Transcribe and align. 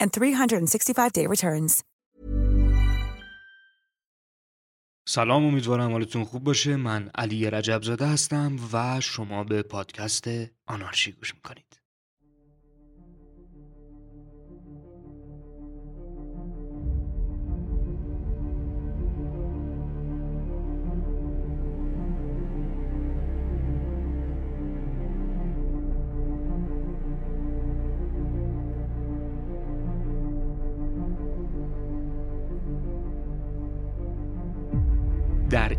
and 0.00 0.12
365-day 0.12 1.26
returns. 1.26 1.84
سلام 5.10 5.44
امیدوارم 5.44 5.92
حالتون 5.92 6.24
خوب 6.24 6.44
باشه 6.44 6.76
من 6.76 7.10
علی 7.14 7.50
رجب 7.50 7.82
زاده 7.82 8.06
هستم 8.06 8.56
و 8.72 9.00
شما 9.00 9.44
به 9.44 9.62
پادکست 9.62 10.28
آنارشی 10.66 11.12
گوش 11.12 11.34
می‌کنید 11.34 11.77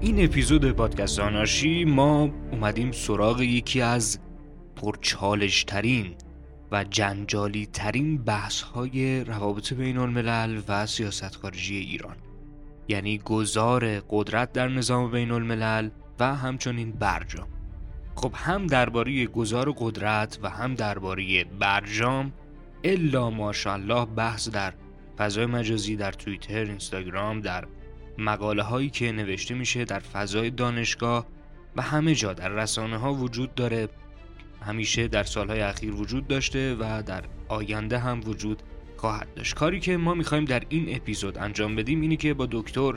این 0.10 0.26
اپیزود 0.26 0.72
پادکست 0.72 1.20
آنارشی 1.20 1.86
ما 1.86 2.30
اومدیم 2.52 2.92
سراغ 2.92 3.42
یکی 3.42 3.82
از 3.82 4.20
پرچالش 4.76 5.64
ترین 5.64 6.16
و 6.72 6.84
جنجالی 6.84 7.66
ترین 7.66 8.18
بحث 8.18 8.62
های 8.62 9.24
روابط 9.24 9.74
بین 9.74 9.98
الملل 9.98 10.62
و 10.68 10.86
سیاست 10.86 11.36
خارجی 11.36 11.78
ایران 11.78 12.16
یعنی 12.88 13.18
گذار 13.18 14.00
قدرت 14.00 14.54
در 14.54 14.68
نظام 14.68 15.12
بین 15.12 15.32
الملل 15.32 15.90
و 16.20 16.36
همچنین 16.36 16.92
برجام. 16.92 17.48
خب 18.16 18.32
هم 18.36 18.68
درباره 18.68 19.26
گذار 19.26 19.72
قدرت 19.78 20.40
و 20.44 20.50
هم 20.50 20.74
درباره 20.76 21.44
برجام 21.44 22.34
الا 22.84 23.30
ماشاءالله 23.30 24.06
بحث 24.06 24.50
در 24.50 24.74
فضای 25.18 25.46
مجازی 25.46 25.96
در 25.96 26.12
توییتر، 26.12 26.66
اینستاگرام، 26.66 27.42
در 27.42 27.66
مقاله 28.20 28.64
هایی 28.64 28.90
که 28.90 29.12
نوشته 29.12 29.56
میشه 29.56 29.86
در 29.86 30.00
فضای 30.00 30.50
دانشگاه 30.50 31.26
و 31.76 31.82
همه 31.82 32.16
جا 32.16 32.34
در 32.34 32.50
رسانه 32.50 32.98
ها 32.98 33.14
وجود 33.14 33.56
داره. 33.56 33.90
همیشه 34.62 35.08
در 35.08 35.24
سالهای 35.24 35.62
اخیر 35.62 35.96
وجود 35.96 36.28
داشته 36.28 36.76
و 36.80 37.04
در 37.06 37.24
آینده 37.48 38.00
هم 38.00 38.22
وجود 38.26 38.64
خواهد 38.98 39.34
داشت. 39.36 39.56
کاری 39.56 39.80
که 39.80 39.98
ما 39.98 40.14
می‌خوایم 40.14 40.46
در 40.46 40.64
این 40.70 40.96
اپیزود 40.96 41.38
انجام 41.38 41.76
بدیم 41.76 42.02
اینه 42.02 42.16
که 42.16 42.34
با 42.34 42.48
دکتر 42.52 42.96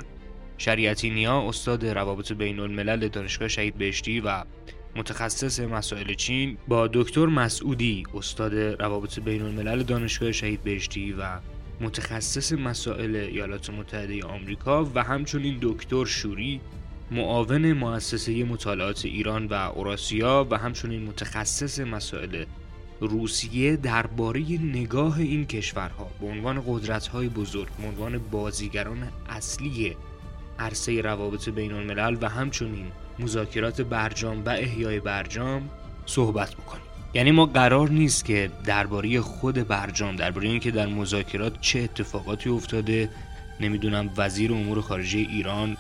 شریعتی 0.59 1.11
نیا 1.11 1.49
استاد 1.49 1.87
روابط 1.87 2.33
بین 2.33 2.61
الملل 2.61 3.09
دانشگاه 3.09 3.49
شهید 3.49 3.75
بهشتی 3.75 4.21
و 4.21 4.45
متخصص 4.97 5.61
مسائل 5.61 6.15
چین 6.15 6.59
با 6.69 6.89
دکتر 6.93 7.27
مسعودی 7.27 8.05
استاد 8.15 8.55
روابط 8.55 9.21
بین 9.21 9.43
الملل 9.43 9.83
دانشگاه 9.83 10.33
شهید 10.33 10.63
بهشتی 10.63 11.13
و 11.13 11.39
متخصص 11.83 12.53
مسائل 12.53 13.17
ایالات 13.17 13.71
متحده 13.71 14.25
آمریکا 14.25 14.85
و 14.95 15.03
همچنین 15.03 15.59
دکتر 15.63 16.05
شوری 16.05 16.61
معاون 17.11 17.73
مؤسسه 17.73 18.45
مطالعات 18.45 19.05
ایران 19.05 19.47
و 19.47 19.55
اوراسیا 19.55 20.47
و 20.51 20.59
همچنین 20.59 21.03
متخصص 21.03 21.81
مسائل 21.81 22.45
روسیه 23.01 23.77
درباره 23.77 24.41
نگاه 24.63 25.19
این 25.19 25.47
کشورها. 25.47 26.11
به 26.21 26.27
عنوان 26.27 26.63
قدرت‌های 26.67 27.29
بزرگ 27.29 27.69
به 27.69 27.89
عنوان 27.89 28.19
بازیگران 28.19 29.09
اصلی 29.29 29.97
عرصه 30.59 31.01
روابط 31.01 31.49
بین 31.49 31.73
الملل 31.73 32.17
و 32.21 32.29
همچنین 32.29 32.87
مذاکرات 33.19 33.81
برجام 33.81 34.45
و 34.45 34.49
احیای 34.49 35.01
برجام 35.01 35.71
صحبت 36.07 36.55
بکنیم. 36.55 36.92
یعنی 37.15 37.31
ما 37.31 37.47
قرار 37.47 37.91
نیست 37.91 38.25
که 38.25 38.51
درباره 38.65 39.21
خود 39.21 39.69
برجام 39.69 40.17
درباره 40.17 40.49
اینکه 40.49 40.71
در 40.71 40.87
مذاکرات 40.87 41.61
چه 41.61 41.81
اتفاقاتی 41.81 42.51
افتاده 42.51 43.09
نمی‌دونم 43.61 44.11
وزیر 44.17 44.53
امور 44.53 44.81
خارجه 44.81 45.19
ایران 45.19 45.77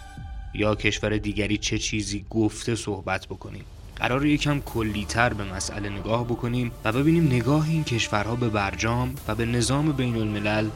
یا 0.54 0.74
کشور 0.74 1.16
دیگری 1.16 1.58
چه 1.58 1.78
چیزی 1.78 2.24
گفته 2.30 2.74
صحبت 2.74 3.26
بکنیم. 3.26 3.64
قرار 3.96 4.26
یکم 4.26 4.60
کلیتر 4.60 5.32
به 5.32 5.44
مسئله 5.44 5.88
نگاه 5.88 6.24
بکنیم 6.24 6.70
و 6.84 6.92
ببینیم 6.92 7.26
نگاه 7.26 7.68
این 7.68 7.84
کشورها 7.84 8.36
به 8.36 8.48
برجام 8.48 9.14
و 9.28 9.34
به 9.34 9.46
نظام 9.46 9.92
بین 9.92 10.16
الملل 10.16 10.68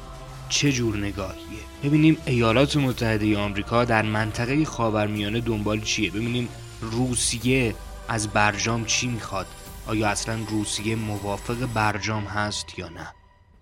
چه 0.49 0.73
جور 0.73 0.97
نگاهیه. 0.97 1.59
ببینیم 1.85 2.17
ایالات 2.27 2.77
متحده 2.77 3.39
آمریکا 3.39 3.85
در 3.85 4.03
منطقه 4.03 4.65
خاورمیانه 4.65 5.41
دنبال 5.41 5.81
چیه. 5.81 6.11
ببینیم 6.11 6.49
روسیه 6.81 7.75
از 8.09 8.29
برجام 8.29 8.85
چی 8.85 9.07
می‌خواد. 9.09 9.47
آیا 9.87 10.09
اصلا 10.09 10.39
روسیه 10.49 10.97
موافق 10.97 11.69
برجام 11.75 12.25
هست 12.25 12.79
یا 12.79 12.89
نه؟ 12.89 13.13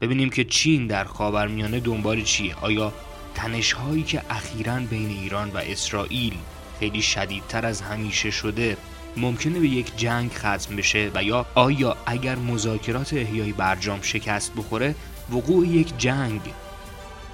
ببینیم 0.00 0.30
که 0.30 0.44
چین 0.44 0.86
در 0.86 1.04
خاورمیانه 1.04 1.80
دنبال 1.80 2.22
چیه. 2.22 2.54
آیا 2.54 2.92
تنشهایی 3.34 4.02
که 4.02 4.22
اخیرا 4.30 4.78
بین 4.78 5.08
ایران 5.08 5.50
و 5.50 5.56
اسرائیل 5.56 6.34
خیلی 6.80 7.02
شدیدتر 7.02 7.66
از 7.66 7.80
همیشه 7.80 8.30
شده 8.30 8.76
ممکنه 9.16 9.60
به 9.60 9.68
یک 9.68 9.96
جنگ 9.96 10.32
ختم 10.32 10.76
بشه؟ 10.76 11.10
و 11.14 11.22
یا 11.22 11.46
آیا 11.54 11.96
اگر 12.06 12.36
مذاکرات 12.36 13.14
احیای 13.14 13.52
برجام 13.52 14.02
شکست 14.02 14.52
بخوره 14.56 14.94
وقوع 15.30 15.66
یک 15.66 15.98
جنگ 15.98 16.40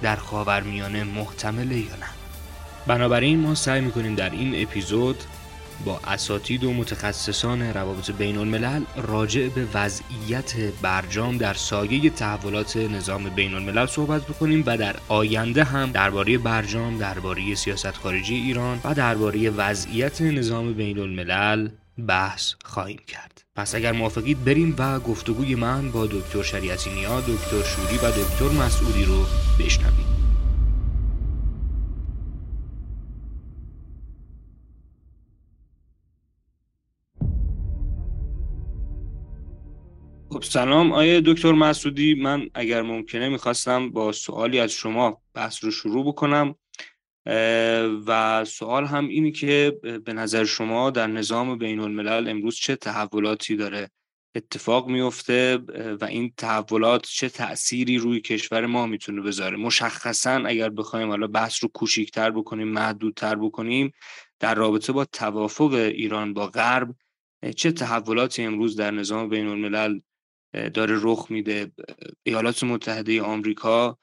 در 0.01 0.15
خاورمیانه 0.15 1.03
محتمله 1.03 1.77
یا 1.77 1.95
نه؟ 1.95 2.07
بنابراین 2.87 3.39
ما 3.39 3.55
سعی 3.55 3.81
می‌کنیم 3.81 4.15
در 4.15 4.29
این 4.29 4.61
اپیزود 4.63 5.23
با 5.85 5.99
اساتید 6.03 6.63
و 6.63 6.73
متخصصان 6.73 7.61
روابط 7.61 8.11
بین 8.11 8.37
الملل 8.37 8.83
راجع 8.95 9.47
به 9.47 9.67
وضعیت 9.73 10.55
برجام 10.81 11.37
در 11.37 11.53
سایه 11.53 12.09
تحولات 12.09 12.77
نظام 12.77 13.29
بین 13.29 13.53
الملل 13.53 13.85
صحبت 13.85 14.21
بکنیم 14.21 14.63
و 14.65 14.77
در 14.77 14.95
آینده 15.07 15.63
هم 15.63 15.91
درباره 15.91 16.37
برجام 16.37 16.97
درباره 16.97 17.55
سیاست 17.55 17.91
خارجی 17.91 18.35
ایران 18.35 18.79
و 18.83 18.93
درباره 18.93 19.49
وضعیت 19.49 20.21
نظام 20.21 20.73
بین 20.73 20.99
الملل 20.99 21.69
بحث 22.07 22.53
خواهیم 22.65 22.99
کرد. 23.07 23.43
پس 23.55 23.75
اگر 23.75 23.91
موافقید 23.91 24.45
بریم 24.45 24.75
و 24.77 24.99
گفتگوی 24.99 25.55
من 25.55 25.91
با 25.91 26.05
دکتر 26.05 26.43
شریعتی 26.43 26.89
نیا، 26.89 27.21
دکتر 27.21 27.63
شوری 27.63 27.97
و 27.97 28.11
دکتر 28.11 28.63
مسعودی 28.63 29.05
رو 29.05 29.25
بشنویم. 29.59 30.20
خب 40.41 40.47
سلام. 40.47 40.91
آیه 40.91 41.21
دکتر 41.25 41.51
مسعودی 41.51 42.15
من 42.15 42.49
اگر 42.53 42.81
ممکنه 42.81 43.29
می‌خواستم 43.29 43.89
با 43.91 44.11
سوالی 44.11 44.59
از 44.59 44.71
شما 44.71 45.21
بحث 45.33 45.63
رو 45.63 45.71
شروع 45.71 46.05
بکنم 46.07 46.55
و 48.07 48.45
سوال 48.45 48.85
هم 48.85 49.07
اینی 49.07 49.31
که 49.31 49.79
به 50.05 50.13
نظر 50.13 50.43
شما 50.43 50.89
در 50.89 51.07
نظام 51.07 51.57
بین 51.57 51.79
الملل 51.79 52.29
امروز 52.29 52.55
چه 52.55 52.75
تحولاتی 52.75 53.55
داره 53.55 53.89
اتفاق 54.35 54.87
میفته 54.87 55.57
و 56.01 56.05
این 56.05 56.33
تحولات 56.37 57.05
چه 57.05 57.29
تأثیری 57.29 57.97
روی 57.97 58.21
کشور 58.21 58.65
ما 58.65 58.85
می‌تونه 58.85 59.21
بذاره؟ 59.21 59.57
مشخصا 59.57 60.43
اگر 60.45 60.69
بخوایم 60.69 61.09
حالا 61.09 61.27
بحث 61.27 61.63
رو 61.63 61.69
کوچیکتر 61.73 62.31
بکنیم 62.31 62.67
محدودتر 62.67 63.35
بکنیم 63.35 63.91
در 64.39 64.55
رابطه 64.55 64.93
با 64.93 65.05
توافق 65.05 65.73
ایران 65.73 66.33
با 66.33 66.47
غرب 66.47 66.95
چه 67.55 67.71
تحولاتی 67.71 68.43
امروز 68.43 68.75
در 68.75 68.91
نظام 68.91 69.29
بین 69.29 69.47
الملل 69.47 69.99
داره 70.53 70.99
رخ 71.01 71.31
میده. 71.31 71.71
ایالات 72.23 72.63
متحده 72.63 73.21
آمریکا 73.21 73.97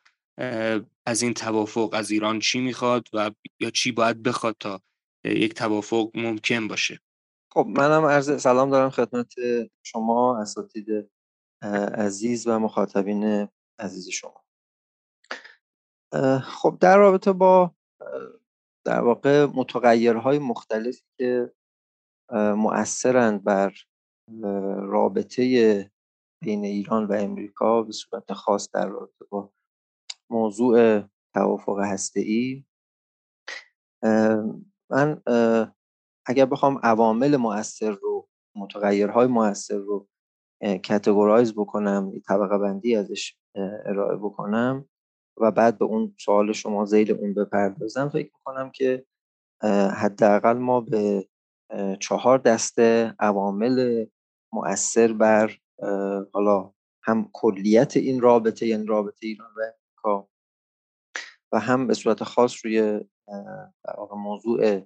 از 1.07 1.23
این 1.23 1.35
توافق 1.35 1.91
از 1.93 2.11
ایران 2.11 2.39
چی 2.39 2.61
می‌خواد 2.61 3.09
و 3.13 3.31
یا 3.61 3.71
چی 3.71 3.93
باید 3.93 4.23
بخواد 4.23 4.57
تا 4.61 4.83
یک 5.25 5.55
توافق 5.55 6.11
ممکن 6.15 6.69
باشه؟ 6.69 7.01
خب 7.53 7.67
منم 7.69 8.05
عرض 8.05 8.43
سلام 8.43 8.71
دارم 8.71 8.91
خدمت 8.91 9.35
شما 9.83 10.41
اساتید 10.41 11.11
عزیز 11.95 12.47
و 12.47 12.59
مخاطبین 12.59 13.49
عزیز 13.79 14.09
شما. 14.09 14.45
خب 16.43 16.79
در 16.81 16.97
رابطه 16.97 17.33
با 17.33 17.75
در 18.87 19.01
واقع 19.01 19.45
متغیرهای 19.45 20.39
مختلفی 20.39 21.03
که 21.19 21.53
مؤثرند 22.33 23.45
بر 23.45 23.75
رابطه 24.83 25.91
بین 26.41 26.65
ایران 26.65 27.05
و 27.05 27.13
امریکا 27.13 27.83
به 27.83 27.93
صورت 27.93 28.33
خاص 28.33 28.71
در 28.73 28.89
رابطه 28.89 29.25
با 29.31 29.53
موضوع 30.31 31.03
توافق 31.35 31.97
ای 32.17 32.65
من 34.91 35.23
اگر 36.27 36.47
بخوام 36.47 36.81
عوامل 36.83 37.37
مؤثر 37.37 37.91
رو 37.91 38.29
متغیرهای 38.57 39.27
مؤثر 39.27 39.77
رو 39.77 40.09
کتگورایز 40.63 41.55
بکنم 41.55 42.13
طبقه 42.29 42.59
بندی 42.59 42.97
ازش 42.97 43.37
ارائه 43.87 44.17
بکنم 44.17 44.89
و 45.37 45.51
بعد 45.51 45.79
به 45.79 45.85
اون 45.85 46.15
سوال 46.19 46.53
شما 46.53 46.85
زیل 46.85 47.13
اون 47.13 47.35
بپردازم 47.35 48.09
فکر 48.09 48.31
می‌کنم 48.39 48.71
که 48.71 49.07
حداقل 49.95 50.59
ما 50.59 50.81
به 50.81 51.29
چهار 52.01 52.39
دسته 52.39 53.15
عوامل 53.19 54.07
مؤثر 54.53 55.13
بر 55.13 55.59
حالا 56.33 56.73
هم 57.03 57.31
کلیت 57.33 57.97
این 57.97 58.21
رابطه 58.21 58.67
یعنی 58.67 58.87
رابطه 58.87 59.27
ایران 59.27 59.51
و 59.57 59.61
امریکا 59.61 60.29
و 61.53 61.61
هم 61.61 61.87
به 61.87 61.95
صورت 61.95 62.25
خاص 62.25 62.65
روی 62.65 63.01
موضوع 64.17 64.81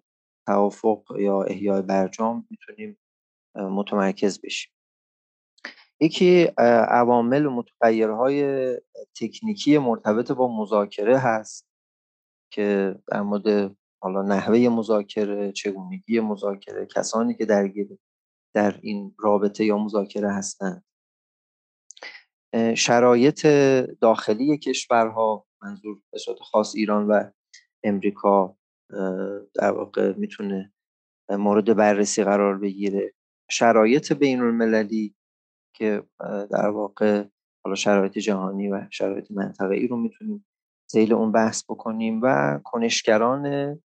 توافق 0.47 1.17
یا 1.19 1.43
احیای 1.43 1.83
برجام 1.83 2.47
می‌تونیم 2.51 2.99
متمرکز 3.55 4.41
بشیم. 4.41 4.73
یکی 6.01 6.45
عوامل 6.89 7.47
و 7.47 7.51
متغیرهای 7.51 8.77
تکنیکی 9.21 9.79
مرتبط 9.79 10.33
با 10.33 10.57
مذاکره 10.57 11.19
هست 11.19 11.69
که 12.53 12.99
در 13.07 13.23
مورد 13.23 13.77
حالا 14.03 14.23
نحوه 14.23 14.59
مذاکره 14.59 15.53
چگونگی 15.53 16.21
مذاکره 16.21 16.87
کسانی 16.87 17.35
که 17.35 17.47
درگیر 17.47 17.99
در 18.55 18.79
این 18.83 19.15
رابطه 19.19 19.65
یا 19.65 19.79
مذاکره 19.79 20.33
هستند. 20.33 20.85
شرایط 22.77 23.47
داخلی 24.01 24.59
کشورها 24.59 25.47
منظور 25.63 26.01
به 26.13 26.19
صورت 26.19 26.39
خاص 26.39 26.75
ایران 26.75 27.07
و 27.07 27.31
امریکا 27.85 28.57
در 29.55 29.71
واقع 29.71 30.13
می‌تونه 30.17 30.73
مورد 31.31 31.77
بررسی 31.77 32.25
قرار 32.25 32.59
بگیره. 32.59 33.13
شرایط 33.51 34.13
بین 34.13 34.41
المللی 34.41 35.15
که 35.77 36.03
در 36.51 36.69
واقع 36.69 37.25
حالا 37.65 37.75
شرایط 37.75 38.19
جهانی 38.19 38.69
و 38.69 38.87
شرایط 38.91 39.31
منطقه 39.31 39.75
ای 39.75 39.87
رو 39.87 39.97
می‌تونیم 39.97 40.47
زیل 40.91 41.13
اون 41.13 41.33
بحث 41.33 41.65
بکنیم 41.65 42.21
و 42.23 42.59
کنشگران 42.65 43.81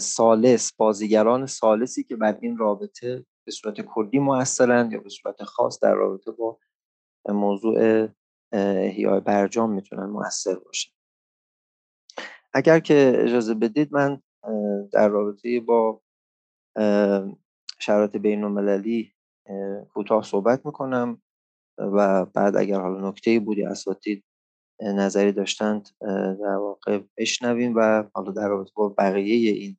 سالس 0.00 0.72
بازیگران 0.72 1.46
سالسی 1.46 2.04
که 2.04 2.16
بر 2.16 2.38
این 2.40 2.56
رابطه 2.56 3.26
به 3.46 3.52
صورت 3.52 3.80
کلی 3.80 4.18
موثرند 4.18 4.92
یا 4.92 5.00
به 5.00 5.08
صورت 5.08 5.42
خاص 5.42 5.80
در 5.80 5.94
رابطه 5.94 6.30
با 6.30 6.58
موضوع 7.28 8.08
احیای 8.52 9.20
برجام 9.20 9.72
می‌تونن 9.72 10.06
موثر 10.06 10.54
باشن. 10.54 10.90
اگر 12.54 12.80
که 12.80 13.12
اجازه 13.16 13.54
بدید 13.54 13.92
من 13.92 14.22
در 14.92 15.08
رابطه 15.08 15.60
با 15.60 16.02
شرایط 17.78 18.16
بین 18.16 18.44
المللی 18.44 19.12
کوتاه 19.94 20.22
صحبت 20.22 20.66
می‌کنم 20.66 21.22
و 21.78 22.24
بعد 22.24 22.56
اگر 22.56 22.80
حالا 22.80 23.08
نکته 23.08 23.40
بودی 23.40 23.64
اساتید 23.64 24.24
نظری 24.80 25.32
داشتند 25.32 25.88
در 26.40 26.56
واقع 26.56 27.00
بشنویم 27.18 27.72
و 27.76 28.04
حالا 28.14 28.32
در 28.32 28.48
رابطه 28.48 28.72
با 28.74 28.88
بقیه 28.88 29.52
این 29.52 29.76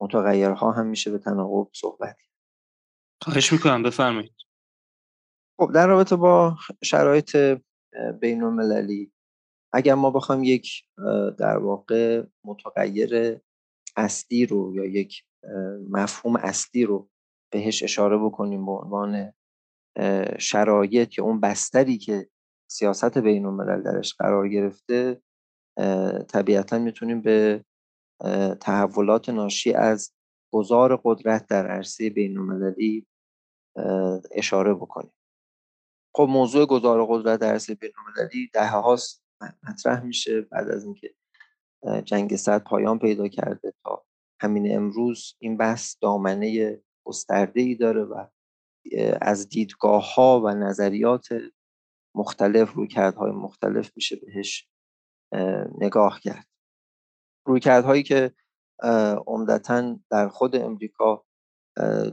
متغیرها 0.00 0.72
هم 0.72 0.86
میشه 0.86 1.10
به 1.10 1.18
تناوب 1.18 1.70
صحبت 1.74 2.16
خواهش 3.22 3.52
می‌کنم 3.52 3.82
بفرمایید. 3.82 4.32
خب 5.60 5.72
در 5.74 5.86
رابطه 5.86 6.16
با 6.16 6.56
شرایط 6.84 7.36
بین 8.20 8.42
المللی 8.42 9.12
اگر 9.72 9.94
ما 9.94 10.10
بخوایم 10.10 10.44
یک 10.44 10.84
در 11.38 11.58
واقع 11.58 12.24
متغیر 12.44 13.40
اصلی 13.96 14.46
رو 14.46 14.76
یا 14.76 14.84
یک 14.84 15.24
مفهوم 15.90 16.36
اصلی 16.36 16.84
رو 16.84 17.10
بهش 17.52 17.82
اشاره 17.82 18.18
بکنیم 18.18 18.66
به 18.66 18.72
عنوان 18.72 19.32
شرایط 20.38 21.18
یا 21.18 21.24
اون 21.24 21.40
بستری 21.40 21.98
که 21.98 22.28
سیاست 22.70 23.18
بین 23.18 23.46
الملل 23.46 23.82
درش 23.82 24.14
قرار 24.14 24.48
گرفته 24.48 25.22
طبیعتا 26.28 26.78
می‌تونیم 26.78 27.22
به 27.22 27.64
تحولات 28.60 29.28
ناشی 29.28 29.72
از 29.72 30.14
گذار 30.52 31.00
قدرت 31.04 31.46
در 31.46 31.66
عرصه 31.66 32.10
بین 32.10 32.38
المللی 32.38 33.06
اشاره 34.30 34.74
بکنیم. 34.74 35.12
خب 36.14 36.26
موضوع 36.30 36.66
گذار 36.66 37.06
قدرت 37.08 37.40
در 37.40 37.52
عرصه 37.52 37.74
بین 37.74 37.90
المللی 37.98 38.50
ده 38.52 38.68
هاست 38.68 39.24
مطرح 39.68 40.02
میشه 40.02 40.40
بعد 40.40 40.68
از 40.68 40.84
اینکه 40.84 41.14
جنگ 42.04 42.36
سرد 42.36 42.64
پایان 42.64 42.98
پیدا 42.98 43.28
کرده 43.28 43.74
تا 43.84 44.04
همین 44.40 44.76
امروز 44.76 45.34
این 45.38 45.56
بحث 45.56 45.96
دامنه 46.00 46.80
گسترده 47.04 47.60
ای 47.60 47.74
داره 47.74 48.04
و 48.04 48.26
از 49.20 49.48
دیدگاه 49.48 50.14
ها 50.14 50.40
و 50.44 50.48
نظریات 50.48 51.28
مختلف 52.14 52.72
رویکردهای 52.72 53.30
مختلف 53.30 53.92
میشه 53.96 54.16
بهش 54.16 54.68
نگاه 55.78 56.20
کرد. 56.20 56.46
رویکردهایی 57.46 58.02
که 58.02 58.34
عمدتا 59.26 59.98
در 60.10 60.28
خود 60.28 60.56
امریکا 60.56 61.24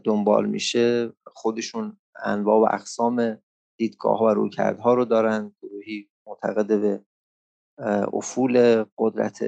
دنبال 0.04 0.46
میشه 0.46 1.14
خودشون 1.28 1.98
انواع 2.24 2.60
و 2.60 2.74
اقسام 2.74 3.38
دیدگاه 3.78 4.18
ها 4.18 4.26
و 4.26 4.30
رویکردها 4.30 4.94
رو 4.94 5.06
دارن 5.06 5.56
گروهی 5.62 6.10
معتقد 6.28 6.68
به 6.68 7.06
افول 8.14 8.86
قدرت 8.98 9.40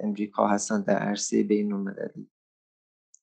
امریکا 0.00 0.48
هستند 0.48 0.84
در 0.84 0.98
عرصه 0.98 1.42
بین 1.42 1.72
المللی. 1.72 2.30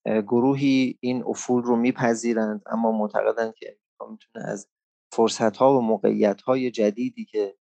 گروهی 0.05 0.97
این 0.99 1.23
افول 1.23 1.63
رو 1.63 1.75
میپذیرند 1.75 2.61
اما 2.65 2.91
معتقدند 2.91 3.53
که 3.53 3.67
امریکا 3.67 4.11
می‌تونه 4.11 4.45
از 4.45 4.67
فرصت 5.11 5.57
ها 5.57 5.77
و 5.77 5.81
موقعیت 5.81 6.41
های 6.41 6.71
جدیدی 6.71 7.25
که 7.25 7.55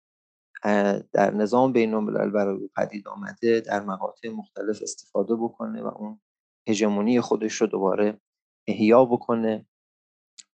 در 1.13 1.35
نظام 1.35 1.73
بین 1.73 1.95
الملل 1.95 2.31
برای 2.31 2.71
پدید 2.77 3.09
آمده 3.09 3.61
در 3.61 3.81
مقاطع 3.85 4.29
مختلف 4.29 4.83
استفاده 4.83 5.35
بکنه 5.37 5.83
و 5.83 5.87
اون 5.87 6.21
هژمونی 6.69 7.21
خودش 7.21 7.55
رو 7.55 7.67
دوباره 7.67 8.21
احیا 8.69 9.05
بکنه. 9.05 9.67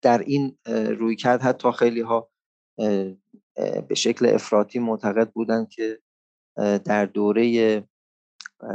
در 0.02 0.18
این 0.18 0.58
رویکرد 0.98 1.42
حتی 1.42 1.72
خیلی 1.72 2.00
ها 2.00 2.30
به 3.88 3.94
شکل 3.96 4.26
افراطی 4.34 4.78
معتقد 4.78 5.30
بودند 5.30 5.68
که 5.68 6.00
در 6.84 7.06
دوره 7.06 7.88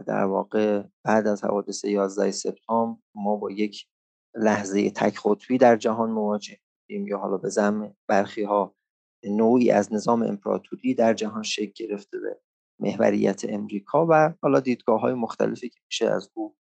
در 0.08 0.24
واقع 0.24 0.84
بعد 1.04 1.28
از 1.28 1.44
حوادث 1.44 1.86
11 1.86 2.32
سپتامبر 2.32 3.00
ما 3.16 3.36
با 3.36 3.52
یک 3.52 3.88
لحظه 4.36 4.90
تک 4.90 5.20
قطبی 5.26 5.58
در 5.58 5.76
جهان 5.76 6.12
مواجه 6.12 6.58
یا 6.90 7.18
حالا 7.18 7.38
به 7.38 7.50
زم 7.50 7.96
برخی 8.08 8.44
ها 8.44 8.76
نوعی 9.24 9.72
از 9.72 9.94
نظام 9.94 10.24
امپراتوری 10.24 10.94
در 10.94 11.14
جهان 11.14 11.44
شکل 11.44 11.86
گرفته 11.86 12.20
به 12.20 12.40
محوریت 12.80 13.46
امریکا 13.50 14.08
و 14.10 14.34
حالا 14.42 14.60
دیدگاه 14.60 15.02
های 15.02 15.14
مختلفی 15.14 15.70
که 15.70 15.80
میشه 15.86 16.10
از 16.10 16.30
او 16.34 16.56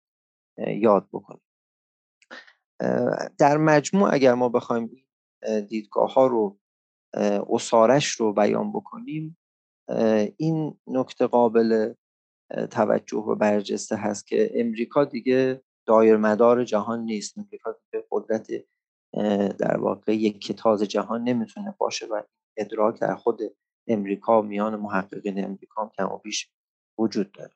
یاد 0.59 1.09
بکنیم. 1.12 1.46
در 3.38 3.56
مجموع 3.56 4.14
اگر 4.14 4.35
ما 4.35 4.49
بخوایم 4.49 4.90
دیدگاه 5.68 6.12
ها 6.14 6.26
رو 6.26 6.59
اصارش 7.50 8.09
رو 8.09 8.33
بیان 8.33 8.73
بکنیم 8.73 9.38
این 10.37 10.78
نکته 10.87 11.26
قابل 11.26 11.95
توجه 12.71 13.16
و 13.16 13.35
برجسته 13.35 13.97
هست 13.97 14.26
که 14.26 14.50
امریکا 14.54 15.04
دیگه 15.04 15.62
دایر 15.87 16.16
مدار 16.16 16.64
جهان 16.64 17.00
نیست. 17.00 17.38
امریکا 17.38 17.73
دیگه 17.73 18.04
قدرت 18.11 18.49
در 19.59 19.76
واقع 19.76 20.16
یک 20.16 20.40
کتاز 20.40 20.83
جهان 20.83 21.23
نمی‌تونه 21.23 21.75
باشه 21.78 22.06
و 22.06 22.23
ادراک 22.56 23.00
در 23.00 23.14
خود 23.14 23.40
امریکا 23.87 24.42
میان 24.42 24.76
محققین 24.76 25.45
امریکا 25.45 25.92
کم 25.97 26.06
و 26.12 26.18
بیش 26.18 26.50
وجود 26.99 27.33
داره. 27.33 27.54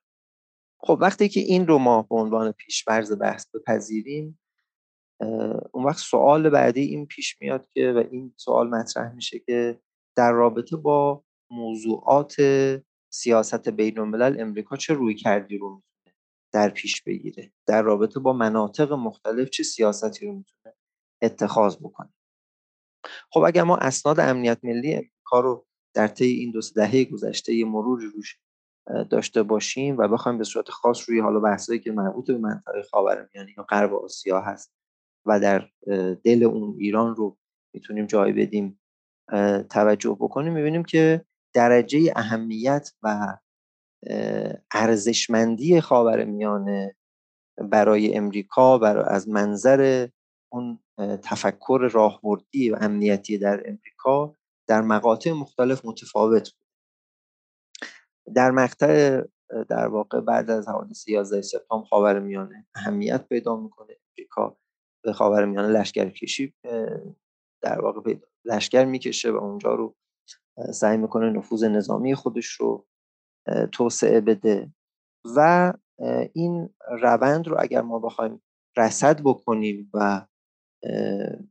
خب 0.80 0.98
وقتی 1.00 1.28
که 1.28 1.40
این 1.40 1.66
رو 1.66 1.78
ما 1.78 2.02
به 2.02 2.16
عنوان 2.16 2.52
پیشورز 2.52 3.18
بحث 3.18 3.46
بپذیریم 3.54 4.39
اون 5.72 5.84
وقت 5.84 5.98
سوال 5.98 6.50
بعدی 6.50 6.80
این 6.80 7.06
پیش 7.06 7.40
میاد 7.40 7.68
که 7.68 7.92
و 7.92 8.04
این 8.10 8.34
سوال 8.36 8.68
مطرح 8.68 9.14
میشه 9.14 9.38
که 9.38 9.80
در 10.16 10.32
رابطه 10.32 10.76
با 10.76 11.24
موضوعات 11.50 12.36
سیاست 13.12 13.68
بین 13.68 13.98
الملل 13.98 14.40
امریکا 14.40 14.76
چه 14.76 14.94
روی 14.94 15.14
کردی 15.14 15.58
رو 15.58 15.74
می‌تونه 15.74 16.16
در 16.52 16.68
پیش 16.68 17.02
بگیره؟ 17.02 17.52
در 17.66 17.82
رابطه 17.82 18.20
با 18.20 18.32
مناطق 18.32 18.92
مختلف 18.92 19.50
چه 19.50 19.62
سیاستی 19.62 20.26
رو 20.26 20.32
می‌تونه 20.32 20.74
اتخاذ 21.22 21.76
بکنه؟ 21.76 22.12
خب 23.30 23.40
اگر 23.40 23.62
ما 23.62 23.76
اسناد 23.76 24.20
امنیت 24.20 24.58
ملی 24.62 24.94
امریکا 24.94 25.40
رو 25.40 25.66
در 25.94 26.08
طی 26.08 26.24
این 26.24 26.50
دو 26.50 26.60
دهه 26.76 27.04
گذشته 27.04 27.54
یه 27.54 27.64
مروری 27.64 28.06
روش 28.06 28.38
داشته 29.10 29.42
باشیم 29.42 29.98
و 29.98 30.08
بخوایم 30.08 30.38
به 30.38 30.44
صورت 30.44 30.70
خاص 30.70 31.08
روی 31.08 31.20
حالا 31.20 31.40
بحثایی 31.40 31.80
که 31.80 31.92
مربوط 31.92 32.26
به 32.26 32.38
منطقه 32.38 32.82
خاورمیانه 32.82 33.54
یا 33.56 33.62
غرب 33.62 33.94
آسیا 33.94 34.40
هست 34.40 34.79
و 35.26 35.40
در 35.40 35.68
دل 36.24 36.44
اون 36.44 36.76
ایران 36.78 37.14
رو 37.16 37.36
می‌تونیم 37.74 38.06
جای 38.06 38.32
بدیم 38.32 38.80
توجه 39.70 40.16
بکنیم 40.20 40.52
می‌بینیم 40.52 40.84
که 40.84 41.24
درجه 41.54 42.12
اهمیت 42.16 42.92
و 43.02 43.36
ارزشمندی 44.72 45.80
خاورمیانه 45.80 46.96
برای 47.58 48.14
امریکا 48.16 48.78
برای 48.78 49.04
از 49.08 49.28
منظر 49.28 50.08
اون 50.52 50.78
تفکر 50.98 51.88
راهبردی 51.92 52.70
و 52.70 52.78
امنیتی 52.80 53.38
در 53.38 53.62
امریکا 53.68 54.36
در 54.66 54.80
مقاطع 54.80 55.32
مختلف 55.32 55.84
متفاوت 55.84 56.52
بود. 56.52 56.66
در 58.34 58.50
مقطع 58.50 59.22
در 59.68 59.86
واقع 59.86 60.20
بعد 60.20 60.50
از 60.50 60.68
حوادث 60.68 61.08
11 61.08 61.42
سپتامبر 61.42 61.88
خاورمیانه 61.88 62.66
اهمیت 62.74 63.28
پیدا 63.28 63.56
می‌کنه 63.56 63.96
امریکا. 64.10 64.56
به 65.04 65.12
خاورمیانه 65.12 65.68
لشکر 65.68 66.10
کشی 66.10 66.54
در 67.62 67.80
واقع 67.80 68.14
لشکر 68.44 68.84
می‌کشه 68.84 69.30
و 69.30 69.36
اونجا 69.36 69.74
رو 69.74 69.96
سعی 70.72 70.96
می‌کنه 70.96 71.30
نفوذ 71.30 71.64
نظامی 71.64 72.14
خودش 72.14 72.46
رو 72.46 72.86
توسعه 73.72 74.20
بده 74.20 74.72
و 75.36 75.72
این 76.32 76.74
روند 77.02 77.48
رو 77.48 77.56
اگر 77.60 77.82
ما 77.82 77.98
بخوایم 77.98 78.42
رسد 78.76 79.20
بکنیم 79.22 79.90
و 79.94 80.26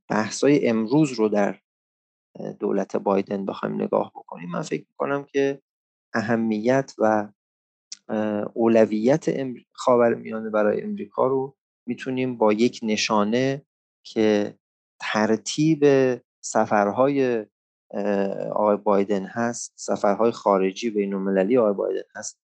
بحثای 0.10 0.68
امروز 0.68 1.12
رو 1.12 1.30
در 1.30 1.60
دولت 2.60 2.96
بایدن 2.96 3.46
بخوایم 3.46 3.82
نگاه 3.82 4.12
بکنیم 4.16 4.50
من 4.50 4.62
فکر 4.62 4.86
می‌کنم 4.90 5.24
که 5.24 5.62
اهمیت 6.14 6.94
و 6.98 7.28
اولویت 8.54 9.26
خاورمیانه 9.72 10.50
برای 10.50 10.82
امریکا 10.82 11.28
رو 11.28 11.58
می‌تونیم 11.90 12.38
با 12.38 12.54
یک 12.54 12.80
نشانه 12.84 13.66
که 14.06 14.56
ترتیب 15.02 15.86
سفرهای 16.44 17.46
آقای 18.52 18.78
بایدن 18.78 19.26
هست 19.26 19.74
سفرهای 19.76 20.32
خارجی 20.32 20.90
بین 20.90 21.14
المللی 21.14 21.58
آقای 21.58 21.74
بایدن 21.74 22.08
هست 22.16 22.40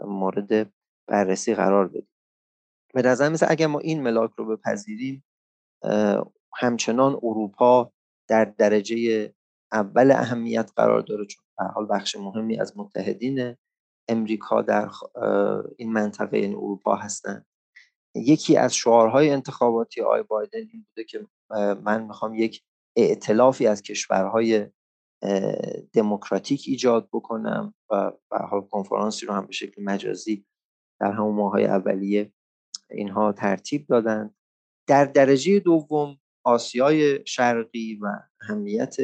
مورد 0.00 0.72
بررسی 1.08 1.54
قرار 1.54 1.88
بدیم. 1.88 2.08
به 2.94 3.02
نظر 3.02 3.28
مثل 3.28 3.46
اگر 3.48 3.66
ما 3.66 3.78
این 3.78 4.02
ملاک 4.02 4.30
رو 4.36 4.56
بپذیریم 4.56 5.24
همچنان 6.56 7.12
اروپا 7.22 7.92
در 8.28 8.44
درجه 8.44 9.32
اول 9.72 10.10
اهمیت 10.10 10.70
قرار 10.76 11.00
داره 11.00 11.26
چون 11.26 11.44
به 11.58 11.64
حال 11.64 11.86
بخش 11.90 12.16
مهمی 12.16 12.60
از 12.60 12.72
متحدین 12.76 13.56
امریکا 14.08 14.62
در 14.62 14.88
این 15.76 15.92
منطقه 15.92 16.38
یعنی 16.38 16.54
اروپا 16.54 16.94
هستند 16.96 17.46
یکی 18.14 18.56
از 18.56 18.74
شعارهای 18.74 19.30
انتخاباتی 19.30 20.00
آقای 20.00 20.22
بایدن 20.22 20.58
این 20.58 20.86
بوده 20.88 21.04
که 21.04 21.26
من 21.82 22.02
می‌خوام 22.02 22.34
یک 22.34 22.62
ائتلافی 22.96 23.66
از 23.66 23.82
کشورهای 23.82 24.66
دموکراتیک 25.92 26.64
ایجاد 26.66 27.08
بکنم 27.12 27.74
و 27.90 28.10
به 28.30 28.38
حال 28.38 28.60
کنفرانسی 28.60 29.26
رو 29.26 29.34
هم 29.34 29.46
به 29.46 29.52
شکل 29.52 29.82
مجازی 29.82 30.46
در 31.00 31.12
همون 31.12 31.34
ماهای 31.34 31.64
اولیه 31.64 32.32
اینها 32.90 33.32
ترتیب 33.32 33.86
دادن. 33.86 34.34
در 34.88 35.04
درجه 35.04 35.60
دوم 35.60 36.18
آسیای 36.44 37.26
شرقی 37.26 37.98
و 38.02 38.06
اهمیت 38.40 38.96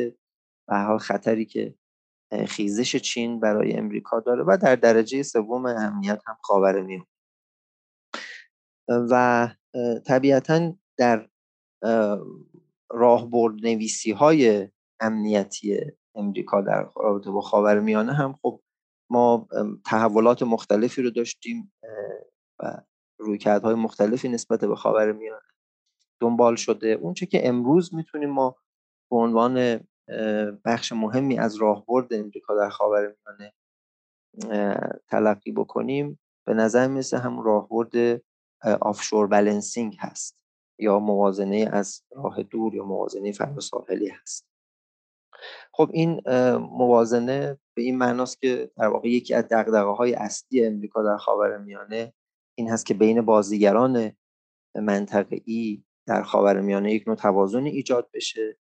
به 0.69 0.77
حال 0.77 0.99
خطری 0.99 1.45
که 1.45 1.75
خیزش 2.49 2.97
چین 2.97 3.41
برای 3.41 3.73
امریکا 3.73 4.21
داره 4.21 4.45
و 4.45 4.59
در 4.63 4.77
درجه 4.77 5.23
سوم 5.23 5.67
اهمیت 5.67 6.21
هم 6.27 6.37
خاورمیانه 6.43 7.07
و 8.91 9.49
طبیعتا 10.07 10.73
در 10.99 11.29
راهبرد 12.91 13.55
نویسی 13.55 14.13
های 14.13 14.69
امنیتی 15.01 15.81
امریکا 16.15 16.61
در 16.61 16.89
رابطه 16.97 17.31
با 17.31 17.41
خاورمیانه 17.41 18.13
هم 18.13 18.39
خب 18.43 18.61
ما 19.11 19.49
تحولات 19.87 20.43
مختلفی 20.43 21.03
رو 21.03 21.11
داشتیم 21.11 21.73
و 22.59 22.83
رویکردهای 23.19 23.75
مختلفی 23.75 24.29
نسبت 24.29 24.65
به 24.65 24.77
خاورمیانه 24.77 25.41
دنبال 26.21 26.57
شده. 26.57 26.89
اونچه 26.89 27.27
که 27.27 27.49
امروز 27.49 27.95
می‌تونیم 27.95 28.31
ما 28.31 28.57
به 29.11 29.17
عنوان 29.17 29.81
بخش 30.65 30.93
مهمی 30.93 31.39
از 31.39 31.57
راهبرد 31.57 32.15
امریکا 32.15 32.55
در 32.55 32.69
خاورمیانه 32.69 33.53
تلقی 35.09 35.53
بکنیم 35.53 36.21
به 36.47 36.55
نظر 36.55 36.87
مثل 36.89 37.17
هم 37.17 37.41
راهبرد 37.41 38.23
آفشور 38.81 39.27
بلنسینگ 39.27 39.97
هست 40.01 40.37
یا 40.79 40.99
موازنه 40.99 41.69
از 41.73 42.03
راه 42.11 42.43
دور 42.43 42.75
یا 42.75 42.85
موازنه 42.85 43.33
فرد 43.33 43.61
ساحلی 43.61 44.09
هست. 44.09 44.47
خب 45.73 45.91
این 45.93 46.21
موازنه 46.59 47.59
به 47.75 47.83
این 47.83 47.99
معناست 47.99 48.41
که 48.41 48.71
در 48.77 48.87
واقع 48.87 49.09
یکی 49.09 49.35
از 49.35 49.45
دقدقه 49.45 49.91
های 49.91 50.15
اصلی 50.15 50.67
امریکا 50.67 51.03
در 51.03 51.17
خاورمیانه 51.17 52.13
این 52.59 52.71
هست 52.71 52.87
که 52.87 52.95
بین 52.95 53.21
بازیگران 53.21 54.13
منطقه‌ای 54.75 55.85
در 56.07 56.23
خاورمیانه 56.23 56.95
یک 56.95 57.09
نوع 57.09 57.17
توازن 57.17 57.65
ایجاد 57.65 58.11
بشه 58.15 58.59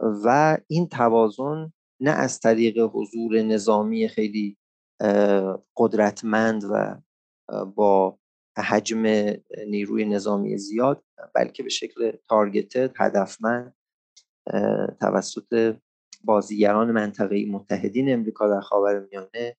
و 0.00 0.58
این 0.66 0.88
توازن 0.88 1.72
نه 2.00 2.10
از 2.10 2.40
طریق 2.40 2.78
حضور 2.78 3.42
نظامی 3.42 4.08
خیلی 4.08 4.56
قدرتمند 5.76 6.64
و 6.70 7.00
با 7.64 8.18
حجم 8.58 9.06
نیروی 9.66 10.04
نظامی 10.04 10.58
زیاد 10.58 11.04
بلکه 11.34 11.62
به 11.62 11.68
شکل 11.68 12.12
تارگتد 12.28 12.92
هدفمند 12.96 13.74
توسط 15.00 15.76
بازیگران 16.24 16.90
منطقه 16.90 17.46
متحدین 17.46 18.12
امریکا 18.12 18.48
در 18.48 18.60
خاورمیانه 18.60 19.56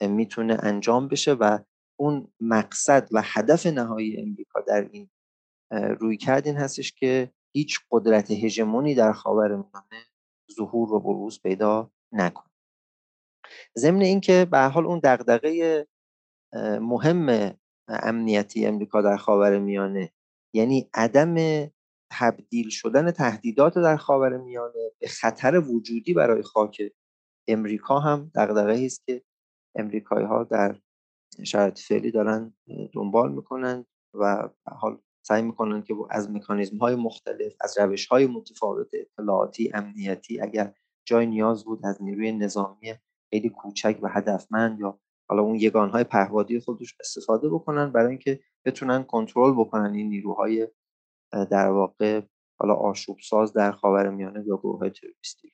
می‌تونه 0.00 0.58
انجام 0.62 1.08
بشه 1.08 1.32
و 1.32 1.58
اون 1.98 2.32
مقصد 2.40 3.08
و 3.12 3.22
هدف 3.24 3.66
نهایی 3.66 4.20
امریکا 4.20 4.60
در 4.60 4.88
این 4.92 5.10
روی 5.70 6.16
کرد 6.16 6.46
این 6.46 6.56
هستش 6.56 6.92
که 6.92 7.30
هیچ 7.52 7.80
قدرت 7.90 8.30
هژمونی 8.30 8.94
در 8.94 9.12
خاورمیانه 9.12 10.06
ظهور 10.56 10.92
و 10.92 11.00
بروز 11.00 11.42
پیدا 11.42 11.90
نکنه. 12.12 12.50
ضمن 13.78 14.00
اینکه 14.00 14.46
به 14.50 14.58
حال 14.58 14.86
اون 14.86 15.00
دغدغه 15.04 15.86
مهم 16.80 17.56
امنیتی 17.88 18.66
امریکا 18.66 19.02
در 19.02 19.16
خاورمیانه 19.16 20.12
یعنی 20.54 20.90
عدم 20.94 21.66
تبدیل 22.10 22.68
شدن 22.68 23.10
تهدیدات 23.10 23.74
در 23.74 23.96
خاورمیانه 23.96 24.92
به 25.00 25.08
خطر 25.08 25.58
وجودی 25.58 26.14
برای 26.14 26.42
خاک 26.42 26.82
امریکا 27.48 28.00
هم 28.00 28.30
دغدغه 28.34 28.84
است 28.84 29.06
که 29.06 29.22
امریکایی 29.74 30.26
ها 30.26 30.44
در 30.44 30.80
شرایط 31.44 31.78
فعلی 31.78 32.10
دارن 32.10 32.54
دنبال 32.92 33.32
می‌کنند 33.32 33.86
و 34.14 34.48
حال 34.66 34.98
سعی 35.26 35.42
می‌کنن 35.42 35.82
که 35.82 35.94
از 36.10 36.30
مکانیزم 36.30 36.76
های 36.76 36.94
مختلف 36.94 37.52
از 37.60 37.78
روش 37.78 38.06
های 38.06 38.26
متفاوت 38.26 38.90
اطلاعاتی 38.94 39.70
امنیتی 39.74 40.40
اگر 40.40 40.74
جای 41.04 41.26
نیاز 41.26 41.64
بود 41.64 41.86
از 41.86 42.02
نیروی 42.02 42.32
نظامی 42.32 42.94
خیلی 43.30 43.48
کوچک 43.48 43.98
و 44.02 44.08
هدفمند 44.08 44.80
یا 44.80 45.00
حالا 45.28 45.42
اون 45.42 45.54
یگان 45.54 45.90
های 45.90 46.04
پهوادی 46.04 46.60
خودش 46.60 46.94
استفاده 47.00 47.48
بکنن 47.48 47.92
برای 47.92 48.08
اینکه 48.08 48.40
بتونن 48.64 49.02
کنترل 49.02 49.52
بکنن 49.52 49.94
این 49.94 50.08
نیروهای 50.08 50.68
در 51.50 51.70
واقع 51.70 52.22
حالا 52.58 52.74
آشوب 52.74 53.18
ساز 53.28 53.52
در 53.52 53.72
خاورمیانه 53.72 54.44
یا 54.46 54.56
گروه 54.56 54.78
های 54.78 54.90
تروریستی 54.90 55.52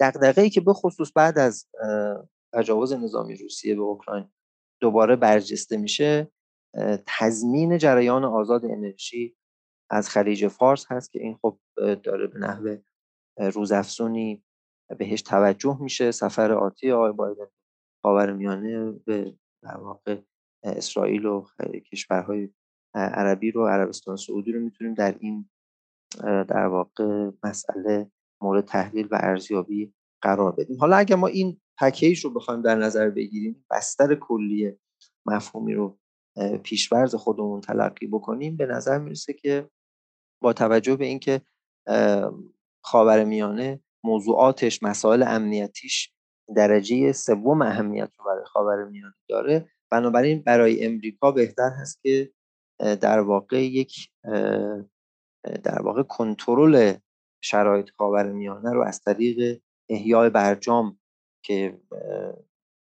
دقدقه 0.00 0.50
که 0.50 0.60
به 0.60 0.72
خصوص 0.72 1.12
بعد 1.14 1.38
از 1.38 1.68
تجاوز 2.54 2.92
نظامی 2.92 3.36
روسیه 3.36 3.74
به 3.74 3.80
اوکراین 3.80 4.28
دوباره 4.80 5.16
برجسته 5.16 5.76
میشه 5.76 6.30
تضمین 7.06 7.78
جریان 7.78 8.24
آزاد 8.24 8.64
انرژی 8.64 9.36
از 9.90 10.08
خلیج 10.08 10.48
فارس 10.48 10.86
هست 10.88 11.12
که 11.12 11.20
این 11.20 11.38
خب 11.42 11.58
داره 11.76 12.26
به 12.26 12.38
نحو 12.38 12.76
روزافزونی 13.36 14.44
بهش 14.98 15.22
توجه 15.22 15.78
میشه. 15.80 16.10
سفر 16.10 16.52
آتی 16.52 16.92
آقای 16.92 17.12
بایدن 17.12 17.46
میانه 18.04 18.90
به 18.90 19.34
در 19.62 19.76
واقع 19.76 20.16
اسرائیل 20.62 21.26
و 21.26 21.46
کشورهای 21.92 22.48
عربی 22.94 23.50
رو 23.50 23.66
عربستان 23.66 24.16
سعودی 24.16 24.52
رو 24.52 24.60
می‌تونیم 24.60 24.94
در 24.94 25.16
این 25.20 25.50
در 26.48 26.66
واقع 26.66 27.30
مسئله 27.44 28.10
مورد 28.42 28.64
تحلیل 28.64 29.08
و 29.10 29.18
ارزیابی 29.20 29.94
قرار 30.22 30.52
بدیم. 30.52 30.76
حالا 30.80 30.96
اگر 30.96 31.16
ما 31.16 31.26
این 31.26 31.60
پکیج 31.78 32.24
رو 32.24 32.30
بخوایم 32.30 32.62
در 32.62 32.74
نظر 32.74 33.10
بگیریم 33.10 33.64
بستر 33.70 34.14
کلی 34.14 34.78
مفهومی 35.26 35.74
رو 35.74 35.98
پیشورز 36.62 37.14
خودمون 37.14 37.60
تلقی 37.60 38.06
بکنیم 38.06 38.56
به 38.56 38.66
نظر 38.66 38.98
می‌رسه 38.98 39.32
که 39.32 39.70
با 40.42 40.52
توجه 40.52 40.96
به 40.96 41.04
اینکه 41.04 41.40
میانه 43.26 43.80
موضوعاتش 44.04 44.82
مسائل 44.82 45.22
امنیتیش 45.22 46.14
درجه 46.56 47.12
سوم 47.12 47.62
اهمیت 47.62 48.10
رو 48.18 48.24
برای 48.24 48.44
میانه 48.90 49.14
داره. 49.28 49.70
بنابراین 49.90 50.42
برای 50.42 50.86
امریکا 50.86 51.32
بهتر 51.32 51.70
هست 51.80 52.02
که 52.02 52.32
در 52.80 53.20
واقع 53.20 53.64
یک 53.64 54.10
در 55.62 55.82
واقع 55.82 56.02
کنترل 56.02 56.94
شرایط 57.42 57.90
میانه 58.32 58.72
رو 58.72 58.82
از 58.82 59.00
طریق 59.00 59.62
احیای 59.88 60.30
برجام 60.30 61.00
که 61.44 61.80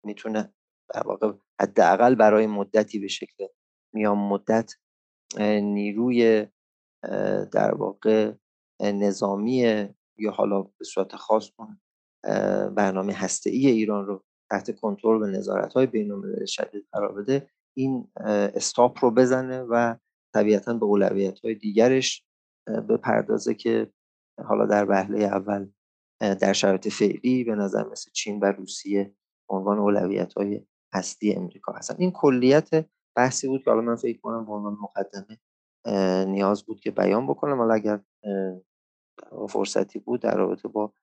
می‌تونه 0.03 0.53
در 0.93 1.07
واقع 1.07 1.31
حداقل 1.61 2.15
برای 2.15 2.47
مدتی 2.47 2.99
به 2.99 3.07
شکل 3.07 3.47
میان 3.93 4.17
مدت 4.17 4.71
نیروی 5.61 6.47
در 7.51 7.75
واقع 7.75 8.33
نظامی 8.81 9.57
یا 10.17 10.31
حالا 10.31 10.61
به 10.61 10.85
صورت 10.85 11.15
خاص 11.15 11.49
اون 11.57 11.81
برنامه 12.75 13.15
ای 13.45 13.67
ایران 13.67 14.05
رو 14.05 14.23
تحت 14.51 14.79
کنترل 14.79 15.19
به 15.19 15.37
نظارت 15.37 15.73
های 15.73 15.85
بین 15.85 16.45
شدید 16.45 16.87
قرار 16.91 17.21
بده 17.21 17.49
این 17.77 18.11
استاپ 18.55 19.05
رو 19.05 19.11
بزنه 19.11 19.61
و 19.61 19.95
طبیعتا 20.33 20.73
به 20.73 20.85
اولویت 20.85 21.39
های 21.39 21.55
دیگرش 21.55 22.25
بپردازه 22.89 23.53
که 23.53 23.91
حالا 24.45 24.65
در 24.65 24.89
وهله 24.89 25.23
اول 25.23 25.67
در 26.19 26.53
شرایط 26.53 26.87
فعلی 26.87 27.43
به 27.43 27.55
نظر 27.55 27.87
مثل 27.87 28.11
چین 28.11 28.39
و 28.39 28.45
روسیه 28.45 29.15
عنوان 29.49 29.79
اولویت 29.79 30.33
های 30.33 30.65
هستی 30.93 31.33
امریکا 31.33 31.73
هستن. 31.73 31.95
این 31.97 32.11
کلیت 32.11 32.69
بحثی 33.15 33.47
بود 33.47 33.63
که 33.63 33.69
حالا 33.69 33.81
من 33.81 33.95
فکر 33.95 34.19
کنم 34.19 34.45
به 34.45 34.51
عنوان 34.51 34.77
مقدمه 34.81 35.39
نیاز 36.25 36.63
بود 36.63 36.79
که 36.79 36.91
بیان 36.91 37.27
بکنم. 37.27 37.57
حالا 37.57 37.73
اگر 37.73 37.99
فرصتی 39.49 39.99
بود 39.99 40.21
در 40.21 40.37
رابطه 40.37 40.67
با 40.67 40.93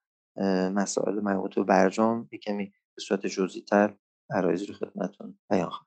مسائل 0.75 1.15
مربوط 1.15 1.55
به 1.55 1.63
برجام 1.63 2.29
کمی 2.43 2.65
به 2.67 3.03
صورت 3.03 3.27
جزئی 3.27 3.63
تر 3.63 3.97
عرایزی 4.31 4.67
رو 4.67 4.75
خدمتتون 4.75 5.39
بیان 5.51 5.71
خواهم. 5.71 5.87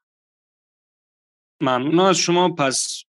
ممنون 1.61 1.99
از 1.99 2.17
شما. 2.17 2.49
پس 2.49 3.03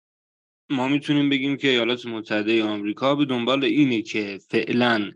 ما 0.71 0.89
می‌تونیم 0.89 1.29
بگیم 1.29 1.57
که 1.57 1.69
ایالات 1.69 2.07
متحده 2.07 2.65
آمریکا 2.65 3.15
به 3.15 3.25
دنبال 3.25 3.65
اینه 3.65 4.03
که 4.03 4.41
فعلا 4.49 5.13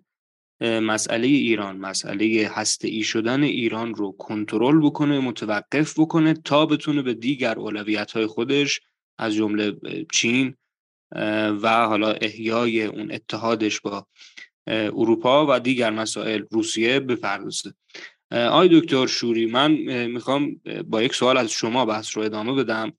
مسئله 0.61 1.27
ایران 1.27 1.77
مسئله 1.77 2.51
هسته 2.53 2.89
ای 2.89 3.03
شدن 3.03 3.43
ایران 3.43 3.95
رو 3.95 4.13
کنترل 4.13 4.81
بکنه 4.87 5.21
متوقف 5.21 5.99
بکنه 5.99 6.35
تا 6.35 6.67
بتونه 6.67 7.03
به 7.03 7.15
دیگر 7.15 7.59
اولویت 7.59 8.13
های 8.13 8.27
خودش 8.27 8.81
از 9.19 9.35
جمله 9.35 9.77
چین 10.13 10.57
و 11.63 11.87
حالا 11.87 12.13
احیای 12.13 12.85
اون 12.85 13.13
اتحادش 13.13 13.81
با 13.81 14.07
اروپا 14.67 15.47
و 15.49 15.61
دیگر 15.61 15.91
مسائل 15.91 16.43
روسیه 16.51 17.01
بپردازه. 17.01 17.75
آی 18.31 18.81
دکتر 18.81 19.07
شوری 19.07 19.47
من 19.47 19.73
می‌خوام 20.07 20.61
با 20.87 21.03
یک 21.03 21.15
سوال 21.15 21.37
از 21.37 21.51
شما 21.51 21.85
بحث 21.85 22.17
رو 22.17 22.23
ادامه 22.23 22.53
بدم. 22.53 22.93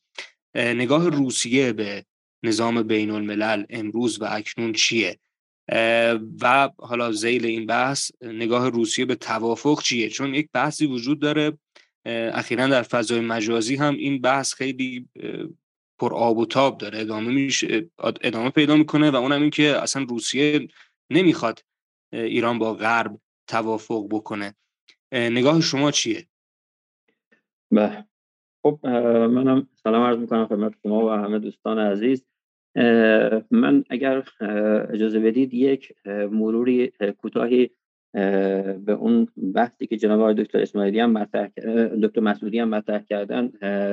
نگاه 0.55 1.09
روسیه 1.09 1.73
به 1.73 2.05
نظام 2.43 2.83
بین 2.83 3.09
الملل 3.09 3.65
امروز 3.69 4.21
و 4.21 4.27
اکنون 4.31 4.73
چیه؟ 4.73 5.19
و 6.41 6.69
حالا 6.77 7.11
زیل 7.11 7.45
این 7.45 7.65
بحث 7.65 8.11
نگاه 8.21 8.69
روسیه 8.69 9.05
به 9.05 9.15
توافق 9.15 9.81
چیه؟ 9.81 10.09
چون 10.09 10.35
یک 10.35 10.49
بحثی 10.53 10.85
وجود 10.85 11.19
داره 11.19 11.57
اخیرا 12.05 12.67
در 12.67 12.83
فضای 12.83 13.19
مجازی 13.19 13.75
هم 13.75 13.95
این 13.95 14.21
بحث 14.21 14.53
خیلی 14.53 15.07
پر 15.99 16.13
آب 16.13 16.37
و 16.37 16.45
تاب 16.45 16.77
داره. 16.77 16.99
ادامه 16.99 17.31
میشه 17.31 17.89
ادامه 18.21 18.49
پیدا 18.49 18.75
می‌کنه 18.75 19.11
و 19.11 19.15
اونم 19.15 19.41
این 19.41 19.49
که 19.49 19.77
اصلا 19.81 20.05
روسیه 20.09 20.67
نمی‌خواد 21.13 21.59
ایران 22.13 22.59
با 22.59 22.73
غرب 22.73 23.19
توافق 23.47 24.07
بکنه. 24.11 24.55
نگاه 25.13 25.61
شما 25.61 25.91
چیه؟ 25.91 26.27
بله. 27.71 28.05
خب 28.63 28.79
منم 28.85 29.67
سلام 29.83 30.03
عرض 30.03 30.17
می‌کنم 30.17 30.47
خدمت 30.47 30.73
شما 30.83 31.05
و 31.05 31.09
همه 31.09 31.39
دوستان 31.39 31.79
عزیز. 31.79 32.25
من 33.51 33.83
اگر 33.89 34.23
اجازه 34.93 35.19
بدید 35.19 35.53
یک 35.53 35.93
مروری 36.07 36.91
کوتاهی 37.17 37.69
به 38.13 38.91
اون 38.91 39.27
بحثی 39.55 39.87
که 39.87 39.97
جناب 39.97 40.19
آقای 40.19 40.33
دکتر 40.33 40.61
اسماعیلی 40.61 40.99
هم 40.99 41.11
مطرح 41.11 41.47
دکتر 42.03 42.21
مسعودی 42.21 42.59
هم 42.59 42.69
مطرح 42.69 43.03
کردن 43.03 43.47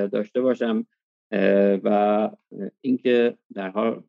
داشته 0.07 0.41
باشم. 0.41 0.85
و 1.83 2.29
اینکه 2.81 3.37
در 3.53 3.69
حال 3.69 4.03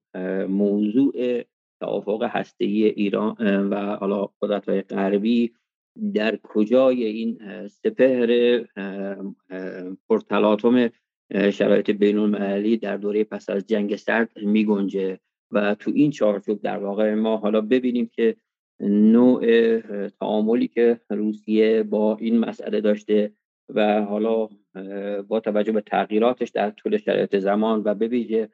موضوع 0.48 1.42
توافق 1.82 2.22
هسته 2.22 2.64
ایران 2.64 3.36
و 3.70 3.96
حالا 3.96 4.28
قدرت 4.42 4.68
های 4.68 4.82
غربی 4.82 5.52
در 6.14 6.38
کجای 6.42 7.04
این 7.04 7.38
سپهر 7.68 8.60
پرتلاطم 10.08 10.90
شرایط 11.50 11.90
بین 11.90 12.18
المللی 12.18 12.76
در 12.76 12.96
دوره 12.96 13.24
پس 13.24 13.50
از 13.50 13.66
جنگ 13.66 13.96
سرد 13.96 14.30
می 14.42 14.64
گنجه 14.64 15.18
و 15.50 15.74
تو 15.74 15.90
این 15.94 16.10
چارچوب 16.10 16.62
در 16.62 16.78
واقع 16.78 17.14
ما 17.14 17.36
حالا 17.36 17.60
ببینیم 17.60 18.06
که 18.06 18.36
نوع 18.80 19.78
تعاملی 20.08 20.68
که 20.68 21.00
روسیه 21.10 21.82
با 21.82 22.16
این 22.16 22.38
مسئله 22.38 22.80
داشته 22.80 23.32
و 23.68 24.02
حالا 24.02 24.48
با 25.28 25.40
توجه 25.40 25.72
به 25.72 25.80
تغییراتش 25.80 26.50
در 26.50 26.70
طول 26.70 26.96
شرایط 26.96 27.36
زمان 27.36 27.82
و 27.84 27.94
به 27.94 28.48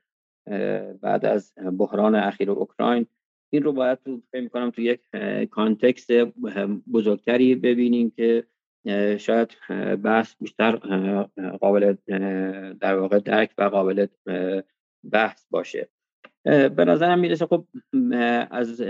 بعد 1.03 1.27
از 1.27 1.55
بحران 1.79 2.15
اخیر 2.15 2.51
اوکراین 2.51 3.07
این 3.51 3.63
رو 3.63 3.73
باید 3.73 3.99
تو 4.05 4.23
فکر 4.33 4.41
می‌کنم 4.41 4.71
تو 4.71 4.83
یک 4.83 5.01
کانتکست 5.51 6.11
بزرگتری 6.93 7.55
ببینیم 7.55 8.11
که 8.11 8.45
شاید 9.19 9.57
بحث 10.03 10.35
بیشتر 10.41 10.77
قابل 11.61 11.95
در 12.81 12.97
واقع 12.97 13.19
درک 13.19 13.51
و 13.59 13.63
قابل 13.63 14.07
بحث 15.13 15.47
باشه. 15.51 15.89
به 16.45 16.85
نظرم 16.85 17.19
می‌رسه 17.19 17.47
خب 17.47 17.65
از 18.51 18.81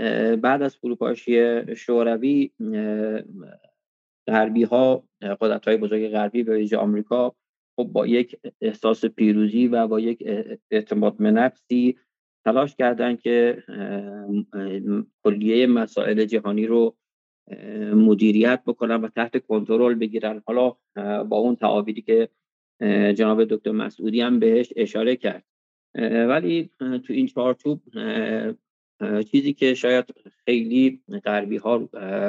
بعد 0.41 0.61
از 0.61 0.75
فروپاشی 0.75 1.61
شوروی 1.75 2.51
غربی 4.27 4.63
ها 4.63 5.03
قدرت 5.21 5.67
های 5.67 5.77
بزرگ 5.77 6.09
غربی 6.09 6.43
به 6.43 6.55
ویژه 6.55 6.77
آمریکا 6.77 7.35
خب 7.79 7.83
با 7.83 8.07
یک 8.07 8.39
احساس 8.61 9.05
پیروزی 9.05 9.67
و 9.67 9.87
با 9.87 9.99
یک 9.99 10.23
اعتماد 10.71 11.17
به 11.17 11.31
نفسی 11.31 11.97
تلاش 12.45 12.75
کردن 12.75 13.15
که 13.15 13.63
کلیه 15.23 15.67
مسائل 15.67 16.25
جهانی 16.25 16.67
رو 16.67 16.95
مدیریت 17.93 18.61
بکنن 18.67 18.95
و 18.95 19.07
تحت 19.07 19.45
کنترل 19.47 19.93
بگیرن. 19.93 20.41
حالا 20.45 20.75
با 21.23 21.37
اون 21.37 21.55
تعابیری 21.55 22.01
که 22.01 22.29
جناب 23.13 23.43
دکتر 23.43 23.71
مسعودی 23.71 24.21
هم 24.21 24.39
بهش 24.39 24.73
اشاره 24.75 25.15
کرد. 25.15 25.43
ولی 26.29 26.69
تو 26.79 27.13
این 27.13 27.27
چارچوب 27.27 27.81
چیزی 29.31 29.53
که 29.53 29.73
شاید 29.73 30.05
خیلی 30.45 31.01
غربی 31.23 31.57
ها 31.57 31.77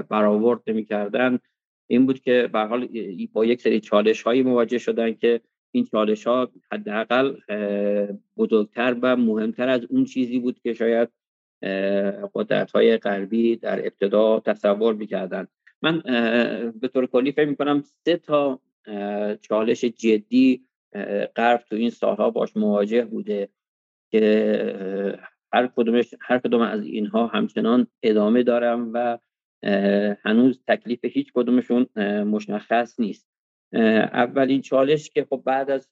برآورد 0.08 0.60
نمی‌کردن 0.66 1.38
این 1.86 2.06
بود 2.06 2.20
که 2.20 2.50
به 2.52 2.58
حال 2.58 2.88
با 3.32 3.44
یک 3.44 3.60
سری 3.60 3.80
چالش 3.80 4.22
هایی 4.22 4.42
مواجه 4.42 4.78
شدن 4.78 5.12
که 5.12 5.40
این 5.72 5.84
چالش 5.84 6.26
ها 6.26 6.50
حداقل 6.72 7.36
بزرگتر 8.36 8.96
و 9.02 9.16
مهمتر 9.16 9.68
از 9.68 9.84
اون 9.90 10.04
چیزی 10.04 10.38
بود 10.38 10.60
که 10.60 10.74
شاید 10.74 11.08
قدرت 12.34 12.70
های 12.70 12.96
غربی 12.96 13.56
در 13.56 13.78
ابتدا 13.78 14.40
تصور 14.40 14.94
می‌کردن. 14.94 15.46
من 15.82 16.00
به 16.80 16.88
طور 16.88 17.06
کلی 17.06 17.32
فکر 17.32 17.48
می‌کنم 17.48 17.82
سه 18.04 18.16
تا 18.16 18.60
چالش 19.40 19.84
جدی 19.84 20.64
غرب 21.36 21.60
تو 21.68 21.76
این 21.76 21.90
سالها 21.90 22.30
باش 22.30 22.56
مواجه 22.56 23.04
بوده 23.04 23.48
که 24.12 25.18
هر 25.52 25.66
کدومش 25.66 26.14
هر 26.20 26.38
کدوم 26.38 26.60
از 26.60 26.82
اینها 26.82 27.26
همچنان 27.26 27.86
ادامه 28.02 28.42
دارم 28.42 28.90
و 28.94 29.18
هنوز 30.24 30.60
تکلیف 30.68 31.04
هیچ 31.04 31.32
کدومشون 31.34 31.86
مشخص 32.22 33.00
نیست. 33.00 33.29
اولین 33.72 34.60
چالش 34.60 35.10
که 35.10 35.26
خب 35.30 35.42
بعد 35.44 35.70
از 35.70 35.88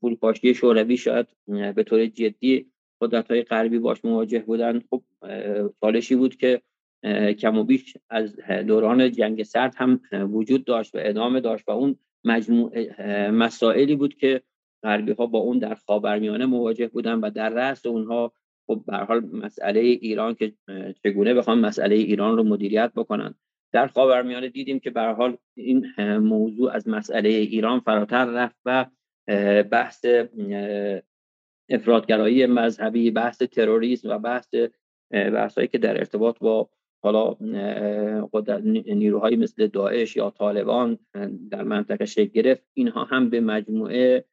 فروپاشی 0.00 0.54
شوروی 0.54 0.96
شاید 0.96 1.26
به 1.46 1.82
طور 1.82 2.06
جدی 2.06 2.72
قدرت 3.00 3.30
های 3.30 3.42
غربی 3.42 3.78
باش 3.78 4.04
مواجه 4.04 4.38
بودن 4.38 4.82
خب 4.90 5.02
چالشی 5.80 6.16
بود 6.16 6.36
که 6.36 6.62
کم 7.38 7.58
و 7.58 7.64
بیش 7.64 7.96
از 8.10 8.36
دوران 8.66 9.12
جنگ 9.12 9.42
سرد 9.42 9.74
هم 9.76 10.00
وجود 10.12 10.64
داشت 10.64 10.94
و 10.94 10.98
ادامه 11.00 11.40
داشت 11.40 11.68
و 11.68 11.72
اون 11.72 11.98
مجموع 12.24 12.90
مسائلی 13.30 13.96
بود 13.96 14.14
که 14.14 14.42
غربی 14.82 15.12
ها 15.12 15.26
با 15.26 15.38
اون 15.38 15.58
در 15.58 15.74
خاورمیانه 15.74 16.46
مواجه 16.46 16.88
بودن 16.88 17.14
و 17.14 17.30
در 17.30 17.48
رأس 17.48 17.86
اونها 17.86 18.32
خب 18.66 18.84
به 18.86 18.96
حال 18.96 19.20
مسئله 19.20 19.80
ایران 19.80 20.34
که 20.34 20.52
چگونه 21.04 21.34
بخوام 21.34 21.58
مسئله 21.58 21.94
ایران 21.94 22.36
رو 22.36 22.42
مدیریت 22.42 22.92
بکنن. 22.96 23.34
در 23.72 23.86
خاورمیانه 23.86 24.48
دیدیم 24.48 24.80
که 24.80 24.90
به 24.90 25.02
حال 25.02 25.36
این 25.56 25.86
موضوع 26.18 26.70
از 26.72 26.88
مسئله 26.88 27.28
ایران 27.28 27.80
فراتر 27.80 28.24
رفت 28.24 28.56
و 28.64 28.86
بحث 29.62 30.06
افرادگرایی 31.68 32.46
مذهبی 32.46 33.10
بحث 33.10 33.38
تروریسم 33.38 34.08
و 34.10 34.18
بحث 34.18 34.54
بحثایی 35.10 35.68
که 35.68 35.78
در 35.78 35.98
ارتباط 35.98 36.38
با 36.38 36.68
حالا 37.02 37.36
نیروهایی 38.84 39.36
مثل 39.36 39.66
داعش 39.66 40.16
یا 40.16 40.30
طالبان 40.30 40.98
در 41.50 41.62
منطقه 41.62 42.04
شکل 42.04 42.42
گرفت 42.42 42.62
اینها 42.74 43.04
هم 43.04 43.30
به 43.30 43.40
مجموعه 43.40 44.24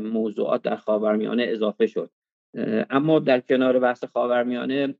موضوعات 0.00 0.62
در 0.62 0.76
خاورمیانه 0.76 1.46
اضافه 1.48 1.86
شد. 1.86 2.10
اما 2.90 3.18
در 3.18 3.40
کنار 3.40 3.78
بحث 3.78 4.04
خاورمیانه 4.04 4.94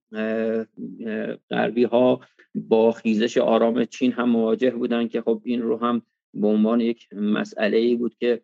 غربی 1.51 1.85
ها 1.85 2.21
با 2.55 2.93
خیزش 2.93 3.39
آرام 3.39 3.85
چین 3.85 4.13
هم 4.13 4.31
مواجه 4.31 4.71
بودن 4.71 5.09
که 5.09 5.21
خب 5.21 5.43
این 5.45 5.63
رو 5.63 5.77
هم 5.77 6.03
به 6.35 6.47
عنوان 6.47 6.81
یک 6.81 7.09
مسئله 7.13 7.77
ای 7.77 7.97
بود 7.97 8.15
که 8.15 8.43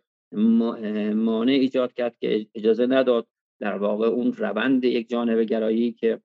مانع 1.15 1.53
ایجاد 1.53 1.93
کرد 1.93 2.17
که 2.19 2.47
اجازه 2.55 2.87
نداد 2.87 3.27
در 3.61 3.77
واقع 3.77 4.07
اون 4.07 4.33
روند 4.33 4.85
یک 4.85 5.09
جانبه 5.09 5.45
گرایی 5.45 5.93
که 5.93 6.21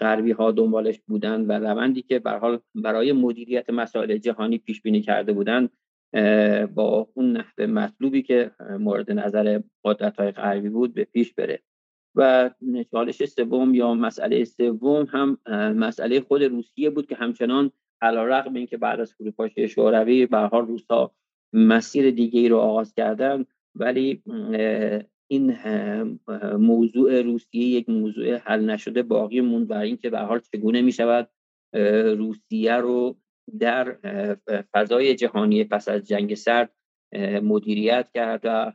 غربی 0.00 0.32
ها 0.32 0.50
دنبالش 0.52 1.00
بودن 1.06 1.40
و 1.40 1.52
روندی 1.52 2.02
که 2.02 2.22
حال 2.40 2.58
برای 2.74 3.12
مدیریت 3.12 3.70
مسائل 3.70 4.16
جهانی 4.16 4.58
پیش 4.58 4.82
بینی 4.82 5.00
کرده 5.00 5.32
بودند 5.32 5.70
با 6.74 7.08
اون 7.14 7.32
نحوه 7.32 7.66
مطلوبی 7.66 8.22
که 8.22 8.50
مورد 8.78 9.12
نظر 9.12 9.60
قدرت 9.84 10.16
های 10.16 10.30
غربی 10.30 10.68
بود 10.68 10.94
به 10.94 11.04
پیش 11.04 11.34
بره. 11.34 11.62
و 12.18 12.50
چالش 12.90 13.24
سوم 13.24 13.74
یا 13.74 13.94
مسئله 13.94 14.44
سوم 14.44 15.06
هم 15.10 15.38
مسئله 15.76 16.20
خود 16.20 16.42
روسیه 16.42 16.90
بود 16.90 17.06
که 17.06 17.14
همچنان 17.14 17.70
علیرغم 18.02 18.54
اینکه 18.54 18.76
بعد 18.76 19.00
از 19.00 19.14
فروپاشی 19.14 19.68
شوروی 19.68 20.26
به 20.26 20.38
حال 20.38 20.66
روسا 20.66 21.12
مسیر 21.52 22.10
دیگه 22.10 22.40
ای 22.40 22.48
رو 22.48 22.58
آغاز 22.58 22.94
کردن 22.94 23.44
ولی 23.74 24.22
این 25.28 25.56
موضوع 26.58 27.22
روسیه 27.22 27.64
یک 27.64 27.88
موضوع 27.88 28.36
حل 28.36 28.70
نشده 28.70 29.02
باقی 29.02 29.40
موند 29.40 29.68
بر 29.68 29.80
اینکه 29.80 30.10
به 30.10 30.18
حال 30.18 30.40
چگونه 30.40 30.82
می 30.82 30.92
شود 30.92 31.28
روسیه 32.18 32.76
رو 32.76 33.16
در 33.60 33.96
فضای 34.74 35.14
جهانی 35.14 35.64
پس 35.64 35.88
از 35.88 36.08
جنگ 36.08 36.34
سرد 36.34 36.72
مدیریت 37.42 38.10
کرد 38.14 38.40
و 38.44 38.72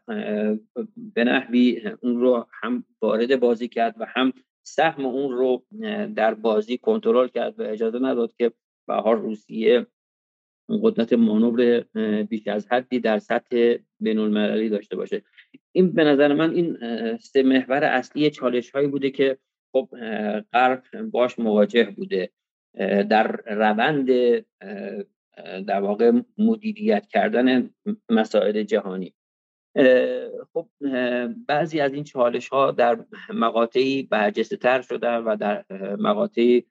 به 1.15 1.23
نحوی 1.23 1.81
اون 2.01 2.19
رو 2.19 2.47
هم 2.61 2.85
وارد 3.01 3.39
بازی 3.39 3.67
کرد 3.67 3.95
و 3.99 4.05
هم 4.05 4.33
سهم 4.65 5.05
اون 5.05 5.31
رو 5.31 5.65
در 6.15 6.33
بازی 6.33 6.77
کنترل 6.77 7.27
کرد 7.27 7.59
و 7.59 7.63
اجازه 7.63 7.99
نداد 7.99 8.33
که 8.33 8.51
به 8.87 8.93
حال 8.93 9.17
روسیه 9.17 9.87
قدرت 10.69 11.13
مانور 11.13 11.79
بیش 12.23 12.47
از 12.47 12.67
حدی 12.71 12.99
در 12.99 13.19
سطح 13.19 13.75
بین 13.99 14.19
المللی 14.19 14.69
داشته 14.69 14.95
باشه. 14.95 15.21
این 15.71 15.91
به 15.91 16.03
نظر 16.03 16.33
من 16.33 16.53
این 16.53 16.77
سه 17.17 17.43
محور 17.43 17.83
اصلی 17.83 18.29
چالش 18.29 18.71
هایی 18.71 18.87
بوده 18.87 19.09
که 19.09 19.37
خب 19.71 19.89
غرب 20.53 20.83
باش 21.11 21.39
مواجه 21.39 21.83
بوده. 21.83 22.29
در 23.09 23.27
روند 23.45 24.09
در 25.67 25.81
واقع 25.81 26.11
مدیریت 26.37 27.07
کردن 27.07 27.69
مسائل 28.09 28.63
جهانی. 28.63 29.13
خب 30.53 30.67
بعضی 31.47 31.79
از 31.79 31.93
این 31.93 32.03
چالش 32.03 32.49
ها 32.49 32.71
در 32.71 32.99
مقاطعی 33.29 34.03
برجسته 34.03 34.57
تر 34.57 34.81
شدن 34.81 35.17
و 35.17 35.35
در 35.35 35.65
مقاطعی 35.99 36.65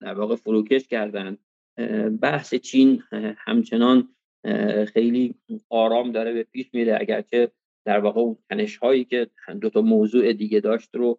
در 0.00 0.14
واقع 0.14 0.36
فروکش 0.36 0.88
کردن. 0.88 1.38
بحث 2.20 2.54
چین 2.54 3.02
همچنان 3.38 4.08
خیلی 4.92 5.34
آرام 5.70 6.12
داره 6.12 6.32
به 6.32 6.42
پیش 6.42 6.74
میره. 6.74 6.96
اگرچه 7.00 7.50
در 7.84 8.00
واقع 8.00 8.20
اون 8.20 8.36
تنش 8.50 8.76
هایی 8.76 9.04
که 9.04 9.30
دو 9.60 9.70
تا 9.70 9.80
موضوع 9.80 10.32
دیگه 10.32 10.60
داشت 10.60 10.94
رو 10.94 11.18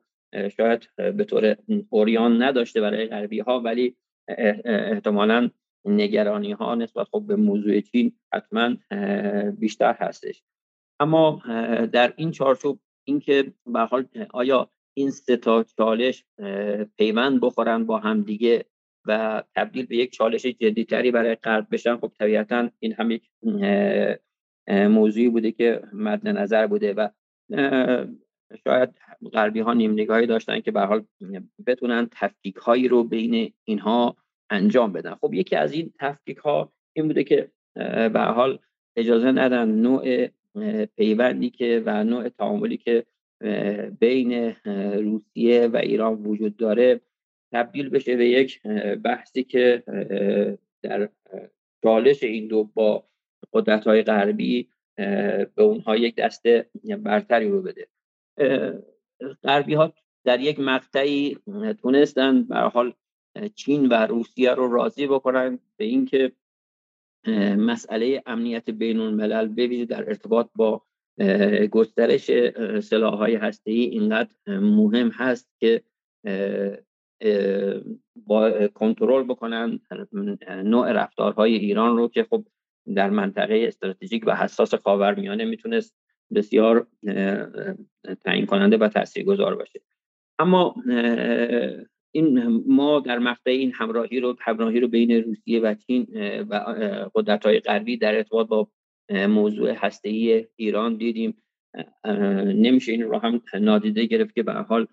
شاید 0.58 0.90
به 0.96 1.24
طور 1.24 1.56
اوریان 1.90 2.44
نداشته 2.44 2.82
برای 2.82 3.08
غربی 3.08 3.40
ها 3.40 3.60
ولی 3.60 3.96
احتمالا 4.66 5.50
نگرانی 5.86 6.52
ها 6.52 6.76
نسبت 6.76 7.08
خب 7.12 7.24
به 7.28 7.36
موضوع 7.36 7.80
چین 7.80 8.12
حتما 8.34 8.76
بیشتر 9.52 9.94
هستش. 9.94 10.44
اما 11.00 11.42
در 11.92 12.14
این 12.18 12.32
چارچوب 12.32 12.80
اینکه 13.04 13.54
به 13.66 13.80
حال 13.80 14.06
آیا 14.34 14.70
این 14.94 15.12
سه 15.12 15.38
تا 15.38 15.64
چالش 15.64 16.26
پیوند 16.98 17.42
بخورن 17.42 17.86
با 17.86 18.00
هم 18.00 18.22
دیگه 18.22 18.66
و 19.06 19.44
تبدیل 19.56 19.86
به 19.86 19.96
یک 19.96 20.12
چالش 20.12 20.46
جدیتری 20.46 21.12
برای 21.12 21.36
غرب 21.36 21.68
بشن 21.72 21.98
خب 21.98 22.12
طبیعتا 22.20 22.70
این 22.80 22.94
هم 22.94 23.12
یک 23.12 23.30
موضوعی 24.68 25.30
بوده 25.30 25.52
که 25.52 25.82
مد 25.94 26.28
نظر 26.28 26.68
بوده 26.68 26.94
و 26.94 27.10
شاید 28.64 28.90
غربی 29.34 29.60
ها 29.60 29.74
نیم 29.74 29.92
نگاهی 29.92 30.28
داشتن 30.28 30.60
که 30.60 30.72
به 30.72 30.82
حال 30.82 31.06
بتونن 31.68 32.10
تفکیک 32.12 32.56
هایی 32.56 32.88
رو 32.88 33.04
بین 33.04 33.54
اینها 33.64 34.16
انجام 34.50 34.94
بدن. 34.94 35.16
خب 35.16 35.34
یکی 35.34 35.56
از 35.56 35.72
این 35.74 35.94
تفکیک 36.00 36.38
ها 36.38 36.74
این 36.94 37.08
بوده 37.08 37.24
که 37.24 37.52
به 38.14 38.20
حال 38.20 38.60
اجازه 38.96 39.32
ندن 39.32 39.70
نوع 39.70 40.28
پیوندی 40.98 41.50
که 41.50 41.84
و 41.86 42.04
نوع 42.04 42.30
تعاملی 42.30 42.78
که 42.78 43.06
بین 44.00 44.56
روسیه 44.94 45.68
و 45.68 45.78
ایران 45.78 46.14
وجود 46.14 46.58
داره 46.58 47.02
تبدیل 47.54 47.90
بشه 47.90 48.16
به 48.16 48.30
یک 48.30 48.62
بحثی 49.04 49.44
که 49.44 49.84
در 50.82 51.10
چالش 51.84 52.24
این 52.24 52.48
دو 52.48 52.64
با 52.64 53.08
قدرت 53.54 53.88
های 53.88 54.04
غربی 54.04 54.70
به 55.56 55.64
اونها 55.64 55.96
یک 55.96 56.16
دسته 56.16 56.70
برتری 57.04 57.50
رو 57.50 57.62
بده. 57.62 57.88
غربی 59.44 59.74
ها 59.74 59.94
در 60.24 60.40
یک 60.40 60.60
مقطعی 60.60 61.38
تونستن 61.82 62.44
به 62.44 62.56
حال 62.56 62.94
چین 63.56 63.88
و 63.88 63.94
روسیه 63.94 64.52
رو 64.52 64.72
راضی 64.72 65.08
بکنن 65.08 65.60
به 65.78 65.86
اینکه 65.86 66.32
مسئله 67.58 68.24
امنیت 68.26 68.70
بین 68.70 69.00
الملل 69.00 69.48
بویژه 69.48 69.86
در 69.86 70.10
ارتباط 70.10 70.50
با 70.56 70.82
گسترش 71.72 72.32
سلاح 72.80 73.14
های 73.14 73.36
هسته 73.36 73.72
ای 73.72 73.82
اینقدر 73.82 74.36
مهم 74.48 75.10
هست 75.10 75.50
که 75.60 75.84
با 78.16 78.68
کنترل 78.68 79.24
بکنن 79.24 79.80
نوع 80.64 80.92
رفتارهای 80.92 81.56
ایران 81.56 81.98
رو 81.98 82.08
که 82.08 82.24
خب 82.24 82.46
در 82.96 83.10
منطقه 83.10 83.66
استراتژیک 83.68 84.24
و 84.28 84.36
حساس 84.36 84.76
خاورمیانه 84.76 85.46
می‌تونست 85.46 85.96
بسیار 86.34 86.88
تعیین 88.26 88.46
کننده 88.46 88.78
و 88.78 88.88
تاثیرگذار 88.88 89.56
باشه. 89.56 89.82
اما 90.40 90.76
این 92.12 92.46
ما 92.68 93.00
در 93.00 93.20
مقطع 93.20 93.52
این 93.52 93.72
همراهی 93.74 94.20
رو 94.20 94.36
همراهی 94.40 94.80
رو 94.80 94.88
بین 94.88 95.12
روسیه 95.12 95.60
و 95.60 95.74
چین 95.74 96.08
و 96.50 96.56
قدرت 97.16 97.46
های 97.46 97.60
غربی 97.60 97.98
در 97.98 98.16
ارتباط 98.16 98.48
با 98.48 98.68
موضوع 99.10 99.72
هسته 99.72 100.10
ایران 100.56 100.98
دیدیم. 100.98 101.38
نمیشه 102.46 102.92
این 102.92 103.02
رو 103.02 103.18
هم 103.18 103.42
نادیده 103.62 104.06
گرفت 104.06 104.36
که 104.36 104.44
به 104.44 104.54
حال 104.54 104.88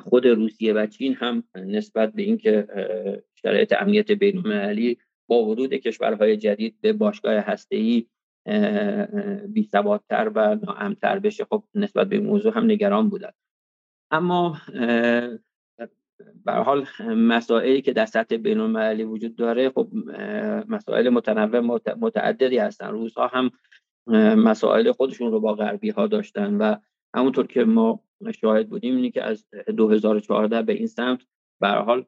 خود 0.00 0.26
روسیه 0.26 0.72
و 0.72 0.86
چین 0.86 1.14
هم 1.14 1.44
نسبت 1.54 2.12
به 2.12 2.22
اینکه 2.22 2.66
شرایط 3.34 3.74
امنیت 3.78 4.12
بین 4.12 4.38
المللی 4.38 4.98
با 5.28 5.44
ورود 5.44 5.74
کشورهای 5.74 6.36
جدید 6.36 6.76
به 6.80 6.92
باشگاه 6.92 7.34
هسته‌ای 7.34 8.06
بی 9.48 9.62
ثباتتر 9.62 10.32
و 10.34 10.54
ناامتر 10.54 11.18
بشه 11.18 11.44
خب 11.44 11.64
نسبت 11.74 12.08
به 12.08 12.20
موضوع 12.20 12.56
هم 12.56 12.64
نگران 12.64 13.08
بودن. 13.08 13.30
اما 14.10 14.58
به 16.44 16.52
حال 16.52 16.86
مسائلی 17.16 17.82
که 17.82 17.92
در 17.92 18.06
سطح 18.06 18.36
بین 18.36 18.60
المللی 18.60 19.04
وجود 19.04 19.36
داره 19.36 19.70
خب 19.70 19.88
مسائل 20.68 21.08
متنوع 21.08 21.60
متعددی 21.94 22.58
هستن. 22.58 22.88
روزها 22.88 23.26
هم 23.26 23.50
مسائل 24.36 24.92
خودشون 24.92 25.30
رو 25.30 25.40
با 25.40 25.54
غربی 25.54 25.90
ها 25.90 26.06
داشتن 26.06 26.54
و 26.54 26.76
همونطور 27.14 27.46
که 27.46 27.64
ما 27.64 28.00
شاهد 28.40 28.68
بودیم 28.68 28.96
اینی 28.96 29.10
که 29.10 29.22
از 29.22 29.46
2014 29.76 30.62
به 30.62 30.72
این 30.72 30.86
سمت 30.86 31.20
به 31.60 31.68
حال 31.68 32.04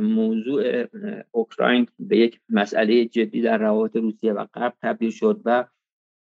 موضوع 0.00 0.84
اوکراین 1.30 1.88
به 1.98 2.16
یک 2.16 2.40
مسئله 2.48 3.04
جدی 3.04 3.42
در 3.42 3.58
روابط 3.58 3.96
روسیه 3.96 4.32
و 4.32 4.46
غرب 4.54 4.74
تبدیل 4.82 5.10
شد 5.10 5.40
و 5.44 5.64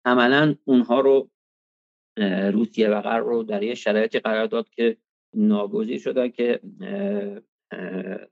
عملا 0.05 0.55
اونها 0.65 0.99
رو 0.99 1.29
روسیه 2.51 2.89
و 2.89 3.01
غرب 3.01 3.25
رو 3.25 3.43
در 3.43 3.63
یه 3.63 3.75
شرایطی 3.75 4.19
قرار 4.19 4.45
داد 4.45 4.69
که 4.69 4.97
ناگزیر 5.37 5.99
شدن 5.99 6.29
که 6.29 6.59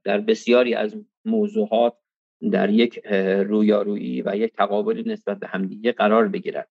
در 0.03 0.21
بسیاری 0.21 0.73
از 0.73 0.95
موضوعات 1.25 1.93
در 2.51 2.69
یک 2.69 3.05
رویارویی 3.47 4.21
و 4.21 4.35
یک 4.37 4.53
تقابلی 4.53 5.03
نسبت 5.11 5.39
به 5.39 5.47
همدیگه 5.47 5.91
قرار 5.91 6.27
بگیرد 6.27 6.69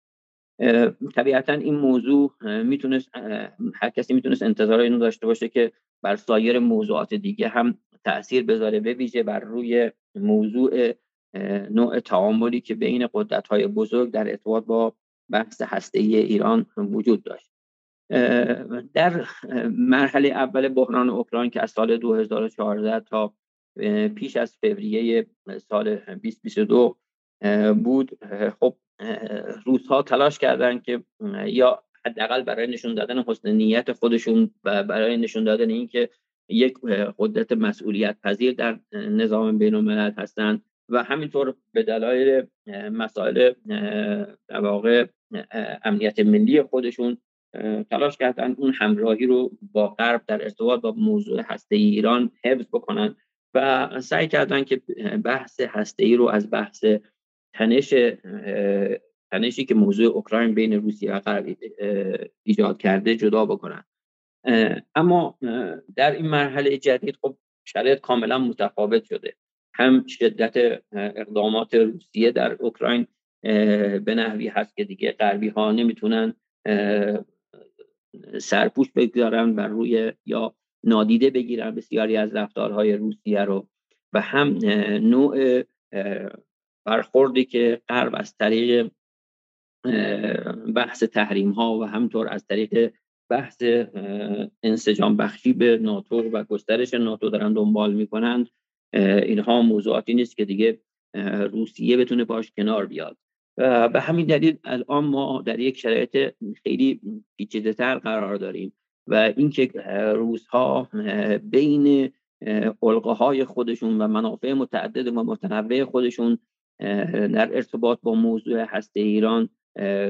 طبیعتا 1.14 1.52
این 1.52 1.74
موضوع 1.74 2.32
می‌تونست 2.62 3.10
هر 3.74 3.90
کسی 3.90 4.14
می‌تونست 4.14 4.42
انتظار 4.42 4.80
اینو 4.80 4.98
داشته 4.98 5.26
باشه 5.26 5.48
که 5.48 5.72
بر 6.02 6.16
سایر 6.16 6.58
موضوعات 6.58 7.14
دیگه 7.14 7.48
هم 7.48 7.78
تاثیر 8.04 8.44
بذاره 8.44 8.80
به 8.80 8.94
ویژه 8.94 9.22
بر 9.22 9.40
روی 9.40 9.90
موضوع 10.14 10.92
نوع 11.70 12.00
تعاملی 12.00 12.60
که 12.60 12.74
بین 12.74 13.08
قدرت 13.14 13.48
های 13.48 13.66
بزرگ 13.66 14.10
در 14.10 14.30
ارتباط 14.30 14.64
با 14.64 14.94
بحث 15.30 15.62
هسته 15.62 15.98
ای 15.98 16.16
ایران 16.16 16.66
وجود 16.76 17.22
داشت. 17.22 17.53
در 18.94 19.26
مرحله 19.70 20.28
اول 20.28 20.68
بحران 20.68 21.10
اوکراین 21.10 21.50
که 21.50 21.62
از 21.62 21.70
سال 21.70 21.96
2014 21.96 23.00
تا 23.00 23.34
پیش 24.14 24.36
از 24.36 24.56
فوریه 24.62 25.26
سال 25.58 25.96
2022 25.96 26.96
بود 27.84 28.18
خب 28.60 28.76
روس 29.66 29.86
ها 29.86 30.02
تلاش 30.02 30.38
کردن 30.38 30.78
که 30.78 31.04
یا 31.46 31.82
حداقل 32.06 32.42
برای 32.42 32.66
نشون 32.66 32.94
دادن 32.94 33.22
حسن 33.26 33.50
نیت 33.50 33.92
خودشون 33.92 34.50
و 34.64 34.82
برای 34.82 35.16
نشون 35.16 35.44
دادن 35.44 35.70
اینکه 35.70 36.10
یک 36.48 36.74
قدرت 37.18 37.52
مسئولیت 37.52 38.16
پذیر 38.22 38.52
در 38.52 38.80
نظام 38.92 39.58
بین 39.58 39.74
الملل 39.74 40.12
هستند 40.18 40.62
و 40.88 41.02
همینطور 41.02 41.54
به 41.72 41.82
دلایل 41.82 42.46
مسائل 42.92 43.52
در 44.48 44.60
واقع 44.60 45.06
امنیت 45.84 46.18
ملی 46.18 46.62
خودشون 46.62 47.18
تلاش 47.90 48.16
کردن 48.16 48.54
اون 48.58 48.74
همراهی 48.78 49.26
رو 49.26 49.50
با 49.72 49.88
غرب 49.88 50.22
در 50.26 50.42
ارتباط 50.42 50.80
با 50.80 50.92
موضوع 50.92 51.40
هسته 51.46 51.76
ایران 51.76 52.30
حفظ 52.44 52.66
بکنن 52.72 53.16
و 53.54 53.88
سعی 54.00 54.28
کردن 54.28 54.64
که 54.64 54.76
بحث 55.24 55.60
هسته 55.60 56.04
ای 56.04 56.16
رو 56.16 56.28
از 56.28 56.50
بحث 56.50 56.84
تنش 57.54 57.94
تنشی 59.30 59.64
که 59.64 59.74
موضوع 59.74 60.06
اوکراین 60.06 60.54
بین 60.54 60.72
روسیه 60.72 61.14
و 61.14 61.20
غرب 61.20 61.56
ایجاد 62.42 62.78
کرده 62.78 63.16
جدا 63.16 63.46
بکنن. 63.46 63.84
اما 64.94 65.38
در 65.96 66.12
این 66.12 66.26
مرحله 66.26 66.78
جدید 66.78 67.16
خب 67.22 67.36
شرایط 67.64 68.00
کاملا 68.00 68.38
متفاوت 68.38 69.04
شده. 69.04 69.34
هم 69.74 70.06
شدت 70.06 70.82
اقدامات 70.92 71.74
روسیه 71.74 72.30
در 72.30 72.52
اوکراین 72.52 73.06
به 74.04 74.14
نحوی 74.16 74.48
هست 74.48 74.76
که 74.76 74.84
دیگه 74.84 75.12
غربی 75.12 75.48
ها 75.48 75.72
نمی‌تونن 75.72 76.34
سرپوش 78.38 78.90
بگذارن 78.92 79.54
بر 79.54 79.68
روی 79.68 80.12
یا 80.26 80.54
نادیده 80.84 81.30
بگیرن 81.30 81.74
بسیاری 81.74 82.16
از 82.16 82.34
رفتارهای 82.36 82.96
روسیه 82.96 83.40
رو. 83.40 83.68
و 84.12 84.20
هم 84.20 84.58
نوع 85.02 85.62
برخوردی 86.86 87.44
که 87.44 87.82
غرب 87.88 88.12
از 88.16 88.36
طریق 88.36 88.90
بحث 90.74 91.02
تحریم 91.02 91.50
ها 91.50 91.78
و 91.78 91.84
همطور 91.84 92.28
از 92.28 92.46
طریق 92.46 92.92
بحث 93.30 93.62
انسجام 94.62 95.16
بخشی 95.16 95.52
به 95.52 95.78
ناتو 95.78 96.16
و 96.16 96.44
گسترش 96.44 96.94
ناتو 96.94 97.30
دارن 97.30 97.52
دنبال 97.52 97.94
می‌کنند. 97.94 98.48
اینها 99.22 99.62
موضوعاتی 99.62 100.14
نیست 100.14 100.36
که 100.36 100.44
دیگه 100.44 100.80
روسیه 101.50 101.96
بتونه 101.96 102.24
باش 102.24 102.52
کنار 102.56 102.86
بیاد. 102.86 103.16
به 103.56 104.00
همین 104.00 104.26
دلیل 104.26 104.58
الان 104.64 105.04
ما 105.04 105.42
در 105.46 105.60
یک 105.60 105.78
شرایط 105.78 106.34
خیلی 106.62 107.00
پیچیده 107.36 107.72
تر 107.72 107.98
قرار 107.98 108.36
داریم 108.36 108.72
و 109.06 109.32
اینکه 109.36 109.70
روس 110.14 110.46
ها 110.46 110.88
بین 111.42 112.12
علقه 112.82 113.10
های 113.12 113.44
خودشون 113.44 114.00
و 114.00 114.06
منافع 114.08 114.52
متعدد 114.52 115.08
و 115.08 115.12
متنوع 115.12 115.84
خودشون 115.84 116.38
در 117.08 117.54
ارتباط 117.56 117.98
با 118.02 118.14
موضوع 118.14 118.64
هسته 118.68 119.00
ایران 119.00 119.48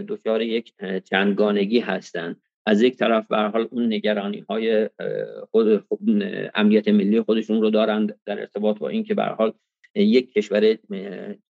دچار 0.09 0.43
یک 0.43 0.73
چندگانگی 1.05 1.81
هستند 1.81 2.41
از 2.67 2.83
یک 2.83 2.97
طرف 2.97 3.27
به 3.29 3.37
حال 3.37 3.69
اون 3.71 3.87
نگرانی 3.87 4.45
های 4.49 4.91
خود 5.51 5.87
امنیت 6.55 6.89
ملی 6.89 7.21
خودشون 7.21 7.63
رو 7.63 7.71
دارند 7.71 8.21
در 8.27 8.41
ارتباط 8.41 8.79
با 8.79 8.89
اینکه 8.89 9.15
به 9.15 9.25
حال 9.25 9.53
یک 9.95 10.33
کشور 10.33 10.79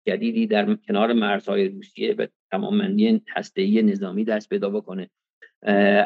جدیدی 0.07 0.47
در 0.47 0.75
کنار 0.75 1.13
مرزهای 1.13 1.67
روسیه 1.67 2.13
به 2.13 2.29
تمامندی 2.51 3.21
هسته‌ای 3.29 3.81
نظامی 3.81 4.23
دست 4.23 4.49
پیدا 4.49 4.69
بکنه. 4.69 5.09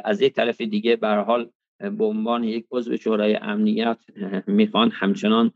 از 0.06 0.21
یک 0.21 0.34
طرف 0.34 0.62
دیگه 0.62 0.95
به 0.95 1.08
حال 1.08 1.50
به 1.80 2.06
عنوان 2.06 2.43
یک 2.43 2.65
عضو 2.71 2.97
شورای 2.97 3.36
امنیت 3.36 3.97
می‌خوان 4.47 4.91
همچنان 4.93 5.52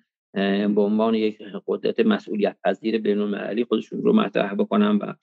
به 0.76 0.82
عنوان 0.82 1.16
یک 1.16 1.38
قدرت 1.68 2.00
مسئولیت 2.00 2.58
پذیر 2.64 2.98
بین 2.98 3.20
المللی 3.20 3.64
خودشون 3.64 4.02
رو 4.02 4.14
مطرح 4.14 4.56
بکنن 4.56 4.98
و 4.98 5.14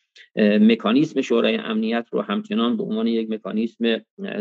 مکانیسم 0.59 1.21
شورای 1.21 1.57
امنیت 1.57 2.07
رو 2.13 2.21
همچنان 2.21 2.77
به 2.77 2.83
عنوان 2.83 3.07
یک 3.07 3.31
مکانیسم 3.31 3.99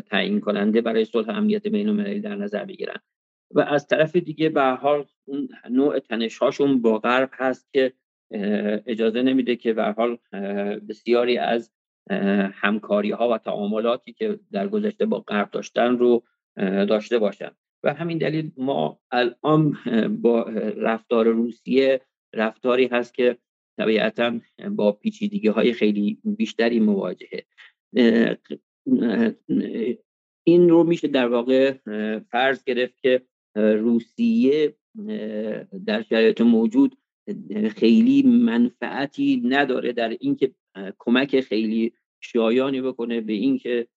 تعیین 0.09 0.39
کننده 0.39 0.81
برای 0.81 1.05
صلح 1.05 1.29
امنیت 1.29 1.67
بین 1.67 1.89
المللی 1.89 2.19
در 2.19 2.35
نظر 2.35 2.65
بگیرن. 2.65 2.97
و 3.51 3.59
از 3.59 3.87
طرف 3.87 4.15
دیگه 4.15 4.49
به 4.49 4.63
حال 4.63 5.05
اون 5.25 5.49
نوع 5.69 5.99
تنش 5.99 6.37
هاشون 6.37 6.81
با 6.81 6.99
غرب 6.99 7.29
هست 7.33 7.73
که 7.73 7.93
اجازه 8.85 9.21
نمیده 9.21 9.55
که 9.55 9.73
به 9.73 9.83
حال 9.83 10.17
بسیاری 10.89 11.37
از 11.37 11.71
همکاری 12.53 13.11
ها 13.11 13.29
و 13.29 13.37
تعاملاتی 13.37 14.13
که 14.13 14.39
در 14.51 14.67
گذشته 14.67 15.05
با 15.05 15.19
غرب 15.19 15.51
داشتن 15.51 15.97
رو 15.97 16.23
داشته 16.85 17.19
باشن. 17.19 17.51
و 17.83 17.93
همین 17.93 18.17
دلیل 18.17 18.51
ما 18.57 18.99
الان 19.11 19.77
با 20.21 20.41
رفتار 20.77 21.27
روسیه 21.27 22.01
رفتاری 22.33 22.85
هست 22.87 23.13
که 23.13 23.37
طبیعتا 23.77 24.39
با 24.71 24.91
پیچیدگی 24.91 25.47
های 25.47 25.73
خیلی 25.73 26.19
بیشتری 26.23 26.79
مواجهه. 26.79 27.45
این 30.43 30.69
رو 30.69 30.83
میشه 30.83 31.07
در 31.07 31.27
واقع 31.27 31.73
فرض 32.31 32.63
گرفت 32.63 33.01
که 33.01 33.21
روسیه 33.57 34.75
در 35.85 36.01
شرایط 36.09 36.41
موجود 36.41 36.97
خیلی 37.75 38.23
منفعتی 38.23 39.41
نداره 39.45 39.93
در 39.93 40.17
اینکه 40.19 40.51
کمک 40.97 41.41
خیلی 41.41 41.93
شایانی 42.19 42.81
بکنه 42.81 43.21
به 43.21 43.33
اینکه 43.33 43.87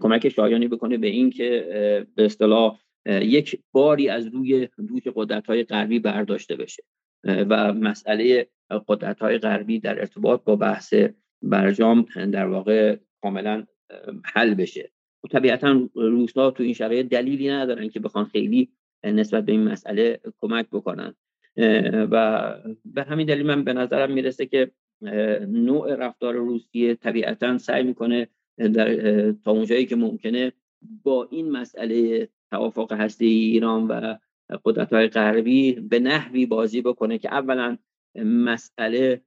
کمک 0.00 0.28
شایانی 0.28 0.68
بکنه 0.68 0.98
به 0.98 1.06
اینکه 1.06 1.66
به 2.14 2.24
اصطلاح 2.24 2.78
یک 3.06 3.60
باری 3.72 4.08
از 4.08 4.26
روی 4.26 4.68
دوش 4.88 5.02
قدرت 5.14 5.46
های 5.46 5.64
غربی 5.64 5.98
برداشته 5.98 6.56
بشه. 6.56 6.82
و 7.24 7.72
مسئله 7.72 8.48
قدرت 8.88 9.18
های 9.18 9.38
غربی 9.38 9.80
در 9.80 10.00
ارتباط 10.00 10.44
با 10.44 10.56
بحث 10.56 10.94
برجام 11.42 12.06
در 12.32 12.46
واقع 12.46 12.96
کاملا 13.22 13.66
حل 14.24 14.54
بشه. 14.54 14.92
و 15.24 15.28
طبیعتا 15.28 15.88
روسا 15.94 16.50
تو 16.50 16.62
این 16.62 16.72
شرایط 16.72 17.06
دلیلی 17.06 17.48
ندارن 17.48 17.88
که 17.88 18.00
بخوان 18.00 18.24
خیلی 18.24 18.68
نسبت 19.04 19.44
به 19.44 19.52
این 19.52 19.64
مسئله 19.64 20.20
کمک 20.40 20.66
بکنن. 20.72 21.14
و 22.10 22.54
به 22.84 23.02
همین 23.02 23.26
دلیل 23.26 23.46
من 23.46 23.64
به 23.64 23.72
نظرم 23.72 24.12
می‌رسه 24.12 24.46
که 24.46 24.70
نوع 25.48 25.94
رفتار 25.94 26.34
روسیه 26.34 26.94
طبیعتا 26.94 27.58
سعی 27.58 27.82
می‌کنه 27.82 28.28
در 28.58 29.32
تا 29.32 29.50
اونجایی 29.50 29.86
که 29.86 29.96
ممکنه 29.96 30.52
با 31.02 31.28
این 31.30 31.50
مسئله 31.50 32.28
توافق 32.50 32.92
هسته 32.92 33.24
ایران 33.24 33.86
و 33.86 34.16
قدرت 34.64 34.92
های 34.92 35.08
غربی 35.08 35.72
به 35.72 35.98
نحوی 35.98 36.46
بازی 36.46 36.82
بکنه 36.82 37.18
که 37.18 37.34
اولا 37.34 37.78
مسئله 38.24 39.22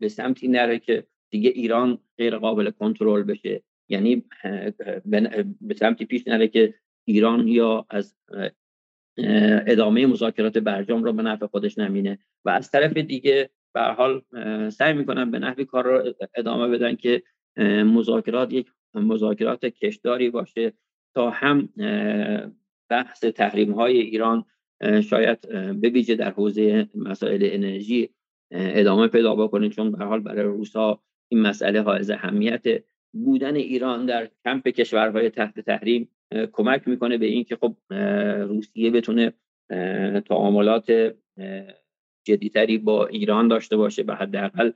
به 0.00 0.08
سمتی 0.08 0.48
نره 0.48 0.78
که 0.78 1.06
دیگه 1.30 1.50
ایران 1.50 1.98
غیر 2.18 2.36
قابل 2.38 2.70
کنترل 2.70 3.22
بشه. 3.22 3.62
یعنی 3.90 4.24
به 5.60 5.74
سمتی 5.76 6.04
پیش 6.04 6.28
نره 6.28 6.48
که 6.48 6.74
ایران 7.04 7.48
یا 7.48 7.86
از 7.90 8.16
ادامه 9.66 10.06
مذاکرات 10.06 10.58
برجام 10.58 11.04
رو 11.04 11.12
به 11.12 11.22
نفع 11.22 11.46
خودش 11.46 11.78
نمینه. 11.78 12.18
و 12.44 12.50
از 12.50 12.70
طرف 12.70 12.96
دیگه 12.96 13.50
به 13.74 13.80
حال 13.80 14.22
سعی 14.70 14.92
می‌کنن 14.92 15.30
به 15.30 15.38
نحوی 15.38 15.64
کار 15.64 15.84
رو 15.84 16.14
ادامه 16.34 16.68
بدن 16.68 16.94
که 16.96 17.22
مذاکرات 17.84 18.52
یک 18.52 18.66
مذاکرات 18.94 19.66
کشداری 19.66 20.30
باشه 20.30 20.72
تا 21.14 21.30
هم 21.30 21.68
بحث 22.90 23.24
تحریم 23.24 23.72
های 23.72 23.98
ایران 23.98 24.44
شاید 25.02 25.40
ببیجه 25.82 26.14
در 26.14 26.30
حوزه 26.30 26.88
مسائل 26.94 27.48
انرژی 27.52 28.10
ادامه 28.50 29.08
پیدا 29.08 29.34
بکنه. 29.34 29.68
چون 29.68 29.92
به 29.92 30.04
حال 30.04 30.20
برای 30.20 30.42
روسا 30.42 31.02
این 31.28 31.40
مسئله 31.40 31.82
حائز 31.82 32.10
اهمیت 32.10 32.64
بودن 33.12 33.56
ایران 33.56 34.06
در 34.06 34.28
کمپ 34.44 34.68
کشورهای 34.68 35.30
تحت 35.30 35.60
تحریم 35.60 36.08
کمک 36.52 36.88
می‌کنه 36.88 37.18
به 37.18 37.26
اینکه 37.26 37.56
خب 37.56 37.76
روسیه 38.48 38.90
بتونه 38.90 39.32
تعاملات 40.20 41.14
جدیتری 42.26 42.78
با 42.78 43.06
ایران 43.06 43.48
داشته 43.48 43.76
باشه 43.76 44.02
و 44.02 44.14
حداقل 44.14 44.72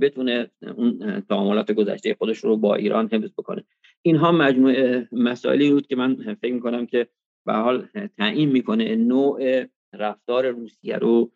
بتونه 0.00 0.50
اون 0.76 1.20
تعاملات 1.20 1.72
گذشته 1.72 2.14
خودش 2.14 2.38
رو 2.38 2.56
با 2.56 2.74
ایران 2.74 3.08
حفظ 3.12 3.32
بکنه. 3.38 3.64
اینها 4.02 4.32
مجموعه 4.32 5.08
مسائلی 5.12 5.70
بود 5.70 5.86
که 5.86 5.96
من 5.96 6.34
فکر 6.34 6.52
می‌کنم 6.52 6.86
که 6.86 7.08
به 7.46 7.52
حال 7.52 7.88
تعیین 8.18 8.48
می‌کنه 8.48 8.96
نوع 8.96 9.64
رفتار 9.94 10.48
روسیه 10.50 10.96
رو 10.96 11.32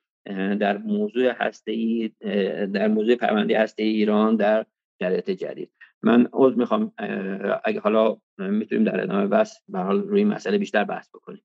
در 0.60 0.78
موضوع 0.78 1.30
هسته 1.30 1.72
ای 1.72 2.10
در 2.72 2.88
موضوع 2.88 3.14
پرونده 3.14 3.58
هسته 3.58 3.82
ای 3.82 3.88
ایران 3.88 4.36
در 4.36 4.66
شرایط 5.02 5.30
جدید. 5.30 5.70
من 6.04 6.28
عذر 6.32 6.54
می‌خوام 6.54 6.92
اگه 7.64 7.80
حالا 7.80 8.16
می‌تونیم 8.38 8.84
در 8.84 9.00
ادامه 9.00 9.26
بس 9.26 9.56
به 9.68 9.78
روی 9.78 10.24
مسئله 10.24 10.58
بیشتر 10.58 10.84
بحث 10.84 11.08
بکنیم. 11.14 11.44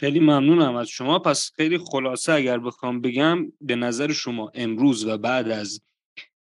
خیلی 0.00 0.20
ممنونم 0.20 0.76
از 0.76 0.88
شما. 0.88 1.18
پس 1.18 1.52
خیلی 1.56 1.78
خلاصه 1.78 2.32
اگر 2.32 2.58
بخوام 2.58 3.00
بگم 3.00 3.52
به 3.60 3.76
نظر 3.76 4.12
شما 4.12 4.50
امروز 4.54 5.06
و 5.06 5.18
بعد 5.18 5.48
از 5.48 5.80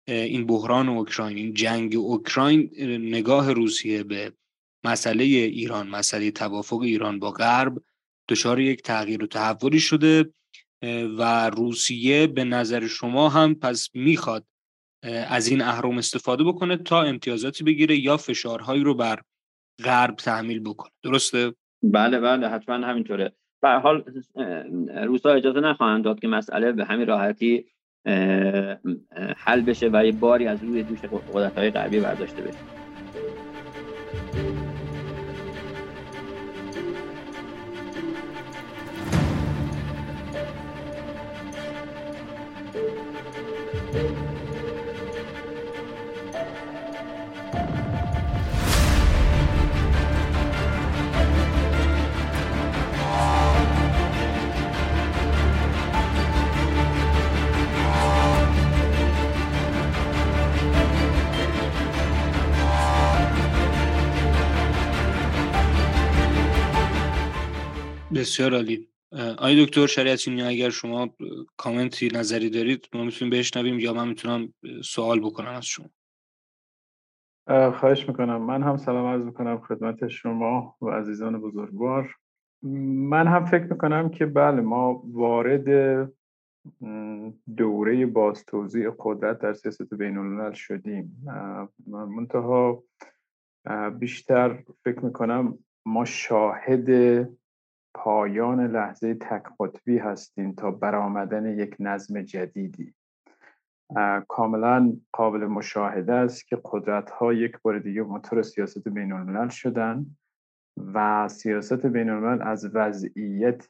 این 0.07 0.45
بحران 0.45 0.89
اوکراین 0.89 1.37
این 1.37 1.53
جنگ 1.53 1.95
اوکراین 1.95 2.69
نگاه 3.15 3.53
روسیه 3.53 4.03
به 4.03 4.33
مسئله 4.83 5.23
ایران 5.23 5.87
مسئله 5.87 6.31
توافق 6.31 6.81
ایران 6.81 7.19
با 7.19 7.31
غرب 7.31 7.83
دچار 8.29 8.59
یک 8.59 8.81
تغییر 8.81 9.23
و 9.23 9.27
تحولی 9.27 9.79
شده 9.79 10.33
و 11.17 11.49
روسیه 11.49 12.27
به 12.27 12.43
نظر 12.43 12.87
شما 12.87 13.29
هم 13.29 13.55
پس 13.55 13.89
می‌خواد 13.93 14.45
از 15.03 15.47
این 15.47 15.61
اهرم 15.61 15.97
استفاده 15.97 16.43
بکنه 16.43 16.77
تا 16.77 17.01
امتیازاتی 17.01 17.63
بگیره 17.63 17.97
یا 17.97 18.17
فشارهایی 18.17 18.83
رو 18.83 18.93
بر 18.93 19.19
غرب 19.83 20.15
تحمیل 20.15 20.59
بکنه. 20.59 20.91
درسته؟ 21.03 21.53
بله 21.83 22.19
بله 22.19 22.49
حتما 22.49 22.75
همینطوره. 22.75 23.33
به 23.61 23.69
حال 23.69 24.03
روسا 25.05 25.29
اجازه 25.29 25.59
نخواهند 25.59 26.03
داد 26.03 26.19
که 26.19 26.27
مسئله 26.27 26.71
به 26.71 26.85
همین 26.85 27.07
راحتی 27.07 27.65
حل 29.37 29.61
بشه 29.61 29.89
و 29.93 30.05
یه 30.05 30.11
باری 30.11 30.47
از 30.47 30.63
روی 30.63 30.83
دوش 30.83 30.99
قدرت 31.33 31.57
های 31.57 31.71
غربی 31.71 31.99
برداشته 31.99 32.41
بشه. 32.41 32.78
بسیار 68.19 68.53
عالی. 68.53 68.89
آقای 69.11 69.65
دکتر 69.65 69.87
شریعتی 69.87 70.41
اگر 70.41 70.69
شما 70.69 71.09
کامنتی 71.57 72.07
نظری 72.07 72.49
دارید 72.49 72.89
ما 72.93 73.03
می‌تونیم 73.03 73.39
بشنویم 73.39 73.79
یا 73.79 73.93
من 73.93 74.07
می‌تونم 74.07 74.53
سوال 74.83 75.19
بکنم 75.19 75.51
از 75.51 75.65
شما. 75.65 75.89
خواهش 77.71 78.07
می‌کنم. 78.07 78.41
من 78.41 78.63
هم 78.63 78.77
سلام 78.77 79.05
عرض 79.05 79.25
می‌کنم 79.25 79.59
خدمت 79.59 80.07
شما 80.07 80.75
و 80.81 80.89
عزیزان 80.89 81.41
بزرگوار. 81.41 82.15
من 82.63 83.27
هم 83.27 83.45
فکر 83.45 83.63
می‌کنم 83.63 84.09
که 84.09 84.25
بله 84.25 84.61
ما 84.61 85.03
وارد 85.05 85.67
دوره 87.57 88.05
باز 88.05 88.45
توضیح 88.45 88.89
قدرت 88.99 89.39
در 89.39 89.53
سیاست 89.53 89.93
بین 89.93 90.17
الملل 90.17 90.53
شدیم 90.53 91.25
منتها 91.87 92.83
بیشتر 93.99 94.63
فکر 94.83 95.05
می‌کنم 95.05 95.57
ما 95.85 96.05
شاهد 96.05 96.89
پایان 97.99 98.67
لحظه 98.67 99.13
تک 99.13 99.43
قطبی 99.59 99.97
هستیم 99.97 100.51
تا 100.51 100.71
برآمدن 100.71 101.45
یک 101.45 101.75
نظم 101.79 102.21
جدیدی. 102.21 102.93
کاملا 104.27 104.93
قابل 105.11 105.45
مشاهده 105.45 106.13
است 106.13 106.47
که 106.47 106.61
قدرت 106.65 107.09
ها 107.09 107.33
یک 107.33 107.57
بار 107.61 107.79
دیگه 107.79 108.01
موتور 108.01 108.41
سیاست 108.41 108.87
بین 108.87 109.11
الملل 109.11 109.49
شدن 109.49 110.05
و 110.93 111.27
سیاست 111.27 111.85
بین 111.85 112.09
الملل 112.09 112.41
از 112.41 112.75
وضعیت 112.75 113.67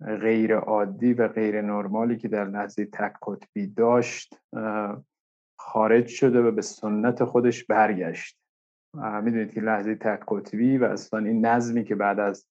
غیر 0.00 0.56
عادی 0.56 1.14
و 1.14 1.28
غیر 1.28 1.62
نرمالی 1.62 2.16
که 2.16 2.28
در 2.28 2.44
لحظه 2.44 2.84
تک 2.84 3.12
قطبی 3.26 3.66
داشت 3.66 4.40
خارج 5.58 6.06
شده 6.06 6.42
و 6.42 6.50
به 6.50 6.62
سنت 6.62 7.24
خودش 7.24 7.64
برگشت. 7.64 8.38
می‌دونید 8.94 9.52
که 9.52 9.60
لحظه 9.60 9.94
تک 9.94 10.20
قطبی 10.28 10.78
و 10.78 10.84
اصلا 10.84 11.18
این 11.18 11.46
نظمی 11.46 11.84
که 11.84 11.94
بعد 11.94 12.20
از 12.20 12.46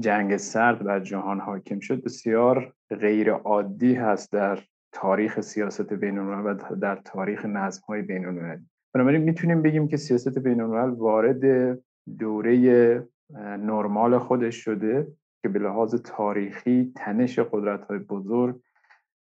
جنگ 0.00 0.36
سرد 0.36 0.84
بر 0.84 1.00
جهان 1.00 1.40
حاکم 1.40 1.80
شد. 1.80 2.02
بسیار 2.02 2.72
غیر 2.90 3.32
عادی 3.32 3.94
هست 3.94 4.32
در 4.32 4.58
تاریخ 4.92 5.40
سیاست 5.40 5.92
بین 5.92 6.18
و 6.18 6.54
در 6.80 6.96
تاریخ 7.04 7.46
نظم 7.46 7.82
های 7.88 8.02
بین 8.02 8.26
المللی 8.26 8.66
بنابراین 8.94 9.22
می‌تونیم 9.22 9.62
بگیم 9.62 9.88
که 9.88 9.96
سیاست 9.96 10.38
بین 10.38 10.60
وارد 10.60 11.78
دوره 12.18 13.02
نرمال 13.40 14.18
خودش 14.18 14.56
شده 14.56 15.06
که 15.42 15.48
به 15.48 15.58
لحاظ 15.58 15.94
تاریخی 15.94 16.92
تنش 16.96 17.38
قدرت 17.38 17.84
های 17.84 17.98
بزرگ 17.98 18.60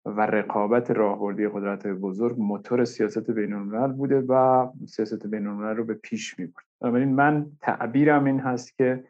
و 0.05 0.21
رقابت 0.21 0.91
راهبردی 0.91 1.47
قدرت 1.47 1.85
های 1.85 1.95
بزرگ 1.95 2.39
موتور 2.39 2.85
سیاست 2.85 3.31
بین 3.31 3.87
بوده 3.87 4.21
و 4.21 4.67
سیاست 4.87 5.27
بین 5.27 5.45
رو 5.45 5.83
به 5.83 5.93
پیش 5.93 6.39
می‌برد. 6.39 6.65
بنابراین 6.81 7.15
من 7.15 7.45
تعبیرم 7.61 8.25
این 8.25 8.39
هست 8.39 8.77
که 8.77 9.03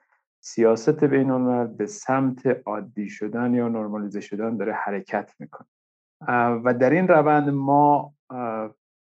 سیاست 0.46 1.04
بین 1.04 1.68
به 1.68 1.86
سمت 1.86 2.48
عادی 2.66 3.10
شدن 3.10 3.54
یا 3.54 3.68
نرمالیزه 3.68 4.22
شدن 4.22 4.58
داره 4.58 4.74
حرکت 4.74 5.34
می‌کنه. 5.40 5.68
و 6.64 6.74
در 6.74 6.90
این 6.90 7.08
روند 7.08 7.50
ما 7.50 8.14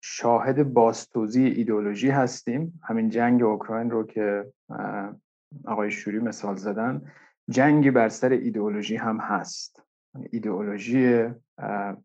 شاهد 0.04 0.74
باستوزی 0.74 1.44
ایدولوژی 1.44 2.10
هستیم. 2.10 2.80
همین 2.84 3.10
جنگ 3.10 3.44
اوکراین 3.44 3.92
رو 3.92 4.04
که 4.04 4.46
آقای 5.66 5.92
شوری 5.92 6.20
مثال 6.20 6.56
زدن 6.56 7.02
جنگی 7.50 7.92
بر 7.92 8.10
سر 8.10 8.30
ایدئولوژی 8.30 8.96
هم 8.96 9.18
هست. 9.18 9.84
ایدئولوژی 10.32 11.30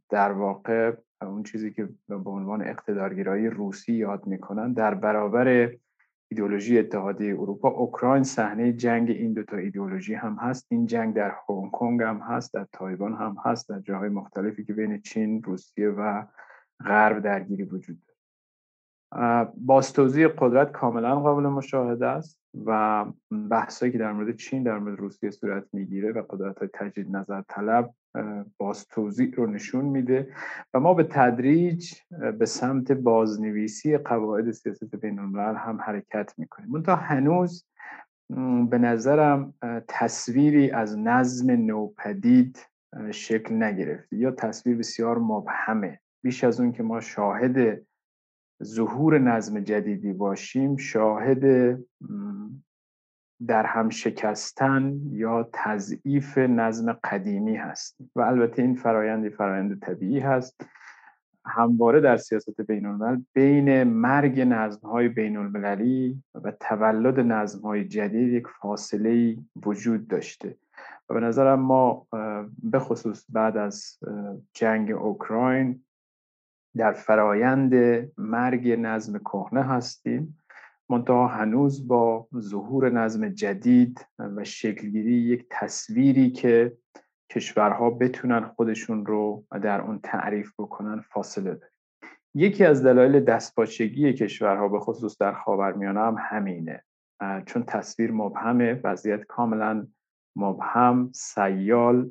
در 0.08 0.32
واقع 0.32 0.92
اون 1.22 1.42
چیزی 1.42 1.70
که 1.70 1.88
به 2.08 2.30
عنوان 2.30 2.62
اقتدارگرایی 2.62 3.50
روسی 3.50 3.92
یاد 3.92 4.26
می‌کنن 4.26 4.72
در 4.72 4.94
برابر 4.94 5.70
ایدولوژی 6.32 6.78
اتحادیه 6.78 7.34
اروپا 7.34 7.68
اوکراین 7.68 8.22
صحنه 8.22 8.72
جنگ 8.72 9.10
این 9.10 9.32
دوتا 9.32 9.56
ایدولوژی 9.56 10.14
هم 10.14 10.34
هست. 10.34 10.66
این 10.68 10.86
جنگ 10.86 11.14
در 11.14 11.34
هنگ 11.48 11.70
کنگ 11.70 12.02
هم 12.02 12.18
هست 12.18 12.54
در 12.54 12.66
تایوان 12.72 13.14
هم 13.14 13.36
هست 13.44 13.68
در 13.68 13.80
جاهای 13.80 14.08
مختلفی 14.08 14.64
که 14.64 14.72
بین 14.72 15.00
چین 15.00 15.42
روسیه 15.42 15.88
و 15.88 16.24
غرب 16.84 17.22
درگیری 17.22 17.62
وجود 17.62 17.98
داره. 18.02 19.52
باستوزی 19.56 20.26
قدرت 20.26 20.72
کاملا 20.72 21.20
قابل 21.20 21.42
مشاهده 21.42 22.06
است 22.06 22.40
و 22.66 23.04
بحثایی 23.50 23.92
که 23.92 23.98
در 23.98 24.12
مورد 24.12 24.36
چین 24.36 24.62
در 24.62 24.78
مورد 24.78 24.98
روسیه 24.98 25.30
صورت 25.30 25.64
می‌گیره 25.72 26.12
و 26.12 26.22
قدرت 26.30 26.58
های 26.58 26.68
تجدید 26.72 27.16
نظر 27.16 27.42
طلب 27.48 27.94
باز 28.58 28.86
توضیح 28.88 29.34
رو 29.34 29.46
نشون 29.46 29.84
میده 29.84 30.32
و 30.74 30.80
ما 30.80 30.94
به 30.94 31.04
تدریج 31.04 31.94
به 32.38 32.46
سمت 32.46 32.92
بازنویسی 32.92 33.98
قواعد 33.98 34.50
سیاست 34.50 34.96
بین 34.96 35.18
هم 35.18 35.80
حرکت 35.80 36.34
می‌کنیم. 36.38 36.82
تا 36.82 36.96
هنوز 36.96 37.66
به 38.70 38.78
نظرم 38.78 39.54
تصویری 39.88 40.70
از 40.70 40.98
نظم 40.98 41.50
نوپدید 41.50 42.66
شکل 43.10 43.62
نگرفته 43.62 44.16
یا 44.16 44.30
تصویر 44.30 44.76
بسیار 44.76 45.18
مبهمه. 45.18 46.00
بیش 46.24 46.44
از 46.44 46.60
اون 46.60 46.72
که 46.72 46.82
ما 46.82 47.00
شاهد 47.00 47.82
ظهور 48.64 49.18
نظم 49.18 49.60
جدیدی 49.60 50.12
باشیم 50.12 50.76
شاهد 50.76 51.44
در 53.46 53.66
هم 53.66 53.88
شکستن 53.88 55.00
یا 55.10 55.48
تضعیف 55.52 56.38
نظم 56.38 56.92
قدیمی 56.92 57.56
هست. 57.56 57.96
و 58.16 58.20
البته 58.20 58.62
این 58.62 58.74
فرایند 58.74 59.28
فرایند 59.28 59.80
طبیعی 59.80 60.18
هست. 60.18 60.60
همواره 61.46 62.00
در 62.00 62.16
سیاست 62.16 62.60
بین 62.60 62.86
الملل 62.86 63.22
بین 63.32 63.82
مرگ 63.82 64.40
نظم 64.40 64.88
های 64.88 65.08
بین 65.08 65.36
المللی 65.36 66.22
و 66.34 66.50
تولد 66.50 67.20
نظم 67.20 67.60
های 67.60 67.84
جدید 67.84 68.32
یک 68.32 68.46
فاصله 68.60 69.36
وجود 69.66 70.08
داشته. 70.08 70.56
و 71.08 71.14
به 71.14 71.20
نظرم 71.20 71.60
ما 71.60 72.06
به 72.62 72.78
خصوص 72.78 73.24
بعد 73.28 73.56
از 73.56 73.98
جنگ 74.54 74.90
اوکراین 74.90 75.84
در 76.76 76.92
فرایند 76.92 77.74
مرگ 78.18 78.68
نظم 78.68 79.18
کهنه 79.18 79.62
هستیم. 79.62 80.39
منتها 80.90 81.26
هنوز 81.26 81.88
با 81.88 82.28
ظهور 82.38 82.90
نظم 82.90 83.28
جدید 83.28 84.06
و 84.18 84.44
شکلگیری 84.44 85.14
یک 85.14 85.46
تصویری 85.50 86.30
که 86.30 86.76
کشورها 87.30 87.90
بتونن 87.90 88.44
خودشون 88.44 89.06
رو 89.06 89.44
در 89.62 89.80
اون 89.80 90.00
تعریف 90.02 90.52
بکنن 90.58 91.00
فاصله 91.00 91.54
داره 91.54 91.72
یکی 92.34 92.64
از 92.64 92.84
دلایل 92.84 93.20
دستپاچگی 93.20 94.12
کشورها 94.12 94.68
به 94.68 94.80
خصوص 94.80 95.18
در 95.18 95.32
خاورمیانه 95.32 96.00
هم 96.00 96.16
همینه. 96.18 96.84
چون 97.46 97.62
تصویر 97.62 98.12
مبهمه 98.12 98.80
وضعیت 98.84 99.24
کاملا 99.24 99.86
مبهم 100.36 101.10
سیال 101.14 102.10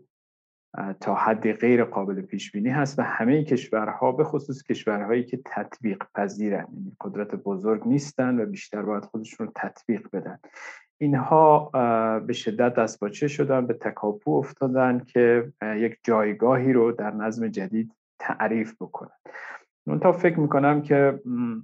تا 0.99 1.15
حد 1.15 1.51
غیر 1.51 1.83
قابل 1.83 2.21
پیش 2.21 2.51
بینی 2.51 2.69
هست 2.69 2.99
و 2.99 3.01
همه 3.01 3.43
کشورها 3.43 4.11
به 4.11 4.23
خصوص 4.23 4.63
کشورهایی 4.63 5.23
که 5.23 5.39
تطبیق 5.45 6.03
پذیرن 6.15 6.67
یعنی 6.73 6.91
قدرت 7.01 7.35
بزرگ 7.35 7.87
نیستن 7.87 8.39
و 8.39 8.45
بیشتر 8.45 8.81
باید 8.81 9.05
خودشون 9.05 9.47
رو 9.47 9.53
تطبیق 9.55 10.07
بدن. 10.13 10.39
اینها 10.97 11.69
به 12.27 12.33
شدت 12.33 12.73
دستپاچه 12.73 13.27
شدن 13.27 13.67
به 13.67 13.73
تکاپو 13.73 14.31
افتادن 14.31 14.99
که 14.99 15.53
یک 15.61 15.97
جایگاهی 16.03 16.73
رو 16.73 16.91
در 16.91 17.11
نظم 17.11 17.47
جدید 17.47 17.93
تعریف 18.19 18.75
بکنن. 18.81 19.09
تا 20.01 20.11
فکر 20.11 20.39
می‌کنم 20.39 20.81
که 20.81 21.19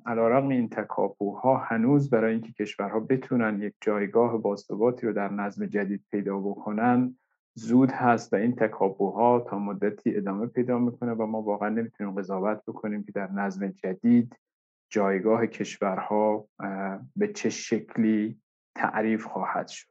علیرغم 0.05 0.47
این 0.47 0.69
تکاپوها 0.69 1.57
هنوز 1.57 2.09
برای 2.09 2.31
اینکه 2.33 2.53
کشورها 2.53 2.99
بتونن 2.99 3.61
یک 3.61 3.73
جایگاه 3.81 4.37
باثباتی 4.37 5.07
رو 5.07 5.13
در 5.13 5.31
نظم 5.31 5.65
جدید 5.65 6.05
پیدا 6.11 6.39
بکنن 6.39 7.15
زود 7.57 7.91
هست 7.91 8.33
و 8.33 8.35
این 8.35 8.55
تکاپوها 8.55 9.39
تا 9.39 9.59
مدتی 9.59 10.17
ادامه 10.17 10.47
پیدا 10.47 10.79
می‌کنه 10.79 11.13
و 11.13 11.25
ما 11.25 11.41
واقعا 11.41 11.69
نمی‌تونیم 11.69 12.13
قضاوت 12.13 12.61
بکنیم 12.67 13.03
که 13.03 13.11
در 13.11 13.31
نظم 13.31 13.67
جدید 13.67 14.35
جایگاه 14.89 15.47
کشورها 15.47 16.47
به 17.15 17.27
چه 17.27 17.49
شکلی 17.49 18.39
تعریف 18.75 19.25
خواهد 19.25 19.67
شد. 19.67 19.87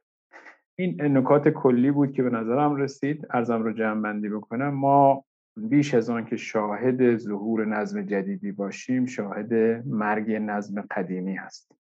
این 0.77 1.17
نکات 1.17 1.49
کلی 1.49 1.91
بود 1.91 2.11
که 2.11 2.23
به 2.23 2.29
نظرم 2.29 2.75
رسید. 2.75 3.27
ارزم 3.29 3.63
رو 3.63 3.73
جمع 3.73 4.01
بندی 4.01 4.29
بکنم. 4.29 4.69
ما 4.69 5.25
بیش 5.57 5.93
از 5.93 6.09
آن 6.09 6.25
که 6.25 6.35
شاهد 6.35 7.17
ظهور 7.17 7.65
نظم 7.65 8.01
جدیدی 8.01 8.51
باشیم 8.51 9.05
شاهد 9.05 9.53
مرگ 9.87 10.31
نظم 10.31 10.81
قدیمی 10.81 11.35
هستیم. 11.35 11.77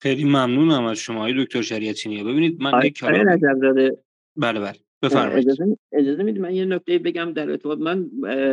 خیلی 0.00 0.24
ممنونم 0.24 0.84
از 0.84 0.98
شما 0.98 1.20
های 1.20 1.44
دکتر 1.44 1.62
شریعتی 1.62 2.22
ببینید 2.22 2.62
من 2.62 2.86
یک 2.86 2.98
کلام 2.98 3.38
بله 4.36 4.60
بله. 4.60 4.74
بفرمایید. 5.02 5.48
اجازه, 5.48 5.78
اجازه 5.92 6.22
می‌دید 6.22 6.42
من 6.42 6.54
یه 6.54 6.64
نکته 6.64 6.98
بگم 6.98 7.32
در 7.32 7.50
ارتباط. 7.50 7.78
من 7.78 8.10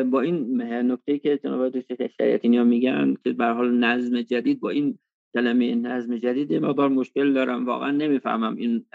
با 0.10 0.22
این 0.22 0.62
نکته 0.62 1.20
که 1.20 1.40
جناب 1.44 1.70
دکتر 1.70 2.08
شریعتی 2.08 2.48
میگن 2.48 3.14
که 3.24 3.34
به 3.34 3.46
حال 3.46 3.78
نظم 3.78 4.22
جدید 4.22 4.60
با 4.60 4.70
این 4.70 5.00
کلمه 5.34 5.76
نظم 5.76 6.18
جدید 6.18 6.54
مقدار 6.54 6.90
مشکل 6.90 7.34
دارم. 7.34 7.66
واقعا 7.66 7.92
نمی‌فهمم 7.92 8.56
این 8.56 8.86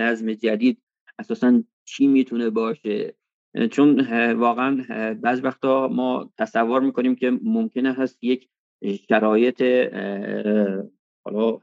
نظم 0.00 0.32
جدید 0.32 0.82
اساسا 1.18 1.62
چی 1.84 2.06
می‌تونه 2.06 2.50
باشه. 2.50 3.14
چون 3.70 4.00
واقعا 4.32 4.84
بعض 5.22 5.40
وقتا 5.44 5.88
ما 5.88 6.32
تصور 6.38 6.80
می‌کنیم 6.80 7.14
که 7.14 7.38
ممکنه 7.42 7.92
هست 7.92 8.24
یک 8.24 8.48
شرایط 9.08 9.62
حالا 11.24 11.58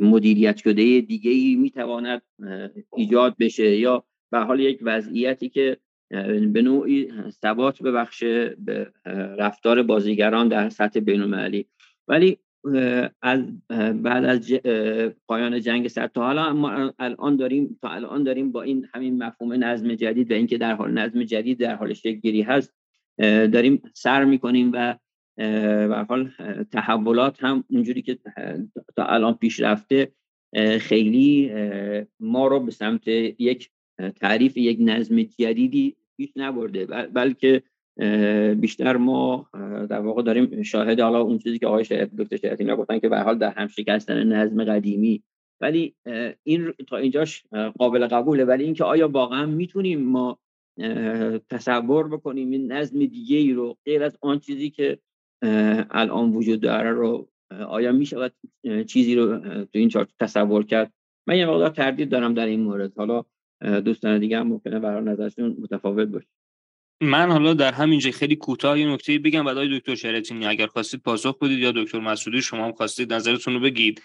مدیریت 0.00 0.56
شده 0.56 1.00
دیگه 1.00 1.30
ای 1.30 1.54
می‌تواند 1.54 2.22
ایجاد 2.96 3.36
بشه 3.40 3.76
یا 3.76 4.04
به 4.30 4.38
حال 4.38 4.60
یک 4.60 4.78
وضعیتی 4.82 5.48
که 5.48 5.76
به 6.52 6.62
نوعی 6.62 7.12
ثبات 7.30 7.82
ببخشه 7.82 8.56
به 8.58 8.92
رفتار 9.38 9.82
بازیگران 9.82 10.48
در 10.48 10.68
سطح 10.68 11.00
بین 11.00 11.22
ولی 12.08 12.38
از 13.22 13.42
بعد 14.02 14.24
از 14.24 14.52
پایان 15.28 15.60
جنگ 15.60 15.88
سر 15.88 16.06
تا 16.06 16.22
حالا 16.22 16.52
ما 16.52 16.92
الان 16.98 17.36
داریم 17.36 17.78
تا 17.82 17.88
الان 17.88 18.24
داریم 18.24 18.52
با 18.52 18.62
این 18.62 18.86
همین 18.94 19.22
مفهوم 19.22 19.64
نظم 19.64 19.94
جدید 19.94 20.30
و 20.30 20.34
اینکه 20.34 20.58
در 20.58 20.74
حال 20.74 20.90
نظم 20.90 21.22
جدید 21.22 21.60
در 21.60 21.74
حال 21.74 21.92
گیری 21.92 22.42
هست 22.42 22.74
داریم 23.18 23.82
سر 23.94 24.24
می‌کنیم 24.24 24.70
و 24.74 24.94
به 25.36 26.06
حال 26.08 26.30
تحولات 26.72 27.44
هم 27.44 27.64
اونجوری 27.70 28.02
که 28.02 28.18
تا 28.96 29.04
الان 29.04 29.34
پیش 29.34 29.60
رفته 29.60 30.12
خیلی 30.80 31.50
ما 32.20 32.46
رو 32.46 32.60
به 32.60 32.70
سمت 32.70 33.08
یک 33.08 33.70
تعریف 34.20 34.56
یک 34.56 34.78
نظم 34.80 35.22
جدیدی 35.22 35.96
پیش 36.16 36.32
نبرده 36.36 36.86
بلکه 37.06 37.62
بیشتر 38.60 38.96
ما 38.96 39.48
در 39.90 40.00
واقع 40.00 40.22
داریم 40.22 40.62
شاهد 40.62 41.00
حالا 41.00 41.20
اون 41.20 41.38
چیزی 41.38 41.58
که 41.58 41.66
آقای 41.66 41.84
دکتر 42.18 42.36
شهرتینا 42.36 42.76
گفتن 42.76 42.98
که 42.98 43.08
به 43.08 43.18
حال 43.18 43.38
در 43.38 43.50
هم 43.50 43.66
شکستن 43.66 44.32
نظم 44.32 44.64
قدیمی. 44.64 45.22
ولی 45.60 45.94
این 46.42 46.72
تا 46.88 46.96
اینجاش 46.96 47.44
قابل 47.78 48.06
قبوله. 48.06 48.44
ولی 48.44 48.64
اینکه 48.64 48.84
آیا 48.84 49.08
واقعا 49.08 49.46
می‌تونیم 49.46 50.00
ما 50.00 50.38
تصور 51.50 52.08
بکنیم 52.08 52.50
این 52.50 52.72
نظم 52.72 52.98
دیگه 52.98 53.36
ای 53.36 53.52
رو 53.52 53.76
غیر 53.84 54.02
از 54.02 54.18
آن 54.20 54.38
چیزی 54.38 54.70
که 54.70 54.98
الان 55.90 56.30
وجود 56.30 56.60
داره 56.60 56.90
رو 56.90 57.28
آیا 57.68 57.92
می‌شود 57.92 58.32
چیزی 58.86 59.14
رو 59.14 59.38
تو 59.64 59.78
این 59.78 59.88
چارت 59.88 60.08
تصور 60.20 60.64
کرد؟ 60.64 60.92
من 61.26 61.36
یه 61.36 61.46
مقدار 61.46 61.68
تردید 61.70 62.08
دارم 62.08 62.34
در 62.34 62.46
این 62.46 62.60
مورد. 62.60 62.92
حالا 62.96 63.24
دوستان 63.80 64.18
دیگه 64.18 64.38
هم 64.38 64.46
ممکنه 64.46 64.78
برای 64.78 65.04
نظرشون 65.04 65.56
متفاوت 65.60 66.08
باشه. 66.08 66.26
من 67.00 67.30
حالا 67.30 67.54
در 67.54 67.72
همینجا 67.72 68.10
خیلی 68.10 68.36
کوتاه 68.36 68.80
یه 68.80 68.86
نکته 68.86 69.18
بگم 69.18 69.44
بعد 69.44 69.56
دکتر 69.56 69.94
شرطینی. 69.94 70.46
اگر 70.46 70.66
خواستید 70.66 71.02
پاسخ 71.02 71.38
بدید 71.38 71.58
یا 71.58 71.72
دکتر 71.72 72.00
مسعودی 72.00 72.42
شما 72.42 72.64
هم 72.64 72.72
خواستید 72.72 73.12
نظرتون 73.12 73.54
رو 73.54 73.60
بگید. 73.60 74.02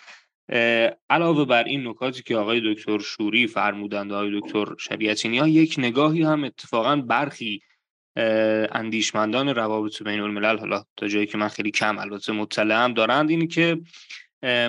علاوه 1.09 1.45
بر 1.45 1.63
این 1.63 1.87
نکاتی 1.87 2.23
که 2.23 2.35
آقای 2.35 2.73
دکتر 2.73 2.99
شوری 2.99 3.47
فرمودند 3.47 4.11
آقای 4.11 4.39
دکتر 4.39 4.65
شریعتینی 4.79 5.37
ها 5.37 5.47
یک 5.47 5.75
نگاهی 5.77 6.23
هم 6.23 6.43
اتفاقا 6.43 6.95
برخی 6.95 7.61
اندیشمندان 8.71 9.49
روابط 9.49 10.03
بین 10.03 10.19
الملل 10.19 10.57
حالا 10.57 10.83
تا 10.97 11.07
جایی 11.07 11.25
که 11.25 11.37
من 11.37 11.47
خیلی 11.47 11.71
کم 11.71 11.97
البته 11.97 12.33
مطلعم 12.33 12.93
دارند 12.93 13.29
اینی 13.29 13.47
که 13.47 13.81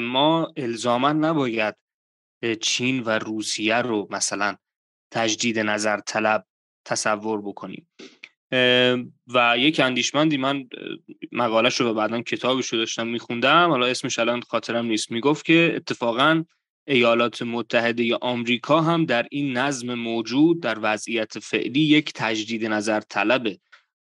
ما 0.01 0.53
الزاما 0.57 1.13
نباید 1.13 1.75
چین 2.61 3.03
و 3.03 3.11
روسیه 3.11 3.77
رو 3.77 4.09
مثلا 4.11 4.57
تجدید 5.11 5.59
نظر 5.59 6.01
طلب 6.01 6.47
تصور 6.85 7.43
بکنیم. 7.43 7.89
و 9.35 9.55
یک 9.59 9.81
اندیشمندی 9.81 10.37
من 10.37 10.69
مقالش 11.33 11.81
رو 11.81 11.95
بعدا 11.95 12.23
کتابش 12.23 12.67
رو 12.67 12.79
داشتم 12.79 13.07
میخوندم 13.07 13.71
حالا 13.71 13.87
اسمش 13.87 14.19
الان 14.19 14.41
خاطرم 14.41 14.87
نیست 14.87 15.11
می‌گفت 15.11 15.45
که 15.45 15.73
اتفاقا 15.77 16.45
ایالات 16.91 17.43
متحده 17.43 18.17
آمریکا 18.17 18.81
هم 18.81 19.05
در 19.05 19.27
این 19.31 19.57
نظم 19.57 19.95
موجود 19.95 20.63
در 20.63 20.79
وضعیت 20.83 21.39
فعلی 21.39 21.81
یک 21.81 22.13
تجدید 22.15 22.67
نظر 22.67 23.01
طلبه. 23.01 23.59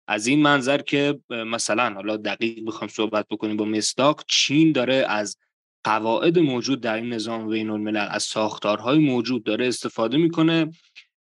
از 0.07 0.27
این 0.27 0.41
منظر 0.41 0.77
که 0.77 1.19
مثلا 1.29 1.93
حالا 1.93 2.17
دقیق 2.17 2.65
بخوام 2.65 2.87
صحبت 2.87 3.27
بکنیم 3.27 3.57
با 3.57 3.65
مصداق 3.65 4.23
چین 4.27 4.71
داره 4.71 5.05
از 5.09 5.37
قواعد 5.83 6.39
موجود 6.39 6.81
در 6.81 6.95
این 6.95 7.13
نظام 7.13 7.49
بین 7.49 7.69
الملل 7.69 8.07
از 8.09 8.23
ساختارهای 8.23 8.99
موجود 8.99 9.43
داره 9.43 9.67
استفاده 9.67 10.17
می‌کنه 10.17 10.71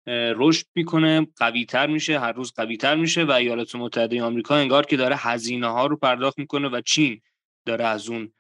رشد 0.08 0.66
می‌کنه 0.76 1.28
قوی 1.38 1.66
تر 1.66 1.88
میشه 1.88 2.20
هر 2.20 2.32
روز 2.32 2.54
قوی 2.56 2.78
تر 2.78 2.96
میشه 2.96 3.24
و 3.24 3.32
ایالات 3.32 3.76
متحده 3.76 4.24
آمریکا 4.24 4.56
انگار 4.56 4.86
که 4.86 4.98
داره 4.98 5.16
هزینه 5.16 5.68
ها 5.68 5.86
رو 5.86 5.98
پرداخت 5.98 6.40
می‌کنه 6.40 6.68
و 6.68 6.82
چین 6.82 7.22
داره 7.66 7.86
از 7.86 8.10
اون 8.10 8.34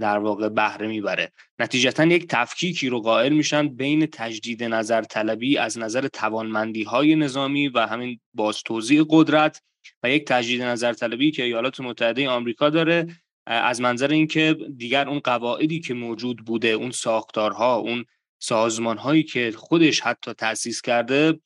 در 0.00 0.18
واقع 0.18 0.48
بهره 0.48 0.86
می‌بره. 0.86 1.32
نتیجتا 1.58 2.04
یک 2.04 2.26
تفکیکی 2.28 2.88
رو 2.88 3.00
قائل 3.00 3.32
میشن 3.32 3.68
بین 3.68 4.06
تجدید 4.06 4.64
نظر 4.64 5.02
طلبی 5.02 5.58
از 5.58 5.78
نظر 5.78 6.08
توانمندی 6.08 6.82
های 6.82 7.14
نظامی 7.14 7.68
و 7.68 7.86
همین 7.86 8.20
باز 8.34 8.62
توضیح 8.62 9.04
قدرت 9.08 9.62
و 10.02 10.10
یک 10.10 10.24
تجدید 10.24 10.62
نظر 10.62 10.92
طلبی 10.92 11.30
که 11.30 11.42
ایالات 11.42 11.80
متحده 11.80 12.28
آمریکا 12.28 12.70
داره 12.70 13.06
از 13.46 13.80
منظر 13.80 14.10
اینکه 14.10 14.56
دیگر 14.76 15.08
اون 15.08 15.18
قواعدی 15.18 15.80
که 15.80 15.94
موجود 15.94 16.44
بوده 16.44 16.68
اون 16.68 16.90
ساختارها 16.90 17.76
اون 17.76 18.04
سازمان 18.38 18.98
هایی 18.98 19.22
که 19.22 19.52
خودش 19.56 20.00
حتی 20.00 20.32
تأسیس 20.32 20.82
کرده 20.82 21.40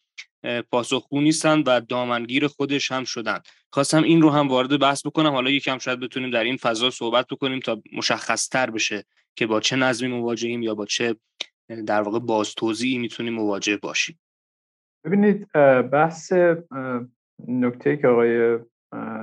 پاسخگو 0.70 1.20
نیستن 1.20 1.62
و 1.66 1.80
دامنگیر 1.80 2.46
خودش 2.46 2.92
هم 2.92 3.04
شدن. 3.04 3.38
خواستم 3.72 4.02
این 4.02 4.22
رو 4.22 4.30
هم 4.30 4.48
وارد 4.48 4.80
بحث 4.80 5.06
بکنم. 5.06 5.30
حالا 5.30 5.50
یکم 5.50 5.78
شاید 5.78 6.00
بتونیم 6.00 6.30
در 6.30 6.44
این 6.44 6.56
فضا 6.56 6.90
صحبت 6.90 7.26
بکنیم 7.30 7.60
تا 7.60 7.82
مشخص 7.92 8.48
تر 8.48 8.70
بشه 8.70 9.04
که 9.36 9.46
با 9.46 9.60
چه 9.60 9.76
نظمی 9.76 10.08
مواجهیم 10.08 10.62
یا 10.62 10.74
با 10.74 10.86
چه 10.86 11.16
در 11.86 12.02
واقع 12.02 12.18
باز 12.18 12.54
توضیحی 12.54 12.98
می‌تونیم 12.98 13.34
مواجه 13.34 13.76
باشیم. 13.76 14.20
ببینید 15.04 15.52
بحث 15.92 16.32
نکته 17.48 17.96
که 17.96 18.08
آقای 18.08 18.58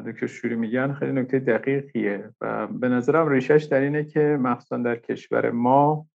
دکتر 0.07 0.27
شوری 0.27 0.55
میگن 0.55 0.93
خیلی 0.93 1.11
نکته 1.11 1.39
دقیقیه 1.39 2.29
و 2.41 2.67
به 2.67 2.89
نظرم 2.89 3.29
ریشش 3.29 3.67
در 3.71 3.79
اینه 3.79 4.03
که 4.05 4.19
مخصوصا 4.19 4.77
در 4.77 4.95
کشور 4.95 5.51
ما 5.51 6.07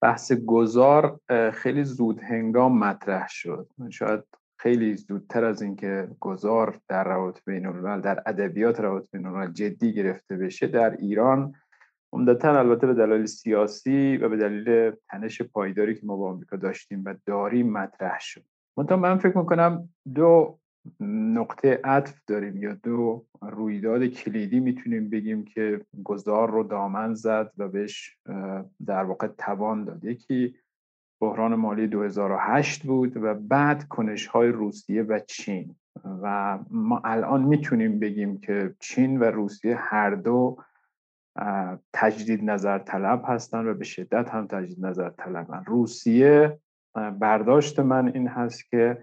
بحث 0.00 0.32
گذار 0.32 1.20
خیلی 1.52 1.84
زود 1.84 2.20
هنگام 2.20 2.78
مطرح 2.78 3.28
شد. 3.28 3.68
شاید 3.90 4.24
خیلی 4.56 4.96
زودتر 4.96 5.44
از 5.44 5.62
اینکه 5.62 6.08
گذار 6.20 6.80
در 6.88 7.04
روابط 7.04 7.38
بین 7.44 7.66
الملل 7.66 8.00
در 8.00 8.22
ادبیات 8.26 8.80
روابط 8.80 9.10
بین 9.10 9.26
الملل 9.26 9.52
جدی 9.52 9.92
گرفته 9.92 10.36
بشه 10.36 10.66
در 10.66 10.90
ایران 10.90 11.54
عمدتا 12.12 12.58
البته 12.58 12.86
به 12.86 12.94
دلایل 12.94 13.26
سیاسی 13.26 14.16
و 14.16 14.28
به 14.28 14.36
دلیل 14.36 14.90
تنش 15.10 15.42
پایداری 15.42 15.94
که 15.94 16.06
ما 16.06 16.16
با 16.16 16.30
آمریکا 16.30 16.56
داشتیم 16.56 17.02
و 17.06 17.14
داریم 17.26 17.72
مطرح 17.72 18.20
شد. 18.20 18.44
منتها 18.76 18.96
من 18.96 19.18
فکر 19.18 19.38
می‌کنم 19.38 19.88
دو 20.14 20.58
نقطه 21.00 21.80
عطف 21.84 22.20
داریم 22.26 22.56
یا 22.56 22.74
دو 22.74 23.26
رویداد 23.42 24.06
کلیدی 24.06 24.60
می‌تونیم 24.60 25.10
بگیم 25.10 25.44
که 25.44 25.80
گذار 26.04 26.50
رو 26.50 26.62
دامن 26.62 27.14
زد 27.14 27.52
و 27.58 27.68
بهش 27.68 28.16
در 28.86 29.04
واقع 29.04 29.26
توان 29.26 29.84
داد. 29.84 30.04
یکی 30.04 30.54
بحران 31.20 31.54
مالی 31.54 31.86
2008 31.86 32.82
بود 32.82 33.16
و 33.16 33.34
بعد 33.34 33.88
کنش 33.88 34.26
های 34.26 34.48
روسیه 34.48 35.02
و 35.02 35.18
چین. 35.18 35.76
و 36.22 36.58
ما 36.70 37.00
الان 37.04 37.42
می‌تونیم 37.42 37.98
بگیم 37.98 38.40
که 38.40 38.74
چین 38.80 39.20
و 39.20 39.24
روسیه 39.24 39.76
هر 39.76 40.10
دو 40.10 40.56
تجدید 41.92 42.50
نظر 42.50 42.78
طلب 42.78 43.22
هستن 43.26 43.66
و 43.66 43.74
به 43.74 43.84
شدت 43.84 44.28
هم 44.30 44.46
تجدید 44.46 44.86
نظر 44.86 45.10
طلبن. 45.10 45.64
روسیه 45.66 46.58
برداشت 46.94 47.80
من 47.80 48.08
این 48.08 48.28
هست 48.28 48.70
که 48.70 48.98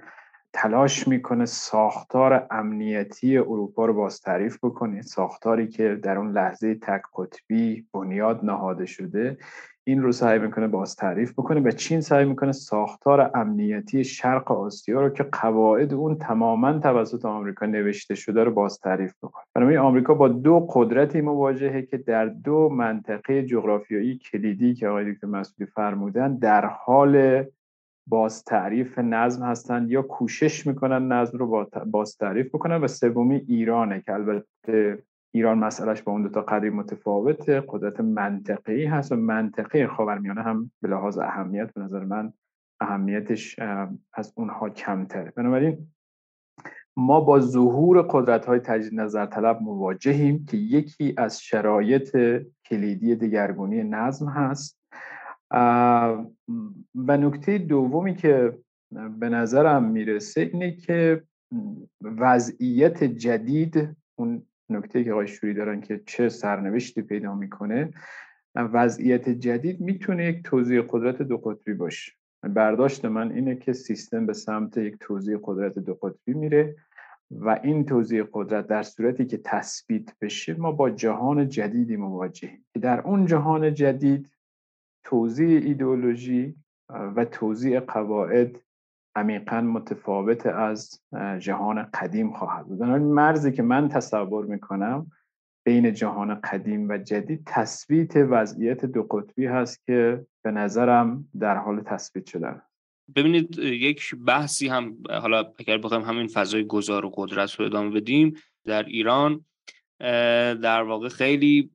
تلاش 0.58 1.08
می‌کنه 1.08 1.46
ساختار 1.46 2.48
امنیتی 2.52 3.38
اروپا 3.38 3.86
رو 3.86 3.94
باز 3.94 4.22
تعریف 4.22 4.58
بکنه. 4.64 5.02
ساختاری 5.02 5.68
که 5.68 6.00
در 6.04 6.18
اون 6.18 6.32
لحظه 6.32 6.76
تک 6.76 7.02
قطبی 7.18 7.86
بنیاد 7.94 8.46
نهاده 8.46 8.86
شده. 8.86 9.38
این 9.84 10.02
رو 10.02 10.12
سعی 10.12 10.40
می‌کنه 10.40 10.68
باز 10.68 10.96
تعریف 10.96 11.34
بکنه 11.34 11.60
و 11.60 11.72
چین 11.72 12.02
سعی 12.02 12.26
می‌کنه 12.26 12.52
ساختار 12.52 13.32
امنیتی 13.36 14.04
شرق 14.04 14.52
آسیا 14.52 15.02
رو 15.02 15.10
که 15.10 15.24
قواعد 15.24 15.94
اون 15.94 16.16
تماما 16.16 16.80
توسط 16.80 17.26
آمریکا 17.26 17.66
نوشته 17.66 18.16
شده 18.16 18.44
رو 18.44 18.52
باز 18.52 18.80
تعریف 18.80 19.14
بکنه. 19.24 19.44
بنابراین 19.56 19.80
آمریکا 19.80 20.14
با 20.14 20.28
دو 20.28 20.68
قدرتی 20.70 21.22
مواجهه 21.22 21.82
که 21.82 21.98
در 21.98 22.26
دو 22.26 22.70
منطقه 22.70 23.44
جغرافیایی 23.44 24.18
کلیدی 24.18 24.74
که 24.74 24.88
آقای 24.88 25.14
دکتر 25.14 25.28
مسئولی 25.28 25.72
فرمودن 25.72 26.36
در 26.36 26.66
حال 26.66 27.44
باز 28.08 28.44
تعریف 28.44 29.00
نظم 29.00 29.46
هستند 29.46 29.92
یا 29.92 30.02
کوشش 30.02 30.68
می‌کنن 30.68 31.12
نظم 31.12 31.38
رو 31.38 31.68
باز 31.86 32.18
تعریف 32.18 32.56
بکنن 32.56 32.82
و 32.82 32.88
سومی 32.88 33.36
ایرانه 33.36 34.02
که 34.02 34.14
البته 34.14 35.04
ایران 35.34 35.58
مسئلهش 35.58 36.02
با 36.02 36.12
اون 36.12 36.24
دو 36.24 36.30
تا 36.30 36.42
قدری 36.42 36.70
متفاوته 36.70 37.64
قدرت 37.68 38.00
منطقی 38.00 38.86
هست 38.86 39.12
و 39.12 39.16
منطقه 39.16 39.88
خاورمیانه 39.88 40.42
هم 40.42 40.72
به 40.82 40.88
لحاظ 40.88 41.18
اهمیت 41.18 41.74
به 41.74 41.82
نظر 41.82 42.04
من 42.04 42.34
اهمیتش 42.80 43.60
از 44.14 44.34
اونها 44.36 44.70
کمتره. 44.70 45.34
بنابراین 45.36 45.88
ما 46.98 47.22
با 47.22 47.40
ظهور 47.40 48.02
قدرت 48.02 48.46
های 48.46 48.60
تجدید 48.60 49.00
نظر 49.00 49.26
طلب 49.26 49.62
مواجهیم 49.62 50.46
که 50.46 50.58
یکی 50.58 51.16
از 51.18 51.42
شرایط 51.42 52.18
کلیدی 52.66 53.16
دگرگونی 53.16 53.84
نظم 53.84 54.30
هست 54.30 54.80
و 56.96 57.18
نکته 57.18 57.58
دومی 57.58 58.16
که 58.16 58.58
به 59.20 59.30
نظرم 59.30 59.84
می‌رسه 59.84 60.42
اینه 60.42 60.72
که 60.76 61.24
وضعیت 62.02 63.04
جدید 63.04 63.98
اون 64.16 64.44
نکته 64.70 65.04
که 65.04 65.12
آقای 65.12 65.28
شوری 65.28 65.54
دارن 65.54 65.82
که 65.82 66.02
چه 66.06 66.30
سرنوشتی 66.30 67.02
پیدا 67.02 67.36
می‌کنه 67.36 67.94
وضعیت 68.56 69.30
جدید 69.30 69.82
می‌تونه 69.82 70.26
یک 70.26 70.44
توضیح 70.44 70.82
قدرت 70.90 71.22
دو 71.22 71.38
قطبی 71.38 71.74
باشه. 71.74 72.12
برداشت 72.44 73.06
من 73.06 73.32
اینه 73.32 73.56
که 73.56 73.74
سیستم 73.74 74.26
به 74.26 74.34
سمت 74.34 74.78
یک 74.78 74.96
توضیح 75.00 75.38
قدرت 75.44 75.80
دو 75.80 75.94
قطبی 75.94 76.34
میره 76.34 76.76
و 77.32 77.60
این 77.64 77.86
توضیح 77.86 78.24
قدرت 78.34 78.68
در 78.68 78.84
صورتی 78.84 79.26
که 79.26 79.38
تثبیت 79.38 80.20
بشه 80.22 80.54
ما 80.54 80.72
با 80.72 80.90
جهان 80.90 81.50
جدیدی 81.50 81.96
مواجهیم 81.96 82.66
که 82.74 82.80
در 82.80 83.02
اون 83.02 83.26
جهان 83.26 83.74
جدید 83.74 84.30
توضیح 85.06 85.62
ایدئولوژی 85.64 86.56
و 86.90 87.26
توضیح 87.26 87.80
قواعد 87.80 88.62
عمیقا 89.16 89.62
متفاوت 89.62 90.46
از 90.46 91.02
جهان 91.40 91.84
قدیم 91.84 92.34
خواهد 92.34 92.66
بود. 92.66 92.84
مرزی 92.84 93.52
که 93.52 93.64
من 93.64 93.90
تصور 93.90 94.46
می‌کنم 94.46 95.12
بین 95.66 95.94
جهان 95.94 96.36
قدیم 96.36 96.90
و 96.90 96.98
جدید 96.98 97.44
تثبیت 97.46 98.16
وضعیت 98.16 98.86
دو 98.86 99.04
قطبی 99.04 99.46
هست 99.46 99.86
که 99.86 100.26
به 100.44 100.52
نظرم 100.52 101.30
در 101.40 101.58
حال 101.58 101.82
تثبیت 101.82 102.26
شده 102.26 102.62
ببینید 103.16 103.58
یک 103.60 104.16
بحثی 104.28 104.68
هم 104.68 104.98
حالا 105.10 105.54
اگر 105.60 105.78
بخوایم 105.78 106.04
همین 106.04 106.28
فضای 106.28 106.68
گذار 106.68 107.06
و 107.06 107.12
قدرت 107.16 107.52
رو 107.52 107.66
ادامه 107.66 107.90
بدیم 107.90 108.34
در 108.66 108.84
ایران 108.84 109.46
در 110.00 110.82
واقع 110.82 111.10
خیلی 111.10 111.70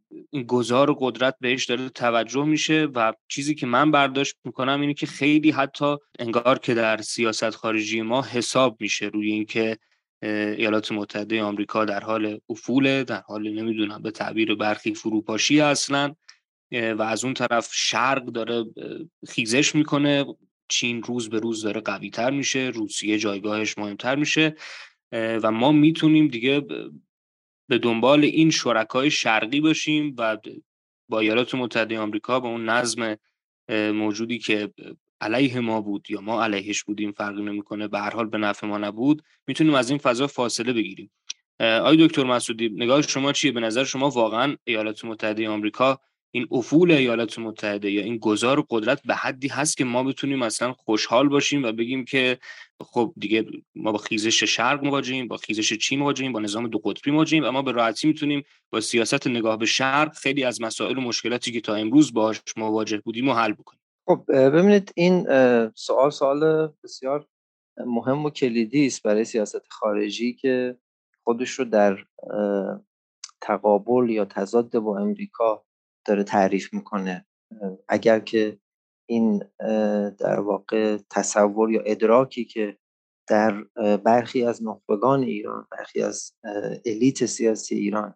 گذار 0.46 0.90
و 0.90 0.96
قدرت 1.00 1.36
بهش 1.40 1.64
داره 1.64 1.88
توجه 1.88 2.44
میشه 2.44 2.88
و 2.94 3.12
چیزی 3.28 3.54
که 3.54 3.66
من 3.66 3.90
برداشت 3.90 4.36
می‌کنم 4.44 4.80
اینه 4.80 4.94
که 4.94 5.06
خیلی 5.06 5.50
حتی 5.50 5.96
انگار 6.18 6.58
که 6.58 6.74
در 6.74 6.96
سیاست 6.96 7.50
خارجی 7.50 8.02
ما 8.02 8.22
حساب 8.22 8.76
میشه 8.80 9.06
روی 9.06 9.30
اینکه 9.30 9.78
ایالات 10.22 10.92
متحده 10.92 11.42
آمریکا 11.42 11.84
در 11.84 12.00
حال 12.00 12.40
افوله 12.50 13.04
در 13.04 13.20
حال 13.20 13.48
نمی‌دونم 13.48 14.02
به 14.02 14.10
تعبیر 14.10 14.54
برخی 14.54 14.94
فروپاشی 14.94 15.60
اصلا 15.60 16.14
و 16.72 17.02
از 17.02 17.24
اون 17.24 17.34
طرف 17.34 17.70
شرق 17.72 18.24
داره 18.24 18.64
خیزش 19.28 19.74
می‌کنه 19.74 20.24
چین 20.68 21.02
روز 21.02 21.30
به 21.30 21.38
روز 21.38 21.62
داره 21.62 21.80
قوی 21.80 22.10
تر 22.10 22.30
میشه 22.30 22.70
روسیه 22.74 23.18
جایگاهش 23.18 23.78
مهمتر 23.78 24.16
میشه 24.16 24.56
و 25.12 25.50
ما 25.50 25.72
می‌تونیم 25.72 26.28
دیگه 26.28 26.62
به 27.70 27.78
دنبال 27.78 28.24
این 28.24 28.50
شرکای 28.50 29.10
شرقی 29.10 29.60
باشیم 29.60 30.14
و 30.18 30.36
با 31.08 31.20
ایالات 31.20 31.54
متحده 31.54 31.98
آمریکا 31.98 32.40
با 32.40 32.48
اون 32.48 32.68
نظم 32.68 33.16
موجودی 33.70 34.38
که 34.38 34.72
علیه 35.20 35.60
ما 35.60 35.80
بود 35.80 36.10
یا 36.10 36.20
ما 36.20 36.44
علیهش 36.44 36.82
بودیم 36.82 37.12
فرقی 37.12 37.42
نمی‌کنه 37.42 37.88
به 37.88 37.98
هر 37.98 38.10
حال 38.10 38.26
به 38.26 38.38
نفع 38.38 38.66
ما 38.66 38.78
نبود 38.78 39.22
می‌تونیم 39.46 39.74
از 39.74 39.90
این 39.90 39.98
فضا 39.98 40.26
فاصله 40.26 40.72
بگیریم. 40.72 41.10
آقای 41.60 42.06
دکتر 42.06 42.24
مسعودی 42.24 42.68
نگاه 42.68 43.02
شما 43.02 43.32
چیه؟ 43.32 43.52
به 43.52 43.60
نظر 43.60 43.84
شما 43.84 44.10
واقعا 44.10 44.56
ایالات 44.64 45.04
متحده 45.04 45.48
آمریکا 45.48 46.00
این 46.32 46.46
افول 46.50 46.90
ایالات 46.90 47.38
متحده 47.38 47.90
یا 47.90 48.02
این 48.02 48.18
گذار 48.18 48.64
قدرت 48.70 49.02
به 49.06 49.14
حدی 49.14 49.48
هست 49.48 49.76
که 49.76 49.84
ما 49.84 50.04
بتونیم 50.04 50.42
اصلا 50.42 50.72
خوشحال 50.72 51.28
باشیم 51.28 51.62
و 51.62 51.72
بگیم 51.72 52.04
که 52.04 52.38
خب 52.80 53.12
دیگه 53.16 53.46
ما 53.74 53.92
با 53.92 53.98
خیزش 53.98 54.44
شرق 54.44 54.84
مواجهیم 54.84 55.28
با 55.28 55.36
خیزش 55.36 55.72
چین 55.72 55.98
مواجهیم 55.98 56.32
با 56.32 56.40
نظام 56.40 56.68
دو 56.68 56.78
قطبی 56.78 57.10
مواجهیم 57.10 57.44
اما 57.44 57.62
به 57.62 57.72
راحتی 57.72 58.08
می‌تونیم 58.08 58.42
با 58.72 58.80
سیاست 58.80 59.26
نگاه 59.26 59.56
به 59.56 59.66
شرق 59.66 60.14
خیلی 60.14 60.44
از 60.44 60.62
مسائل 60.62 60.98
و 60.98 61.00
مشکلاتی 61.00 61.52
که 61.52 61.60
تا 61.60 61.74
امروز 61.74 62.12
باش 62.12 62.42
مواجه 62.56 62.98
بودیم 62.98 63.28
و 63.28 63.32
حل 63.32 63.52
بکنیم. 63.52 63.80
خب 64.06 64.24
ببینید 64.28 64.92
این 64.96 65.26
سوال 65.74 66.10
سوال 66.10 66.72
بسیار 66.84 67.26
مهم 67.86 68.24
و 68.24 68.30
کلیدی 68.30 68.86
است 68.86 69.02
برای 69.02 69.24
سیاست 69.24 69.62
خارجی 69.68 70.34
که 70.34 70.76
خودش 71.24 71.50
رو 71.50 71.64
در 71.64 72.04
تقابل 73.40 74.10
یا 74.10 74.24
تضاد 74.24 74.78
با 74.78 74.98
امریکا 74.98 75.64
داره 76.04 76.24
تعریف 76.24 76.74
می‌کنه. 76.74 77.26
اگر 77.88 78.20
که 78.20 78.58
این 79.08 79.44
در 80.18 80.40
واقع 80.40 80.98
تصور 81.10 81.70
یا 81.70 81.80
ادراکی 81.86 82.44
که 82.44 82.78
در 83.28 83.62
برخی 83.96 84.44
از 84.44 84.62
نخبگان 84.62 85.22
ایران 85.22 85.66
برخی 85.70 86.02
از 86.02 86.32
الیت 86.86 87.26
سیاسی 87.26 87.74
ایران 87.74 88.14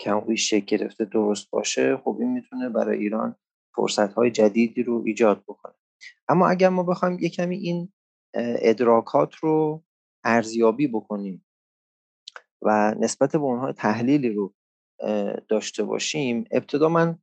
کم 0.00 0.34
شکل 0.34 0.76
گرفته 0.76 1.04
درست 1.04 1.50
باشه 1.50 1.96
خب 1.96 2.16
این 2.20 2.32
می‌تونه 2.32 2.68
برای 2.68 2.98
ایران 2.98 3.36
فرصت 3.76 4.12
های 4.12 4.30
جدیدی 4.30 4.82
رو 4.82 5.02
ایجاد 5.06 5.42
بکنه. 5.42 5.74
اما 6.28 6.48
اگر 6.48 6.68
ما 6.68 6.82
بخوایم 6.82 7.18
یه 7.18 7.28
کمی 7.28 7.56
این 7.56 7.92
ادراکات 8.34 9.34
رو 9.34 9.84
ارزیابی 10.24 10.86
بکنیم 10.86 11.46
و 12.62 12.94
نسبت 13.00 13.32
به 13.32 13.38
اونها 13.38 13.72
تحلیلی 13.72 14.28
رو 14.28 14.54
داشته 15.48 15.82
باشیم. 15.82 16.44
ابتدا 16.50 16.88
من 16.88 17.18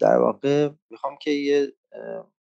در 0.00 0.18
واقع 0.18 0.70
می‌خوام 0.90 1.16
که 1.20 1.30
یه 1.30 1.72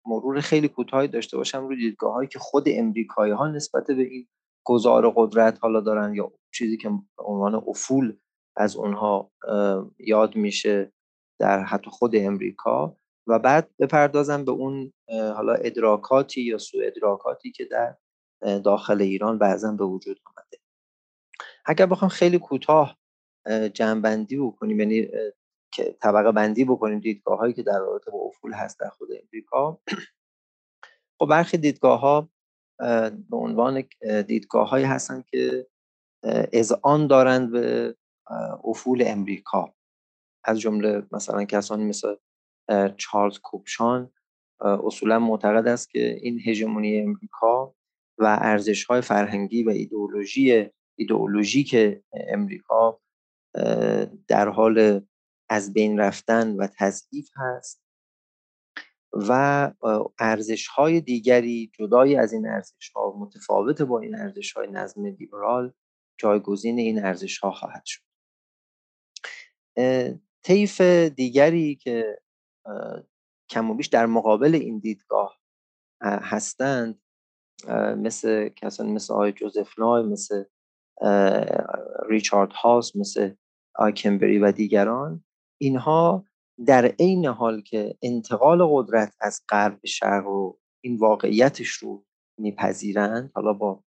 مرور 0.05 0.41
خیلی 0.41 0.67
کوتاهی 0.67 1.07
داشته 1.07 1.37
باشم 1.37 1.67
روی 1.67 1.75
دیدگاه 1.75 2.13
هایی 2.13 2.27
که 2.27 2.39
خود 2.39 2.63
امریکایی 2.67 3.33
ها 3.33 3.47
نسبت 3.47 3.87
به 3.87 4.03
این 4.03 4.27
گذار 4.63 5.13
قدرت 5.15 5.57
حالا 5.61 5.81
دارن 5.81 6.15
یا 6.15 6.31
چیزی 6.51 6.77
که 6.77 6.91
عنوان 7.17 7.55
افول 7.55 8.17
از 8.57 8.75
اونها 8.75 9.31
یاد 9.99 10.35
میشه 10.35 10.91
در 11.39 11.63
حتی 11.63 11.89
خود 11.89 12.15
امریکا 12.15 12.97
و 13.27 13.39
بعد 13.39 13.69
بپردازم 13.79 14.45
به 14.45 14.51
اون 14.51 14.93
حالا 15.09 15.53
ادراکاتی 15.53 16.41
یا 16.41 16.57
سو 16.57 16.77
ادراکاتی 16.83 17.51
که 17.51 17.65
در 17.65 17.95
داخل 18.63 19.01
ایران 19.01 19.37
بعضا 19.37 19.71
به 19.71 19.85
وجود 19.85 20.19
آمده 20.25 20.57
اگر 21.65 21.85
بخوام 21.85 22.09
خیلی 22.09 22.39
کوتاه 22.39 22.98
جنبندی 23.73 24.37
بکنیم 24.37 24.79
یعنی 24.79 25.07
که 25.73 25.95
طبقه 26.01 26.31
بندی 26.31 26.65
بکنیم 26.65 26.99
دیدگاه 26.99 27.37
هایی 27.37 27.53
که 27.53 27.63
در 27.63 27.79
رابطه 27.79 28.11
با 28.11 28.19
افول 28.19 28.53
هست 28.53 28.79
در 28.79 28.89
خود 28.89 29.09
امریکا. 29.23 29.81
خب 31.19 31.25
برخی 31.25 31.57
دیدگاه 31.57 31.99
ها 31.99 32.29
به 33.29 33.37
عنوان 33.37 33.83
دیدگاه 34.27 34.69
هایی 34.69 34.85
هستند 34.85 35.25
که 35.25 35.67
آن 36.83 37.07
دارند 37.07 37.51
به 37.51 37.95
افول 38.63 39.03
امریکا. 39.07 39.73
از 40.43 40.59
جمله 40.59 41.03
مثلا 41.11 41.43
کسانی 41.43 41.85
مثل 41.85 42.15
چارلز 42.97 43.39
کوپشان 43.39 44.11
اصولا 44.61 45.19
معتقد 45.19 45.67
است 45.67 45.89
که 45.89 46.19
این 46.21 46.41
هژمونی 46.45 47.01
امریکا 47.01 47.75
و 48.17 48.37
ارزش 48.41 48.85
های 48.85 49.01
فرهنگی 49.01 49.63
و 49.63 49.69
ایدئولوژی 49.69 50.69
ایدئولوژیک 50.95 51.75
امریکا 52.13 53.01
در 54.27 54.49
حال 54.49 55.01
از 55.49 55.73
بین 55.73 55.99
رفتن 55.99 56.55
و 56.55 56.67
تضعیف 56.77 57.29
هست 57.35 57.83
و 59.13 59.71
ارزش 60.19 60.67
های 60.67 61.01
دیگری 61.01 61.71
جدای 61.79 62.15
از 62.15 62.33
این 62.33 62.47
ارزش 62.47 62.89
ها 62.95 63.15
متفاوت 63.19 63.81
با 63.81 63.99
این 63.99 64.15
ارزش 64.15 64.53
های 64.53 64.67
نظم 64.67 65.05
لیبرال 65.05 65.73
جایگزین 66.17 66.79
این 66.79 67.05
ارزش 67.05 67.37
ها 67.37 67.51
خواهد 67.51 67.83
شد. 67.85 68.03
طیف 70.43 70.81
دیگری 71.15 71.75
که 71.75 72.19
کم 73.49 73.71
و 73.71 73.73
بیش 73.73 73.87
در 73.87 74.05
مقابل 74.05 74.55
این 74.55 74.79
دیدگاه 74.79 75.39
هستند 76.01 77.01
مثل 77.97 78.49
کسانی 78.49 78.91
مثل 78.91 79.13
آقای 79.13 79.31
جوزف 79.31 79.79
نای 79.79 80.03
مثل 80.03 80.43
ریچارد 82.09 82.51
هاس 82.53 82.95
مثل 82.95 83.33
آیکنبری 83.75 84.39
و 84.39 84.51
دیگران 84.51 85.23
اینها 85.61 86.25
در 86.65 86.85
عین 86.85 87.25
حال 87.25 87.61
که 87.61 87.95
انتقال 88.01 88.67
قدرت 88.71 89.13
از 89.21 89.41
غرب 89.49 89.81
به 89.81 89.87
شرق 89.87 90.27
و 90.27 90.57
این 90.81 90.97
واقعیتش 90.97 91.69
رو 91.69 92.05
میپذیرند 92.37 93.31
حالا 93.35 93.53
با 93.53 93.83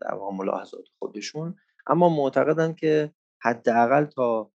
در 0.00 0.14
واقع 0.14 0.36
ملاحظات 0.36 0.84
خودشون 0.98 1.56
اما 1.86 2.08
معتقدند 2.08 2.76
که 2.76 3.12
حداقل 3.42 4.04
تا 4.04 4.50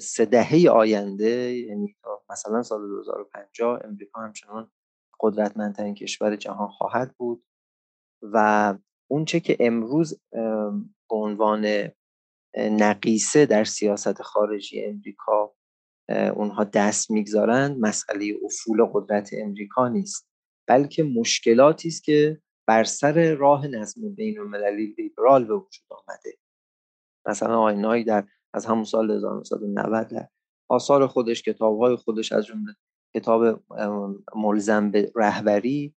سه 0.00 0.24
دهه 0.24 0.70
آینده 0.70 1.56
یعنی 1.56 1.96
تا 2.02 2.22
مثلا 2.30 2.62
سال 2.62 2.88
2050 2.88 3.80
امریکا 3.84 4.20
همچنان 4.20 4.70
قدرتمندترین 5.20 5.94
کشور 5.94 6.36
جهان 6.36 6.68
خواهد 6.68 7.14
بود 7.18 7.44
و 8.22 8.74
اونچه 9.10 9.40
که 9.40 9.56
امروز 9.60 10.20
به 11.10 11.16
عنوان 11.16 11.88
نقیصه 12.56 13.46
در 13.46 13.64
سیاست 13.64 14.22
خارجی 14.22 14.84
امریکا 14.84 15.54
اونها 16.08 16.64
دست 16.64 17.10
می‌گذارند 17.10 17.78
مسئله 17.80 18.34
افول 18.44 18.84
قدرت 18.92 19.30
امریکا 19.32 19.88
نیست. 19.88 20.28
بلکه 20.68 21.02
مشکلاتی 21.02 21.88
است 21.88 22.04
که 22.04 22.40
بر 22.68 22.84
سر 22.84 23.34
راه 23.34 23.66
نظم 23.66 24.14
بین 24.14 24.38
المللی 24.38 24.94
لیبرال 24.98 25.44
به 25.44 25.54
وجود 25.54 25.86
آمده. 25.90 26.38
مثلا 27.26 27.60
آینایی 27.60 28.04
در 28.04 28.26
از 28.54 28.66
همون 28.66 28.84
سال 28.84 29.10
1990 29.10 30.08
در 30.08 30.28
آثار 30.70 31.06
خودش 31.06 31.42
کتابهای 31.42 31.96
خودش 31.96 32.32
از 32.32 32.46
جمله 32.46 32.76
کتاب 33.14 33.62
ملزم 34.34 34.90
به 34.90 35.12
رهبری 35.16 35.94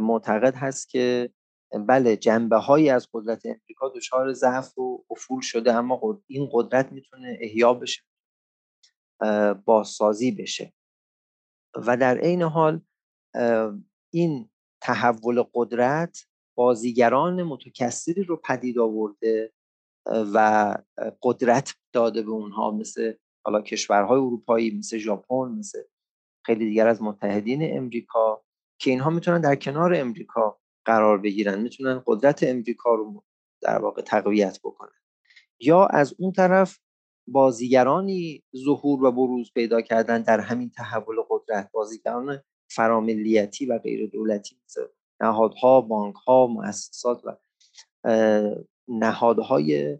معتقد 0.00 0.54
هست 0.54 0.88
که 0.88 1.30
بله 1.78 2.16
جنبه 2.16 2.56
هایی 2.56 2.90
از 2.90 3.08
قدرت 3.12 3.46
امریکا 3.46 3.88
دچار 3.88 4.32
ضعف 4.32 4.78
و 4.78 5.04
افول 5.10 5.40
شده 5.40 5.72
اما 5.72 6.22
این 6.26 6.48
قدرت 6.52 6.92
می‌تونه 6.92 7.38
احیا 7.40 7.74
بشه 7.74 8.02
بازسازی 9.64 10.30
بشه. 10.30 10.72
و 11.86 11.96
در 11.96 12.18
عین 12.18 12.42
حال 12.42 12.80
این 14.12 14.50
تحول 14.82 15.44
قدرت 15.54 16.26
بازیگران 16.56 17.42
متکثری 17.42 18.22
رو 18.24 18.36
پدید 18.36 18.78
آورده 18.78 19.52
و 20.06 20.74
قدرت 21.22 21.74
داده 21.92 22.22
به 22.22 22.30
اونها 22.30 22.70
مثل 22.70 23.14
حالا 23.44 23.62
کشورهای 23.62 24.18
اروپایی 24.18 24.78
مثل 24.78 24.98
ژاپن 24.98 25.48
مثل 25.58 25.82
خیلی 26.46 26.68
دیگر 26.68 26.88
از 26.88 27.02
متحدین 27.02 27.76
امریکا 27.78 28.44
که 28.80 28.90
اینها 28.90 29.10
می‌تونن 29.10 29.40
در 29.40 29.56
کنار 29.56 29.94
امریکا 29.94 30.60
قرار 30.86 31.18
بگیرن 31.18 31.60
می‌تونن 31.60 32.02
قدرت 32.06 32.42
امریکا 32.42 32.94
رو 32.94 33.24
در 33.62 33.78
واقع 33.78 34.02
تقویت 34.02 34.58
بکنن. 34.64 34.92
یا 35.60 35.86
از 35.86 36.14
اون 36.18 36.32
طرف 36.32 36.78
بازیگرانی 37.28 38.42
ظهور 38.56 39.04
و 39.04 39.12
بروز 39.12 39.52
پیدا 39.54 39.80
کردن 39.80 40.22
در 40.22 40.40
همین 40.40 40.70
تحول 40.70 41.16
قدرت 41.30 41.70
بازیگران 41.72 42.42
فراملیتی 42.70 43.66
و 43.66 43.78
غیر 43.78 44.10
دولتی 44.10 44.56
نهادها 45.20 45.80
بانکها 45.80 46.46
مؤسسات 46.46 47.22
و 47.24 47.36
نهادهای 48.88 49.98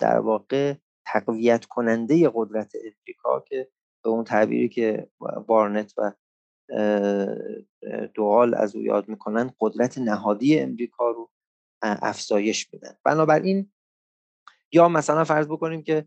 در 0.00 0.18
واقع 0.18 0.74
تقویت 1.06 1.64
کننده 1.64 2.30
قدرت 2.34 2.72
امریکا 2.74 3.40
که 3.40 3.68
به 4.04 4.10
اون 4.10 4.24
تعبیری 4.24 4.68
که 4.68 5.10
بارنت 5.46 5.92
و 5.98 6.12
دوال 8.14 8.54
از 8.54 8.76
او 8.76 8.82
یاد 8.82 9.08
می‌کنن 9.08 9.50
قدرت 9.60 9.98
نهادی 9.98 10.58
امریکا 10.58 11.10
رو 11.10 11.30
افزایش 11.82 12.66
بدن 12.66 12.94
بنابراین 13.04 13.72
یا 14.72 14.88
مثلا 14.88 15.24
فرض 15.24 15.46
بکنیم 15.46 15.82
که 15.82 16.06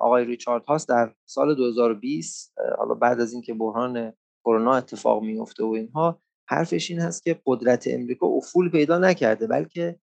آقای 0.00 0.24
ریچارد 0.24 0.64
هاست 0.64 0.88
در 0.88 1.14
سال 1.24 1.54
2020 1.54 2.54
حالا 2.78 2.94
بعد 2.94 3.20
از 3.20 3.32
اینکه 3.32 3.54
بحران 3.54 4.12
کرونا 4.44 4.74
اتفاق 4.74 5.22
میفته 5.22 5.64
و 5.64 5.70
اینها 5.70 6.22
حرفش 6.48 6.90
این 6.90 7.00
هست 7.00 7.22
که 7.22 7.40
قدرت 7.46 7.84
امریکا 7.86 8.26
افول 8.26 8.70
پیدا 8.70 8.98
نکرده 8.98 9.46
بلکه 9.46 9.98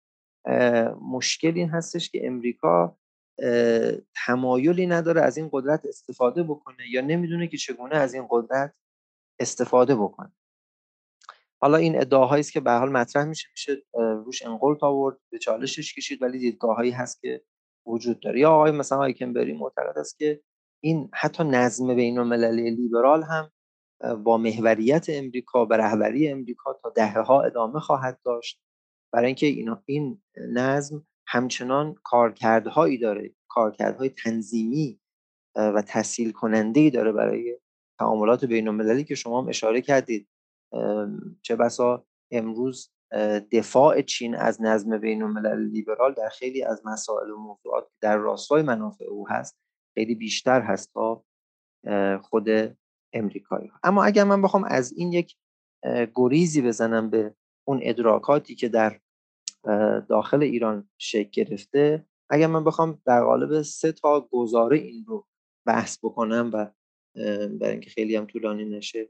مشکل 1.10 1.52
این 1.54 1.68
هستش 1.68 2.10
که 2.10 2.26
امریکا 2.26 2.98
تمایلی 4.26 4.86
نداره 4.86 5.20
از 5.20 5.36
این 5.36 5.48
قدرت 5.52 5.86
استفاده 5.86 6.42
بکنه 6.42 6.90
یا 6.90 7.00
نمی‌دونه 7.00 7.48
که 7.48 7.56
چگونه 7.56 7.96
از 7.96 8.14
این 8.14 8.26
قدرت 8.30 8.74
استفاده 9.38 9.94
بکنه. 9.96 10.32
حالا 11.60 11.76
این 11.76 12.00
ادعاهایی 12.00 12.40
است 12.40 12.52
که 12.52 12.60
به 12.60 12.72
حال 12.72 12.92
مطرح 12.92 13.24
میشه 13.24 13.48
میشه 13.50 13.82
روش 13.94 14.46
انقلت 14.46 14.82
آورد 14.82 15.16
به 15.32 15.38
چالشش 15.38 15.94
کشید 15.94 16.22
ولی 16.22 16.38
دیدگاهایی 16.38 16.90
هست 16.90 17.20
که 17.20 17.42
وجود 17.86 18.20
داره. 18.20 18.40
یا 18.40 18.50
آقای 18.50 18.70
مثلا 18.70 18.98
آیکنبری 18.98 19.52
معتقد 19.52 19.98
است 19.98 20.18
که 20.18 20.42
این 20.82 21.10
حتی 21.14 21.44
نظم 21.44 21.94
بین 21.94 22.18
المللی 22.18 22.70
لیبرال 22.70 23.22
هم 23.22 23.50
با 24.24 24.38
محوریت 24.38 25.06
امریکا 25.08 25.64
به 25.64 25.76
رهبری 25.76 26.28
امریکا 26.28 26.72
تا 26.72 26.90
دهه 26.90 27.18
ها 27.18 27.42
ادامه 27.42 27.80
خواهد 27.80 28.20
داشت. 28.24 28.60
برای 29.12 29.26
اینکه 29.26 29.46
این 29.46 29.76
این 29.86 30.22
نظم 30.36 31.06
همچنان 31.26 31.94
کارکردهایی 32.04 32.98
داره 32.98 33.34
کارکردهای 33.48 34.08
تنظیمی 34.08 35.00
و 35.56 35.82
تسهیل 35.86 36.32
کننده 36.32 36.80
ای 36.80 36.90
داره 36.90 37.12
برای 37.12 37.58
تعاملات 37.98 38.44
بین 38.44 38.68
المللی 38.68 39.04
که 39.04 39.14
شما 39.14 39.42
هم 39.42 39.48
اشاره 39.48 39.80
کردید. 39.80 40.28
چه 41.42 41.56
بسا 41.56 42.06
امروز 42.30 42.90
دفاع 43.52 44.02
چین 44.02 44.36
از 44.36 44.62
نظم 44.62 44.98
بین 44.98 45.22
الملل 45.22 45.68
لیبرال 45.68 46.14
در 46.14 46.28
خیلی 46.28 46.64
از 46.64 46.82
مسائل 46.86 47.30
و 47.30 47.36
موضوعات 47.36 47.88
در 48.00 48.16
راستای 48.16 48.62
منافع 48.62 49.04
او 49.04 49.28
هست 49.28 49.58
خیلی 49.94 50.14
بیشتر 50.14 50.60
هست 50.60 50.92
تا 50.94 51.24
خود 52.22 52.48
امریکایی 53.12 53.72
اما 53.82 54.04
اگر 54.04 54.24
من 54.24 54.42
بخوام 54.42 54.64
از 54.64 54.92
این 54.92 55.12
یک 55.12 55.36
گریزی 56.14 56.62
بزنم 56.62 57.10
به 57.10 57.34
اون 57.68 57.80
ادراکاتی 57.82 58.54
که 58.54 58.68
در 58.68 59.00
داخل 60.08 60.42
ایران 60.42 60.88
شکل 60.98 61.30
گرفته 61.30 62.06
اگر 62.30 62.46
من 62.46 62.64
بخوام 62.64 63.02
در 63.06 63.24
قالب 63.24 63.62
سه 63.62 63.92
تا 63.92 64.28
گزاره 64.32 64.76
این 64.76 65.04
رو 65.06 65.26
بحث 65.66 65.98
بکنم 65.98 66.50
و 66.52 66.70
برای 67.60 67.70
اینکه 67.70 67.90
خیلی 67.90 68.16
هم 68.16 68.26
طولانی 68.26 68.64
نشه 68.64 69.08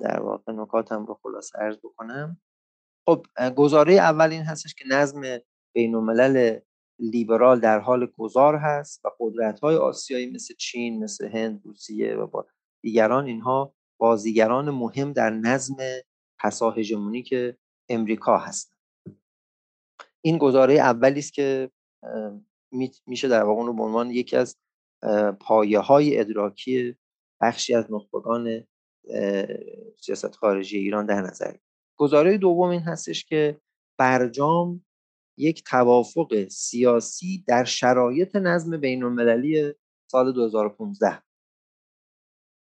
در 0.00 0.20
واقع 0.20 0.52
نکاتم 0.52 1.06
رو 1.06 1.18
خلاص 1.22 1.56
عرض 1.56 1.76
بکنم. 1.76 2.40
خب 3.06 3.26
گزاره 3.56 3.94
اول 3.94 4.30
این 4.30 4.42
هستش 4.42 4.74
که 4.74 4.84
نظم 4.90 5.22
بین 5.74 5.94
الملل 5.94 6.60
لیبرال 6.98 7.60
در 7.60 7.78
حال 7.78 8.06
گذار 8.06 8.56
هست 8.56 9.04
و 9.04 9.10
قدرت 9.20 9.60
های 9.60 9.76
آسیایی 9.76 10.30
مثل 10.30 10.54
چین 10.54 11.04
مثل 11.04 11.28
هند 11.28 11.62
روسیه 11.64 12.14
و 12.14 12.26
با 12.26 12.46
دیگران 12.82 13.26
اینها 13.26 13.74
بازیگران 14.00 14.70
مهم 14.70 15.12
در 15.12 15.30
نظم 15.30 15.76
پسا 16.40 16.74
که 17.26 17.56
امریکا 17.88 18.38
هستند. 18.38 18.78
این 20.24 20.38
گزاره 20.38 20.74
اولی 20.74 21.18
است 21.18 21.32
که 21.32 21.70
میشه 23.06 23.28
در 23.28 23.42
واقع 23.42 23.64
رو 23.64 23.72
به 23.72 23.82
عنوان 23.82 24.10
یکی 24.10 24.36
از 24.36 24.56
پایه 25.40 25.78
های 25.78 26.20
ادراکی 26.20 26.96
بخشی 27.40 27.74
از 27.74 27.92
نخبگان 27.92 28.66
سیاست 30.00 30.34
خارجی 30.34 30.78
ایران 30.78 31.06
در 31.06 31.20
نظر 31.20 31.56
گزاره 31.98 32.38
دوم 32.38 32.68
این 32.68 32.80
هستش 32.80 33.24
که 33.24 33.60
برجام 33.98 34.84
یک 35.38 35.64
توافق 35.64 36.48
سیاسی 36.48 37.44
در 37.46 37.64
شرایط 37.64 38.36
نظم 38.36 38.76
بین 38.76 39.02
المللی 39.04 39.74
سال 40.10 40.32
2015 40.32 41.22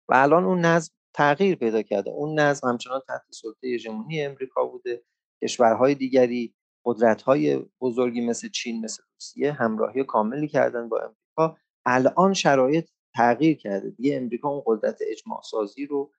و 0.10 0.14
الان 0.14 0.44
اون 0.44 0.62
نظم 0.62 0.94
تغییر 1.14 1.56
پیدا 1.56 1.82
کرده. 1.82 2.10
اون 2.10 2.40
نظم 2.40 2.68
همچنان 2.68 3.02
تحت 3.08 3.22
سلطه 3.30 3.68
هژمونی 3.68 4.26
امریکا 4.26 4.66
بوده. 4.66 5.04
کشورهای 5.44 5.96
دیگری 5.96 6.54
قدرت‌های 6.86 7.66
بزرگی 7.82 8.22
مثل 8.22 8.50
چین 8.50 8.86
مثل 8.86 9.04
روسیه 9.14 9.52
همراهی 9.52 10.04
کاملی 10.04 10.48
کردن 10.48 10.90
با 10.90 11.00
امریکا. 11.00 11.58
الان 11.88 12.34
شرایط 12.34 12.90
تغییر 13.16 13.58
کرده. 13.58 13.90
دیگه 13.90 14.18
امریکا 14.18 14.50
اون 14.50 14.64
قدرت 14.66 15.00
اجماع 15.02 15.42
سازی 15.42 15.86
رو 15.86 16.14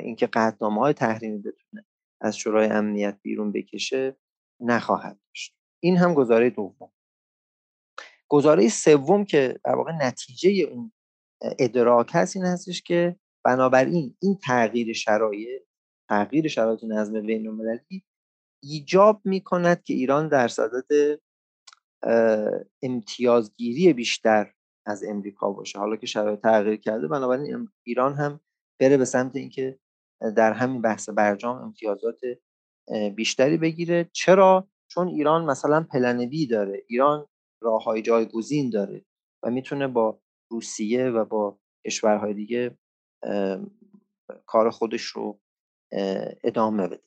اینکه 0.00 0.26
قطعنامه 0.26 0.80
های 0.80 0.92
تحریمی 0.92 1.38
بتونه 1.38 1.84
از 2.20 2.36
شورای 2.36 2.68
امنیت 2.68 3.18
بیرون 3.22 3.52
بکشه 3.52 4.16
نخواهد 4.60 5.20
داشت. 5.28 5.56
این 5.82 5.96
هم 5.96 6.14
گزاره 6.14 6.50
دوم. 6.50 6.92
گزاره 8.28 8.68
سوم 8.68 9.24
که 9.24 9.60
در 9.64 9.74
واقع 9.74 9.92
نتیجه 9.92 10.50
اون 10.50 10.92
ادراک 11.58 12.10
هست 12.12 12.36
این 12.36 12.44
هستش 12.44 12.82
که 12.82 13.16
بنابراین 13.44 14.16
این 14.22 14.38
تغییر 14.42 14.92
شرایط 14.92 15.62
تغییر 16.08 16.48
شرایط 16.48 16.84
نظم 16.84 17.20
بین 17.20 17.48
المللی 17.48 18.04
ایجاب 18.62 19.20
می 19.24 19.40
کند 19.40 19.82
که 19.82 19.94
ایران 19.94 20.28
در 20.28 20.48
صدد 20.48 21.18
امتیازگیری 22.82 23.92
بیشتر 23.92 24.52
از 24.86 25.04
امریکا 25.04 25.50
باشه. 25.50 25.78
حالا 25.78 25.96
که 25.96 26.06
شرایط 26.06 26.40
تغییر 26.40 26.76
کرده 26.76 27.08
بنابراین 27.08 27.68
ایران 27.82 28.14
هم 28.14 28.40
بره 28.80 28.96
به 28.96 29.04
سمت 29.04 29.36
اینکه 29.36 29.78
در 30.36 30.52
همین 30.52 30.82
بحث 30.82 31.08
برجام 31.08 31.56
امتیازات 31.56 32.20
بیشتری 33.16 33.56
بگیره. 33.56 34.10
چرا؟ 34.12 34.68
چون 34.88 35.08
ایران 35.08 35.44
مثلا 35.44 35.86
پلن 35.92 36.28
بی 36.28 36.46
داره. 36.46 36.82
ایران 36.88 37.26
راه 37.62 37.84
های 37.84 38.02
جایگزین 38.02 38.70
داره 38.70 39.04
و 39.42 39.50
می‌تونه 39.50 39.88
با 39.88 40.20
روسیه 40.50 41.10
و 41.10 41.24
با 41.24 41.58
کشورهای 41.86 42.34
دیگه 42.34 42.78
کار 44.46 44.70
خودش 44.70 45.02
رو 45.02 45.40
ادامه 46.44 46.88
بده. 46.88 47.02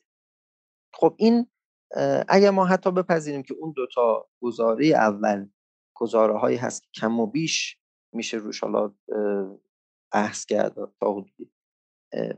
خب 0.94 1.14
این 1.18 1.46
اگر 2.28 2.50
ما 2.50 2.66
حتی 2.66 2.90
بپذیریم 2.90 3.42
که 3.42 3.54
اون 3.54 3.72
دوتا 3.76 4.28
گزاره 4.42 4.86
اول 4.86 5.48
گزاره 5.96 6.38
هایی 6.38 6.56
هست 6.56 6.82
که 6.82 6.88
کم 6.94 7.20
و 7.20 7.26
بیش 7.26 7.78
میشه 8.12 8.36
روش 8.36 8.60
حالا 8.60 8.94
بحث 10.12 10.46
کرد 10.46 10.74
تا 10.74 11.12
حدودی 11.12 11.50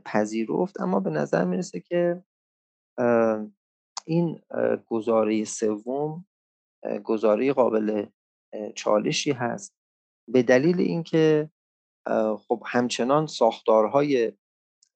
پذیرفت. 0.05 0.81
اما 0.81 0.99
به 0.99 1.09
نظر 1.09 1.45
می‌رسه 1.45 1.79
که 1.79 2.23
این 4.05 4.41
گزاره 4.87 5.43
سوم 5.43 6.25
گزاره 7.03 7.53
قابل 7.53 8.05
چالشی 8.75 9.31
هست. 9.31 9.75
به 10.29 10.43
دلیل 10.43 10.79
اینکه 10.79 11.51
خب 12.37 12.63
همچنان 12.65 13.27
ساختارهای 13.27 14.33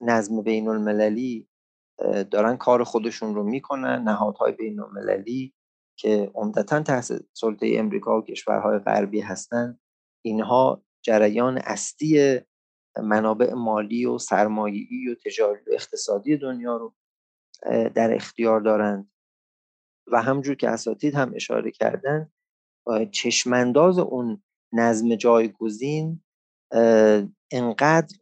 نظم 0.01 0.41
بین 0.41 0.67
المللی 0.67 1.47
دارن 2.31 2.57
کار 2.57 2.83
خودشون 2.83 3.35
رو 3.35 3.43
می‌کنن 3.43 4.01
نهادهای 4.03 4.51
بین 4.51 4.79
المللی 4.79 5.53
که 5.95 6.31
عمدتا 6.35 6.83
تحت 6.83 7.11
سلطه 7.33 7.73
امریکا 7.75 8.17
و 8.17 8.23
کشورهای 8.23 8.79
غربی 8.79 9.21
هستند 9.21 9.79
اینها 10.21 10.83
جریان 11.01 11.57
اصلی 11.57 12.41
منابع 13.03 13.53
مالی 13.53 14.05
و 14.05 14.17
سرمایه‌ای 14.17 15.07
و 15.07 15.15
تجاری 15.15 15.61
و 15.67 15.73
اقتصادی 15.73 16.37
دنیا 16.37 16.77
رو 16.77 16.93
در 17.95 18.13
اختیار 18.13 18.61
دارند. 18.61 19.11
و 20.07 20.21
همجور 20.21 20.55
که 20.55 20.69
اساتید 20.69 21.15
هم 21.15 21.31
اشاره 21.35 21.71
کردن 21.71 22.31
چشمانداز 23.11 23.99
اون 23.99 24.43
نظم 24.73 25.15
جایگزین 25.15 26.23
انقدر 27.51 28.17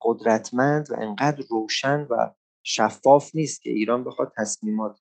قدرتمند 0.00 0.90
و 0.90 0.94
انقدر 1.00 1.44
روشن 1.50 2.06
و 2.10 2.30
شفاف 2.62 3.34
نیست 3.34 3.62
که 3.62 3.70
ایران 3.70 4.04
بخواد 4.04 4.32
تصمیمات 4.36 4.98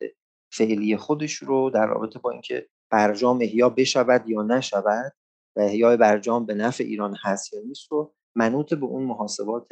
فعلی 0.51 0.97
خودش 0.97 1.33
رو 1.33 1.69
در 1.69 1.85
رابطه 1.87 2.19
با 2.19 2.31
اینکه 2.31 2.69
برجام 2.89 3.39
احیا 3.41 3.69
بشود 3.69 4.29
یا 4.29 4.41
نشود 4.41 5.13
و 5.55 5.59
احیای 5.59 5.97
برجام 5.97 6.45
به 6.45 6.53
نفع 6.53 6.83
ایران 6.83 7.15
هست 7.23 7.53
یا 7.53 7.61
نیست 7.61 7.91
رو 7.91 8.13
منوط 8.35 8.73
به 8.73 8.85
اون 8.85 9.03
محاسبات 9.03 9.67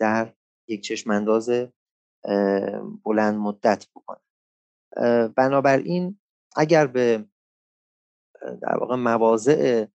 در 0.00 0.34
یک 0.68 0.80
چشمانداز 0.80 1.50
بلند 3.04 3.34
مدت 3.34 3.86
بکنه. 3.94 4.20
بنابراین 5.28 6.20
اگر 6.56 6.86
به 6.86 7.24
در 8.62 8.76
واقع 8.78 8.96
مواضع 8.96 9.86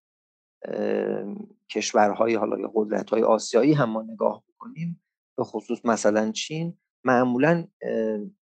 کشورهای 1.70 2.36
حالا 2.36 2.60
یا 2.60 2.72
قدرت‌های 2.76 3.24
آسیایی 3.24 3.74
هم 3.74 3.90
ما 3.90 4.02
نگاه 4.02 4.44
بکنیم 4.48 5.04
به 5.38 5.44
خصوص 5.44 5.86
مثلا 5.86 6.32
چین 6.32 6.78
معمولا 7.08 7.68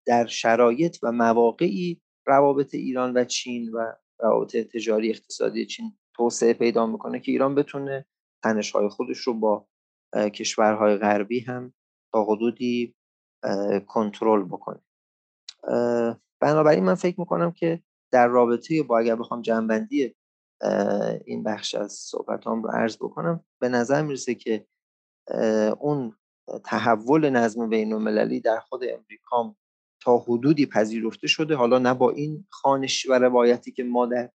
در 0.06 0.26
شرایط 0.26 0.98
و 1.04 1.12
مواقعی 1.12 2.02
روابط 2.28 2.74
ایران 2.74 3.18
و 3.18 3.24
چین 3.24 3.72
و 3.72 3.92
روابط 4.20 4.58
تجاری 4.58 5.10
اقتصادی 5.10 5.66
چین 5.66 5.98
توسعه 6.16 6.54
پیدا 6.54 6.86
می‌کنه 6.86 7.20
که 7.20 7.32
ایران 7.32 7.56
بتونه 7.56 8.06
تنش‌های 8.44 8.88
خودش 8.88 9.18
رو 9.18 9.34
با 9.34 9.68
کشورهای 10.16 10.98
غربی 10.98 11.40
هم 11.40 11.74
تا 12.14 12.24
حدودی 12.24 12.96
کنترل 13.88 14.44
بکنه. 14.44 14.80
بنابراین 16.42 16.84
من 16.84 16.96
فکر 16.96 17.20
می‌کنم 17.20 17.52
که 17.52 17.84
در 18.12 18.28
رابطه 18.28 18.84
با 18.84 19.00
اگر 19.00 19.16
بخوام 19.16 19.42
جنبندی 19.42 20.16
این 21.26 21.44
بخش 21.44 21.76
از 21.76 21.92
صحبتام 21.92 22.64
رو 22.64 22.70
عرض 22.70 22.98
بکنم 22.98 23.46
به 23.62 23.70
نظر 23.70 24.02
می‌رسه 24.02 24.36
که 24.36 24.68
اون 25.80 26.16
تحول 26.64 27.30
نظم 27.30 27.70
بین 27.70 27.94
المللی 27.94 28.40
در 28.40 28.60
خود 28.60 28.84
امریکا 28.84 29.56
تا 30.02 30.18
حدودی 30.18 30.66
پذیرفته 30.66 31.28
شده. 31.28 31.56
حالا 31.56 31.80
نه 31.80 31.94
با 31.94 32.12
این 32.12 32.48
خانش 32.50 33.06
و 33.10 33.14
روایتی 33.14 33.72
که 33.72 33.84
ما 33.84 34.06
در 34.06 34.30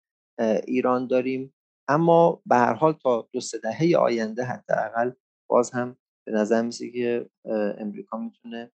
ایران 0.67 1.07
داریم 1.07 1.53
اما 1.87 2.41
به 2.45 2.55
هر 2.55 2.73
حال 2.73 2.93
تا 2.93 3.29
دو 3.31 3.39
سه 3.39 3.57
دهه 3.57 3.97
آینده 3.97 4.43
حداقل 4.43 5.11
باز 5.49 5.71
هم 5.71 5.97
به 6.25 6.31
نظر 6.31 6.61
میسه 6.61 6.91
که 6.91 7.29
امریکا 7.77 8.17
می‌تونه 8.17 8.71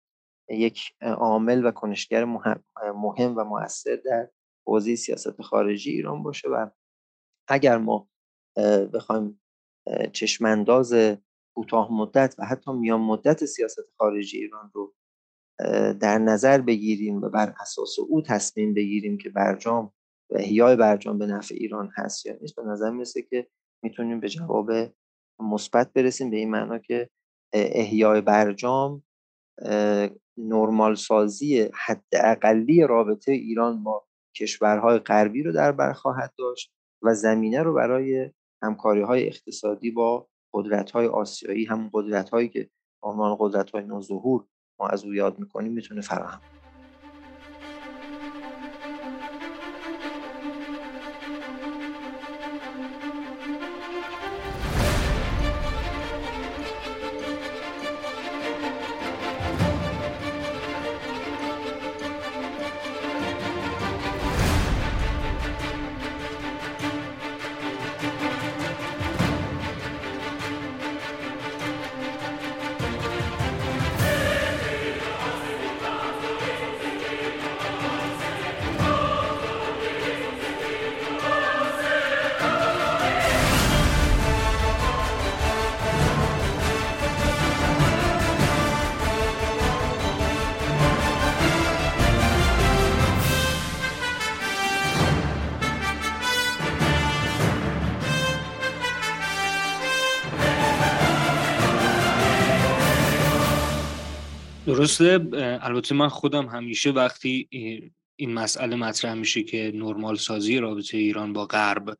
یک 0.50 0.82
عامل 1.02 1.66
و 1.66 1.72
کنشگر 1.72 2.26
مهم 2.96 3.38
و 3.38 3.44
موثر 3.44 3.96
در 3.96 4.30
حوزه 4.68 4.96
سیاست 4.96 5.42
خارجی 5.42 5.92
ایران 5.92 6.24
باشه. 6.24 6.50
و 6.50 6.70
اگر 7.48 7.78
ما 7.78 8.10
بخوایم 8.94 9.42
چشمانداز 10.14 10.94
کوتاه 11.56 11.93
مدت 11.93 12.36
و 12.39 12.45
حتی 12.45 12.72
میان 12.72 12.99
مدت 12.99 13.45
سیاست 13.45 13.84
خارجی 13.97 14.38
ایران 14.38 14.72
رو 14.74 14.93
در 15.99 16.18
نظر 16.18 16.62
بگیریم 16.62 17.22
و 17.22 17.30
بر 17.30 17.53
اساس 17.62 17.99
او 17.99 18.22
تصمیم 18.22 18.74
بگیریم 18.74 19.18
که 19.18 19.30
برجام 19.30 19.93
و 20.30 20.38
احیای 20.38 20.76
برجام 20.76 21.18
به 21.18 21.26
نفع 21.26 21.56
ایران 21.56 21.91
هست 21.95 22.26
یا 22.26 22.38
نیست 22.41 22.56
به 22.56 22.64
نظر 22.64 22.89
می‌رسه 22.89 23.22
که 23.22 23.47
می‌تونیم 23.84 24.20
به 24.20 24.30
جواب 24.30 24.72
مثبت 25.39 25.93
برسیم 25.93 26.30
به 26.30 26.38
این 26.38 26.51
معنا 26.51 26.80
که 26.80 27.10
احیای 27.53 28.22
برجام 28.22 29.03
نرمال 30.38 30.95
سازی 30.95 31.70
حداقلی 31.74 32.88
رابطه 32.88 33.32
ایران 33.32 33.84
با 33.84 34.08
کشورهای 34.38 34.99
غربی 34.99 35.43
رو 35.43 35.51
در 35.51 35.72
بر 35.72 35.93
خواهد 35.93 36.34
داشت 36.38 36.74
و 37.01 37.14
زمینه 37.14 37.64
رو 37.64 37.74
برای 37.74 38.32
همکاری 38.64 39.01
های 39.01 39.28
اقتصادی 39.28 39.91
با 39.91 40.28
قدرت 40.56 40.91
های 40.91 41.08
آسیایی 41.08 41.66
همون 41.66 41.89
قدرت 41.93 42.30
هایی 42.30 42.49
که 42.49 42.70
عنوان 43.03 43.38
قدرت 43.39 43.72
های 43.72 43.84
نوظهور 43.84 44.45
ما 44.80 44.88
از 44.88 45.06
او 45.06 45.14
یاد 45.14 45.39
می‌کنیم 45.39 45.74
می‌تونه 45.74 46.01
فراهم 46.01 46.41
درسته 104.86 105.28
البته 105.62 105.96
من 105.96 106.08
خودم 106.08 106.46
همیشه 106.46 106.92
وقتی 106.92 107.48
این 108.16 108.34
مسئله 108.34 108.76
مطرح 108.76 109.14
میشه 109.14 109.44
که 109.44 109.72
نرمال 109.76 110.16
سازی 110.16 110.58
رابطه 110.58 110.98
ایران 110.98 111.34
با 111.34 111.46
غرب 111.46 111.98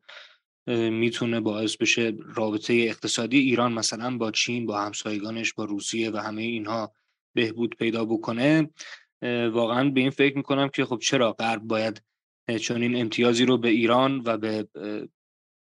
می‌تونه 0.90 1.40
باعث 1.40 1.76
بشه 1.76 2.12
رابطه 2.34 2.74
اقتصادی 2.74 3.38
ایران 3.38 3.72
مثلا 3.72 4.16
با 4.16 4.30
چین 4.30 4.66
با 4.66 4.80
همسایگانش 4.80 5.52
با 5.52 5.64
روسیه 5.64 6.10
و 6.10 6.16
همه 6.16 6.42
اینها 6.42 6.92
بهبود 7.34 7.76
پیدا 7.76 8.04
بکنه. 8.04 8.70
واقعا 9.52 9.90
به 9.90 10.00
این 10.00 10.10
فکر 10.10 10.36
می‌کنم 10.36 10.68
که 10.68 10.84
خب 10.84 10.98
چرا 10.98 11.32
غرب 11.32 11.62
باید 11.62 12.02
چون 12.60 12.82
این 12.82 13.00
امتیازی 13.00 13.44
رو 13.44 13.58
به 13.58 13.68
ایران 13.68 14.22
و 14.24 14.38
به 14.38 14.68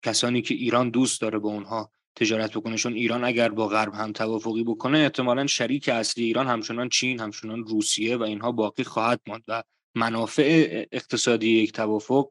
کسانی 0.03 0.41
که 0.41 0.53
ایران 0.53 0.89
دوست 0.89 1.21
داره 1.21 1.39
با 1.39 1.49
اونها 1.49 1.91
تجارت 2.15 2.51
بکنه. 2.51 2.77
چون 2.77 2.93
ایران 2.93 3.23
اگر 3.23 3.49
با 3.49 3.67
غرب 3.67 3.93
هم 3.93 4.11
توافقی 4.11 4.63
بکنه 4.63 4.99
احتمالا 4.99 5.47
شریک 5.47 5.89
اصلی 5.89 6.23
ایران 6.23 6.47
همچنان 6.47 6.89
چین 6.89 7.19
همچنان 7.19 7.63
روسیه 7.63 8.17
و 8.17 8.23
اینها 8.23 8.51
باقی 8.51 8.83
خواهد 8.83 9.21
ماند 9.27 9.43
و 9.47 9.63
منافع 9.95 10.85
اقتصادی 10.91 11.49
یک 11.49 11.71
توافق 11.71 12.29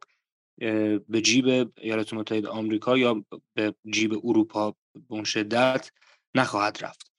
به 1.09 1.21
جیب 1.23 1.73
ایالات 1.79 2.15
متحده 2.15 2.49
آمریکا 2.49 2.99
یا 2.99 3.25
به 3.55 3.75
جیب 3.91 4.27
اروپا 4.27 4.71
به 4.71 5.01
اون 5.09 5.25
شدت 5.25 5.91
نخواهد 6.35 6.79
رفت. 6.81 7.11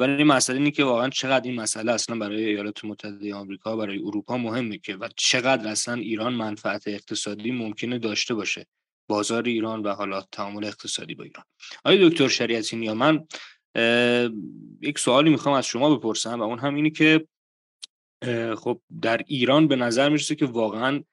ولی 0.00 0.24
مسئله 0.24 0.56
اینه 0.56 0.70
که 0.70 0.84
واقعا 0.84 1.08
چقدر 1.08 1.48
این 1.48 1.60
مسئله 1.60 1.92
اصلا 1.92 2.18
برای 2.18 2.44
ایالات 2.44 2.84
متحده 2.84 3.34
آمریکا 3.34 3.76
برای 3.76 3.98
اروپا 3.98 4.38
مهمه 4.38 4.78
که 4.78 4.96
و 4.96 5.08
چقدر 5.16 5.68
اصلا 5.68 5.94
ایران 5.94 6.34
منفعت 6.34 6.88
اقتصادی 6.88 7.50
ممکنه 7.50 7.98
داشته 7.98 8.34
باشه. 8.34 8.66
بازار 9.08 9.42
ایران 9.42 9.82
و 9.82 9.88
حالا 9.94 10.20
تعامل 10.32 10.64
اقتصادی 10.64 11.14
با 11.14 11.24
ایران. 11.24 11.44
آقای 11.84 12.08
دکتر 12.08 12.28
شریعتی 12.28 12.76
نیا 12.76 12.94
من 12.94 13.26
یک 14.80 14.98
سوالی 14.98 15.30
می‌خوام 15.30 15.54
از 15.54 15.66
شما 15.66 15.96
بپرسم 15.96 16.40
و 16.40 16.42
اون 16.42 16.58
هم 16.58 16.74
اینه 16.74 16.90
که 16.90 17.28
خب 18.56 18.80
در 19.02 19.20
ایران 19.26 19.68
به 19.68 19.76
نظر 19.76 20.08
می‌رسه 20.08 20.34
که 20.34 20.46
واقعا 20.46 21.04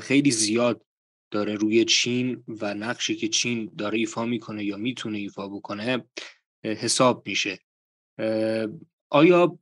خیلی 0.00 0.30
زیاد 0.30 0.84
داره 1.30 1.54
روی 1.54 1.84
چین 1.84 2.44
و 2.48 2.74
نقشی 2.74 3.16
که 3.16 3.28
چین 3.28 3.72
داره 3.78 3.98
ایفا 3.98 4.24
می‌کنه 4.24 4.64
یا 4.64 4.76
می‌تونه 4.76 5.18
ایفا 5.18 5.48
بکنه 5.48 6.04
حساب 6.64 7.22
میشه. 7.26 7.58
آیا 9.10 9.58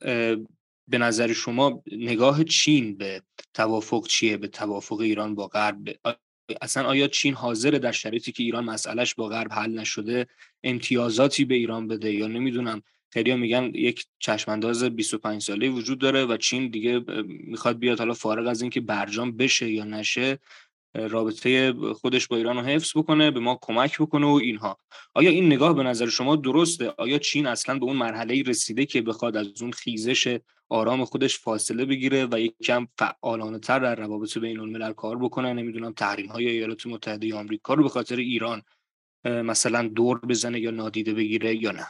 به 0.88 0.98
نظر 0.98 1.32
شما 1.32 1.82
نگاه 1.92 2.44
چین 2.44 2.96
به 2.96 3.22
توافق 3.54 4.06
چیه؟ 4.06 4.36
به 4.36 4.48
توافق 4.48 5.00
ایران 5.00 5.34
با 5.34 5.46
غرب؟ 5.46 5.98
اصلا 6.62 6.84
آیا 6.88 7.08
چین 7.08 7.34
حاضر 7.34 7.70
در 7.70 7.92
شرایطی 7.92 8.32
که 8.32 8.42
ایران 8.42 8.64
مسئلهش 8.64 9.14
با 9.14 9.28
غرب 9.28 9.52
حل 9.52 9.70
نشده 9.78 10.26
امتیازاتی 10.64 11.44
به 11.44 11.54
ایران 11.54 11.88
بده؟ 11.88 12.12
یا 12.12 12.26
نمی‌دونم 12.26 12.82
خیلی 13.10 13.34
میگن 13.34 13.70
یک 13.74 14.06
چشمانداز 14.18 14.84
25 14.84 15.42
ساله 15.42 15.68
وجود 15.68 15.98
داره 15.98 16.24
و 16.24 16.36
چین 16.36 16.70
دیگه 16.70 17.00
می‌خواد 17.26 17.78
بیاد 17.78 17.98
حالا 17.98 18.14
فارغ 18.14 18.46
از 18.46 18.62
اینکه 18.62 18.80
برجام 18.80 19.36
بشه 19.36 19.70
یا 19.70 19.84
نشه. 19.84 20.38
رابطه 20.94 21.72
خودش 21.72 22.28
با 22.28 22.36
ایران 22.36 22.56
رو 22.56 22.62
حفظ 22.62 22.96
بکنه 22.96 23.30
به 23.30 23.40
ما 23.40 23.58
کمک 23.62 23.98
بکنه 23.98 24.26
و 24.26 24.30
اینها. 24.30 24.78
آیا 25.14 25.30
این 25.30 25.46
نگاه 25.46 25.74
به 25.74 25.82
نظر 25.82 26.06
شما 26.06 26.36
درسته؟ 26.36 26.94
آیا 26.98 27.18
چین 27.18 27.46
اصلا 27.46 27.78
به 27.78 27.84
اون 27.84 27.96
مرحله 27.96 28.42
رسیده 28.42 28.86
که 28.86 29.02
بخواد 29.02 29.36
از 29.36 29.62
اون 29.62 29.72
خیزش 29.72 30.38
آرام 30.68 31.04
خودش 31.04 31.38
فاصله 31.38 31.84
بگیره 31.84 32.28
و 32.32 32.40
یک 32.40 32.54
کم 32.64 32.86
فعالانه 32.98 33.58
تر 33.58 33.78
در 33.78 33.94
روابط 33.94 34.38
بین 34.38 34.60
الملل 34.60 34.92
کار 34.92 35.18
بکنه؟ 35.18 35.52
نمی‌دونم 35.52 35.92
تحریم 35.92 36.26
های 36.26 36.48
ایالات 36.48 36.86
متحده 36.86 37.34
آمریکا 37.34 37.74
رو 37.74 37.82
به 37.82 37.88
خاطر 37.88 38.16
ایران 38.16 38.62
مثلا 39.24 39.88
دور 39.88 40.18
بزنه 40.18 40.60
یا 40.60 40.70
نادیده 40.70 41.14
بگیره 41.14 41.62
یا 41.62 41.72
نه؟ 41.72 41.86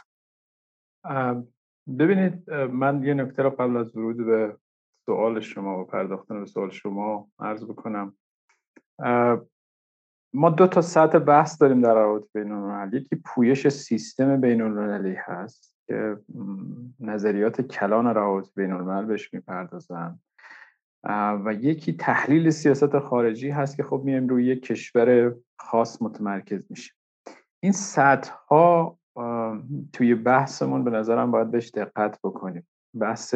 ببینید 1.99 2.51
من 2.51 3.03
یه 3.03 3.13
نکته 3.13 3.43
رو 3.43 3.49
قبل 3.49 3.77
از 3.77 3.95
ورود 3.95 4.17
به 4.17 4.57
سوال 5.05 5.39
شما 5.39 5.81
و 5.81 5.85
پرداختن 5.85 6.39
به 6.39 6.45
سوال 6.45 6.69
شما 6.69 7.29
عرض 7.39 7.63
بکنم. 7.63 8.17
ما 10.33 10.49
دو 10.49 10.67
تا 10.67 10.81
سطح 10.81 11.19
بحث 11.19 11.61
داریم 11.61 11.81
در 11.81 11.95
روابط 11.95 12.23
بین 12.33 12.51
المللی 12.51 12.97
یکی 12.97 13.15
پویش 13.15 13.67
سیستم 13.67 14.41
بین 14.41 14.61
المللی 14.61 15.15
هست 15.17 15.75
که 15.87 16.17
نظریات 16.99 17.61
کلان 17.61 18.07
روابط 18.07 18.47
بین 18.55 18.71
الملل 18.71 19.05
بهش 19.05 19.33
می‌پردازن. 19.33 20.19
و 21.45 21.53
یکی 21.53 21.93
تحلیل 21.93 22.49
سیاست 22.49 22.99
خارجی 22.99 23.49
هست 23.49 23.77
که 23.77 23.83
خب 23.83 24.01
میایم 24.05 24.27
روی 24.27 24.45
یک 24.45 24.63
کشور 24.63 25.35
خاص 25.59 26.01
متمرکز 26.01 26.63
میشه 26.69 26.93
این 27.59 27.71
سطح 27.71 28.33
ها 28.49 28.99
توی 29.93 30.15
بحثمون 30.15 30.83
به 30.83 30.91
نظرم 30.91 31.31
باید 31.31 31.51
بهش 31.51 31.69
دقت 31.69 32.19
بکنیم. 32.23 32.67
بحث 32.99 33.35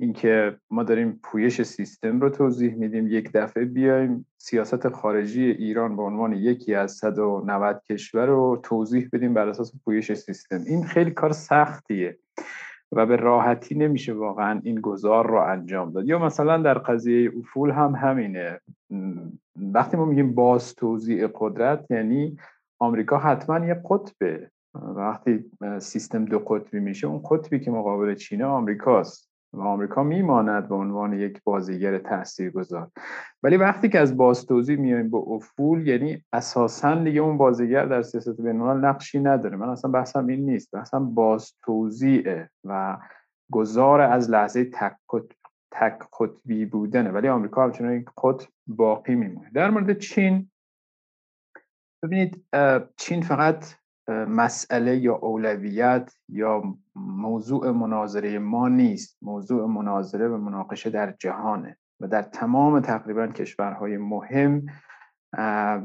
اینکه 0.00 0.56
ما 0.70 0.82
داریم 0.82 1.20
پویش 1.22 1.62
سیستم 1.62 2.20
رو 2.20 2.30
توضیح 2.30 2.74
میدیم 2.74 3.06
یک 3.06 3.32
دفعه 3.32 3.64
بیایم 3.64 4.26
سیاست 4.38 4.88
خارجی 4.88 5.44
ایران 5.44 5.96
به 5.96 6.02
عنوان 6.02 6.32
یکی 6.32 6.74
از 6.74 6.92
190 6.92 7.82
کشور 7.90 8.26
رو 8.26 8.60
توضیح 8.62 9.08
بدیم 9.12 9.34
بر 9.34 9.48
اساس 9.48 9.72
پویش 9.84 10.12
سیستم. 10.12 10.62
این 10.66 10.84
خیلی 10.84 11.10
کار 11.10 11.32
سختیه 11.32 12.18
و 12.92 13.06
به 13.06 13.16
راحتی 13.16 13.74
نمیشه 13.74 14.12
واقعا 14.12 14.60
این 14.64 14.80
گذار 14.80 15.26
رو 15.26 15.40
انجام 15.40 15.92
داد. 15.92 16.08
یا 16.08 16.18
مثلا 16.18 16.62
در 16.62 16.78
قضیه 16.78 17.32
افول 17.38 17.70
هم 17.70 17.94
همینه. 17.94 18.60
وقتی 19.56 19.96
ما 19.96 20.04
میگیم 20.04 20.34
باز 20.34 20.74
توضیح 20.74 21.26
قدرت 21.34 21.90
یعنی 21.90 22.36
آمریکا 22.78 23.18
حتما 23.18 23.66
یه 23.66 23.82
قطبه. 23.90 24.50
وقتی 24.74 25.44
سیستم 25.78 26.24
دو 26.24 26.38
قطبی 26.38 26.80
میشه 26.80 27.06
اون 27.06 27.22
قطبی 27.30 27.60
که 27.60 27.70
مقابل 27.70 28.14
چین 28.14 28.42
آمریکاست. 28.42 29.25
و 29.52 29.60
آمریکا 29.60 30.02
میماند 30.02 30.68
به 30.68 30.74
عنوان 30.74 31.12
یک 31.12 31.40
بازیگر 31.44 31.98
تاثیرگذار. 31.98 32.90
ولی 33.42 33.56
وقتی 33.56 33.88
که 33.88 34.00
از 34.00 34.16
بازتوزی 34.16 34.76
میایم 34.76 35.10
به 35.10 35.16
افول 35.16 35.88
یعنی 35.88 36.24
اساسا 36.32 36.94
دیگه 36.94 37.20
اون 37.20 37.36
بازیگر 37.38 37.86
در 37.86 38.02
سیاست 38.02 38.40
بین 38.40 38.62
نقشی 38.62 39.20
نداره. 39.20 39.56
من 39.56 39.68
اصلا 39.68 39.90
بحثم 39.90 40.26
این 40.26 40.46
نیست. 40.46 40.70
بحثم 40.70 41.14
بازتوزیعه 41.14 42.50
و 42.64 42.98
گذار 43.52 44.00
از 44.00 44.30
لحظه 44.30 44.64
تک 44.64 44.96
تک 45.70 45.98
قطبی 46.20 46.64
بودنه. 46.64 47.10
ولی 47.10 47.28
آمریکا 47.28 47.64
همچنان 47.64 47.92
یک 47.92 48.08
قطب 48.22 48.48
باقی 48.66 49.14
میمونه. 49.14 49.50
در 49.54 49.70
مورد 49.70 49.98
چین 49.98 50.50
ببینید 52.02 52.44
چین 52.96 53.22
فقط 53.22 53.64
مسئله 54.08 54.96
یا 54.96 55.14
اولویت 55.14 56.12
یا 56.28 56.62
موضوع 56.96 57.70
مناظره 57.70 58.38
ما 58.38 58.68
نیست. 58.68 59.18
موضوع 59.22 59.66
مناظره 59.66 60.28
و 60.28 60.36
مناقشه 60.36 60.90
در 60.90 61.14
جهانه 61.18 61.76
و 62.00 62.08
در 62.08 62.22
تمام 62.22 62.80
تقریبا 62.80 63.26
کشورهای 63.26 63.96
مهم 63.96 64.66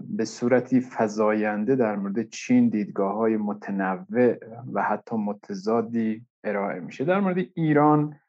به 0.04 0.26
صورتی 0.26 0.82
فضاینده 0.82 1.76
در 1.76 1.96
مورد 1.96 2.30
چین 2.30 2.70
دیدگاه 2.70 3.16
های 3.16 3.38
متنوع 3.38 4.36
و 4.74 4.84
حتی 4.84 5.16
متضادی 5.16 6.26
ارائه 6.44 6.80
میشه. 6.80 7.06
در 7.06 7.20
مورد 7.20 7.38
ایران 7.54 8.20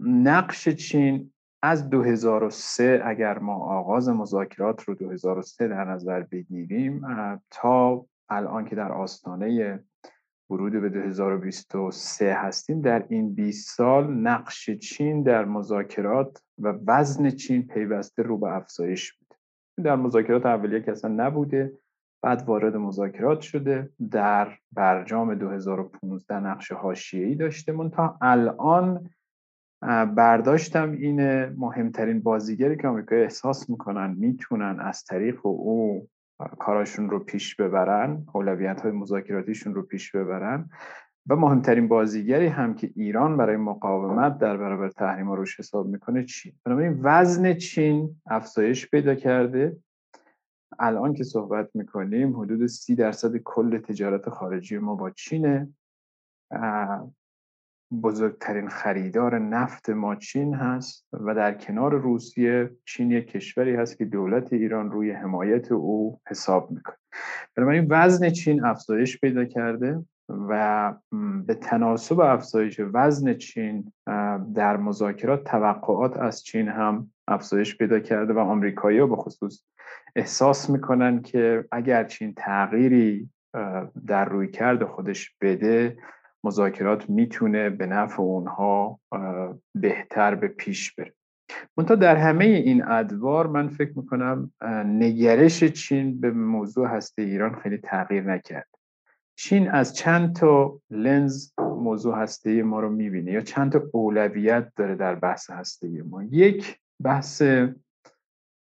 نقش 0.00 0.68
چین 0.68 1.32
از 1.62 1.90
2003 1.90 3.02
اگر 3.04 3.38
ما 3.38 3.54
آغاز 3.54 4.08
مذاکرات 4.08 4.82
رو 4.82 4.94
2003 4.94 5.68
در 5.68 5.84
نظر 5.84 6.20
بگیریم 6.20 7.02
تا 7.50 8.06
الان 8.28 8.64
که 8.64 8.76
در 8.76 8.92
آستانه 8.92 9.80
ورود 10.50 10.80
به 10.80 10.88
2023 10.88 12.34
هستیم. 12.34 12.80
در 12.80 13.04
این 13.08 13.34
20 13.34 13.76
سال 13.76 14.14
نقش 14.14 14.70
چین 14.70 15.22
در 15.22 15.44
مذاکرات 15.44 16.42
و 16.58 16.74
وزن 16.86 17.30
چین 17.30 17.66
پیوسته 17.66 18.22
رو 18.22 18.38
به 18.38 18.56
افزایش 18.56 19.12
بوده 19.12 19.36
در 19.84 19.96
مذاکرات 19.96 20.46
اولیه 20.46 20.80
که 20.80 20.92
اصلا 20.92 21.10
نبوده 21.26 21.72
بعد 22.22 22.42
وارد 22.42 22.76
مذاکرات 22.76 23.40
شده 23.40 23.90
در 24.10 24.58
برجام 24.72 25.34
2015 25.34 26.40
نقش 26.40 26.72
حاشیه‌ای 26.72 27.34
داشته. 27.34 27.72
من 27.72 27.90
تا 27.90 28.18
الان 28.20 29.10
برداشتم 30.16 30.92
اینه 30.92 31.52
مهمترین 31.56 32.20
بازیگری 32.20 32.76
که 32.76 32.88
آمریکا 32.88 33.16
احساس 33.16 33.70
می‌کنن 33.70 34.16
می‌تونن 34.18 34.80
از 34.80 35.04
طریق 35.04 35.46
او 35.46 36.08
کاراشون 36.58 37.10
رو 37.10 37.18
پیش 37.18 37.54
ببرن 37.54 38.26
اولویت 38.34 38.80
های 38.80 38.92
مذاکراتیشون 38.92 39.74
رو 39.74 39.82
پیش 39.82 40.12
ببرن. 40.12 40.70
و 41.28 41.36
مهمترین 41.36 41.88
بازیگری 41.88 42.46
هم 42.46 42.74
که 42.74 42.90
ایران 42.96 43.36
برای 43.36 43.56
مقاومت 43.56 44.38
در 44.38 44.56
برابر 44.56 44.88
تحریم 44.88 45.32
روش 45.32 45.58
حساب 45.58 45.86
می‌کنه 45.86 46.24
چین 46.24 46.52
بنابراین 46.64 46.98
وزن 47.02 47.54
چین 47.54 48.20
افزایش 48.26 48.90
پیدا 48.90 49.14
کرده. 49.14 49.76
الان 50.78 51.14
که 51.14 51.24
صحبت 51.24 51.70
می‌کنیم 51.74 52.40
حدود 52.40 52.66
سی 52.66 52.94
درصد 52.94 53.36
کل 53.36 53.78
تجارت 53.78 54.28
خارجی 54.28 54.78
ما 54.78 54.94
با 54.94 55.10
چینه. 55.10 55.68
بزرگترین 58.02 58.68
خریدار 58.68 59.38
نفت 59.38 59.90
ما 59.90 60.14
چین 60.14 60.54
هست 60.54 61.06
و 61.12 61.34
در 61.34 61.54
کنار 61.54 61.94
روسیه 61.94 62.70
چین 62.84 63.10
یک 63.10 63.26
کشوری 63.26 63.74
هست 63.74 63.98
که 63.98 64.04
دولت 64.04 64.52
ایران 64.52 64.90
روی 64.90 65.10
حمایت 65.10 65.72
او 65.72 66.20
حساب 66.28 66.70
می‌کنه. 66.70 66.96
بنابراین 67.56 67.86
وزن 67.90 68.30
چین 68.30 68.64
افزایش 68.64 69.20
پیدا 69.20 69.44
کرده 69.44 70.04
و 70.48 70.94
به 71.46 71.54
تناسب 71.54 72.20
افزایش 72.20 72.80
وزن 72.92 73.34
چین 73.34 73.92
در 74.54 74.76
مذاکرات 74.76 75.44
توقعات 75.44 76.16
از 76.16 76.44
چین 76.44 76.68
هم 76.68 77.10
افزایش 77.28 77.76
پیدا 77.76 78.00
کرده 78.00 78.32
و 78.32 78.38
آمریکایی 78.38 78.98
ها 78.98 79.06
به 79.06 79.16
خصوص 79.16 79.62
احساس 80.16 80.70
می‌کنن 80.70 81.22
که 81.22 81.64
اگر 81.72 82.04
چین 82.04 82.34
تغییری 82.36 83.30
در 84.06 84.24
روی 84.24 84.50
کرد 84.50 84.84
خودش 84.84 85.36
بده 85.40 85.96
مذاکرات 86.44 87.10
می‌تونه 87.10 87.70
به 87.70 87.86
نفع 87.86 88.22
اونها 88.22 89.00
بهتر 89.74 90.34
به 90.34 90.48
پیش 90.48 90.94
بره. 90.94 91.12
منتها 91.76 91.94
در 91.94 92.16
همه 92.16 92.44
این 92.44 92.84
ادوار 92.84 93.46
من 93.46 93.68
فکر 93.68 93.92
می‌کنم 93.96 94.52
نگرش 94.84 95.64
چین 95.64 96.20
به 96.20 96.30
موضوع 96.30 96.88
هسته 96.88 97.22
ایران 97.22 97.54
خیلی 97.54 97.78
تغییر 97.78 98.22
نکرد. 98.22 98.68
چین 99.38 99.70
از 99.70 99.94
چند 99.94 100.34
تا 100.34 100.80
لنز 100.90 101.52
موضوع 101.58 102.16
هسته 102.16 102.62
ما 102.62 102.80
رو 102.80 102.90
می‌بینه 102.90 103.32
یا 103.32 103.40
چند 103.40 103.72
تا 103.72 103.82
اولویت 103.92 104.72
داره 104.76 104.94
در 104.94 105.14
بحث 105.14 105.50
هسته 105.50 106.02
ما. 106.02 106.22
یک 106.22 106.78
بحث 107.02 107.42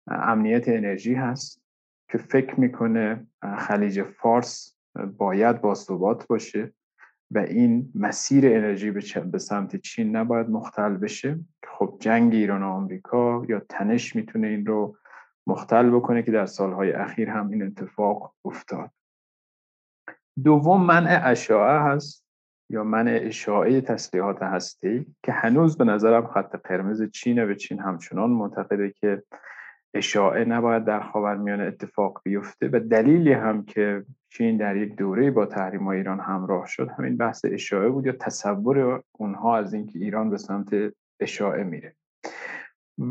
امنیت 0.06 0.68
انرژی 0.68 1.14
هست 1.14 1.62
که 2.10 2.18
فکر 2.18 2.60
می‌کنه 2.60 3.26
خلیج 3.58 4.02
فارس 4.02 4.76
باید 5.16 5.60
با 5.60 5.74
ثبات 5.74 6.26
باشه. 6.26 6.72
و 7.30 7.38
این 7.38 7.92
مسیر 7.94 8.46
انرژی 8.46 8.90
به 9.30 9.38
سمت 9.38 9.76
چین 9.76 10.16
نباید 10.16 10.50
مختل 10.50 10.96
بشه. 10.96 11.38
خب 11.64 11.96
جنگ 12.00 12.34
ایران 12.34 12.62
و 12.62 12.66
آمریکا 12.66 13.42
یا 13.48 13.60
تنش 13.68 14.16
می‌تونه 14.16 14.46
این 14.46 14.66
رو 14.66 14.96
مختل 15.46 15.90
بکنه 15.90 16.22
که 16.22 16.32
در 16.32 16.46
سالهای 16.46 16.92
اخیر 16.92 17.30
هم 17.30 17.50
این 17.50 17.62
اتفاق 17.62 18.34
افتاد. 18.44 18.90
دوم 20.44 20.86
منع 20.86 21.20
اشاعه 21.24 21.80
هست 21.80 22.24
یا 22.70 22.84
منع 22.84 23.18
اشاعه 23.22 23.80
تسلیحات 23.80 24.42
هستی 24.42 25.06
که 25.22 25.32
هنوز 25.32 25.78
به 25.78 25.84
نظرم 25.84 26.26
خط 26.26 26.56
قرمز 26.56 27.02
چینه 27.02 27.44
و 27.44 27.54
چین 27.54 27.80
همچنان 27.80 28.30
معتقده 28.30 28.90
که 28.90 29.22
اشاعه 29.94 30.44
نباید 30.44 30.84
در 30.84 31.00
خاورمیانه 31.00 31.64
اتفاق 31.64 32.20
بیفته 32.24 32.68
و 32.72 32.80
دلیلی 32.90 33.32
هم 33.32 33.64
که 33.64 34.04
چین 34.28 34.56
در 34.56 34.76
یک 34.76 34.96
دوره 34.96 35.30
با 35.30 35.46
تحریم 35.46 35.88
ایران 35.88 36.20
همراه 36.20 36.66
شد 36.66 36.90
همین 36.98 37.16
بحث 37.16 37.44
اشاعه 37.44 37.88
بود 37.88 38.06
یا 38.06 38.12
تصور 38.12 39.02
اونها 39.12 39.56
از 39.56 39.74
اینکه 39.74 39.98
ایران 39.98 40.30
به 40.30 40.36
سمت 40.36 40.68
اشاعه 41.20 41.64
میره. 41.64 41.94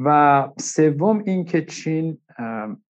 و 0.05 0.49
سوم 0.57 1.23
اینکه 1.25 1.65
چین 1.65 2.17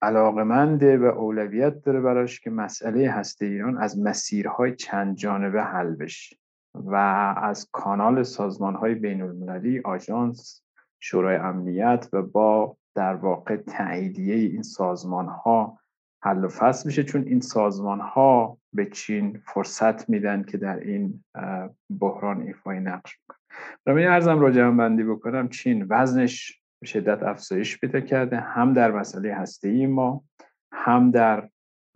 علاقمنده 0.03 0.99
و 0.99 1.05
اولویت 1.05 1.83
داره 1.83 2.01
براش 2.01 2.41
که 2.41 2.51
مسئله 2.51 3.11
هسته 3.11 3.47
ایران 3.47 3.79
از 3.79 3.99
مسیرهای 3.99 4.75
چند 4.75 5.17
جانبه 5.17 5.63
حل 5.63 5.95
بشه 5.95 6.37
و 6.75 6.95
از 7.43 7.69
کانال 7.73 8.23
سازمان 8.23 8.75
های 8.75 8.95
بین 8.95 9.23
المللی 9.23 9.81
آژانس 9.85 10.63
شورای 11.01 11.37
امنیت 11.37 12.09
و 12.13 12.23
با 12.23 12.77
در 12.97 13.15
واقع 13.15 13.57
تاییدیه 13.57 14.35
این 14.35 14.63
سازمان 14.63 15.27
ها 15.27 15.79
حل 16.23 16.45
و 16.45 16.49
فصل 16.49 16.89
میشه 16.89 17.05
چون 17.05 17.23
این 17.23 17.41
سازمان 17.41 18.01
ها 18.01 18.59
به 18.73 18.87
چین 18.87 19.41
فرصت 19.45 20.11
میدن 20.11 20.43
که 20.43 20.59
در 20.59 20.81
این 20.81 21.25
بحران 22.01 22.43
ایفای 22.43 22.81
نقش 22.81 23.19
بکنه. 23.19 23.39
برای 23.85 24.07
ارزم 24.07 24.41
را 24.41 24.51
جمع 24.51 24.77
بندی 24.77 25.05
بکنم 25.05 25.49
چین 25.49 25.87
وزنش 25.91 26.61
به 26.81 26.87
شدت 26.87 27.23
افزایش 27.23 27.79
پیدا 27.79 28.01
کرده 28.01 28.41
هم 28.41 28.73
در 28.73 28.91
مسئله 28.91 29.35
هسته 29.35 29.69
ای 29.69 29.87
ما 29.87 30.25
هم 30.73 31.11
در 31.11 31.49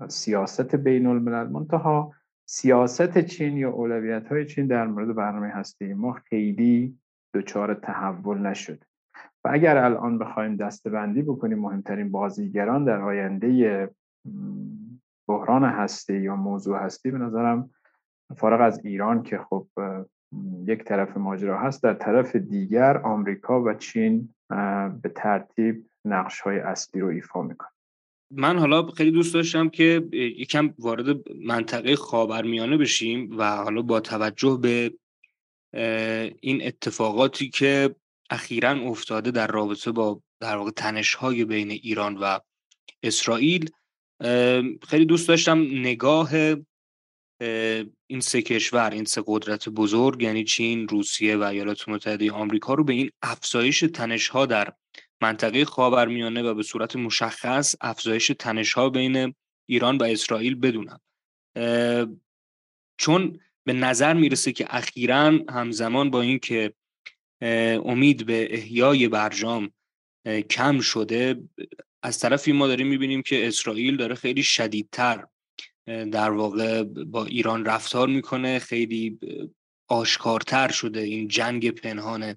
سیاست 0.08 0.76
بین 0.76 1.06
الملل 1.06 1.48
منتها 1.48 2.12
سیاست 2.48 3.18
چین 3.18 3.56
یا 3.56 3.70
اولویت 3.70 4.28
های 4.28 4.46
چین 4.46 4.66
در 4.66 4.86
مورد 4.86 5.14
برنامه 5.14 5.48
هسته 5.48 5.94
ما 5.94 6.12
خیلی 6.12 6.98
دچار 7.34 7.74
تحول 7.74 8.38
نشده. 8.38 8.89
و 9.44 9.48
اگر 9.52 9.76
الان 9.76 10.18
بخوایم 10.18 10.56
دستبندی 10.56 11.22
بکنیم 11.22 11.58
مهمترین 11.58 12.10
بازیگران 12.10 12.84
در 12.84 13.00
آینده 13.00 13.90
بحران 15.28 15.64
هستی 15.64 16.20
یا 16.20 16.36
موضوع 16.36 16.78
هستی 16.78 17.10
به 17.10 17.18
نظرم 17.18 17.70
فارغ 18.36 18.60
از 18.60 18.84
ایران 18.84 19.22
که 19.22 19.38
خب 19.38 19.66
یک 20.66 20.84
طرف 20.84 21.16
ماجرا 21.16 21.60
هست 21.60 21.82
در 21.82 21.94
طرف 21.94 22.36
دیگر 22.36 22.98
آمریکا 22.98 23.62
و 23.62 23.74
چین 23.74 24.34
به 25.02 25.12
ترتیب 25.16 25.86
نقش 26.04 26.40
های 26.40 26.58
اصلی 26.58 27.00
رو 27.00 27.08
ایفا 27.08 27.42
می‌کنه 27.42 27.68
من 28.30 28.58
حالا 28.58 28.86
خیلی 28.86 29.10
دوست 29.10 29.34
داشتم 29.34 29.68
که 29.68 30.08
یکم 30.12 30.74
وارد 30.78 31.32
منطقه 31.46 31.96
خاورمیانه 31.96 32.76
بشیم 32.76 33.38
و 33.38 33.56
حالا 33.56 33.82
با 33.82 34.00
توجه 34.00 34.58
به 34.62 34.92
این 36.40 36.66
اتفاقاتی 36.66 37.48
که 37.48 37.94
اخیرا 38.30 38.70
افتاده 38.70 39.30
در 39.30 39.46
رابطه 39.46 39.92
با 39.92 40.22
در 40.40 40.56
واقع 40.56 40.70
تنش 40.70 41.14
های 41.14 41.44
بین 41.44 41.70
ایران 41.70 42.16
و 42.16 42.38
اسرائیل. 43.02 43.70
خیلی 44.88 45.04
دوست 45.04 45.28
داشتم 45.28 45.60
نگاه 45.60 46.30
این 48.06 48.20
سه 48.20 48.42
کشور 48.42 48.90
این 48.90 49.04
سه 49.04 49.22
قدرت 49.26 49.68
بزرگ 49.68 50.22
یعنی 50.22 50.44
چین، 50.44 50.88
روسیه 50.88 51.36
و 51.36 51.42
ایالات 51.42 51.88
متحده 51.88 52.32
آمریکا 52.32 52.74
رو 52.74 52.84
به 52.84 52.92
این 52.92 53.10
افزایش 53.22 53.80
تنش 53.80 54.28
ها 54.28 54.46
در 54.46 54.72
منطقه 55.22 55.64
خاورمیانه 55.64 56.42
و 56.42 56.54
به 56.54 56.62
صورت 56.62 56.96
مشخص 56.96 57.74
افزایش 57.80 58.32
تنش 58.38 58.72
ها 58.72 58.90
بین 58.90 59.34
ایران 59.68 59.96
و 59.96 60.04
اسرائیل 60.04 60.54
بدونم. 60.54 61.00
چون 62.98 63.40
به 63.64 63.72
نظر 63.72 64.14
می‌رسه 64.14 64.52
که 64.52 64.66
اخیرا 64.70 65.32
همزمان 65.50 66.10
با 66.10 66.20
اینکه 66.20 66.74
امید 67.84 68.26
به 68.26 68.54
احیای 68.54 69.08
برجام 69.08 69.70
کم 70.50 70.80
شده. 70.80 71.40
از 72.02 72.18
طرفی 72.18 72.52
ما 72.52 72.66
داریم 72.66 72.86
می‌بینیم 72.86 73.22
که 73.22 73.48
اسرائیل 73.48 73.96
داره 73.96 74.14
خیلی 74.14 74.42
شدیدتر 74.42 75.26
در 75.86 76.30
واقع 76.30 76.82
با 76.82 77.24
ایران 77.24 77.64
رفتار 77.64 78.08
می‌کنه. 78.08 78.58
خیلی 78.58 79.18
آشکارتر 79.88 80.68
شده. 80.68 81.00
این 81.00 81.28
جنگ 81.28 81.70
پنهان 81.70 82.34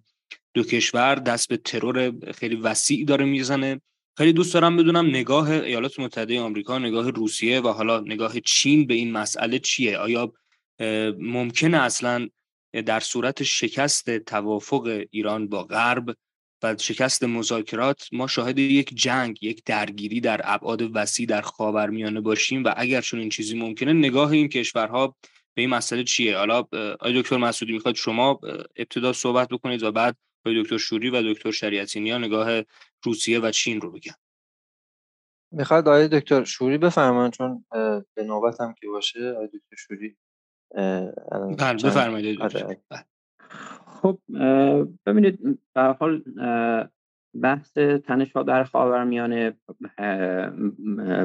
دو 0.54 0.64
کشور 0.64 1.16
دست 1.16 1.50
به 1.50 1.58
ترور 1.58 2.14
خیلی 2.32 2.56
وسیع 2.56 3.06
داره 3.06 3.26
می‌زنه. 3.26 3.82
خیلی 4.18 4.34
دوست 4.34 4.54
دارم 4.54 4.78
بدونم 4.78 5.06
نگاه 5.06 5.50
ایالات 5.52 6.00
متحده 6.00 6.40
آمریکا 6.40 6.80
نگاه 6.80 7.10
روسیه 7.10 7.62
و 7.62 7.68
حالا 7.68 8.00
نگاه 8.00 8.40
چین 8.40 8.88
به 8.88 8.94
این 8.94 9.12
مسئله 9.12 9.60
چیه؟ 9.60 9.98
آیا 9.98 10.34
ممکنه 11.20 11.78
اصلا 11.78 12.28
در 12.82 13.00
صورت 13.00 13.44
شکست 13.44 14.18
توافق 14.18 15.06
ایران 15.12 15.48
با 15.48 15.64
غرب 15.64 16.16
و 16.64 16.76
شکست 16.78 17.24
مذاکرات 17.24 18.08
ما 18.12 18.28
شاهد 18.28 18.60
یک 18.60 18.94
جنگ 18.96 19.44
یک 19.44 19.64
درگیری 19.66 20.22
در 20.22 20.42
ابعاد 20.44 20.96
وسیع 20.96 21.26
در 21.26 21.42
خاورمیانه 21.42 22.22
باشیم 22.22 22.64
و 22.64 22.74
اگر 22.78 23.02
چون 23.02 23.20
این 23.20 23.30
چیزی 23.30 23.60
ممکنه 23.60 23.94
نگاه 23.94 24.32
این 24.32 24.50
کشورها 24.50 25.16
به 25.54 25.62
این 25.62 25.70
مسئله 25.70 26.04
چیه؟ 26.04 26.38
حالا 26.38 26.60
آقای 27.00 27.22
دکتر 27.22 27.38
مسعودی 27.38 27.74
می‌خواد 27.74 27.96
شما 27.96 28.40
ابتدا 28.76 29.14
صحبت 29.14 29.50
بکنید 29.50 29.84
و 29.84 29.92
بعد 29.92 30.18
آقای 30.46 30.64
دکتر 30.64 30.78
شوری 30.78 31.10
و 31.10 31.34
دکتر 31.34 31.52
شریعتی 31.52 32.00
نیا 32.00 32.18
نگاه 32.18 32.62
روسیه 33.04 33.40
و 33.40 33.52
چین 33.52 33.82
رو 33.82 33.92
بگن. 33.92 34.14
می‌خواد 35.52 35.88
آقای 35.88 36.08
دکتر 36.08 36.44
شوری 36.44 36.78
بفرمان 36.78 37.32
چون 37.32 37.66
به 38.14 38.24
نوبتم 38.24 38.74
که 38.82 38.88
باشه 38.88 39.32
آقای 39.32 39.48
دکتر 39.48 39.76
شوری 39.78 40.18
بفرمایید 41.84 42.42
آره. 42.42 42.78
بله. 42.90 43.06
خب 43.86 44.20
ببینید 45.06 45.60
به 45.74 45.82
حال 45.82 46.24
بحث 47.42 47.78
تنش 47.78 48.32
ها 48.32 48.44
در 48.44 48.64
خاورمیانه 48.64 49.54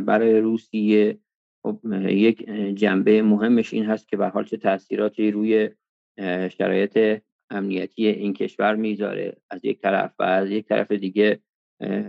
برای 0.07 0.41
روسیه 0.41 1.19
خب 1.63 1.81
یک 2.09 2.51
جنبه 2.75 3.23
مهمش 3.23 3.75
این 3.75 3.87
هست 3.87 4.09
که 4.09 4.17
به 4.17 4.29
حال 4.29 4.45
چه 4.45 4.57
تاثیراتی 4.57 5.31
روی 5.31 5.71
شرایط 6.59 7.21
امنیتی 7.51 8.07
این 8.07 8.33
کشور 8.33 8.75
می‌ذاره 8.75 9.37
از 9.51 9.65
یک 9.65 9.81
طرف 9.81 10.15
و 10.19 10.23
از 10.23 10.51
یک 10.51 10.67
طرف 10.67 10.93
دیگه 10.93 11.41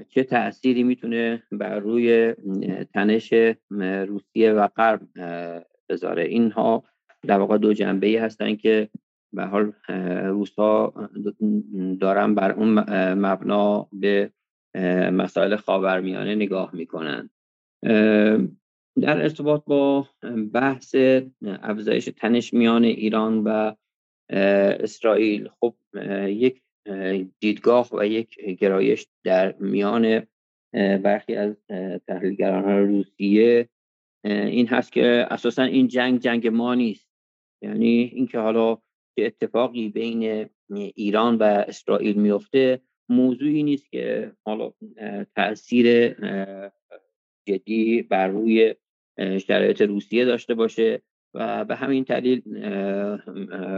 چه 0.10 0.24
تأثیری 0.24 0.84
می‌تونه 0.84 1.44
بر 1.52 1.80
روی 1.80 2.34
تنش 2.94 3.34
روسیه 4.08 4.54
و 4.54 4.68
غرب 4.68 5.02
بذاره 5.90 6.24
اینها 6.24 6.84
در 7.28 7.40
واقع 7.40 7.58
دو 7.58 7.74
جنبه 7.74 8.08
ای 8.08 8.18
هستن 8.18 8.56
که 8.56 8.90
به 9.34 9.44
حال 9.44 9.74
روسا 10.24 10.94
دارن 12.00 12.36
بر 12.36 12.52
اون 12.52 12.70
مبنا 13.14 13.90
به 13.94 14.32
مسائل 15.12 15.56
خاورمیانه 15.56 16.36
نگاه 16.36 16.76
می‌کنن. 16.76 17.30
در 19.02 19.22
ارتباط 19.22 19.64
با 19.66 20.08
بحث 20.54 20.96
افزایش 21.44 22.10
تنش 22.18 22.54
میان 22.54 22.84
ایران 22.84 23.44
و 23.44 23.76
اسرائیل 24.80 25.50
خب 25.60 25.76
یک 26.28 26.62
دیدگاه 27.40 27.90
و 27.92 28.06
یک 28.06 28.40
گرایش 28.40 29.08
در 29.24 29.56
میان 29.60 30.28
برخی 30.74 31.36
از 31.36 31.56
تحلیلگران 32.08 32.88
روسیه 32.88 33.70
این 34.26 34.68
هست 34.68 34.92
که 34.92 35.28
اساسا 35.30 35.64
این 35.64 35.88
جنگ 35.88 36.20
جنگ 36.20 36.48
ما 36.48 36.76
نیست. 36.76 37.09
یعنی 37.62 38.12
اینکه 38.14 38.40
حالا 38.40 38.76
که 39.16 39.26
اتفاقی 39.26 39.90
بین 39.90 40.50
ایران 40.96 41.36
و 41.36 41.44
اسرائیل 41.44 42.20
میفته 42.20 42.82
موضوعی 43.10 43.64
نیست 43.64 43.92
که 43.92 44.32
حالا 44.46 44.74
تاثیر 45.36 46.16
جدی 47.48 48.02
بر 48.02 48.28
روی 48.28 48.76
شرایط 49.18 49.82
روسیه 49.82 50.26
داشته 50.26 50.54
باشه 50.54 51.02
و 51.34 51.66
به 51.66 51.76
همین 51.76 52.04
دلیل 52.04 52.66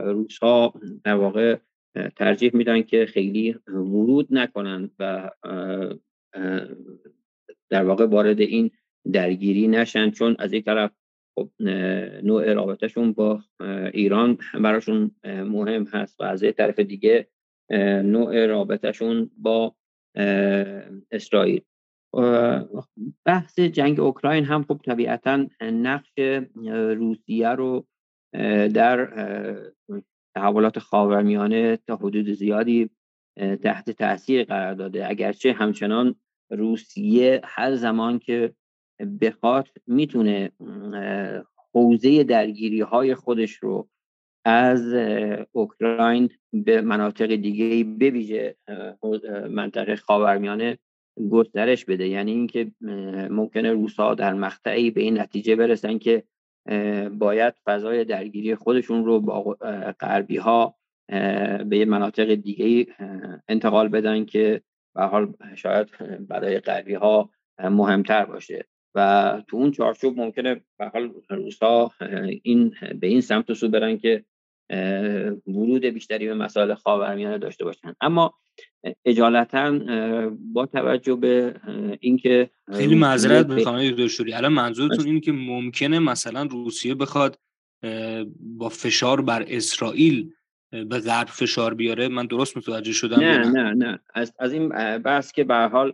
روس 0.03 0.37
ها 0.37 0.73
در 1.03 1.15
واقع 1.15 1.57
ترجیح 2.15 2.51
میدن 2.53 2.81
که 2.81 3.05
خیلی 3.05 3.55
ورود 3.67 4.27
نکنند 4.31 4.91
و 4.99 5.29
در 7.69 7.83
واقع 7.83 8.05
وارد 8.05 8.39
این 8.39 8.71
درگیری 9.11 9.67
نشن 9.67 10.11
چون 10.11 10.35
از 10.39 10.53
یک 10.53 10.65
طرف 10.65 10.91
خب 11.35 11.49
نوع 12.23 12.53
رابطهشون 12.53 13.13
با 13.13 13.43
ایران 13.93 14.37
براشون 14.53 15.11
مهم 15.25 15.83
هست 15.83 16.21
و 16.21 16.23
از 16.23 16.43
طرف 16.57 16.79
دیگه 16.79 17.27
نوع 18.03 18.45
رابطهشون 18.45 19.31
با 19.37 19.75
اسرائیل. 21.11 21.61
بحث 23.25 23.59
جنگ 23.59 23.99
اوکراین 23.99 24.45
هم 24.45 24.63
خب 24.63 24.81
طبیعتا 24.85 25.47
نقش 25.61 26.11
روسیه 26.97 27.49
رو 27.49 27.87
در 28.73 29.09
تحولات 30.35 30.79
خاورمیانه 30.79 31.77
تا 31.87 31.95
حدود 31.95 32.29
زیادی 32.29 32.89
تحت 33.63 33.89
تاثیر 33.89 34.43
قرار 34.43 34.73
داده. 34.73 35.09
اگرچه 35.09 35.53
همچنان 35.53 36.15
روسیه 36.49 37.41
هر 37.43 37.75
زمان 37.75 38.19
که 38.19 38.53
بخواد 39.21 39.67
می‌تونه 39.87 40.51
حوزه 41.73 42.23
درگیری 42.23 42.81
های 42.81 43.15
خودش 43.15 43.51
رو 43.51 43.87
از 44.45 44.93
اوکراین 45.51 46.29
به 46.53 46.81
مناطق 46.81 47.35
دیگه 47.35 47.83
بویژه 47.83 48.55
منطقه 49.49 49.95
خاورمیانه 49.95 50.77
گسترش 51.31 51.85
بده. 51.85 52.07
یعنی 52.07 52.31
اینکه 52.31 52.71
ممکنه 53.29 53.71
روسا 53.71 54.15
در 54.15 54.33
مقطعی 54.33 54.91
به 54.91 55.01
این 55.01 55.19
نتیجه 55.19 55.55
برسن 55.55 55.97
که 55.97 56.23
باید 57.11 57.53
فضای 57.65 58.03
درگیری 58.03 58.55
خودشون 58.55 59.05
رو 59.05 59.19
با 59.19 59.57
غربی 59.99 60.37
ها 60.37 60.75
به 61.65 61.77
یه 61.77 61.85
مناطق 61.85 62.35
دیگه 62.35 62.93
انتقال 63.47 63.87
بدن 63.87 64.25
که 64.25 64.61
به 64.95 65.03
حال 65.03 65.33
شاید 65.55 65.87
برای 66.27 66.59
غربی 66.59 66.93
ها 66.93 67.29
مهمتر 67.59 68.25
باشه. 68.25 68.65
و 68.95 69.41
تو 69.47 69.57
اون 69.57 69.71
چارچوب 69.71 70.19
ممکنه 70.19 70.61
به 70.79 70.85
حال 70.85 71.11
روسا 71.29 71.91
این 72.43 72.73
به 72.99 73.07
این 73.07 73.21
سمت 73.21 73.49
و 73.49 73.53
سو 73.53 73.69
برن 73.69 73.97
که 73.97 74.25
ورود 75.47 75.85
بیشتری 75.85 76.27
به 76.27 76.33
مسائل 76.33 76.73
خاورمیانه 76.73 77.37
داشته 77.37 77.65
باشن. 77.65 77.95
اما 78.01 78.33
اجالتا 79.05 79.79
با 80.53 80.65
توجه 80.65 81.15
به 81.15 81.55
اینکه 81.99 82.49
خیلی 82.73 82.95
معذرت 82.95 83.49
می‌خوام 83.49 83.91
دکتر 83.91 84.23
الان 84.33 84.53
منظورتون 84.53 85.05
اینه 85.05 85.19
که 85.19 85.31
ممکنه 85.31 85.99
مثلا 85.99 86.43
روسیه 86.43 86.95
بخواد 86.95 87.39
با 88.39 88.69
فشار 88.69 89.21
بر 89.21 89.45
اسرائیل 89.47 90.31
به 90.71 90.99
غرب 90.99 91.27
فشار 91.27 91.73
بیاره؟ 91.73 92.07
من 92.07 92.25
درست 92.25 92.57
متوجه 92.57 92.91
شدم 92.91 93.19
نه 93.19 93.37
نه؟ 93.37 93.73
نه 93.73 93.99
از, 94.13 94.33
از 94.39 94.53
این 94.53 94.69
بحث 94.97 95.31
که 95.31 95.43
به 95.43 95.55
حال 95.55 95.93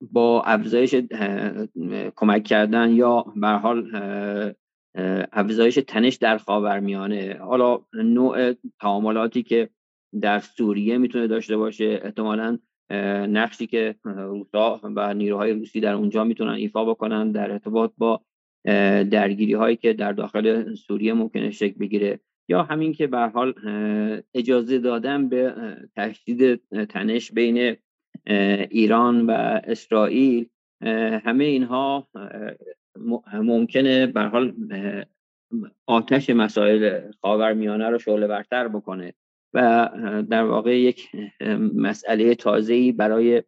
با 0.00 0.42
افزایش 0.42 0.94
کمک 2.16 2.44
کردن 2.44 2.90
یا 2.90 3.24
به 3.36 3.48
حال 3.48 3.90
افزایش 5.32 5.78
تنش 5.86 6.14
در 6.14 6.38
خاورمیانه. 6.38 7.38
حالا 7.40 7.78
نوع 7.92 8.52
تعاملاتی 8.80 9.42
که 9.42 9.68
در 10.20 10.38
سوریه 10.38 10.98
می‌تونه 10.98 11.26
داشته 11.26 11.56
باشه 11.56 12.00
احتمالا 12.04 12.58
نقشی 13.28 13.66
که 13.66 13.94
روسا 14.04 14.80
و 14.82 15.14
نیروهای 15.14 15.52
روسی 15.52 15.80
در 15.80 15.94
اونجا 15.94 16.24
می‌تونن 16.24 16.52
ایفا 16.52 16.84
بکنن 16.84 17.32
در 17.32 17.50
ارتباط 17.50 17.92
با 17.98 18.20
درگیری 19.10 19.52
هایی 19.52 19.76
که 19.76 19.92
در 19.92 20.12
داخل 20.12 20.74
سوریه 20.74 21.12
ممکنه 21.12 21.50
شکل 21.50 21.78
بگیره. 21.78 22.20
یا 22.48 22.62
همین 22.62 22.92
که 22.92 23.06
به 23.06 23.18
حال 23.18 23.54
اجازه 24.34 24.78
دادن 24.78 25.28
به 25.28 25.54
تشدید 25.96 26.60
تنش 26.88 27.32
بین 27.32 27.76
ایران 28.70 29.26
و 29.26 29.30
اسرائیل 29.64 30.46
همه 31.24 31.44
اینها 31.44 32.08
ممکنه 33.32 34.06
به 34.06 34.20
حال 34.22 34.54
آتش 35.86 36.30
مسائل 36.30 37.00
خاورمیانه 37.20 37.90
رو 37.90 37.98
شعله 37.98 38.26
برتر 38.26 38.68
بکنه 38.68 39.14
و 39.54 39.90
در 40.30 40.42
واقع 40.42 40.78
یک 40.78 41.08
مسئله 41.74 42.34
تازه‌ای 42.34 42.92
برای 42.92 43.42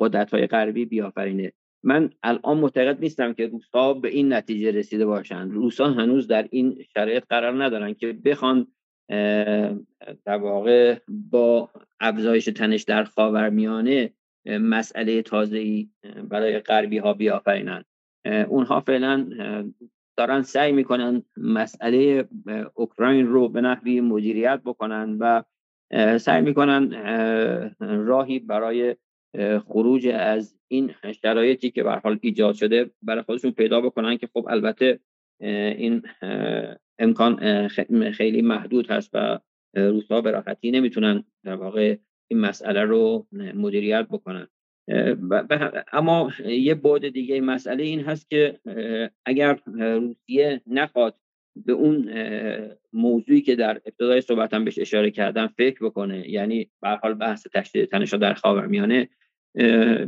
قدرت 0.00 0.34
های 0.34 0.46
غربی 0.46 0.84
بیافرینه. 0.84 1.52
من 1.82 2.10
الان 2.22 2.58
معتقد 2.58 3.00
نیستم 3.00 3.32
که 3.32 3.46
روسا 3.46 3.94
به 3.94 4.08
این 4.08 4.32
نتیجه 4.32 4.70
رسیده 4.70 5.06
باشند. 5.06 5.52
روسا 5.52 5.86
هنوز 5.86 6.26
در 6.26 6.48
این 6.50 6.84
شرایط 6.94 7.24
قرار 7.28 7.64
ندارن 7.64 7.94
که 7.94 8.12
بخوان 8.12 8.66
در 10.24 10.36
واقع 10.40 10.98
با 11.08 11.70
افزایش 12.00 12.44
تنش 12.44 12.82
در 12.82 13.04
خاورمیانه 13.04 14.12
مسئله 14.46 15.22
تازه‌ای 15.22 15.88
برای 16.28 16.58
غربی 16.58 16.98
ها 16.98 17.12
بیافرینند 17.12 17.84
اونها 18.48 18.80
فعلا 18.80 19.30
دارن 20.16 20.42
سعی 20.42 20.72
می‌کنن 20.72 21.22
مسئله 21.36 22.28
اوکراین 22.74 23.26
رو 23.26 23.48
به 23.48 23.60
نحوی 23.60 24.00
مدیریت 24.00 24.60
بکنن 24.64 25.16
و 25.20 25.42
سعی 26.18 26.42
می‌کنن 26.42 26.90
راهی 27.80 28.38
برای 28.38 28.96
خروج 29.66 30.06
از 30.06 30.56
این 30.68 30.94
شرایطی 31.22 31.70
که 31.70 31.82
به 31.82 31.92
حال 31.92 32.18
ایجاد 32.22 32.54
شده 32.54 32.90
برای 33.02 33.22
خودشون 33.22 33.50
پیدا 33.50 33.80
بکنن 33.80 34.16
که 34.16 34.26
خب 34.26 34.46
البته 34.50 35.00
این 35.40 36.02
امکان 37.00 37.68
خیلی 38.12 38.42
محدود 38.42 38.90
هست 38.90 39.10
و 39.14 39.38
روسا 39.74 40.20
به 40.20 40.30
راحتی 40.30 40.70
نمی‌تونن 40.70 41.24
در 41.44 41.54
واقع 41.54 41.96
این 42.30 42.40
مسئله 42.40 42.80
رو 42.80 43.26
مدیریت 43.54 44.06
بکنن. 44.10 44.48
اما 45.92 46.32
یه 46.46 46.74
بعد 46.74 47.08
دیگه 47.08 47.40
مسئله 47.40 47.82
این 47.82 48.00
هست 48.00 48.30
که 48.30 48.58
اگر 49.24 49.58
روسیه 49.66 50.60
نخواد 50.66 51.16
به 51.66 51.72
اون 51.72 52.10
موضوعی 52.92 53.40
که 53.40 53.56
در 53.56 53.80
ابتدای 53.86 54.20
صحبتم 54.20 54.64
بهش 54.64 54.78
اشاره 54.78 55.10
کردم 55.10 55.46
فکر 55.46 55.84
بکنه 55.84 56.30
یعنی 56.30 56.70
به 56.82 56.88
حال 56.88 57.14
بحث 57.14 57.46
تشدید 57.54 57.84
تنشا 57.84 58.16
در 58.16 58.34
خاورمیانه 58.34 59.08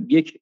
یک 0.08 0.40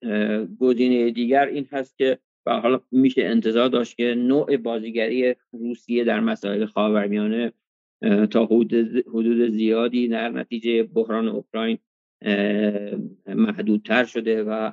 گزینه 0.61 1.11
دیگر 1.11 1.47
این 1.47 1.69
هست 1.73 1.99
که 1.99 2.19
به 2.45 2.53
حال 2.53 2.81
میشه 2.91 3.23
انتظار 3.23 3.69
داشت 3.69 3.97
که 3.97 4.15
نوع 4.15 4.57
بازیگری 4.57 5.35
روسیه 5.53 6.05
در 6.05 6.21
مسائل 6.21 6.67
خاورمیانه 6.67 7.53
تا 8.31 8.45
حدود 8.45 9.51
زیادی 9.51 10.09
در 10.09 10.29
نتیجه 10.29 10.83
بحران 10.83 11.29
اوکراین 11.29 11.79
محدودتر 13.27 14.05
شده 14.05 14.43
و 14.43 14.73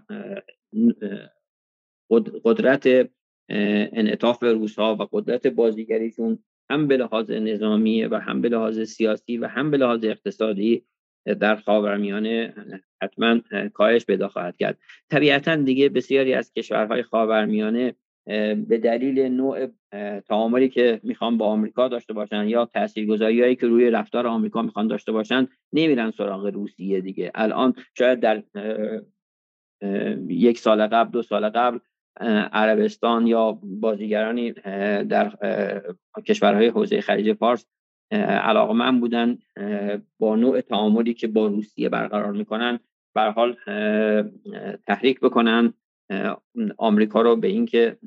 قدرت 2.43 3.09
انعطاف 3.49 4.43
روسها 4.43 4.95
و 4.95 5.03
قدرت 5.11 5.47
بازیگریشون 5.47 6.39
هم 6.69 6.87
به 6.87 6.97
لحاظ 6.97 7.31
نظامی 7.31 8.05
و 8.05 8.15
هم 8.15 8.41
به 8.41 8.49
لحاظ 8.49 8.79
سیاسی 8.79 9.37
و 9.37 9.47
هم 9.47 9.71
به 9.71 9.77
لحاظ 9.77 10.03
اقتصادی 10.03 10.85
در 11.33 11.55
خاورمیانه 11.55 12.53
حتما 13.01 13.39
کاهش 13.73 14.05
پیدا 14.05 14.27
خواهد 14.27 14.57
کرد. 14.57 14.77
طبیعتا 15.09 15.55
دیگه 15.55 15.89
بسیاری 15.89 16.33
از 16.33 16.53
کشورهای 16.53 17.03
خاورمیانه 17.03 17.95
به 18.67 18.79
دلیل 18.83 19.19
نوع 19.19 19.67
تعاملی 20.27 20.69
که 20.69 20.99
می‌خوان 21.03 21.37
با 21.37 21.45
آمریکا 21.45 21.87
داشته 21.87 22.13
باشن 22.13 22.47
یا 22.47 22.65
تاثیرگذاری 22.65 23.41
هایی 23.41 23.55
که 23.55 23.67
روی 23.67 23.89
رفتار 23.89 24.27
آمریکا 24.27 24.61
می‌خوان 24.61 24.87
داشته 24.87 25.11
باشن 25.11 25.47
نمیرن 25.73 26.11
سراغ 26.11 26.45
روسیه 26.45 27.01
دیگه. 27.01 27.31
الان 27.35 27.73
شاید 27.97 28.19
در 28.19 28.43
یک 30.27 30.59
سال 30.59 30.87
قبل 30.87 31.11
دو 31.11 31.21
سال 31.21 31.49
قبل 31.49 31.79
عربستان 32.51 33.27
یا 33.27 33.59
بازیگرانی 33.63 34.51
در 35.03 35.31
کشورهای 36.27 36.67
حوزه 36.67 37.01
خلیج 37.01 37.33
فارس 37.33 37.65
علاقمند 38.11 38.99
بودن 38.99 39.38
با 40.19 40.35
نوع 40.35 40.61
تعاملی 40.61 41.13
که 41.13 41.27
با 41.27 41.47
روسیه 41.47 41.89
برقرار 41.89 42.31
می‌کنن 42.31 42.79
بر 43.15 43.31
حال 43.31 43.55
تحریک 44.88 45.19
بکنن 45.19 45.73
آمریکا 46.77 47.21
رو 47.21 47.35
به 47.35 47.47
اینکه 47.47 47.97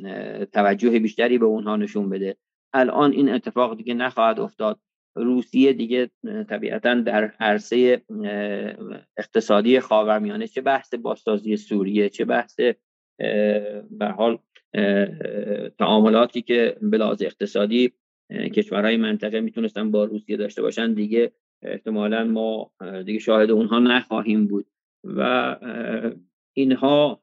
توجه 0.52 0.98
بیشتری 0.98 1.38
به 1.38 1.44
اونها 1.44 1.76
نشون 1.76 2.10
بده. 2.10 2.36
الان 2.72 3.12
این 3.12 3.28
اتفاق 3.28 3.76
دیگه 3.76 3.94
نخواهد 3.94 4.40
افتاد. 4.40 4.80
روسیه 5.14 5.72
دیگه 5.72 6.10
طبیعتا 6.48 6.94
در 6.94 7.24
عرصه 7.40 8.02
اقتصادی 9.16 9.80
خاورمیانه 9.80 10.46
چه 10.46 10.60
بحث 10.60 10.94
بازسازی 10.94 11.56
سوریه 11.56 12.08
چه 12.08 12.24
بحث 12.24 12.60
به 13.90 14.06
حال 14.16 14.38
تعاملاتی 15.78 16.42
که 16.42 16.76
به 16.82 17.04
اقتصادی 17.04 17.92
کشورهای 18.30 18.96
منطقه 18.96 19.40
می‌تونستن 19.40 19.90
با 19.90 20.04
روسیه 20.04 20.36
داشته 20.36 20.62
باشن 20.62 20.94
دیگه 20.94 21.32
احتمالا 21.62 22.24
ما 22.24 22.72
دیگه 23.06 23.18
شاهد 23.18 23.50
اونها 23.50 23.78
نخواهیم 23.78 24.46
بود. 24.46 24.66
و 25.04 25.56
اینها 26.56 27.20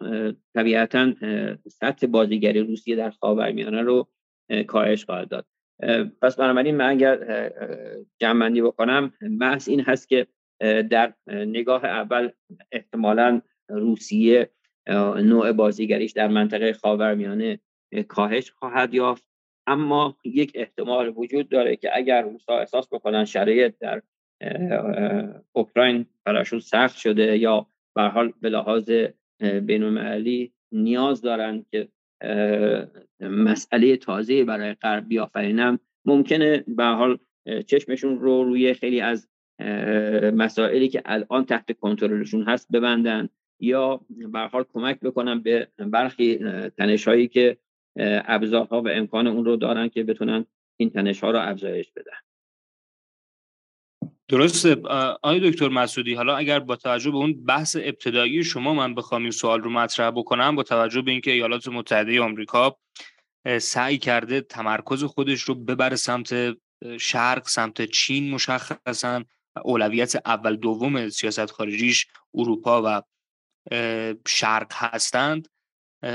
طبیعتا 0.53 1.13
سطح 1.67 2.07
بازیگری 2.07 2.59
روسیه 2.59 2.95
در 2.95 3.09
خاورمیانه 3.09 3.81
رو 3.81 4.07
کاهش 4.67 5.05
خواهد 5.05 5.29
داد. 5.29 5.45
پس 6.21 6.35
بنابراین 6.35 6.75
من 6.75 6.89
اگر 6.89 7.49
جمعندی 8.19 8.61
بکنم 8.61 9.13
بحث 9.39 9.69
این 9.69 9.81
هست 9.81 10.09
که 10.09 10.27
در 10.89 11.13
نگاه 11.27 11.85
اول 11.85 12.29
احتمالا 12.71 13.41
روسیه 13.69 14.49
نوع 15.23 15.51
بازیگریش 15.51 16.11
در 16.11 16.27
منطقه 16.27 16.73
خاورمیانه 16.73 17.59
کاهش 18.07 18.51
خواهد 18.51 18.93
یافت. 18.93 19.25
اما 19.67 20.17
یک 20.23 20.51
احتمال 20.55 21.13
وجود 21.15 21.49
داره 21.49 21.75
که 21.75 21.89
اگر 21.93 22.21
روسا 22.21 22.59
احساس 22.59 22.87
بکنن 22.91 23.25
شرایط 23.25 23.73
در 23.79 24.01
اوکراین 25.53 26.05
براشون 26.23 26.59
سخت 26.59 26.97
شده 26.97 27.37
یا 27.37 27.67
به 27.95 28.01
حال 28.01 28.33
به 28.41 28.49
لحاظ 28.49 28.91
بینالمللی 29.39 30.53
نیاز 30.71 31.21
دارن 31.21 31.65
که 31.71 31.87
مسئله 33.21 33.97
تازه 33.97 34.43
برای 34.43 34.73
غرب 34.73 35.07
بیافرینم 35.07 35.79
ممکنه 36.05 36.63
به 36.67 36.85
حال 36.85 37.17
چشمشون 37.67 38.19
رو 38.19 38.43
روی 38.43 38.73
خیلی 38.73 39.01
از 39.01 39.27
مسائلی 40.33 40.87
که 40.87 41.01
الان 41.05 41.45
تحت 41.45 41.79
کنترلشون 41.79 42.43
هست 42.43 42.71
ببندن 42.71 43.29
یا 43.59 44.01
به 44.09 44.39
حال 44.39 44.65
کمک 44.73 44.99
بکنن 44.99 45.39
به 45.39 45.67
برخی 45.77 46.37
تنش 46.77 47.07
هایی 47.07 47.27
که 47.27 47.57
ابزارها 47.99 48.81
و 48.81 48.89
امکان 48.89 49.27
اون 49.27 49.45
رو 49.45 49.55
دارن 49.55 49.89
که 49.89 50.03
بتونن 50.03 50.45
این 50.77 50.89
تنش 50.89 51.23
ها 51.23 51.31
رو 51.31 51.39
افزایش 51.39 51.91
بدن. 51.91 52.17
درسته. 54.27 54.75
آقای 55.23 55.51
دکتر 55.51 55.67
مسعودی 55.67 56.13
حالا 56.13 56.37
اگر 56.37 56.59
با 56.59 56.75
توجه 56.75 57.11
به 57.11 57.17
اون 57.17 57.45
بحث 57.45 57.75
ابتدایی 57.75 58.43
شما 58.43 58.73
من 58.73 58.95
بخوام 58.95 59.21
این 59.21 59.31
سوال 59.31 59.61
رو 59.61 59.69
مطرح 59.69 60.11
بکنم 60.11 60.55
با 60.55 60.63
توجه 60.63 61.01
به 61.01 61.11
اینکه 61.11 61.31
ایالات 61.31 61.67
متحده 61.67 62.21
آمریکا 62.21 62.77
سعی 63.61 63.97
کرده 63.97 64.41
تمرکز 64.41 65.03
خودش 65.03 65.41
رو 65.41 65.55
ببره 65.55 65.95
سمت 65.95 66.57
شرق 66.99 67.47
سمت 67.47 67.81
چین 67.81 68.29
مشخصا 68.29 69.23
اولویت 69.63 70.15
اول 70.25 70.55
دوم 70.55 71.09
سیاست 71.09 71.51
خارجیش 71.51 72.07
اروپا 72.33 72.81
و 72.85 73.01
شرق 74.27 74.67
هستند. 74.71 75.47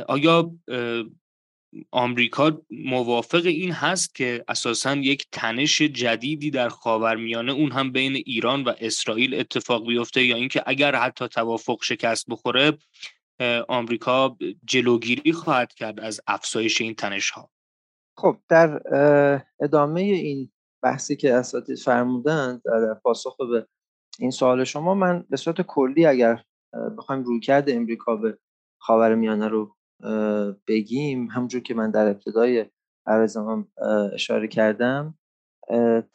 آیا 0.09 0.50
آمریکا 1.90 2.62
موافق 2.70 3.47
این 3.47 3.73
هست 3.73 4.15
که 4.15 4.44
اساسا 4.49 4.94
یک 4.94 5.27
تنش 5.32 5.82
جدیدی 5.82 6.51
در 6.51 6.69
خاورمیانه 6.69 7.53
اون 7.53 7.73
هم 7.73 7.93
بین 7.93 8.15
ایران 8.15 8.65
و 8.65 8.73
اسرائیل 8.81 9.35
اتفاق 9.35 9.86
بیفته 9.86 10.24
یا 10.24 10.36
اینکه 10.36 10.62
اگر 10.66 10.94
حتی 10.94 11.28
توافق 11.28 11.78
شکست 11.82 12.27
بخوره 12.28 12.78
آمریکا 13.69 14.36
جلوگیری 14.65 15.32
خواهد 15.32 15.74
کرد 15.74 16.01
از 16.01 16.20
افزایش 16.27 16.81
این 16.81 16.94
تنش 16.94 17.31
ها 17.31 17.51
خب 18.16 18.36
در 18.49 18.82
ادامه 19.61 20.01
این 20.01 20.53
بحثی 20.82 21.16
که 21.16 21.35
اساتید 21.35 21.78
فرمودند 21.78 22.62
در 22.65 22.94
پاسخ 22.94 23.36
به 23.36 23.66
این 24.19 24.31
سوال 24.31 24.65
شما 24.65 24.94
من 24.94 25.24
به 25.31 25.36
صورت 25.36 25.61
کلی 25.61 26.07
اگر 26.07 26.44
بخوایم 26.99 27.23
رویکرد 27.23 27.70
امریکا 27.70 28.16
به 28.16 28.39
خاورمیانه 28.78 29.49
رو 29.49 29.77
بگیم 30.66 31.26
همونجور 31.30 31.62
که 31.62 31.74
من 31.74 31.90
در 31.90 32.08
ابتدای 32.08 32.66
عرضم 33.06 33.68
اشاره 34.12 34.48
کردم 34.48 35.18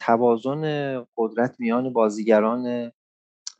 توازن 0.00 1.04
قدرت 1.16 1.56
میان 1.58 1.92
بازیگران 1.92 2.92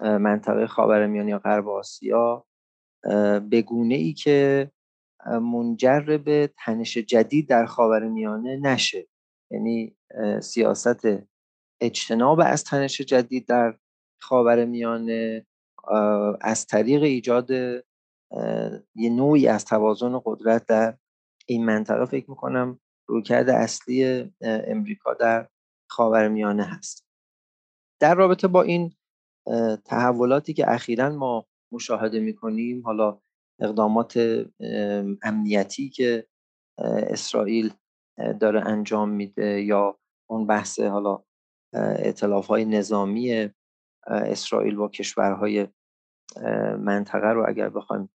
منطقه 0.00 0.66
خاورمیانه 0.66 1.30
یا 1.30 1.38
غرب 1.38 1.68
آسیا 1.68 2.46
به 3.50 3.62
گونه 3.66 3.94
ای 3.94 4.12
که 4.12 4.70
منجر 5.26 6.18
به 6.24 6.50
تنش 6.64 6.98
جدید 6.98 7.48
در 7.48 7.66
خاورمیانه 7.66 8.56
نشه. 8.56 9.06
یعنی 9.50 9.96
سیاست 10.40 11.06
اجتناب 11.80 12.40
از 12.44 12.64
تنش 12.64 13.00
جدید 13.00 13.46
در 13.48 13.76
خاورمیانه 14.20 15.46
از 16.40 16.66
طریق 16.66 17.02
ایجاد 17.02 17.50
یه 18.94 19.10
نوعی 19.10 19.48
از 19.48 19.64
توازن 19.64 20.20
قدرت 20.24 20.66
در 20.66 20.98
این 21.46 21.64
منطقه 21.64 22.04
فکر 22.04 22.30
می‌کنم 22.30 22.80
رویکرد 23.08 23.48
اصلی 23.48 24.30
امریکا 24.40 25.14
در 25.14 25.48
خاورمیانه 25.90 26.64
هست. 26.64 27.06
در 28.00 28.14
رابطه 28.14 28.48
با 28.48 28.62
این 28.62 28.92
تحولاتی 29.84 30.54
که 30.54 30.72
اخیرا 30.72 31.10
ما 31.10 31.46
مشاهده 31.72 32.20
می‌کنیم 32.20 32.82
حالا 32.82 33.20
اقدامات 33.60 34.44
امنیتی 35.22 35.88
که 35.88 36.26
اسرائیل 37.10 37.72
داره 38.40 38.60
انجام 38.60 39.08
میده 39.08 39.62
یا 39.62 39.98
اون 40.30 40.46
بحث 40.46 40.80
حالا 40.80 41.22
اطلاف 41.74 42.46
های 42.46 42.64
نظامی 42.64 43.50
اسرائیل 44.06 44.76
با 44.76 44.88
کشورهای 44.88 45.68
منطقه 46.78 47.28
رو 47.28 47.44
اگر 47.48 47.68
بخوایم 47.68 48.10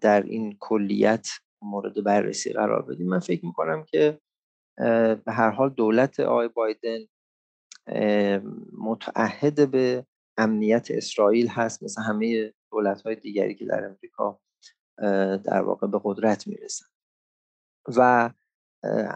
در 0.00 0.22
این 0.22 0.56
کلیت 0.60 1.28
مورد 1.62 2.04
بررسی 2.04 2.52
قرار 2.52 2.82
بدیم. 2.82 3.08
من 3.08 3.18
فکر 3.18 3.46
می‌کنم 3.46 3.84
که 3.84 4.20
به 5.24 5.32
هر 5.32 5.50
حال 5.50 5.70
دولت 5.70 6.20
آقای 6.20 6.48
بایدن 6.48 6.98
متعهد 8.78 9.70
به 9.70 10.06
امنیت 10.38 10.88
اسرائیل 10.90 11.48
هست. 11.48 11.82
مثل 11.82 12.02
همه 12.02 12.52
دولت 12.72 13.02
های 13.02 13.14
دیگری 13.14 13.54
که 13.54 13.64
در 13.64 13.84
امریکا 13.84 14.40
در 15.44 15.62
واقع 15.62 15.86
به 15.86 16.00
قدرت 16.04 16.46
می‌رسن. 16.46 16.86
و 17.96 18.30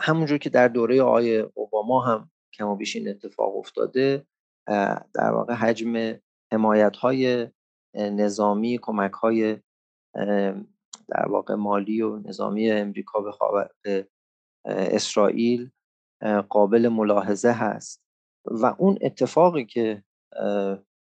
همونجور 0.01 0.39
که 0.39 0.51
در 0.51 0.69
دوره 0.69 1.03
آقای 1.03 1.39
اوباما 1.39 2.01
هم 2.01 2.31
کم 2.55 2.69
و 2.69 2.77
بیش 2.77 2.97
این 2.97 3.09
اتفاق 3.09 3.57
افتاده 3.57 4.27
در 5.15 5.31
واقع 5.33 5.55
حجم 5.55 6.21
حمایت 6.53 6.97
های 6.97 7.49
نظامی 7.95 8.79
کمک 8.83 9.13
های 9.13 9.59
در 11.09 11.29
واقع 11.29 11.55
مالی 11.55 12.03
و 12.03 12.19
نظامی 12.19 12.71
امریکا 12.71 13.21
به, 13.21 13.71
به 13.85 14.09
اسرائیل 14.67 15.71
قابل 16.49 16.89
ملاحظه 16.89 17.51
هست. 17.51 18.05
و 18.45 18.75
اون 18.79 18.99
اتفاقی 19.01 19.65
که 19.65 20.05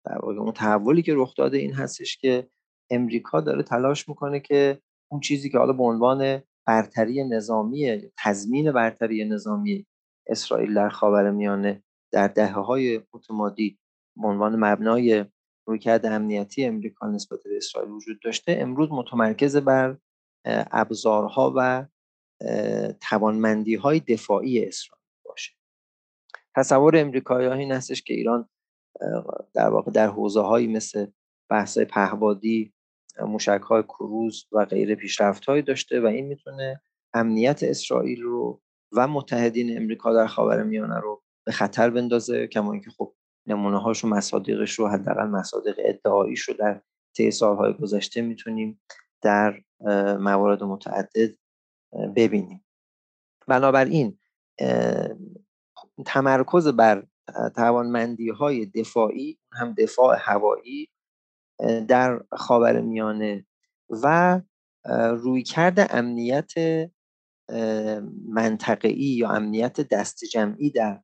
در 0.04 0.18
واقع 0.22 0.34
اون 0.34 0.52
تحولی 0.52 1.02
که 1.02 1.12
رخ 1.16 1.34
داده 1.36 1.58
این 1.58 1.72
هستش 1.72 2.16
که 2.16 2.48
امریکا 2.90 3.40
داره 3.40 3.62
تلاش 3.62 4.08
می‌کنه 4.08 4.40
که 4.40 4.82
اون 5.10 5.20
چیزی 5.20 5.50
که 5.50 5.58
حالا 5.58 5.72
به 5.72 5.82
عنوان 5.82 6.42
برتری 6.66 7.24
نظامی 7.24 8.10
تضمین 8.18 8.72
برتری 8.72 9.24
نظامی 9.24 9.86
اسرائیل 10.26 10.74
در 10.74 10.88
خاورمیانه 10.88 11.82
در 12.12 12.28
دهه 12.28 12.52
های 12.52 13.00
متمادی 13.14 13.78
به 14.16 14.28
عنوان 14.28 14.56
مبنای 14.56 15.24
رویکرد 15.68 16.06
امنیتی 16.06 16.64
امریکا 16.64 17.06
نسبت 17.06 17.38
به 17.44 17.56
اسرائیل 17.56 17.90
وجود 17.90 18.20
داشته. 18.20 18.56
امروز 18.60 18.88
متمرکز 18.92 19.56
بر 19.56 19.96
ابزارها 20.70 21.52
و 21.56 21.86
توانمندی 23.00 23.74
های 23.74 24.00
دفاعی 24.00 24.64
اسرائیل 24.64 25.04
باشه. 25.24 25.52
تصور 26.56 26.96
امریکایی 26.96 27.48
این 27.48 27.72
هستش 27.72 28.02
که 28.02 28.14
ایران 28.14 28.48
در 29.54 29.68
واقع 29.68 29.90
در 29.90 30.06
حوزه 30.06 30.40
هایی 30.40 30.66
مثل 30.66 31.06
بحث 31.50 31.78
پهبادی 31.78 32.72
موشک 33.20 33.60
های 33.62 33.82
کروز 33.82 34.46
و 34.52 34.64
غیر 34.64 34.94
پیشرفت 34.94 35.44
هایی 35.44 35.62
داشته 35.62 36.00
و 36.00 36.06
این 36.06 36.26
می‌تونه 36.26 36.80
امنیت 37.14 37.62
اسرائیل 37.62 38.22
رو 38.22 38.62
و 38.92 39.08
متحدین 39.08 39.76
امریکا 39.76 40.14
در 40.14 40.26
خاورمیانه 40.26 41.00
رو 41.00 41.22
به 41.46 41.52
خطر 41.52 41.90
بندازه 41.90 42.46
کما 42.46 42.72
اینکه 42.72 42.90
خب 42.90 43.14
نمونه 43.48 43.78
هاش 43.78 44.04
و 44.04 44.08
مصادیقش 44.08 44.78
رو 44.78 44.88
حداقل 44.88 45.26
مصادیق 45.26 45.76
ادعاییش 45.78 46.40
رو 46.40 46.54
در 46.54 46.80
طی 47.16 47.30
سالهای 47.30 47.72
گذشته 47.72 48.20
می‌تونیم 48.20 48.80
در 49.22 49.62
موارد 50.20 50.62
متعدد 50.62 51.30
ببینیم. 52.16 52.64
بنابراین 53.46 54.18
تمرکز 56.06 56.68
بر 56.68 57.06
توانمندی 57.56 58.30
های 58.30 58.66
دفاعی 58.66 59.38
هم 59.52 59.74
دفاع 59.78 60.16
هوایی 60.20 60.88
در 61.88 62.20
خاور 62.32 62.80
میانه 62.80 63.46
و 63.90 64.40
رویکرد 65.10 65.86
امنیت 65.90 66.52
منطقه‌ای 68.28 69.04
یا 69.04 69.30
امنیت 69.30 69.80
دست 69.80 70.24
جمعی 70.24 70.70
در 70.70 71.02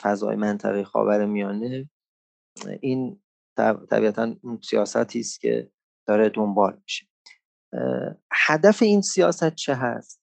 فضای 0.00 0.36
منطقه 0.36 0.84
خاور 0.84 1.26
میانه 1.26 1.90
این 2.80 3.22
طبیعتا 3.90 4.36
سیاستی 4.62 5.20
است 5.20 5.40
که 5.40 5.70
داره 6.08 6.28
دنبال 6.28 6.80
میشه. 6.82 7.06
هدف 8.32 8.82
این 8.82 9.02
سیاست 9.02 9.54
چه 9.54 9.74
هست؟ 9.74 10.22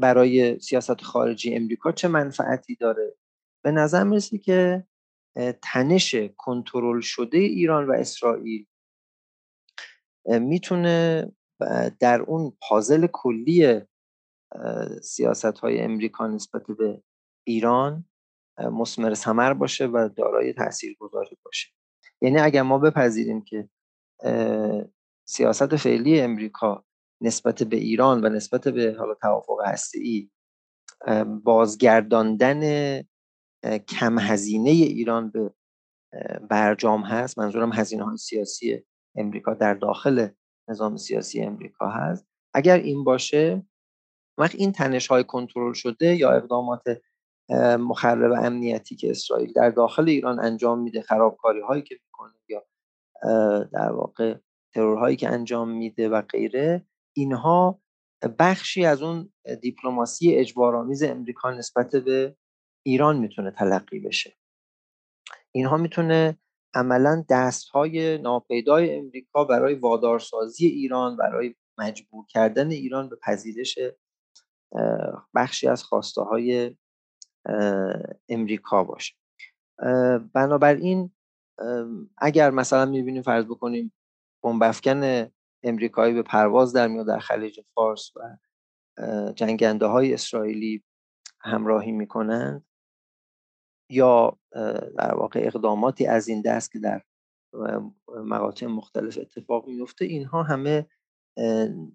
برای 0.00 0.58
سیاست 0.60 1.00
خارجی 1.00 1.54
امریکا 1.54 1.92
چه 1.92 2.08
منفعتی 2.08 2.76
داره؟ 2.76 3.16
به 3.64 3.70
نظر 3.70 4.04
می‌رسه 4.04 4.38
که 4.38 4.86
تنش 5.62 6.14
کنترل 6.36 7.00
شده 7.00 7.38
ایران 7.38 7.86
و 7.86 7.92
اسرائیل 7.92 8.66
می‌تونه 10.26 11.26
در 12.00 12.20
اون 12.20 12.56
پازل 12.68 13.06
کلی 13.12 13.80
سیاست 15.02 15.58
های 15.58 15.80
امریکا 15.80 16.26
نسبت 16.26 16.62
به 16.78 17.02
ایران 17.46 18.04
مسمر 18.58 19.14
ثمر 19.14 19.52
باشه 19.52 19.86
و 19.86 20.08
دارای 20.16 20.52
تاثیرگذاری 20.52 21.38
باشه. 21.44 21.68
یعنی 22.20 22.38
اگر 22.38 22.62
ما 22.62 22.78
بپذیریم 22.78 23.44
که 23.44 23.68
سیاست 25.28 25.76
فعلی 25.76 26.20
امریکا 26.20 26.84
نسبت 27.20 27.62
به 27.62 27.76
ایران 27.76 28.24
و 28.24 28.28
نسبت 28.28 28.68
به 28.68 28.96
حالا 28.98 29.14
توافق 29.14 29.56
ای 29.94 30.30
بازگرداندن 31.44 32.62
کم 33.88 34.18
هزینه 34.18 34.70
ایران 34.70 35.30
به 35.30 35.54
برجام 36.50 37.02
هست 37.02 37.38
منظورم 37.38 37.72
هزینه 37.72 38.04
های 38.04 38.16
سیاسی 38.16 38.84
امریکا 39.16 39.54
در 39.54 39.74
داخل 39.74 40.28
نظام 40.68 40.96
سیاسی 40.96 41.42
امریکا 41.42 41.88
هست. 41.88 42.26
اگر 42.54 42.76
این 42.76 43.04
باشه 43.04 43.66
وقت 44.38 44.54
این 44.54 44.72
تنش 44.72 45.06
های 45.06 45.24
کنترل 45.24 45.72
شده 45.72 46.16
یا 46.16 46.30
اقدامات 46.30 46.82
مخرب 47.78 48.32
امنیتی 48.32 48.96
که 48.96 49.10
اسرائیل 49.10 49.52
در 49.52 49.70
داخل 49.70 50.08
ایران 50.08 50.40
انجام 50.40 50.78
میده 50.78 51.02
خرابکاری 51.02 51.60
هایی 51.60 51.82
که 51.82 51.94
می‌کنه 52.04 52.34
یا 52.48 52.64
در 53.72 53.92
واقع 53.92 54.34
ترورهایی 54.74 55.16
که 55.16 55.28
انجام 55.28 55.68
میده 55.68 56.08
و 56.08 56.22
غیره 56.22 56.86
اینها 57.16 57.80
بخشی 58.38 58.84
از 58.84 59.02
اون 59.02 59.32
دیپلماسی 59.60 60.34
اجبارآمیز 60.34 61.02
امریکا 61.02 61.50
نسبت 61.50 61.96
به 61.96 62.36
ایران 62.86 63.18
می‌تونه 63.18 63.50
تلقی 63.50 63.98
بشه. 63.98 64.36
اینها 65.52 65.76
می‌تونه 65.76 66.38
عملا 66.74 67.24
دست 67.30 67.68
های 67.68 68.18
ناپیدای 68.18 68.96
امریکا 68.96 69.44
برای 69.44 69.74
وادارسازی 69.74 70.66
ایران 70.66 71.16
برای 71.16 71.54
مجبور 71.78 72.26
کردن 72.28 72.70
ایران 72.70 73.08
به 73.08 73.16
پذیرش 73.16 73.78
بخشی 75.34 75.68
از 75.68 75.84
خواسته 75.84 76.22
های 76.22 76.76
امریکا 78.28 78.84
باشه. 78.84 79.14
بنابراین 80.32 81.10
اگر 82.18 82.50
مثلا 82.50 82.86
می‌بینیم 82.86 83.22
فرض 83.22 83.44
بکنیم 83.44 83.92
بمبافکن 84.42 85.28
امریکایی 85.62 86.14
به 86.14 86.22
پرواز 86.22 86.72
در 86.72 86.88
میاد 86.88 87.06
در 87.06 87.18
خلیج 87.18 87.60
فارس 87.74 88.10
و 88.16 88.36
جنگنده 89.32 89.86
های 89.86 90.14
اسرائیلی 90.14 90.84
همراهی 91.40 91.92
می‌کنند 91.92 92.66
یا 93.90 94.38
در 94.98 95.14
واقع 95.14 95.40
اقداماتی 95.42 96.06
از 96.06 96.28
این 96.28 96.42
دست 96.42 96.72
که 96.72 96.78
در 96.78 97.02
مقاطع 98.08 98.66
مختلف 98.66 99.18
اتفاق 99.18 99.66
میفته 99.66 100.04
اینها 100.04 100.42
همه 100.42 100.86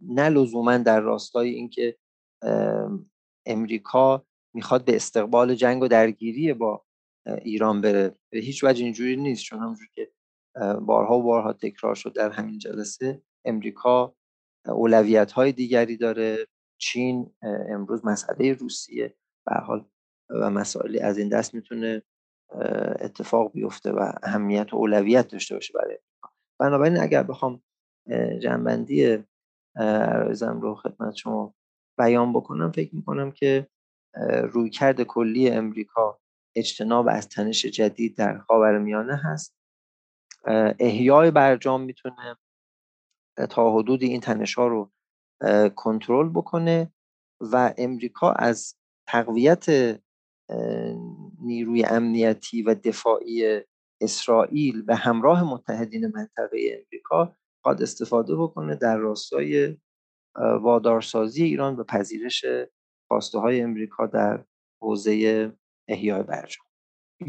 نه 0.01 0.77
در 0.83 0.99
راستای 0.99 1.49
اینکه 1.49 1.97
امریکا 3.45 4.25
می‌خواد 4.53 4.85
به 4.85 4.95
استقبال 4.95 5.55
جنگ 5.55 5.83
و 5.83 5.87
درگیری 5.87 6.53
با 6.53 6.85
ایران 7.41 7.81
بره. 7.81 8.15
به 8.33 8.39
هیچ 8.39 8.63
وجه 8.63 8.83
اینجوری 8.83 9.15
نیست. 9.15 9.43
چون 9.43 9.59
همونجور 9.59 9.87
که 9.93 10.11
بارها 10.81 11.19
و 11.19 11.23
بارها 11.23 11.53
تکرار 11.53 11.95
شد 11.95 12.13
در 12.13 12.29
همین 12.31 12.57
جلسه 12.57 13.21
امریکا 13.45 14.15
اولویت 14.65 15.31
های 15.31 15.51
دیگری 15.51 15.97
داره. 15.97 16.47
چین 16.81 17.33
امروز 17.41 18.05
مسئله 18.05 18.53
روسیه. 18.53 19.15
به 19.45 19.55
حال 19.55 19.85
و 20.29 20.49
مسائلی 20.49 20.99
از 20.99 21.17
این 21.17 21.29
دست 21.29 21.55
می‌تونه 21.55 22.03
اتفاق 22.99 23.51
بیفته 23.51 23.91
و 23.91 24.11
اهمیت 24.23 24.73
و 24.73 24.77
اولویت 24.77 25.27
داشته 25.27 25.55
باشه 25.55 25.73
برای 25.73 25.97
بنابراین 26.59 26.99
اگر 26.99 27.23
بخوام 27.23 27.61
جنبندی 28.39 29.17
عرایزم 29.75 30.61
رو 30.61 30.75
خدمت 30.75 31.15
شما 31.15 31.53
بیان 31.97 32.33
بکنم 32.33 32.71
فکر 32.71 32.95
می‌کنم 32.95 33.31
که 33.31 33.67
رویکرد 34.53 35.03
کلی 35.03 35.49
امریکا 35.49 36.19
اجتناب 36.55 37.07
از 37.09 37.29
تنش 37.29 37.65
جدید 37.65 38.17
در 38.17 38.77
میانه 38.77 39.15
هست. 39.15 39.55
احیای 40.79 41.31
برجام 41.31 41.81
می‌تونه 41.81 42.37
تا 43.49 43.73
حدود 43.73 44.03
این 44.03 44.21
تنش 44.21 44.55
ها 44.55 44.67
رو 44.67 44.91
کنترل 45.75 46.29
بکنه 46.29 46.93
و 47.41 47.73
امریکا 47.77 48.31
از 48.31 48.75
تقویت 49.07 49.65
نیروی 51.41 51.83
امنیتی 51.83 52.61
و 52.61 52.75
دفاعی 52.75 53.61
اسرائیل 54.01 54.81
به 54.81 54.95
همراه 54.95 55.43
متحدین 55.43 56.07
منطقه 56.07 56.81
امریکا 56.83 57.35
خواهد 57.61 57.81
استفاده 57.81 58.35
بکنه 58.35 58.75
در 58.75 58.97
راستای 58.97 59.77
وادارسازی 60.35 61.43
ایران 61.43 61.75
به 61.75 61.83
پذیرش 61.83 62.45
خواسته 63.09 63.39
های 63.39 63.61
امریکا 63.61 64.05
در 64.05 64.43
حوزه 64.81 65.51
احیای 65.87 66.23
برجام. 66.23 66.65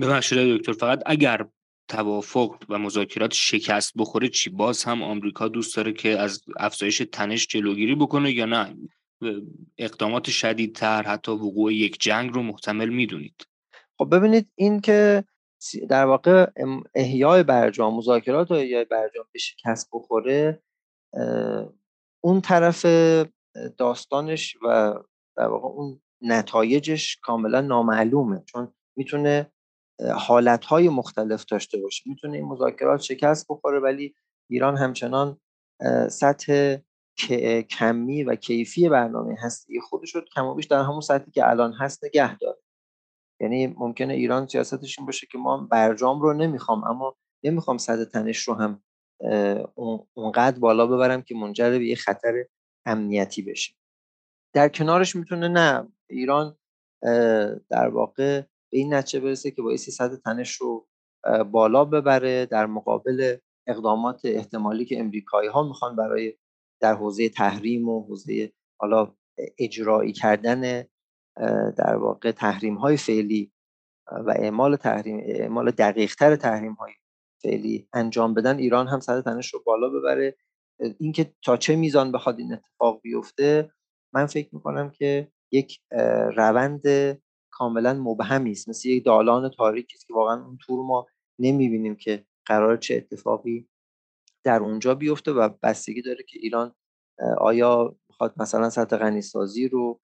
ببخشید 0.01 0.57
دکتر 0.57 0.73
فقط 0.73 1.03
اگر 1.07 1.49
توافق 1.89 2.57
و 2.69 2.79
مذاکرات 2.79 3.33
شکست 3.33 3.93
بخوره 3.97 4.29
چی؟ 4.29 4.51
باز 4.51 4.85
هم 4.85 5.03
آمریکا 5.03 5.49
دوست 5.49 5.77
داره 5.77 5.93
که 5.93 6.09
از 6.09 6.43
افزایش 6.57 7.03
تنش 7.13 7.47
جلوگیری 7.47 7.95
بکنه 7.95 8.33
یا 8.33 8.45
نه؟ 8.45 8.77
اقدامات 9.79 10.31
شدیدتر 10.31 11.03
حتی 11.03 11.33
وقوع 11.33 11.75
یک 11.75 12.01
جنگ 12.01 12.35
رو 12.35 12.43
محتمل 12.43 12.89
می‌دونید. 12.89 13.47
خب 13.99 14.17
ببینید 14.17 14.51
این 14.55 14.81
که 14.81 15.25
در 15.89 16.05
واقع 16.05 16.51
احیای 16.95 17.43
برجام 17.43 17.97
مذاکرات 17.97 18.51
و 18.51 18.55
احیای 18.55 18.85
برجام 18.85 19.25
به 19.33 19.39
شکست 19.39 19.89
بخوره 19.93 20.63
اون 22.21 22.41
طرف 22.41 22.87
داستانش 23.79 24.57
و 24.63 24.95
در 25.41 25.47
واقع 25.47 25.69
اون 25.69 26.01
نتایجش 26.23 27.17
کاملا 27.23 27.61
نامعلومه. 27.61 28.43
چون 28.47 28.73
می‌تونه 28.97 29.53
حالتهای 30.15 30.89
مختلف 30.89 31.45
داشته 31.45 31.79
باشه. 31.79 32.03
می‌تونه 32.07 32.37
این 32.37 32.47
مذاکرات 32.47 33.01
شکست 33.01 33.47
بخوره 33.49 33.81
ولی 33.81 34.15
ایران 34.51 34.77
همچنان 34.77 35.41
سطح 36.11 36.77
کمی 37.71 38.23
و 38.23 38.35
کیفی 38.35 38.89
برنامه 38.89 39.37
هستی. 39.43 39.81
خودش 39.81 40.15
رو 40.15 40.21
کم 40.35 40.47
و 40.47 40.55
بیش 40.55 40.67
در 40.67 40.83
همون 40.83 41.01
سطحی 41.01 41.31
که 41.31 41.49
الان 41.49 41.73
هست 41.73 42.05
نگه 42.05 42.39
داره. 42.39 42.59
یعنی 43.41 43.67
ممکنه 43.67 44.15
ایران 44.15 44.47
سیاستش 44.47 44.99
این 44.99 45.07
باشه 45.07 45.27
که 45.33 45.39
ما 45.39 45.57
برجام 45.57 46.21
رو 46.21 46.33
نمی‌خوام 46.33 46.85
اما 46.85 47.17
نمی‌خوام 47.45 47.79
صد 47.79 48.05
تنش 48.05 48.39
رو 48.39 48.55
هم 48.55 48.83
اونقدر 50.15 50.59
بالا 50.59 50.87
ببرم 50.87 51.23
که 51.23 51.35
منجر 51.35 51.71
به 51.71 51.87
یه 51.87 51.97
خطر 51.97 52.45
امنیتی 52.87 53.43
بشه. 53.43 53.75
در 54.53 54.69
کنارش 54.69 55.17
می‌تونه 55.17 55.49
نه 55.49 55.89
ایران 56.11 56.57
در 57.71 57.89
واقع 57.89 58.41
به 58.73 58.79
این 58.79 58.95
نتیجه 58.95 59.21
برسه 59.21 59.51
که 59.51 59.63
باعث 59.63 59.91
صد 59.91 60.15
تنش 60.15 60.53
رو 60.53 60.89
بالا 61.51 61.85
ببره 61.85 62.47
در 62.47 62.67
مقابل 62.67 63.37
اقدامات 63.67 64.21
احتمالی 64.25 64.85
که 64.85 65.01
امریکایی 65.01 65.49
ها 65.49 65.63
می‌خوان 65.63 65.97
برای 65.97 66.35
در 66.81 66.95
حوزه 66.95 67.29
تحریم 67.29 67.89
و 67.89 68.03
حوزه 68.03 68.53
حالا 68.81 69.15
اجرایی 69.59 70.13
کردن 70.13 70.85
در 71.77 71.97
واقع 71.97 72.31
تحریم 72.33 72.75
های 72.75 72.97
فعلی 72.97 73.53
و 74.13 74.31
اعمال 74.31 74.77
تحریم 74.77 75.21
اعمال 75.23 75.71
دقیق 75.71 76.15
تر 76.15 76.37
تحریم 76.37 76.73
های 76.73 76.93
فعلی 77.43 77.89
انجام 77.93 78.35
بدن 78.35 78.59
ایران 78.59 78.89
هم 78.89 79.01
سر 79.01 79.21
تنش 79.21 79.55
رو 79.55 79.63
بالا 79.67 79.89
ببره. 79.89 80.37
اینکه 80.99 81.35
تا 81.45 81.57
چه 81.57 81.77
میزان 81.77 82.13
بخواد 82.13 82.39
این 82.39 82.53
اتفاق 82.53 83.01
بیفته 83.03 83.71
من 84.15 84.27
فکر 84.27 84.55
می‌کنم 84.55 84.91
که 84.91 85.29
یک 85.53 85.81
روند 86.37 86.83
کاملا 87.51 87.95
مبهمی 87.95 88.51
است. 88.51 88.69
مثل 88.69 88.89
یک 88.89 89.05
دالان 89.05 89.49
تاریکی 89.49 89.97
است 89.97 90.07
که 90.07 90.15
واقعا 90.15 90.45
اون 90.45 90.59
طور 90.67 90.87
ما 90.87 91.07
نمی‌بینیم 91.39 91.97
که 91.97 92.25
قرار 92.47 92.77
چه 92.77 92.97
اتفاقی 92.97 93.69
در 94.45 94.61
اونجا 94.61 94.95
بیفته 94.95 95.33
و 95.33 95.49
بستگی 95.63 96.03
داره 96.03 96.25
که 96.29 96.39
ایران 96.43 96.75
آیا 97.39 97.97
می‌خواد 98.09 98.35
مثلا 98.37 98.71
سطح 98.71 98.97
غنیسازی 98.97 99.69
رو 99.69 100.01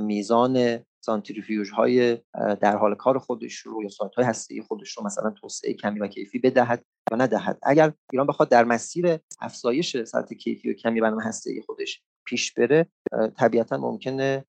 میزان 0.00 0.84
سانتریفیوژ 1.04 1.70
های 1.70 2.18
در 2.60 2.76
حال 2.76 2.94
کار 2.94 3.18
خودش 3.18 3.54
رو 3.54 3.82
یا 3.82 3.88
سایت 3.88 4.14
های 4.14 4.24
هسته 4.24 4.62
خودش 4.62 4.90
رو 4.90 5.04
مثلا 5.04 5.30
توسعه 5.30 5.74
کمی 5.74 6.00
و 6.00 6.06
کیفی 6.06 6.38
بدهد 6.38 6.84
یا 7.10 7.16
ندهد. 7.16 7.58
اگر 7.62 7.92
ایران 8.12 8.26
بخواد 8.26 8.48
در 8.48 8.64
مسیر 8.64 9.18
افزایش 9.40 10.02
سطح 10.02 10.34
کیفی 10.34 10.70
و 10.70 10.74
کمی 10.74 11.00
برنامه 11.00 11.24
هسته 11.24 11.62
خودش 11.66 12.02
پیش 12.24 12.52
بره 12.54 12.86
طبیعتا 13.36 13.76
ممکنه 13.76 14.44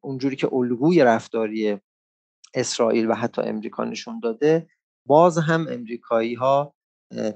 اونجوری 0.00 0.36
که 0.36 0.54
الگوی 0.54 1.04
رفتاری 1.04 1.80
اسرائیل 2.54 3.10
و 3.10 3.14
حتی 3.14 3.42
امریکا 3.42 3.84
نشون 3.84 4.20
داده 4.20 4.68
باز 5.06 5.38
هم 5.38 5.66
امریکایی 5.70 6.34
ها 6.34 6.74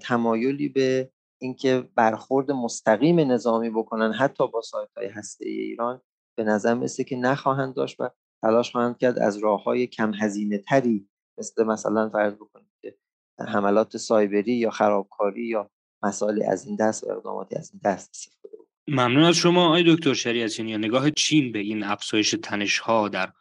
تمایلی 0.03 0.69
به 0.69 1.11
اینکه 1.41 1.89
برخورد 1.95 2.51
مستقیم 2.51 3.21
نظامی 3.21 3.71
بکنن 3.71 4.13
حتی 4.13 4.49
با 4.49 4.61
سایت 4.63 4.89
های 4.97 5.07
هسته 5.07 5.45
ایران 5.49 6.01
به 6.39 6.45
نظر 6.45 6.75
مثل 6.75 7.03
که 7.03 7.17
نخواهند 7.17 7.75
داشت 7.75 8.01
و 8.01 8.11
تلاش 8.43 8.73
خواهند 8.73 8.99
کرد 8.99 9.19
از 9.19 9.37
راه 9.37 9.63
های 9.63 9.87
کم 9.87 10.15
هزینه 10.15 10.59
تری 10.59 11.09
مثل 11.39 11.65
مثلا 11.65 12.09
فرض 12.09 12.35
بکنید 12.35 12.71
که 12.83 12.97
حملات 13.39 13.97
سایبری 13.97 14.53
یا 14.53 14.71
خرابکاری 14.71 15.47
یا 15.47 15.71
مسائل 16.03 16.43
از 16.43 16.67
این 16.67 16.77
دست 16.77 17.05
و 17.05 17.11
اقداماتی 17.11 17.57
از 17.57 17.71
این 17.73 17.81
دست 17.85 18.11
استفاده 18.11 18.60
ممنون 18.91 19.25
از 19.25 19.37
شما 19.37 19.67
آقای 19.67 19.85
دکتر 19.87 20.13
شریعتی 20.13 20.63
نگاه 20.79 21.11
چین 21.11 21.53
به 21.53 21.59
این 21.59 21.83
افزایش 21.83 22.35
تنش 22.43 22.79
ها 22.79 23.09
در 23.09 23.33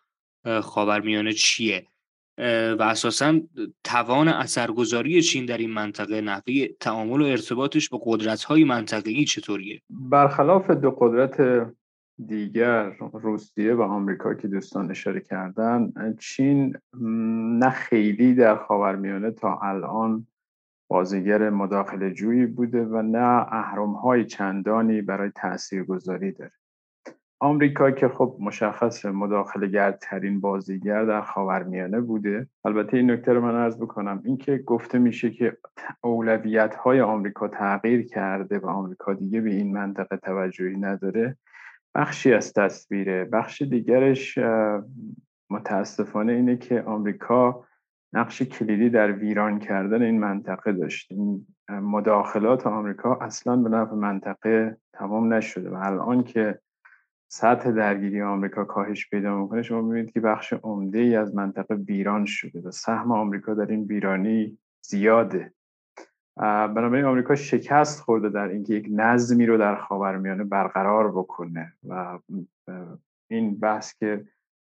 خاورمیانه 0.61 1.31
چیه؟ 1.33 1.85
و 2.79 2.81
اساسا 2.81 3.39
توان 3.83 4.27
اثرگذاری 4.27 5.21
چین 5.21 5.45
در 5.45 5.57
این 5.57 5.69
منطقه 5.69 6.21
نحوه 6.21 6.67
تعامل 6.79 7.21
و 7.21 7.25
ارتباطش 7.25 7.89
با 7.89 8.01
قدرت 8.05 8.43
های 8.43 8.63
منطقه‌ای 8.63 9.25
چطوریه؟ 9.25 9.81
برخلاف 9.89 10.71
دو 10.71 10.91
قدرت 10.91 11.67
دیگر 12.25 12.95
روسیه 13.13 13.73
و 13.73 13.81
آمریکا 13.81 14.33
که 14.33 14.47
دوستان 14.47 14.91
اشاره 14.91 15.19
کردن 15.19 15.93
چین 16.19 16.77
نه 17.59 17.69
خیلی 17.69 18.33
در 18.33 18.55
خاورمیانه 18.55 19.31
تا 19.31 19.59
الان 19.63 20.27
بازیگر 20.89 21.49
مداخله 21.49 22.11
جویی 22.11 22.45
بوده 22.45 22.85
و 22.85 23.01
نه 23.01 23.45
اهرم 23.51 23.93
های 23.93 24.25
چندانی 24.25 25.01
برای 25.01 25.31
تاثیرگذاری 25.35 26.31
داره. 26.31 26.51
آمریکا 27.41 27.91
که 27.91 28.07
خب 28.07 28.37
مشخص 28.39 29.05
مداخله 29.05 29.67
گردترین 29.67 30.39
بازیگر 30.39 31.05
در 31.05 31.21
خاورمیانه 31.21 32.01
بوده. 32.01 32.47
البته 32.65 32.97
این 32.97 33.11
نکته 33.11 33.33
رو 33.33 33.41
من 33.41 33.55
عرض 33.55 33.77
بکنم. 33.77 34.21
اینکه 34.25 34.57
گفته 34.57 34.99
میشه 34.99 35.31
که 35.31 35.57
اولویت 36.01 36.75
های 36.75 37.01
آمریکا 37.01 37.47
تغییر 37.47 38.07
کرده 38.07 38.59
و 38.59 38.67
آمریکا 38.67 39.13
دیگه 39.13 39.41
به 39.41 39.49
این 39.49 39.73
منطقه 39.73 40.17
توجهی 40.17 40.77
نداره 40.77 41.37
بخشی 41.95 42.33
از 42.33 42.53
تصویره. 42.53 43.25
بخش 43.25 43.61
دیگرش 43.61 44.39
متاسفانه 45.49 46.33
اینه 46.33 46.57
که 46.57 46.81
آمریکا 46.81 47.65
نقش 48.13 48.41
کلیدی 48.41 48.89
در 48.89 49.11
ویران 49.11 49.59
کردن 49.59 50.01
این 50.01 50.19
منطقه 50.19 50.71
داشت 50.71 51.11
این 51.11 51.47
مداخلات 51.69 52.67
آمریکا 52.67 53.15
اصلا 53.15 53.55
به 53.55 53.69
نفع 53.69 53.95
منطقه 53.95 54.77
تمام 54.93 55.33
نشده 55.33 55.69
و 55.69 55.75
الان 55.75 56.23
که 56.23 56.59
سطح 57.31 57.71
درگیری 57.71 58.21
آمریکا 58.21 58.65
کاهش 58.65 59.09
پیدا 59.09 59.41
می‌کنه 59.41 59.61
شما 59.61 59.81
می‌بینید 59.81 60.11
که 60.11 60.19
بخش 60.19 60.53
عمده 60.53 60.99
ای 60.99 61.15
از 61.15 61.35
منطقه 61.35 61.75
ویران 61.75 62.25
شده 62.25 62.61
و 62.61 62.71
سهم 62.71 63.11
آمریکا 63.11 63.53
در 63.53 63.65
این 63.65 63.83
ویرانی 63.83 64.57
زیاده. 64.81 65.53
بنابراین 66.37 67.05
آمریکا 67.05 67.35
شکست 67.35 68.01
خورده 68.01 68.29
در 68.29 68.47
اینکه 68.47 68.73
یک 68.73 68.87
نظمی 68.91 69.45
رو 69.45 69.57
در 69.57 69.75
خاورمیانه 69.75 70.43
برقرار 70.43 71.11
بکنه 71.11 71.73
و 71.87 72.19
این 73.27 73.59
بحث 73.59 73.93
که 73.93 74.25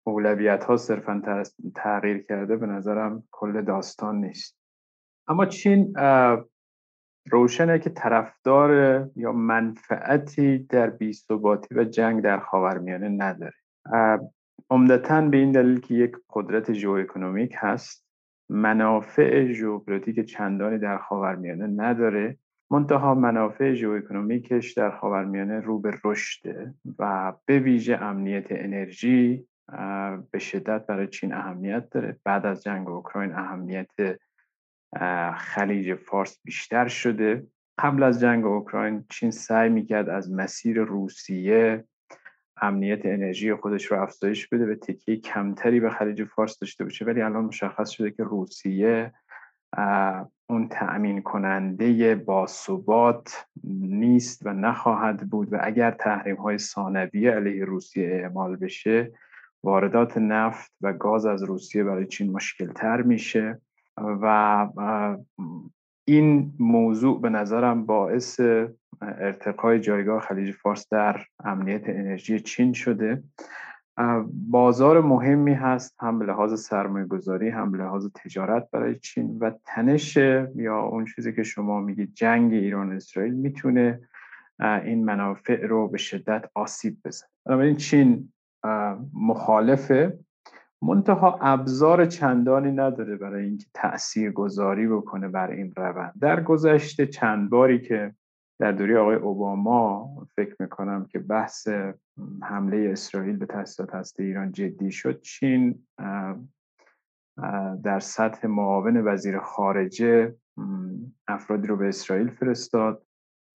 اولویت 0.09 0.65
ها 0.65 0.77
صرفا 0.77 1.43
تغییر 1.75 2.19
کرده 2.19 2.57
به 2.57 2.67
نظرم 2.67 3.23
کل 3.31 3.63
داستان 3.63 4.17
نیست. 4.17 4.59
اما 5.29 5.47
چین 5.47 5.95
روشنه 7.31 7.79
که 7.79 7.91
طرفدار 7.91 8.71
یا 9.17 9.33
منفعتی 9.33 10.59
در 10.59 10.91
بیثباتی 10.91 11.75
و 11.75 11.85
جنگ 11.85 12.23
در 12.23 12.39
خاورمیانه 12.39 13.09
نداره. 13.09 13.55
عمدتا 14.71 15.21
به 15.21 15.37
این 15.37 15.53
دلیل 15.53 15.81
که 15.81 15.95
یک 15.95 16.13
قدرت 16.31 16.73
ژئواکونومیک 16.73 17.55
هست 17.57 18.05
منافع 18.49 19.53
ژئوپلیتیک 19.53 20.21
چندانی 20.21 20.79
در 20.79 20.99
خاورمیانه 20.99 21.67
نداره. 21.67 22.37
منتها 22.71 23.15
منافع 23.15 23.73
ژئواکونومیکش 23.73 24.73
در 24.73 24.91
خاورمیانه 24.91 25.61
رو 25.61 25.79
به 25.79 25.95
رشده 26.05 26.75
و 26.99 27.33
به 27.47 27.59
ویژه 27.59 27.97
امنیت 27.97 28.47
انرژی 28.51 29.47
به 30.31 30.39
شدت 30.39 30.87
برای 30.87 31.07
چین 31.07 31.35
اهمیت 31.35 31.91
داره. 31.91 32.17
بعد 32.25 32.47
از 32.47 32.63
جنگ 32.63 32.89
اوکراین 32.89 33.33
اهمیت 33.33 33.91
خلیج 35.37 35.95
فارس 35.95 36.39
بیشتر 36.45 36.89
شده. 36.89 37.47
قبل 37.79 38.03
از 38.03 38.21
جنگ 38.21 38.47
اوکراین 38.47 39.05
چین 39.11 39.31
سعی 39.31 39.69
می‌کرد 39.69 40.09
از 40.09 40.33
مسیر 40.33 40.81
روسیه 40.81 41.85
امنیت 42.61 43.07
انرژی 43.07 43.55
خودش 43.55 43.85
رو 43.85 44.03
افزایش 44.03 44.49
بده 44.49 44.73
و 44.73 44.75
تکیه 44.75 45.17
کمتری 45.17 45.81
به 45.81 45.91
خلیج 45.91 46.25
فارس 46.25 46.59
داشته 46.59 46.85
باشه. 46.85 47.05
ولی 47.05 47.23
الان 47.23 47.45
مشخص 47.45 47.91
شده 47.91 48.11
که 48.11 48.23
روسیه 48.23 49.13
اون 50.51 50.69
تأمین 50.69 51.23
کننده 51.23 52.15
باثبات 52.15 53.47
نیست 53.81 54.47
و 54.47 54.53
نخواهد 54.53 55.31
بود 55.31 55.53
و 55.53 55.59
اگر 55.63 55.91
تحریم 55.91 56.37
های 56.37 56.59
ثانویه 56.59 57.31
علیه 57.31 57.65
روسیه 57.65 58.09
اعمال 58.09 58.57
بشه 58.57 59.13
واردات 59.65 60.19
نفت 60.19 60.73
و 60.81 60.93
گاز 60.93 61.27
از 61.27 61.43
روسیه 61.43 61.85
برای 61.85 62.07
چین 62.07 62.33
مشکل 62.33 62.73
تر 62.73 63.03
میشه 63.03 63.61
و 63.97 64.67
این 66.05 66.55
موضوع 66.59 67.21
به 67.21 67.29
نظرم 67.29 67.87
باعث 67.87 68.41
ارتقای 69.03 69.81
جایگاه 69.81 70.21
خلیج 70.21 70.55
فارس 70.55 70.89
در 70.91 71.25
امنیت 71.45 71.89
انرژی 71.89 72.41
چین 72.41 72.73
شده. 72.73 73.23
بازار 74.33 75.01
مهمی 75.01 75.53
هست 75.53 75.97
هم 76.01 76.19
به 76.19 76.25
لحاظ 76.25 76.61
سرمایه 76.61 77.07
گذاری 77.07 77.49
هم 77.49 77.73
به 77.73 77.79
لحاظ 77.79 78.07
تجارت 78.15 78.71
برای 78.71 78.99
چین 78.99 79.39
و 79.39 79.51
تنش 79.65 80.17
یا 80.17 80.81
اون 80.81 81.05
چیزی 81.05 81.33
که 81.33 81.43
شما 81.43 81.81
میگید 81.81 82.15
جنگ 82.15 82.53
ایران 82.53 82.93
اسرائیل 82.93 83.35
می‌تونه 83.35 84.01
این 84.61 85.05
منافع 85.05 85.67
رو 85.67 85.89
به 85.89 85.99
شدت 85.99 86.45
آسیب 86.55 86.97
بزنه. 87.05 87.29
بنابراین 87.47 87.77
چین 87.77 88.33
مخالفه. 89.15 90.19
منتها 90.83 91.39
ابزار 91.43 92.07
چندانی 92.07 92.73
نداره 92.73 93.17
برای 93.17 93.45
اینکه 93.45 93.67
تأثیر 93.75 94.33
گذاری 94.33 94.89
بکنه 94.89 95.29
بر 95.29 95.51
این 95.51 95.73
روند. 95.77 96.13
در 96.21 96.43
گذشته 96.43 97.07
چند 97.07 97.51
باری 97.51 97.81
که 97.81 98.15
در 98.61 98.73
دوری 98.73 98.97
آقای 98.97 99.17
اوباما 99.17 100.09
فکر 100.37 100.57
می‌کنم 100.61 101.07
که 101.07 101.19
بحث 101.19 101.69
حمله 102.43 102.89
اسرائیل 102.93 103.37
به 103.37 103.47
تاسیسات 103.47 103.95
هسته 103.95 104.23
ایران 104.23 104.53
جدی 104.53 104.91
شد 104.91 105.21
چین 105.21 105.87
در 107.83 108.01
سطح 108.01 108.47
معاون 108.47 109.07
وزیر 109.07 109.39
خارجه 109.39 110.35
افرادی 111.29 111.69
رو 111.69 111.77
به 111.77 111.89
اسرائیل 111.89 112.31
فرستاد 112.31 113.03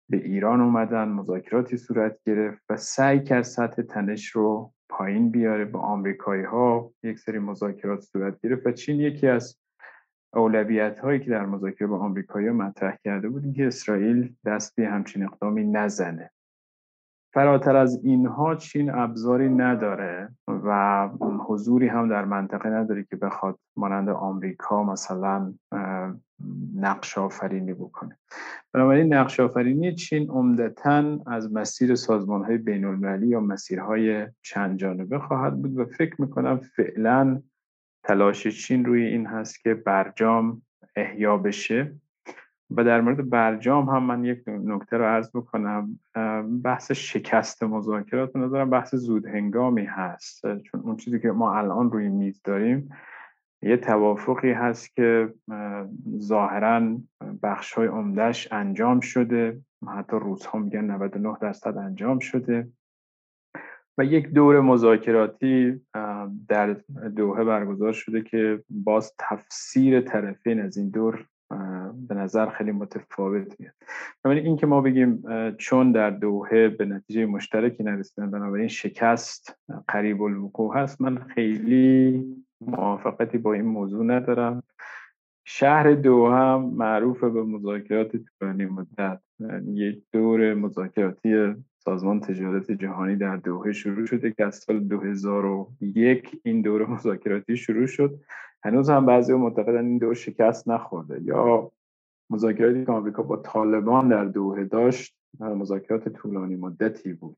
به 0.09 0.17
ایران 0.17 0.61
اومدن 0.61 1.07
مذاکراتی 1.07 1.77
صورت 1.77 2.17
گرفت 2.25 2.63
و 2.69 2.77
سعی 2.77 3.23
کرد 3.23 3.43
سطح 3.43 3.81
تنش 3.81 4.27
رو 4.27 4.73
پایین 4.89 5.31
بیاره 5.31 5.65
با 5.65 5.79
آمریکایی 5.79 6.43
ها 6.43 6.93
یک 7.03 7.19
سری 7.19 7.39
مذاکرات 7.39 8.01
صورت 8.01 8.41
گرفت 8.41 8.67
و 8.67 8.71
چین 8.71 8.99
یکی 8.99 9.27
از 9.27 9.57
اولویت 10.33 10.99
هایی 10.99 11.19
که 11.19 11.29
در 11.29 11.45
مذاکره 11.45 11.87
با 11.87 11.99
آمریکایی 11.99 12.49
مطرح 12.49 12.97
کرده 13.03 13.29
بود 13.29 13.53
که 13.55 13.67
اسرائیل 13.67 14.35
دست 14.45 14.75
به 14.75 14.87
همچین 14.87 15.23
اقدامی 15.23 15.63
نزنه. 15.63 16.31
فراتر 17.33 17.75
از 17.75 17.99
اینها 18.03 18.55
چین 18.55 18.91
ابزاری 18.93 19.49
نداره 19.49 20.29
و 20.47 21.09
حضوری 21.47 21.87
هم 21.87 22.09
در 22.09 22.25
منطقه 22.25 22.69
نداره 22.69 23.03
که 23.03 23.15
بخواد 23.15 23.59
مانند 23.77 24.09
آمریکا 24.09 24.83
مثلا 24.83 25.53
نقش 26.75 27.17
آفرینی 27.17 27.73
بکنه. 27.73 28.17
بنابراین 28.73 29.13
نقش 29.13 29.39
آفرینی 29.39 29.95
چین 29.95 30.29
عمدتا 30.29 31.19
از 31.27 31.53
مسیر 31.53 31.95
سازمان 31.95 32.43
های 32.43 32.57
بین 32.57 32.85
المللی 32.85 33.27
یا 33.27 33.39
مسیرهای 33.39 34.27
چند 34.41 34.77
جانبه 34.77 35.19
خواهد 35.19 35.61
بود 35.61 35.77
و 35.77 35.85
فکر 35.85 36.21
می‌کنم 36.21 36.57
فعلا 36.57 37.41
تلاش 38.03 38.47
چین 38.47 38.85
روی 38.85 39.05
این 39.05 39.25
هست 39.25 39.63
که 39.63 39.73
برجام 39.73 40.61
احیا 40.95 41.37
بشه. 41.37 41.93
و 42.71 42.83
در 42.83 43.01
مورد 43.01 43.29
برجام 43.29 43.89
هم 43.89 44.03
من 44.03 44.25
یک 44.25 44.43
نکته 44.47 44.97
رو 44.97 45.05
عرض 45.05 45.29
بکنم. 45.35 45.99
بحث 46.63 46.91
شکست 46.91 47.63
مذاکرات 47.63 48.35
نظرم 48.35 48.69
بحث 48.69 48.95
زود 48.95 49.25
هنگامی 49.25 49.85
هست. 49.85 50.57
چون 50.57 50.81
اون 50.81 50.97
چیزی 50.97 51.19
که 51.19 51.31
ما 51.31 51.57
الان 51.57 51.91
روی 51.91 52.09
میز 52.09 52.41
داریم 52.43 52.89
یه 53.61 53.77
توافقی 53.77 54.51
هست 54.51 54.95
که 54.95 55.33
ظاهرا 56.17 56.97
بخش 57.43 57.73
های 57.73 57.87
عمدهش 57.87 58.47
انجام 58.51 58.99
شده. 58.99 59.61
حتی 59.87 60.17
روز 60.19 60.45
ها 60.45 60.59
میگن 60.59 60.85
99 60.85 61.37
درصد 61.41 61.77
انجام 61.77 62.19
شده. 62.19 62.67
و 63.97 64.03
یک 64.03 64.27
دور 64.27 64.61
مذاکراتی 64.61 65.81
در 66.47 66.73
دوحه 67.15 67.43
برگزار 67.43 67.93
شده 67.93 68.21
که 68.21 68.63
باز 68.69 69.13
تفسیر 69.19 70.01
طرفین 70.01 70.61
از 70.61 70.77
این 70.77 70.89
دور 70.89 71.25
به 72.07 72.15
نظر 72.15 72.49
خیلی 72.49 72.71
متفاوت 72.71 73.59
میاد. 73.59 73.73
بنابراین 74.23 74.45
این 74.45 74.57
که 74.57 74.65
ما 74.65 74.81
بگیم 74.81 75.23
چون 75.57 75.91
در 75.91 76.09
دوحه 76.09 76.69
به 76.69 76.85
نتیجه 76.85 77.25
مشترکی 77.25 77.83
نرسیدن 77.83 78.31
بنابراین 78.31 78.67
شکست 78.67 79.55
قریب 79.87 80.21
الوقوع 80.21 80.77
هست 80.77 81.01
من 81.01 81.17
خیلی 81.17 82.25
موافقتی 82.61 83.37
با 83.37 83.53
این 83.53 83.65
موضوع 83.65 84.05
ندارم. 84.05 84.63
شهر 85.45 85.93
دوحه 85.93 86.35
هم 86.35 86.61
معروف 86.61 87.23
به 87.23 87.43
مذاکرات 87.43 88.11
طولانی 88.17 88.65
مدت. 88.65 89.21
یک 89.65 90.03
دور 90.11 90.53
مذاکراتی 90.53 91.55
سازمان 91.77 92.19
تجارت 92.19 92.71
جهانی 92.71 93.15
در 93.15 93.35
دوحه 93.35 93.71
شروع 93.71 94.05
شده 94.05 94.31
که 94.31 94.45
از 94.45 94.55
سال 94.55 94.79
2001 94.79 96.41
این 96.43 96.61
دوره 96.61 96.85
مذاکراتی 96.85 97.57
شروع 97.57 97.85
شد. 97.85 98.19
هنوز 98.63 98.89
هم 98.89 99.05
بعضی 99.05 99.33
معتقدن 99.33 99.85
این 99.85 99.97
دور 99.97 100.13
شکست 100.13 100.67
نخورده. 100.67 101.21
یا 101.23 101.71
مذاکراتی 102.29 102.85
که 102.85 102.91
آمریکا 102.91 103.23
با 103.23 103.37
طالبان 103.37 104.09
در 104.09 104.25
دوحه 104.25 104.65
داشت 104.65 105.15
مذاکرات 105.39 106.09
طولانی 106.09 106.55
مدتی 106.55 107.13
بود. 107.13 107.37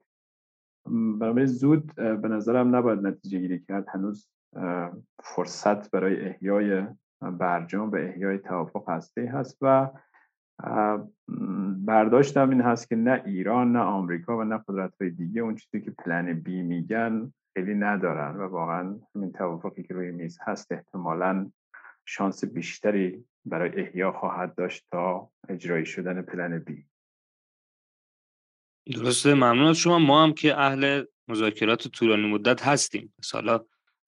برای 1.19 1.47
زود 1.47 1.95
به 1.95 2.27
نظرم 2.27 2.75
نباید 2.75 2.99
نتیجه 2.99 3.39
گیری 3.39 3.59
کرد. 3.59 3.85
هنوز 3.89 4.27
فرصت 5.23 5.91
برای 5.91 6.25
احیای 6.27 6.87
برجام 7.21 7.89
و 7.89 7.95
احیای 7.95 8.37
توافق 8.37 8.89
هسته 8.89 9.31
هست 9.33 9.57
و 9.61 9.89
برداشتم 11.85 12.49
این 12.49 12.61
هست 12.61 12.89
که 12.89 12.95
نه 12.95 13.21
ایران 13.25 13.71
نه 13.71 13.79
آمریکا 13.79 14.37
و 14.37 14.43
نه 14.43 14.57
قدرت 14.67 14.93
های 15.01 15.09
دیگه 15.09 15.41
اون 15.41 15.55
چیزی 15.55 15.81
که 15.81 15.91
پلن 15.91 16.33
بی 16.33 16.61
میگن 16.61 17.33
خیلی 17.53 17.73
ندارن 17.73 18.35
و 18.35 18.47
واقعا 18.47 18.99
همین 19.15 19.31
توافقی 19.31 19.83
که 19.83 19.93
روی 19.93 20.11
میز 20.11 20.39
هست 20.41 20.71
احتمالا 20.71 21.51
شانس 22.05 22.45
بیشتری 22.45 23.25
برای 23.45 23.81
احیا 23.81 24.11
خواهد 24.11 24.55
داشت 24.55 24.85
تا 24.91 25.31
اجرایی 25.49 25.85
شدن 25.85 26.21
پلن 26.21 26.59
بی. 26.59 26.85
درسته. 28.85 29.33
ممنون 29.33 29.67
از 29.67 29.77
شما. 29.77 29.99
ما 29.99 30.23
هم 30.23 30.33
که 30.33 30.59
اهل 30.59 31.03
مذاکرات 31.27 31.87
طولانی 31.87 32.27
مدت 32.27 32.67
هستیم. 32.67 33.13
مثلا 33.19 33.59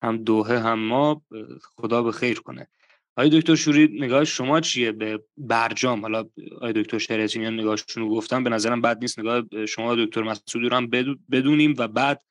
هم 0.02 0.16
دوهه 0.16 0.58
هم 0.58 0.78
ما 0.78 1.22
خدا 1.62 2.02
به 2.02 2.12
خیر 2.12 2.40
کنه. 2.40 2.68
آقای 3.16 3.40
دکتر 3.40 3.54
شوری 3.54 3.98
نگاه 4.00 4.24
شما 4.24 4.60
چیه 4.60 4.92
به 4.92 5.24
برجام؟ 5.36 6.00
حالا 6.02 6.24
آقای 6.56 6.72
دکتر 6.72 6.98
شریعتی 6.98 7.38
نگاهشون 7.38 8.02
رو 8.02 8.10
گفتم 8.10 8.44
به 8.44 8.50
نظرم 8.50 8.80
بد 8.80 8.98
نیست. 8.98 9.18
نگاه 9.18 9.66
شما 9.66 9.94
دکتر 9.94 10.22
مسعود 10.22 10.64
رو 10.64 10.76
هم 10.76 10.90
بدونیم 11.30 11.74
و 11.78 11.88
بعد 11.88 12.22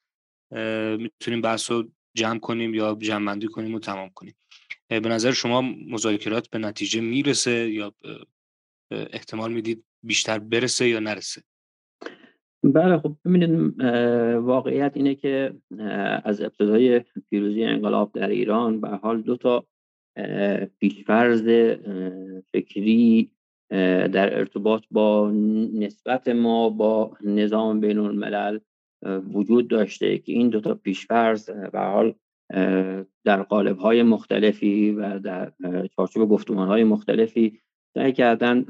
می‌تونیم 0.98 1.42
بحث 1.42 1.72
رو 1.72 1.84
جمع 2.14 2.40
کنیم 2.40 2.74
یا 2.74 2.98
جمع 3.00 3.40
کنیم 3.40 3.76
و 3.76 3.80
تمام 3.80 4.10
کنیم. 4.10 4.36
به 4.90 5.00
نظر 5.00 5.32
شما 5.32 5.62
مذاکرات 5.62 6.50
به 6.50 6.58
نتیجه 6.58 7.02
می‌رسه 7.02 7.70
یا 7.72 7.94
احتمال 8.92 9.54
می‌دید 9.54 9.84
بیشتر 10.04 10.40
برسه 10.40 10.88
یا 10.88 11.00
نرسه؟ 11.00 11.44
بله 12.64 12.98
خب 12.98 13.16
ببینید 13.26 13.82
واقعیت 14.36 14.92
اینه 14.96 15.16
که 15.16 15.54
از 16.24 16.42
ابتدای 16.42 17.02
پیروزی 17.30 17.64
انقلاب 17.64 18.12
در 18.14 18.30
ایران 18.30 18.82
به 18.82 18.90
حال 18.90 19.22
دو 19.22 19.38
تا 19.38 19.66
پیشفرز 20.80 21.44
فکری 22.54 23.32
در 24.14 24.38
ارتباط 24.38 24.84
با 24.92 25.32
نسبت 25.74 26.28
ما 26.28 26.70
با 26.70 27.18
نظام 27.22 27.80
بین 27.80 27.98
الملل 27.98 28.60
وجود 29.34 29.68
داشته 29.68 30.18
که 30.18 30.32
این 30.32 30.50
دوتا 30.50 30.74
پیشفرز 30.76 31.50
به 31.50 31.80
حال 31.80 32.14
در 33.26 33.44
قالب 33.44 33.78
های 33.78 34.04
مختلفی 34.04 34.92
و 34.92 35.20
در 35.20 35.52
چارچوب 35.96 36.30
گفتمان 36.30 36.68
های 36.68 36.84
مختلفی 36.84 37.60
سعی 37.94 38.14
کردن 38.14 38.66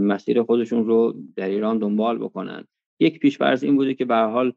مسیر 0.00 0.42
خودشون 0.42 0.86
رو 0.86 1.16
در 1.36 1.48
ایران 1.48 1.78
دنبال 1.78 2.18
بکنن. 2.18 2.64
یک 3.00 3.18
پیشفرز 3.18 3.62
این 3.64 3.76
بوده 3.76 3.94
که 3.94 4.04
به 4.04 4.16
حال 4.16 4.52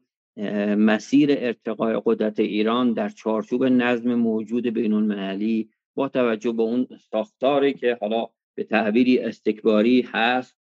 مسیر 0.76 1.30
ارتقای 1.32 2.00
قدرت 2.04 2.40
ایران 2.40 2.92
در 2.92 3.08
چارچوب 3.08 3.64
نظم 3.64 4.14
موجود 4.14 4.66
بین 4.66 4.92
المللی 4.92 5.70
با 5.96 6.08
توجه 6.08 6.52
به 6.52 6.62
اون 6.62 6.86
ساختاری 7.10 7.74
که 7.74 7.98
حالا 8.00 8.26
به 8.56 8.64
تعبیری 8.64 9.18
استکباری 9.18 10.08
هست 10.12 10.56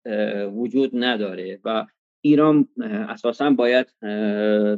وجود 0.53 0.91
نداره 0.95 1.61
و 1.65 1.87
ایران 2.21 2.69
اساسا 2.83 3.51
باید 3.51 3.87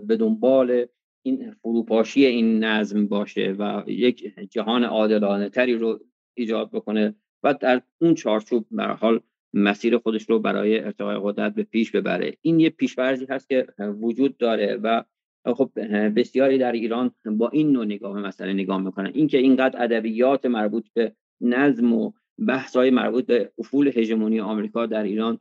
به 0.06 0.16
دنبال 0.20 0.86
این 1.24 1.50
فروپاشی 1.50 2.26
این 2.26 2.64
نظم 2.64 3.06
باشه 3.06 3.56
و 3.58 3.82
یک 3.86 4.34
جهان 4.50 4.84
عادلانه 4.84 5.48
تری 5.48 5.74
رو 5.74 6.00
ایجاد 6.34 6.70
بکنه 6.70 7.14
و 7.42 7.54
در 7.54 7.82
اون 8.00 8.14
چارچوب 8.14 8.66
به 8.70 8.84
حال 8.84 9.20
مسیر 9.54 9.98
خودش 9.98 10.30
رو 10.30 10.38
برای 10.38 10.78
ارتقای 10.78 11.20
قدرت 11.22 11.54
به 11.54 11.62
پیش 11.62 11.90
ببره. 11.90 12.36
این 12.40 12.60
یه 12.60 12.70
پیشورزی 12.70 13.26
هست 13.28 13.48
که 13.48 13.66
وجود 13.78 14.36
داره 14.36 14.76
و 14.82 15.02
خب 15.46 15.70
بسیاری 16.16 16.58
در 16.58 16.72
ایران 16.72 17.10
با 17.26 17.48
این 17.48 17.72
نوع 17.72 17.84
نگاه 17.84 18.18
مسئله 18.20 18.52
نگاه 18.52 18.82
می‌کنن. 18.82 19.10
اینکه 19.14 19.38
اینقدر 19.38 19.82
ادبیات 19.82 20.46
مربوط 20.46 20.88
به 20.94 21.12
نظم 21.40 21.92
و 21.92 22.12
بحث‌های 22.48 22.90
مربوط 22.90 23.26
به 23.26 23.52
افول 23.58 23.92
هژمونی 23.94 24.40
آمریکا 24.40 24.86
در 24.86 25.02
ایران 25.02 25.38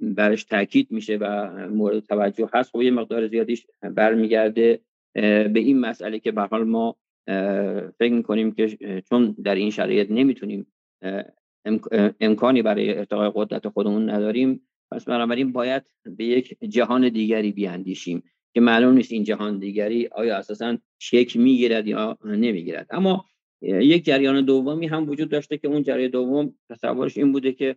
برش 0.00 0.44
تاکید 0.44 0.86
میشه 0.90 1.16
و 1.16 1.50
مورد 1.68 1.98
توجه 1.98 2.48
هست. 2.54 2.70
خب 2.70 2.82
یه 2.82 2.90
مقدار 2.90 3.28
زیادیش 3.28 3.66
برمیگرده 3.82 4.80
به 5.14 5.52
این 5.54 5.80
مسئله 5.80 6.18
که 6.18 6.32
به 6.32 6.42
حال 6.42 6.64
ما 6.64 6.96
فکر 7.98 8.12
می‌کنیم 8.12 8.52
که 8.52 8.76
چون 9.08 9.36
در 9.44 9.54
این 9.54 9.70
شرایط 9.70 10.10
نمی‌تونیم 10.10 10.66
امکانی 12.20 12.62
برای 12.62 12.98
ارتقای 12.98 13.30
قدرت 13.34 13.68
خودمون 13.68 14.10
نداریم 14.10 14.68
پس 14.90 15.04
بنابراین 15.04 15.52
باید 15.52 15.82
به 16.16 16.24
یک 16.24 16.56
جهان 16.68 17.08
دیگری 17.08 17.52
بیاندیشیم 17.52 18.22
که 18.54 18.60
معلوم 18.60 18.94
نیست 18.94 19.12
این 19.12 19.24
جهان 19.24 19.58
دیگری 19.58 20.06
آیا 20.06 20.36
اساسا 20.36 20.78
شکل 20.98 21.40
می‌گیرد 21.40 21.86
یا 21.86 22.18
نمی‌گیرد. 22.24 22.86
اما 22.90 23.24
یک 23.62 24.04
جریان 24.04 24.44
دومی 24.44 24.86
هم 24.86 25.08
وجود 25.08 25.28
داشته 25.28 25.58
که 25.58 25.68
اون 25.68 25.82
جریان 25.82 26.10
دوم 26.10 26.54
تصورش 26.70 27.18
این 27.18 27.32
بوده 27.32 27.52
که 27.52 27.76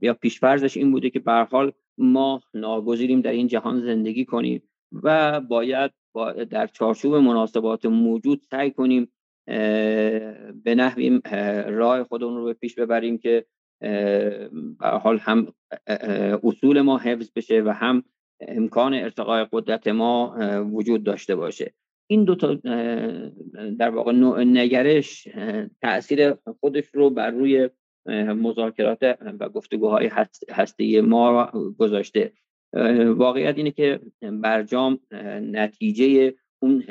یا 0.00 0.14
پیشفرزش 0.20 0.76
این 0.76 0.92
بوده 0.92 1.10
که 1.10 1.18
به 1.18 1.46
حال 1.50 1.72
ما 1.98 2.40
ناگزیریم 2.54 3.20
در 3.20 3.32
این 3.32 3.46
جهان 3.46 3.80
زندگی 3.80 4.24
کنیم 4.24 4.62
و 4.92 5.40
باید 5.40 5.90
در 6.50 6.66
چارچوب 6.66 7.14
مناسبات 7.14 7.86
موجود 7.86 8.42
سعی 8.50 8.70
کنیم 8.70 9.12
به 10.64 10.74
نحوی 10.76 11.20
راه 11.66 12.04
خودمون 12.04 12.36
رو 12.36 12.44
به 12.44 12.52
پیش 12.52 12.74
ببریم 12.74 13.18
که 13.18 13.46
به 14.80 14.88
حال 15.02 15.18
هم 15.18 15.52
اصول 16.42 16.80
ما 16.80 16.98
حفظ 16.98 17.30
بشه 17.36 17.62
و 17.62 17.68
هم 17.68 18.02
امکان 18.40 18.94
ارتقای 18.94 19.46
قدرت 19.52 19.88
ما 19.88 20.36
وجود 20.72 21.04
داشته 21.04 21.36
باشه. 21.36 21.74
این 22.10 22.24
دو 22.24 22.34
تا 22.34 22.54
در 23.78 23.90
واقع 23.90 24.12
نوع 24.12 24.44
نگرش 24.44 25.28
تاثیر 25.82 26.34
خودش 26.60 26.84
رو 26.94 27.10
بر 27.10 27.30
روی 27.30 27.70
مذاکرات 28.08 29.18
و 29.40 29.48
گفتگوهای 29.48 30.10
هسته 30.50 31.00
ما 31.00 31.52
گذاشته. 31.78 32.32
واقعیت 33.06 33.56
اینه 33.56 33.70
که 33.70 34.00
برجام 34.22 34.98
نتیجه 35.42 36.34
اون 36.62 36.84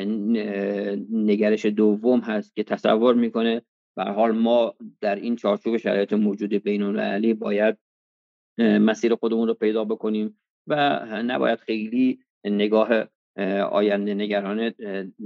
نگرش 1.12 1.66
دوم 1.66 2.20
هست 2.20 2.56
که 2.56 2.64
تصور 2.64 3.16
می‌کنه. 3.16 3.62
به 3.96 4.04
حال 4.04 4.32
ما 4.32 4.76
در 5.02 5.16
این 5.16 5.36
چارچوب 5.36 5.78
شرایط 5.78 6.14
موجود 6.14 6.54
بین 6.54 6.84
المللی 6.84 7.34
باید 7.34 7.78
مسیر 8.58 9.16
خودمون 9.16 9.48
رو 9.48 9.54
پیدا 9.54 9.84
بکنیم 9.84 10.40
و 10.68 11.00
نباید 11.24 11.60
خیلی 11.60 12.20
نگاه 12.46 12.90
آینده 13.72 14.14
نگرانه 14.14 14.76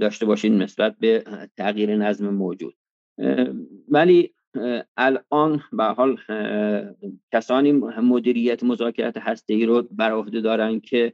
داشته 0.00 0.26
باشیم 0.26 0.62
نسبت 0.62 0.96
به 0.98 1.24
تغییر 1.56 1.96
نظم 1.96 2.28
موجود. 2.28 2.74
ولی 3.88 4.34
الان 4.96 5.62
به 5.72 5.84
حال 5.84 6.16
کسانی 7.32 7.72
مدیریت 8.02 8.64
مذاکرات 8.64 9.16
هسته 9.16 9.54
ای 9.54 9.66
رو 9.66 9.82
بر 9.90 10.12
عهده 10.12 10.40
دارن 10.40 10.80
که 10.80 11.12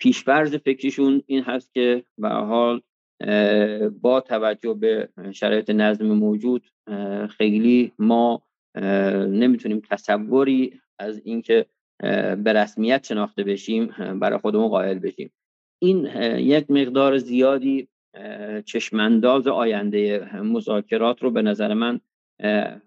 پیشفرض 0.00 0.54
فکریشون 0.54 1.22
این 1.26 1.42
هست 1.42 1.74
که 1.74 2.04
به 2.18 2.28
حال 2.28 2.80
با 4.00 4.20
توجه 4.20 4.74
به 4.74 5.08
شرایط 5.32 5.70
نظم 5.70 6.06
موجود 6.06 6.66
خیلی 7.30 7.92
ما 7.98 8.42
نمی‌تونیم 9.28 9.82
تصوری 9.90 10.80
از 10.98 11.20
اینکه 11.24 11.66
به 12.44 12.52
رسمیت 12.52 13.06
شناخته 13.06 13.44
بشیم 13.44 13.86
برای 14.20 14.38
خودمون 14.38 14.68
قائل 14.68 14.98
بشیم. 14.98 15.30
این 15.78 16.04
یک 16.38 16.70
مقدار 16.70 17.18
زیادی 17.18 17.88
چشمانداز 18.64 19.46
آینده 19.46 20.30
مذاکرات 20.42 21.22
رو 21.22 21.30
به 21.30 21.42
نظر 21.42 21.74
من 21.74 22.00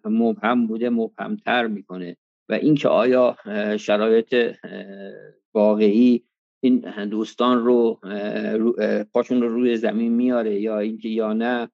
مبهم 0.05 0.67
بوده 0.67 0.89
مبهمتر 0.89 1.67
می‌کنه. 1.67 2.17
و 2.49 2.53
اینکه 2.53 2.87
آیا 2.87 3.35
شرایط 3.79 4.55
واقعی 5.53 6.23
این 6.63 7.05
دوستان 7.09 7.65
رو 7.65 7.99
پاشون 9.13 9.41
رو 9.41 9.49
روی 9.49 9.77
زمین 9.77 10.11
میاره 10.11 10.59
یا 10.59 10.79
اینکه 10.79 11.09
یا 11.09 11.33
نه 11.33 11.69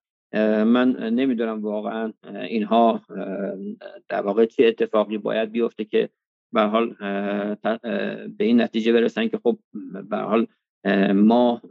من 0.63 0.95
نمی‌دونم 1.13 1.61
واقعا 1.61 2.13
اینها 2.49 3.01
در 4.09 4.21
واقع 4.21 4.45
چه 4.45 4.65
اتفاقی 4.65 5.17
باید 5.17 5.51
بیفته 5.51 5.85
که 5.85 6.09
به 6.53 6.61
حال 6.61 6.95
به 8.37 8.43
این 8.43 8.61
نتیجه 8.61 8.93
برسن 8.93 9.27
که 9.27 9.37
خب 9.43 9.59
به 10.09 10.17
حال 10.17 10.47
ما 11.13 11.61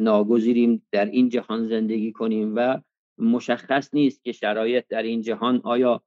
ناگزیریم 0.00 0.86
در 0.92 1.04
این 1.04 1.28
جهان 1.28 1.68
زندگی 1.68 2.12
کنیم 2.12 2.52
و 2.56 2.80
مشخص 3.18 3.94
نیست 3.94 4.24
که 4.24 4.32
شرایط 4.32 4.84
در 4.88 5.02
این 5.02 5.22
جهان 5.22 5.60
آیا 5.64 6.02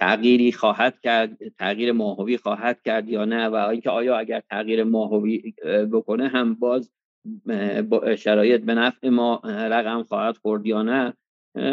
تغییری 0.00 0.52
خواهد 0.52 1.00
کرد 1.00 1.48
تغییر 1.48 1.92
ماهوی 1.92 2.36
خواهد 2.36 2.82
کرد 2.82 3.08
یا 3.08 3.24
نه 3.24 3.48
و 3.48 3.54
اینکه 3.54 3.90
آیا 3.90 4.18
اگر 4.18 4.42
تغییر 4.50 4.84
ماهوی 4.84 5.54
بکنه 5.92 6.28
هم 6.28 6.54
باز 6.54 6.90
شرایط 8.18 8.60
به 8.60 8.74
نفع 8.74 9.08
ما 9.08 9.42
رقم 9.44 10.02
خواهد 10.02 10.36
خورد 10.36 10.66
یا 10.66 10.82
نه. 10.82 11.12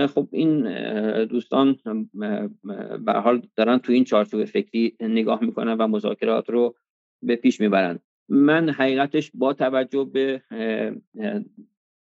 خب 0.08 0.28
این 0.32 0.64
دوستان 1.26 1.80
به 3.06 3.14
حال 3.14 3.42
دارن 3.56 3.78
تو 3.78 3.92
این 3.92 4.04
چارچوب 4.04 4.46
فکری 4.46 4.96
نگاه 5.00 5.44
می‌کنن 5.44 5.74
و 5.74 5.88
مذاکرات 5.88 6.50
رو 6.50 6.76
به 7.24 7.36
پیش 7.36 7.62
می‌برن. 7.62 8.00
من 8.30 8.70
حقیقتش 8.70 9.32
با 9.34 9.54
توجه 9.54 10.04
به 10.14 10.42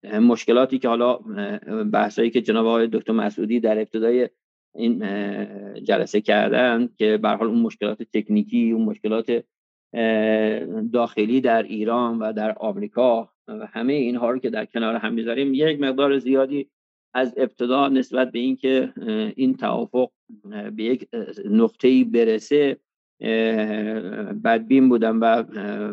مشکلاتی 0.04 0.80
که 0.80 0.88
حالا 0.88 1.16
بحثایی 1.94 2.30
که 2.30 2.42
جناب 2.42 2.66
آقای 2.66 2.88
دکتر 2.88 3.14
مسعودی 3.14 3.60
در 3.60 3.78
ابتدای 3.78 4.30
این 4.76 5.00
جلسه 5.84 6.22
کردن 6.22 6.90
که 6.98 7.18
به 7.18 7.30
حال 7.30 7.48
اون 7.48 7.60
مشکلات 7.60 8.04
تکنیکی 8.04 8.72
اون 8.72 8.86
مشکلات 8.86 9.44
داخلی 10.94 11.42
در 11.42 11.64
ایران 11.64 12.20
و 12.20 12.34
در 12.34 12.56
آمریکا 12.58 13.30
و 13.48 13.66
همه 13.66 13.94
اینها 13.94 14.32
رو 14.32 14.40
که 14.40 14.50
در 14.50 14.66
کنار 14.66 14.96
هم 14.96 15.14
می‌ذاریم 15.14 15.54
یک 15.54 15.80
مقدار 15.80 16.18
زیادی 16.18 16.70
از 17.14 17.34
ابتدا 17.38 17.88
نسبت 17.88 18.32
به 18.32 18.40
اینکه 18.40 18.94
این 19.36 19.58
توافق 19.58 20.10
به 20.76 20.84
یک 20.84 21.08
نقطه‌ای 21.46 22.04
برسه 22.04 22.78
بدبین 24.44 24.90
بودم 24.90 25.22
و 25.22 25.44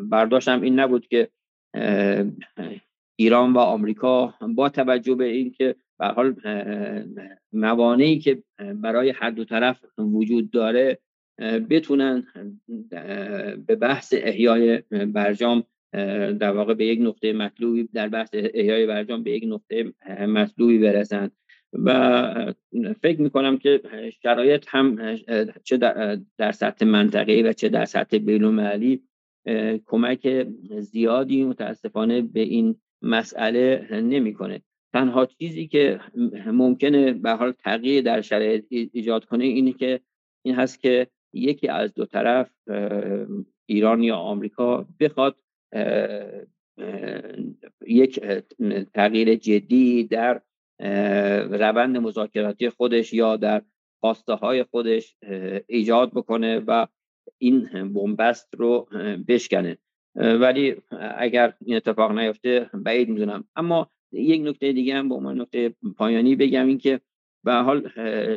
برداشتم 0.01 0.61
این 0.61 0.81
نبود 0.81 1.07
که 1.07 1.28
ایران 3.21 3.53
و 3.53 3.59
آمریکا 3.59 4.35
با 4.55 4.69
توجه 4.69 5.15
به 5.15 5.25
اینکه 5.25 5.75
به 5.99 6.07
حال 6.07 6.35
موانعی 7.53 8.19
که 8.19 8.43
برای 8.75 9.11
هر 9.11 9.31
دو 9.31 9.45
طرف 9.45 9.85
وجود 9.99 10.51
داره 10.51 10.99
بتونن 11.71 12.27
به 13.67 13.77
بحث 13.77 14.15
احیای 14.17 14.83
برجام 14.91 15.65
در 16.41 16.51
واقع 16.51 16.75
به 16.75 16.87
یک 16.87 17.01
نقطه 17.03 17.33
مطلوبی 17.33 17.89
در 17.93 18.09
بحث 18.09 18.31
احیای 18.33 18.87
برجام 18.87 19.23
به 19.23 19.31
یک 19.31 19.45
نقطه 19.47 19.93
مطلوبی 20.27 20.79
برسن. 20.79 21.31
و 21.73 22.53
فکر 23.03 23.21
می‌کنم 23.21 23.59
که 23.59 23.81
شرایط 24.23 24.65
هم 24.69 25.17
چه 25.65 25.77
در 26.39 26.53
سطح 26.53 26.87
منطقه 26.87 27.43
و 27.47 27.53
چه 27.53 27.69
در 27.69 27.85
سطح 27.85 28.19
بینالمللی 28.19 29.03
کمک 29.87 30.47
زیادی 30.79 31.45
متاسفانه 31.45 32.23
به 32.23 32.41
این 32.41 32.77
مسئله 33.03 33.89
نمی‌کنه. 34.03 34.63
تنها 34.93 35.27
چیزی 35.27 35.69
که 35.69 36.01
ممکنه 36.47 37.13
به 37.13 37.31
حال 37.31 37.53
تغییر 37.53 38.03
در 38.03 38.21
شرایط 38.21 38.65
ایجاد 38.71 39.25
کنه 39.25 39.45
اینه 39.45 39.73
که 39.73 40.01
این 40.43 40.55
هست 40.55 40.81
که 40.81 41.07
یکی 41.33 41.69
از 41.69 41.95
دو 41.95 42.07
طرف 42.07 42.51
ایران 43.67 44.03
یا 44.03 44.17
آمریکا 44.17 44.87
بخواد 45.01 45.37
یک 47.87 48.21
تغییر 48.95 49.35
جدی 49.35 50.05
در 50.05 50.41
روند 51.51 51.97
مذاکراتی 51.97 52.69
خودش 52.69 53.13
یا 53.13 53.37
در 53.37 53.63
خواسته 54.01 54.33
های 54.33 54.63
خودش 54.65 55.17
ایجاد 55.67 56.11
بکنه 56.11 56.59
و 56.59 56.87
این 57.39 57.93
بنبست 57.93 58.55
رو 58.55 58.89
بشکنه. 59.29 59.79
ولی 60.15 60.74
اگر 61.16 61.55
این 61.65 61.77
اتفاق 61.77 62.12
نیفته 62.19 62.70
بعید 62.74 63.09
می‌دونم. 63.09 63.45
اما 63.57 63.91
یک 64.12 64.41
نکته 64.45 64.73
دیگه 64.73 64.95
هم 64.95 65.09
به 65.09 65.15
عنوان 65.15 65.41
نکته 65.41 65.74
پایانی 65.97 66.37
بگم 66.37 66.66
این 66.66 66.78
که 66.78 67.01
به 67.45 67.53
حال 67.53 67.89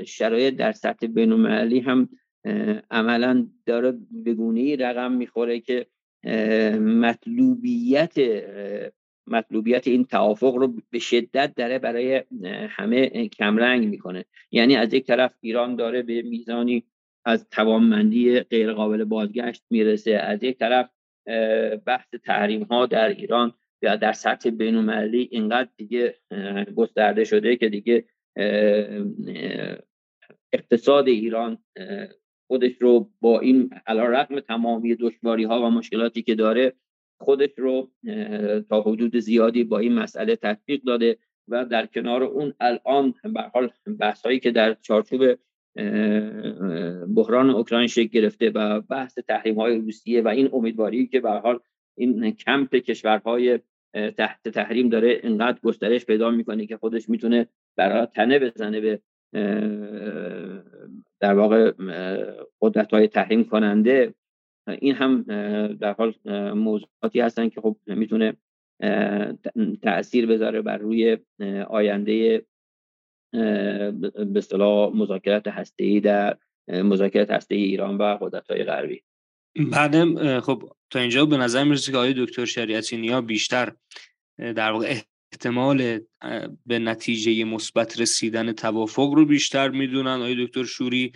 شرایط 0.04 0.56
در 0.56 0.72
سطح 0.72 1.08
بینالمللی 1.08 1.80
هم 1.80 2.10
عملا 2.92 3.48
داره 3.66 3.94
بگونه 4.26 4.76
رقم 4.76 5.12
می‌خوره 5.12 5.60
که 5.60 5.88
مطلوبیت 6.80 8.14
مطلوبیت 9.28 9.88
این 9.88 10.04
توافق 10.06 10.56
رو 10.56 10.74
به 10.90 11.00
شدت 11.00 11.56
داره 11.56 11.80
برای 11.80 12.24
همه 12.70 13.28
کمرنگ 13.28 13.88
می‌کنه. 13.88 14.26
یعنی 14.52 14.76
از 14.76 14.94
یک 14.94 15.06
طرف 15.06 15.34
ایران 15.42 15.76
داره 15.76 16.02
به 16.02 16.22
میزانی 16.22 16.84
از 17.26 17.48
توانمندی 17.52 18.40
غیر 18.40 18.74
قابل 18.74 19.04
بازگشت 19.04 19.64
می‌رسه 19.70 20.12
از 20.12 20.44
یک 20.44 20.58
طرف 20.58 20.90
بحث 21.86 22.10
تحریم 22.26 22.64
ها 22.64 22.86
در 22.86 23.10
ایران 23.10 23.54
یا 23.82 23.96
در 23.96 24.14
سطح 24.14 24.50
بینالمللی 24.50 25.30
اینقدر 25.32 25.70
دیگه 25.78 26.16
گسترده 26.76 27.24
شده 27.24 27.56
که 27.56 27.70
دیگه 27.70 28.06
اقتصاد 30.54 31.08
ایران 31.08 31.58
خودش 32.48 32.72
رو 32.80 33.12
با 33.22 33.40
این 33.40 33.70
علا 33.88 34.06
رقم 34.06 34.40
تمامی 34.40 34.96
دشواری 34.96 35.44
ها 35.44 35.62
و 35.62 35.70
مشکلاتی 35.70 36.22
که 36.22 36.36
داره 36.36 36.74
خودش 37.20 37.50
رو 37.58 37.92
تا 38.70 38.82
حدود 38.82 39.18
زیادی 39.18 39.64
با 39.64 39.80
این 39.80 39.94
مسئله 39.94 40.36
تطبیق 40.36 40.84
داده 40.84 41.18
و 41.48 41.66
در 41.66 41.86
کنار 41.86 42.24
اون 42.24 42.54
الان 42.60 43.14
به 43.24 43.42
حال 43.42 43.70
بحث 44.00 44.26
هایی 44.26 44.40
که 44.40 44.52
در 44.52 44.74
چارچوب 44.74 45.22
بحران 47.16 47.50
اوکراین 47.50 47.88
شکل 47.88 48.08
گرفته 48.08 48.50
و 48.50 48.82
بحث 48.82 49.20
تحریم 49.20 49.56
های 49.56 49.78
روسیه 49.78 50.22
و 50.22 50.28
این 50.28 50.50
امیدواری 50.54 51.08
که 51.08 51.20
به 51.20 51.32
حال 51.32 51.60
این 51.98 52.32
کمپ 52.32 52.76
کشورهای 52.76 53.60
تحت 54.18 54.50
تحریم 54.50 54.90
داره 54.90 55.20
اینقدر 55.24 55.60
گسترش 55.64 56.06
پیدا 56.06 56.32
می‌کنه 56.32 56.66
که 56.66 56.78
خودش 56.78 57.10
می‌تونه 57.10 57.48
برای 57.78 58.06
تنه 58.06 58.40
بزنه 58.40 58.82
به 58.82 59.00
در 61.20 61.34
واقع 61.34 61.72
قدرت 62.62 62.94
های 62.94 63.08
تحریم 63.08 63.44
کننده 63.44 64.14
این 64.68 64.96
هم 64.96 65.22
در 65.74 65.94
حال 65.94 66.14
موضوعاتی 66.54 67.20
هستن 67.20 67.50
که 67.50 67.62
خب 67.62 67.78
می‌تونه 67.88 68.34
تاثیر 69.82 70.26
بذاره 70.26 70.62
بر 70.62 70.78
روی 70.78 71.18
آینده 71.68 72.46
به 73.34 74.34
اصطلاح 74.36 74.96
مذاکرات 74.96 75.48
هسته‌ای 75.48 76.00
در 76.00 76.38
مذاکرات 76.68 77.32
هسته 77.32 77.56
ایران 77.56 77.98
و 77.98 78.18
قدرت 78.22 78.52
های 78.52 78.64
غربی. 78.64 79.04
بعدم 79.72 80.40
خب 80.40 80.72
تا 80.90 81.00
اینجا 81.00 81.26
به 81.26 81.38
نظر 81.38 81.64
می‌رسه 81.64 81.92
که 81.92 81.98
آقای 81.98 82.14
دکتر 82.18 82.46
شریعتی 82.46 82.98
نیا 82.98 83.22
بیشتر 83.22 83.74
در 84.38 84.72
واقع 84.72 84.96
احتمال 85.32 86.00
به 86.66 86.80
نتیجه 86.80 87.44
مثبت 87.44 88.00
رسیدن 88.00 88.52
توافق 88.52 89.14
رو 89.14 89.26
بیشتر 89.26 89.70
می‌دونن. 89.70 90.20
آقای 90.22 90.46
دکتر 90.46 90.64
شوری 90.64 91.12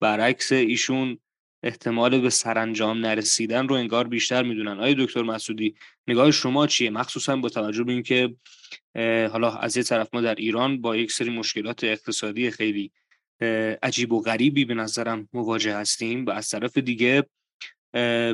برعکس 0.00 0.52
ایشون 0.52 1.18
احتمال 1.62 2.20
به 2.20 2.30
سرانجام 2.30 3.06
نرسیدن 3.06 3.68
رو 3.68 3.74
انگار 3.74 4.08
بیشتر 4.08 4.42
می‌دونن. 4.42 4.80
آیا 4.80 4.94
دکتر 4.98 5.22
مسعودی 5.22 5.74
نگاه 6.08 6.30
شما 6.30 6.66
چیه؟ 6.66 6.90
مخصوصا 6.90 7.36
با 7.36 7.48
توجه 7.48 7.84
به 7.84 7.92
اینکه 7.92 8.34
حالا 9.32 9.50
از 9.50 9.76
یه 9.76 9.82
طرف 9.82 10.08
ما 10.12 10.20
در 10.20 10.34
ایران 10.34 10.80
با 10.80 10.96
یک 10.96 11.12
سری 11.12 11.30
مشکلات 11.30 11.84
اقتصادی 11.84 12.50
خیلی 12.50 12.92
عجیب 13.82 14.12
و 14.12 14.22
غریبی 14.22 14.64
به 14.64 14.74
نظرم 14.74 15.28
مواجه 15.32 15.76
هستیم 15.76 16.26
و 16.26 16.30
از 16.30 16.48
طرف 16.48 16.78
دیگه 16.78 17.26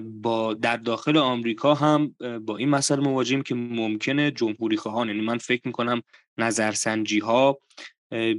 با 0.03 0.55
در 0.55 0.77
داخل 0.77 1.17
آمریکا 1.17 1.75
هم 1.75 2.15
با 2.41 2.57
این 2.57 2.69
مسئله 2.69 3.01
مواجهیم 3.01 3.43
که 3.43 3.55
ممکنه 3.55 4.31
جمهوری 4.31 4.77
خواهان 4.77 5.09
یعنی 5.09 5.21
من 5.21 5.39
فکر 5.39 5.63
می‌کنم 5.65 6.03
نظرسنجی 6.39 7.19
ها 7.19 7.59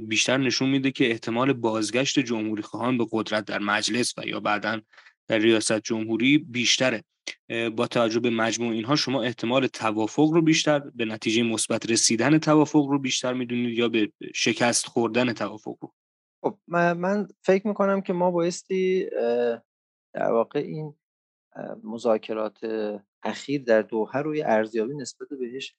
بیشتر 0.08 0.36
نشون 0.36 0.68
میده 0.68 0.90
که 0.90 1.10
احتمال 1.10 1.52
بازگشت 1.52 2.18
جمهوری 2.18 2.62
خواهان 2.62 2.98
به 2.98 3.06
قدرت 3.12 3.44
در 3.44 3.58
مجلس 3.58 4.14
و 4.18 4.26
یا 4.26 4.40
بعدا 4.40 4.80
در 5.28 5.38
ریاست 5.38 5.80
جمهوری 5.80 6.38
بیشتره. 6.38 7.04
با 7.76 7.86
توجه 7.86 8.20
به 8.20 8.30
مجموع 8.30 8.72
اینها 8.72 8.96
شما 8.96 9.22
احتمال 9.22 9.66
توافق 9.66 10.30
رو 10.30 10.42
بیشتر 10.42 10.78
به 10.78 11.04
نتیجه 11.04 11.42
مثبت 11.42 11.90
رسیدن 11.90 12.38
توافق 12.38 12.86
رو 12.86 12.98
بیشتر 12.98 13.32
می‌دونید 13.32 13.78
یا 13.78 13.88
به 13.88 14.12
شکست 14.34 14.86
خوردن 14.86 15.32
توافق 15.32 15.76
رو؟ 15.80 15.92
خب 16.44 16.58
من 16.68 17.28
فکر 17.42 17.68
می‌کنم 17.68 18.00
که 18.00 18.12
ما 18.12 18.30
بایستی 18.30 19.10
در 20.14 20.32
واقع 20.32 20.58
این 20.60 20.94
مذاکرات 21.84 22.58
اخیر 23.22 23.62
در 23.62 23.82
دوحه 23.82 24.20
روی 24.20 24.42
ارزیابی 24.42 24.94
نسبت 24.96 25.28
بهش 25.28 25.74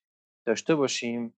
داشته 0.46 0.76
باشیم. 0.76 1.37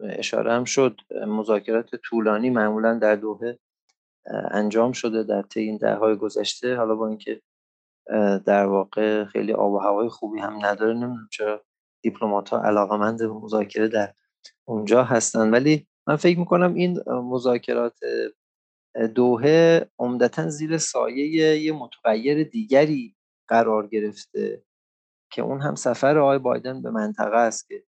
اشاره 0.00 0.52
هم 0.52 0.64
شد. 0.64 1.00
مذاکرات 1.26 1.96
طولانی 1.96 2.50
معمولا 2.50 2.98
در 2.98 3.16
دوحه 3.16 3.58
انجام 4.50 4.92
شده 4.92 5.22
در 5.22 5.42
طی 5.42 5.60
این 5.60 5.76
دههای 5.76 6.16
گذشته. 6.16 6.76
حالا 6.76 6.94
با 6.94 7.08
اینکه 7.08 7.42
در 8.46 8.66
واقع 8.66 9.24
خیلی 9.24 9.52
آب 9.52 9.72
و 9.72 9.78
هوای 9.78 10.08
خوبی 10.08 10.40
هم 10.40 10.66
نداره 10.66 10.94
نمی‌دونم 10.94 11.28
چرا 11.30 11.64
دیپلمات 12.02 12.48
ها 12.48 12.62
علاقمند 12.62 13.22
مذاکره 13.22 13.88
در 13.88 14.14
اونجا 14.64 15.04
هستن 15.04 15.50
ولی 15.50 15.86
من 16.06 16.16
فکر 16.16 16.38
می‌کنم 16.38 16.74
این 16.74 17.00
مذاکرات 17.08 17.98
دوهه 19.14 19.88
عمدتا 19.98 20.48
زیر 20.48 20.78
سایه 20.78 21.58
یه 21.62 21.72
متغیر 21.72 22.44
دیگری 22.44 23.16
قرار 23.48 23.86
گرفته 23.86 24.62
که 25.32 25.42
اون 25.42 25.60
هم 25.60 25.74
سفر 25.74 26.18
آقای 26.18 26.38
بایدن 26.38 26.82
به 26.82 26.90
منطقه 26.90 27.36
است 27.36 27.68
که 27.68 27.84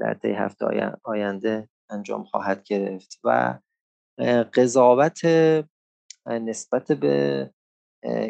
در 0.00 0.14
طی 0.14 0.32
هفته 0.32 0.92
آینده 1.04 1.68
انجام 1.90 2.24
خواهد 2.24 2.62
گرفت 2.62 3.20
و 3.24 3.58
قضاوت 4.54 5.20
نسبت 6.26 6.92
به 6.92 7.50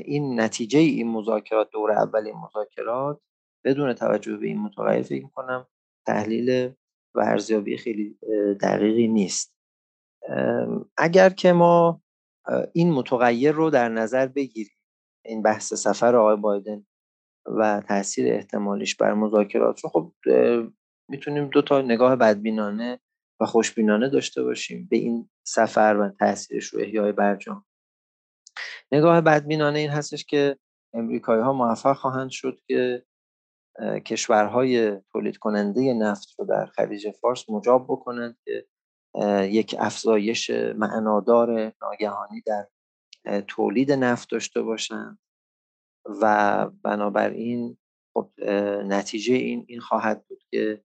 این 0.04 0.40
نتیجه 0.40 0.78
این 0.78 1.10
مذاکرات 1.10 1.70
دور 1.70 1.92
اول 1.92 2.26
این 2.26 2.36
مذاکرات 2.36 3.20
بدون 3.64 3.92
توجه 3.92 4.36
به 4.36 4.46
این 4.46 4.60
متغیر 4.60 5.02
فکر 5.02 5.28
کنم 5.28 5.66
تحلیل 6.06 6.72
و 7.14 7.20
ارزیابی 7.20 7.76
خیلی 7.76 8.18
دقیقی 8.60 9.08
نیست. 9.08 9.56
اگر 10.96 11.30
که 11.30 11.52
ما 11.52 12.02
این 12.72 12.92
متغیر 12.92 13.52
رو 13.52 13.70
در 13.70 13.88
نظر 13.88 14.26
بگیریم 14.26 14.76
این 15.24 15.42
بحث 15.42 15.74
سفر 15.74 16.16
آقای 16.16 16.36
بایدن 16.36 16.86
و 17.46 17.82
تاثیر 17.88 18.34
احتمالیش 18.34 18.96
بر 18.96 19.14
مذاکرات 19.14 19.80
رو 19.80 19.90
خب 19.90 20.12
می‌تونیم 21.08 21.48
دو 21.48 21.62
تا 21.62 21.82
نگاه 21.82 22.16
بدبینانه 22.16 23.00
و 23.40 23.46
خوشبینانه 23.46 24.08
داشته 24.08 24.42
باشیم 24.42 24.88
به 24.90 24.96
این 24.96 25.30
سفر 25.46 25.96
و 26.00 26.08
تاثیرش 26.18 26.66
رو 26.66 26.80
احیای 26.80 27.12
برجام. 27.12 27.66
نگاه 28.92 29.20
بدبینانه 29.20 29.78
این 29.78 29.90
هستش 29.90 30.24
که 30.24 30.58
امریکایی 30.94 31.42
ها 31.42 31.52
موفق 31.52 31.96
خواهند 31.96 32.30
شد 32.30 32.60
که 32.66 33.04
کشورهای 34.04 35.00
تولید 35.12 35.36
کننده 35.36 35.94
نفت 35.94 36.28
رو 36.38 36.46
در 36.46 36.66
خلیج 36.66 37.10
فارس 37.10 37.50
مجاب 37.50 37.84
بکنند 37.84 38.38
که 38.44 38.66
یک 39.42 39.76
افزایش 39.78 40.50
معنادار 40.50 41.72
ناگهانی 41.82 42.42
در 42.46 42.66
تولید 43.48 43.92
نفت 43.92 44.30
داشته 44.30 44.62
باشند 44.62 45.18
و 46.22 46.66
بنابراین 46.82 47.76
خب 48.14 48.30
نتیجه 48.84 49.34
این 49.34 49.64
این 49.68 49.80
خواهد 49.80 50.26
بود 50.26 50.42
که 50.50 50.84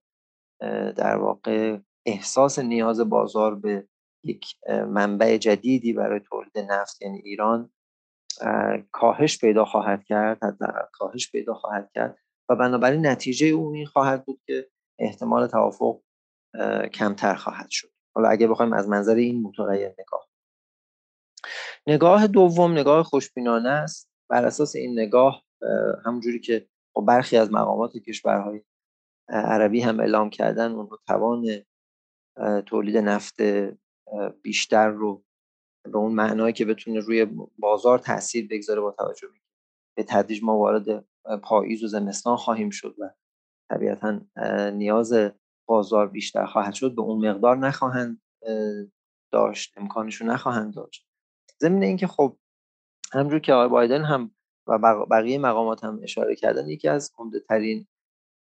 در 0.96 1.16
واقع 1.16 1.78
احساس 2.06 2.58
نیاز 2.58 3.00
بازار 3.00 3.54
به 3.54 3.88
یک 4.24 4.44
منبع 4.68 5.36
جدیدی 5.36 5.92
برای 5.92 6.20
تولید 6.20 6.58
نفت 6.58 7.02
یعنی 7.02 7.18
ایران 7.18 7.72
کاهش 8.92 9.38
پیدا 9.38 9.64
خواهد 9.64 10.04
کرد 10.04 10.44
حداقل 10.44 10.86
کاهش 10.92 11.30
پیدا 11.30 11.54
خواهد 11.54 11.90
کرد 11.94 12.18
و 12.48 12.56
بنابراین 12.56 13.06
نتیجه 13.06 13.46
اون 13.46 13.74
این 13.74 13.86
خواهد 13.86 14.24
بود 14.24 14.40
که 14.46 14.70
احتمال 14.98 15.46
توافق 15.46 16.00
کمتر 16.92 17.34
خواهد 17.34 17.70
شد. 17.70 17.90
حالا 18.14 18.28
اگه 18.28 18.48
بخوایم 18.48 18.72
از 18.72 18.88
منظر 18.88 19.14
این 19.14 19.42
متغیر 19.42 19.88
نگاه 19.98 20.28
نگاه 21.86 22.26
دوم 22.26 22.72
نگاه 22.72 23.02
خوشبینانه 23.02 23.68
است. 23.68 24.10
بر 24.30 24.44
اساس 24.44 24.76
این 24.76 25.00
نگاه 25.00 25.44
همونجوری 26.06 26.40
که 26.40 26.68
خب 26.94 27.04
برخی 27.08 27.36
از 27.36 27.52
مقامات 27.52 27.96
کشورهای 27.96 28.62
عربی 29.30 29.80
هم 29.80 30.00
اعلام 30.00 30.30
کردن 30.30 30.72
اون 30.72 30.88
توان 31.06 31.46
تولید 32.66 32.96
نفت 32.96 33.36
بیشتر 34.42 34.88
رو 34.88 35.24
به 35.84 35.98
اون 35.98 36.12
معنایی 36.12 36.52
که 36.52 36.64
بتونه 36.64 37.00
روی 37.00 37.26
بازار 37.58 37.98
تاثیر 37.98 38.48
بگذاره 38.50 38.80
با 38.80 38.90
توجه 38.90 39.28
به 39.96 40.02
تدریج 40.02 40.42
ما 40.42 40.58
وارد 40.58 41.04
پاییز 41.42 41.84
و 41.84 41.86
زمستان 41.86 42.36
خواهیم 42.36 42.70
شد 42.70 42.94
و 42.98 43.10
طبیعتا 43.70 44.20
نیاز 44.70 45.14
بازار 45.68 46.08
بیشتر 46.08 46.46
خواهد 46.46 46.74
شد. 46.74 46.94
به 46.94 47.02
اون 47.02 47.28
مقدار 47.28 47.56
نخواهند 47.56 48.22
داشت 49.32 49.78
امکانشو 49.78 50.24
نخواهند 50.24 50.74
داشت. 50.74 51.06
ضمن 51.60 51.82
اینکه 51.82 52.06
خب 52.06 52.36
همجور 53.12 53.38
که 53.38 53.52
آقای 53.52 53.68
بایدن 53.68 54.04
هم 54.04 54.34
و 54.66 54.78
بقیه 55.06 55.38
مقامات 55.38 55.84
هم 55.84 56.00
اشاره 56.02 56.36
کردن 56.36 56.68
یکی 56.68 56.88
از 56.88 57.12
عمده 57.18 57.40
ترین 57.40 57.86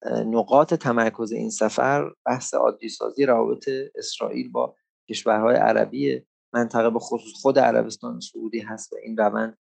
نقاط 0.05 0.73
تمرکز 0.73 1.31
این 1.31 1.49
سفر 1.49 2.11
بحث 2.25 2.53
عادی 2.53 2.89
سازی 2.89 3.25
روابط 3.25 3.69
اسرائیل 3.95 4.51
با 4.51 4.75
کشورهای 5.09 5.55
عربی 5.55 6.25
منطقه 6.53 6.89
به 6.89 6.99
خصوص 6.99 7.33
خود 7.41 7.59
عربستان 7.59 8.19
سعودی 8.19 8.59
هست 8.59 8.93
و 8.93 8.95
این 9.03 9.17
روند 9.17 9.57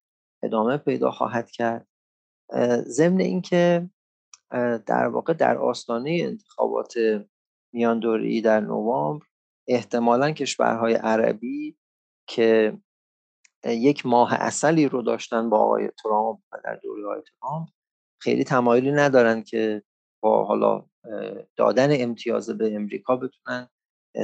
ادامه 0.43 0.77
پیدا 0.77 1.11
خواهد 1.11 1.51
کرد. 1.51 1.89
ضمن 2.87 3.21
اینکه 3.21 3.91
در 4.87 5.09
واقع 5.09 5.33
در 5.33 5.59
آستانه 5.59 6.19
انتخابات 6.23 6.95
میان 7.73 7.99
دوری 7.99 8.41
در 8.41 8.61
نوامبر 8.61 9.27
احتمالا 9.69 10.31
کشورهای 10.31 10.95
عربی 10.95 11.79
که 12.29 12.79
یک 13.65 14.07
ماه 14.07 14.35
اصلی 14.35 14.89
رو 14.89 15.03
داشتن 15.03 15.51
با 15.51 15.59
آقای 15.59 15.91
ترامپ 16.03 16.39
در 16.65 16.77
دوره 16.77 17.05
آقای 17.05 17.23
ترامپ 17.23 17.69
خیلی 18.21 18.45
تمایلی 18.45 18.93
ندارن 18.93 19.43
که 19.43 19.83
با 20.21 20.45
حالا 20.45 20.85
دادن 21.57 22.03
امتیاز 22.03 22.51
به 22.51 22.75
امریکا 22.75 23.17
بتونن 23.17 23.69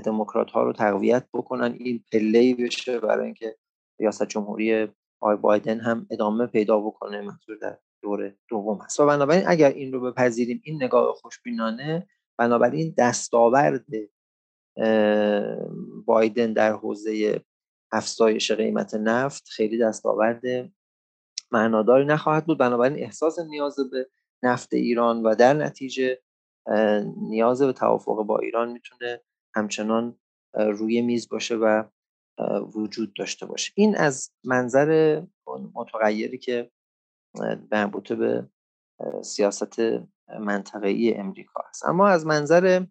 دموکرات 0.05 0.51
ها 0.51 0.63
رو 0.63 0.73
تقویت 0.73 1.29
بکنن 1.35 1.77
این 1.79 2.05
پله 2.13 2.55
بشه 2.55 3.01
برای 3.01 3.25
اینکه 3.25 3.57
ریاست 4.01 4.29
جمهوری 4.29 4.89
آقای 5.21 5.37
بایدن 5.37 5.81
هم 5.81 6.07
ادامه 6.11 6.47
پیدا 6.47 6.81
بکنه 6.81 7.21
منظور 7.21 7.57
در 7.57 7.79
دور 8.03 8.35
دوم 8.49 8.79
هست 8.85 9.01
و 9.01 9.07
بنابراین 9.07 9.45
اگر 9.47 9.71
این 9.71 9.93
رو 9.93 10.01
بپذیریم 10.01 10.61
این 10.65 10.83
نگاه 10.83 11.15
خوشبینانه 11.15 12.09
بنابراین 12.39 12.95
دستاورد 12.99 13.85
بایدن 16.07 16.53
در 16.53 16.73
حوزه 16.73 17.41
افزایش 17.93 18.53
قیمت 18.53 18.95
نفت 18.95 19.49
خیلی 19.49 19.79
دستاورد 19.79 20.43
معناداری 21.51 22.05
نخواهد 22.05 22.47
بود. 22.47 22.59
بنابراین 22.59 22.99
احساس 22.99 23.39
نیاز 23.39 23.77
به 23.93 24.09
نفت 24.45 24.75
ایران 24.75 25.23
و 25.23 25.35
در 25.35 25.53
نتیجه 25.55 26.23
نیاز 27.17 27.63
به 27.63 27.73
توافق 27.73 28.23
با 28.23 28.39
ایران 28.39 28.73
می‌تونه 28.73 29.21
همچنان 29.55 30.19
روی 30.55 31.03
میز 31.03 31.29
باشه 31.29 31.55
و 31.57 31.85
وجود 32.75 33.15
داشته 33.15 33.47
باشه. 33.47 33.73
این 33.77 33.97
از 33.97 34.33
منظر 34.45 35.23
متغیری 35.75 36.39
که 36.39 36.71
مربوطه 37.73 38.15
به 38.15 38.49
سیاست 39.23 39.79
منطقه‌ای 40.41 41.15
امریکا 41.15 41.63
است 41.69 41.85
اما 41.85 42.09
از 42.09 42.27
منظر 42.27 42.87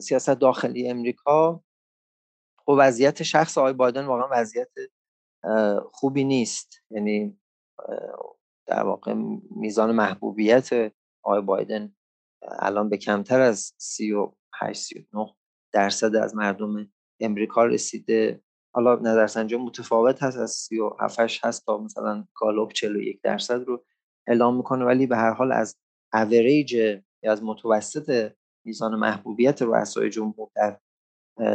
سیاست 0.00 0.30
داخلی 0.30 0.88
امریکا 0.88 1.64
خب 2.58 2.74
وضعیت 2.78 3.22
شخص 3.22 3.58
آقای 3.58 3.72
بایدن 3.72 4.06
واقعا 4.06 4.28
وضعیت 4.30 4.70
خوبی 5.92 6.24
نیست. 6.24 6.82
یعنی 6.90 7.40
در 8.72 8.82
واقع 8.82 9.14
میزان 9.50 9.92
محبوبیت 9.92 10.92
آقای 11.22 11.40
بایدن 11.40 11.94
الان 12.42 12.88
به 12.88 12.96
کمتر 12.96 13.40
از 13.40 13.72
38 13.76 14.82
39 14.82 15.34
درصد 15.72 16.16
از 16.16 16.36
مردم 16.36 16.92
امریکا 17.20 17.64
رسیده. 17.64 18.42
حالا 18.74 18.94
نظرسنجی 18.94 19.56
متفاوت 19.56 20.22
هست 20.22 20.38
از 20.38 20.50
37 20.50 21.44
هست 21.44 21.66
تا 21.66 21.78
مثلا 21.78 22.24
گالوب 22.34 22.72
41 22.72 23.20
درصد 23.22 23.64
رو 23.64 23.84
اعلام 24.26 24.56
می‌کنه 24.56 24.84
ولی 24.84 25.06
به 25.06 25.16
هر 25.16 25.32
حال 25.32 25.52
از 25.52 25.76
اوریج 26.12 26.72
یا 27.22 27.32
از 27.32 27.42
متوسط 27.42 28.32
میزان 28.64 28.94
محبوبیت 28.94 29.62
رؤسای 29.62 30.10
جمهور 30.10 30.50
در 30.54 30.78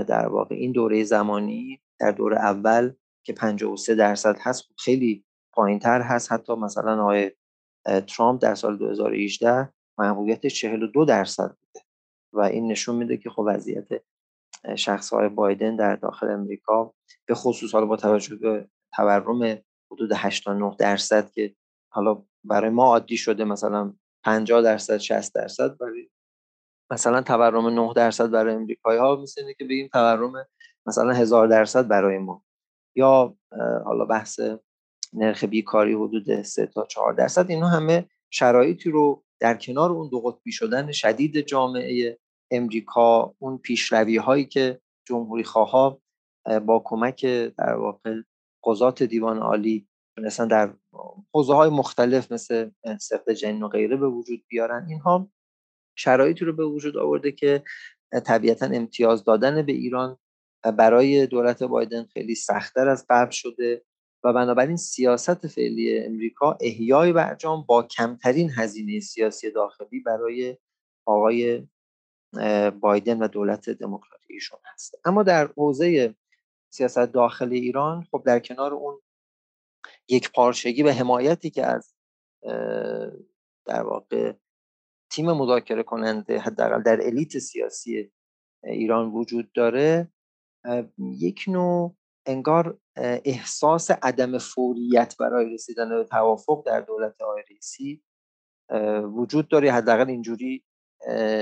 در 0.07 0.27
واقع 0.27 0.55
این 0.55 0.71
دوره 0.71 1.03
زمانی 1.03 1.81
در 1.99 2.11
دوره 2.11 2.37
اول 2.37 2.93
که 3.25 3.33
53 3.33 3.95
درصد 3.95 4.37
هست 4.39 4.63
خیلی 4.77 5.25
پایین 5.57 5.79
تر 5.79 6.01
هست. 6.01 6.31
حتی 6.31 6.53
مثلا 6.53 7.01
آقای 7.01 7.31
ترامپ 8.07 8.41
در 8.41 8.55
سال 8.55 8.77
2018 8.77 9.69
محبوبیتش 9.97 10.61
42 10.61 11.05
درصد 11.05 11.49
بوده 11.49 11.85
و 12.33 12.41
این 12.41 12.71
نشون 12.71 12.95
میده 12.95 13.17
که 13.17 13.29
خب 13.29 13.43
وضعیت 13.47 13.87
شخص 14.75 15.13
های 15.13 15.29
بایدن 15.29 15.75
در 15.75 15.95
داخل 15.95 16.29
امریکا 16.29 16.93
به 17.27 17.35
خصوص 17.35 17.73
حالا 17.73 17.85
با 17.85 17.95
توجه 17.97 18.35
به 18.35 18.69
تورم 18.95 19.61
حدود 19.91 20.11
89 20.15 20.75
درصد 20.79 21.31
که 21.31 21.55
حالا 21.93 22.23
برای 22.43 22.69
ما 22.69 22.85
عادی 22.85 23.17
شده 23.17 23.43
مثلا 23.43 23.93
50 24.23 24.61
درصد 24.61 24.97
60 24.97 25.35
درصد 25.35 25.77
برای 25.77 26.09
مثلا 26.91 27.21
تورم 27.21 27.69
9 27.69 27.93
درصد 27.95 28.31
برای 28.31 28.55
امریکایی 28.55 28.99
ها 28.99 29.15
مثل 29.15 29.53
که 29.57 29.65
بگیم 29.65 29.89
تورم 29.93 30.47
مثلا 30.85 31.13
هزار 31.13 31.47
درصد 31.47 31.87
برای 31.87 32.17
ما. 32.17 32.43
یا 32.95 33.37
حالا 33.85 34.05
بحث 34.05 34.39
نرخ 35.13 35.43
بیکاری 35.43 35.93
حدود 35.93 36.41
3 36.41 36.65
تا 36.65 36.85
4 36.85 37.13
درصد. 37.13 37.49
اینا 37.49 37.67
همه 37.67 38.05
شرایطی 38.29 38.89
رو 38.89 39.23
در 39.39 39.57
کنار 39.57 39.91
اون 39.91 40.09
دو 40.09 40.19
قطبی 40.19 40.51
شدن 40.51 40.91
شدید 40.91 41.39
جامعه 41.39 42.19
امریکا 42.51 43.35
اون 43.39 43.57
پیشروی 43.57 44.17
هایی 44.17 44.45
که 44.45 44.81
جمهوری 45.07 45.43
خواه 45.43 45.99
با 46.65 46.81
کمک 46.85 47.25
در 47.57 47.73
واقع 47.73 48.21
قضات 48.63 49.03
دیوان 49.03 49.37
عالی 49.37 49.87
تونستن 50.15 50.47
در 50.47 50.73
حوزه 51.33 51.53
های 51.53 51.69
مختلف 51.69 52.31
مثل 52.31 52.69
سفت 52.99 53.29
جنین 53.29 53.63
و 53.63 53.67
غیره 53.67 53.97
به 53.97 54.07
وجود 54.07 54.43
بیارن. 54.47 54.85
اینها 54.89 55.29
شرایطی 55.97 56.45
رو 56.45 56.53
به 56.53 56.65
وجود 56.65 56.97
آورده 56.97 57.31
که 57.31 57.63
طبیعتا 58.25 58.65
امتیاز 58.65 59.23
دادن 59.23 59.61
به 59.61 59.71
ایران 59.71 60.17
برای 60.77 61.27
دولت 61.27 61.63
بایدن 61.63 62.03
خیلی 62.03 62.35
سختتر 62.35 62.87
از 62.87 63.05
قبل 63.09 63.31
شده. 63.31 63.85
و 64.27 64.33
بنابراین 64.33 64.77
سیاست 64.77 65.47
فعلی 65.47 65.99
امریکا 65.99 66.57
احیای 66.61 67.13
برجام 67.13 67.65
با 67.67 67.83
کمترین 67.83 68.51
هزینه 68.55 68.99
سیاسی 68.99 69.51
داخلی 69.51 69.99
برای 69.99 70.57
آقای 71.05 71.67
بایدن 72.79 73.19
و 73.19 73.27
دولت 73.27 73.69
دموکراتی 73.69 74.33
ایشون 74.33 74.59
هست. 74.73 74.95
اما 75.05 75.23
در 75.23 75.47
حوزه 75.47 76.15
سیاست 76.69 76.97
داخل 76.97 77.51
ایران 77.51 78.07
خب 78.11 78.23
در 78.25 78.39
کنار 78.39 78.73
اون 78.73 79.01
یک 80.07 80.31
پارچگی 80.31 80.83
و 80.83 80.89
حمایتی 80.89 81.49
که 81.49 81.65
از 81.65 81.93
در 83.65 83.83
واقع 83.83 84.33
تیم 85.11 85.31
مذاکره 85.31 85.83
کننده 85.83 86.39
حداقل 86.39 86.81
در 86.81 87.05
الیت 87.05 87.37
سیاسی 87.39 88.11
ایران 88.63 89.11
وجود 89.11 89.51
داره 89.51 90.11
یک 90.99 91.45
نوع 91.47 91.95
انگار 92.27 92.79
احساس 93.25 93.91
عدم 93.91 94.37
فوریت 94.37 95.17
برای 95.19 95.53
رسیدن 95.53 95.89
به 95.89 96.03
توافق 96.03 96.63
در 96.65 96.81
دولت 96.81 97.21
آیریسی 97.21 98.03
وجود 99.03 99.47
داره. 99.47 99.71
حداقل 99.71 100.09
اینجوری 100.09 100.63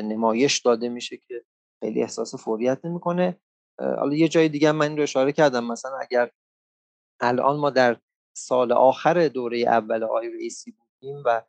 نمایش 0.04 0.60
داده 0.60 0.90
میشه 0.90 1.18
که 1.18 1.46
خیلی 1.80 2.02
احساس 2.02 2.36
فوریت 2.36 2.86
نمی‌کنه. 2.86 3.40
حالا 3.80 4.14
یه 4.14 4.28
جای 4.28 4.50
دیگه 4.50 4.72
من 4.72 4.88
این 4.88 4.98
رو 4.98 5.04
اشاره 5.04 5.32
کردم. 5.32 5.64
مثلا 5.64 5.98
اگر 5.98 6.32
الان 7.20 7.58
ما 7.58 7.70
در 7.70 7.98
سال 8.38 8.72
آخر 8.72 9.28
دوره 9.28 9.60
اول 9.60 10.04
رئیسی 10.34 10.72
بودیم 10.72 11.24
و 11.26 11.42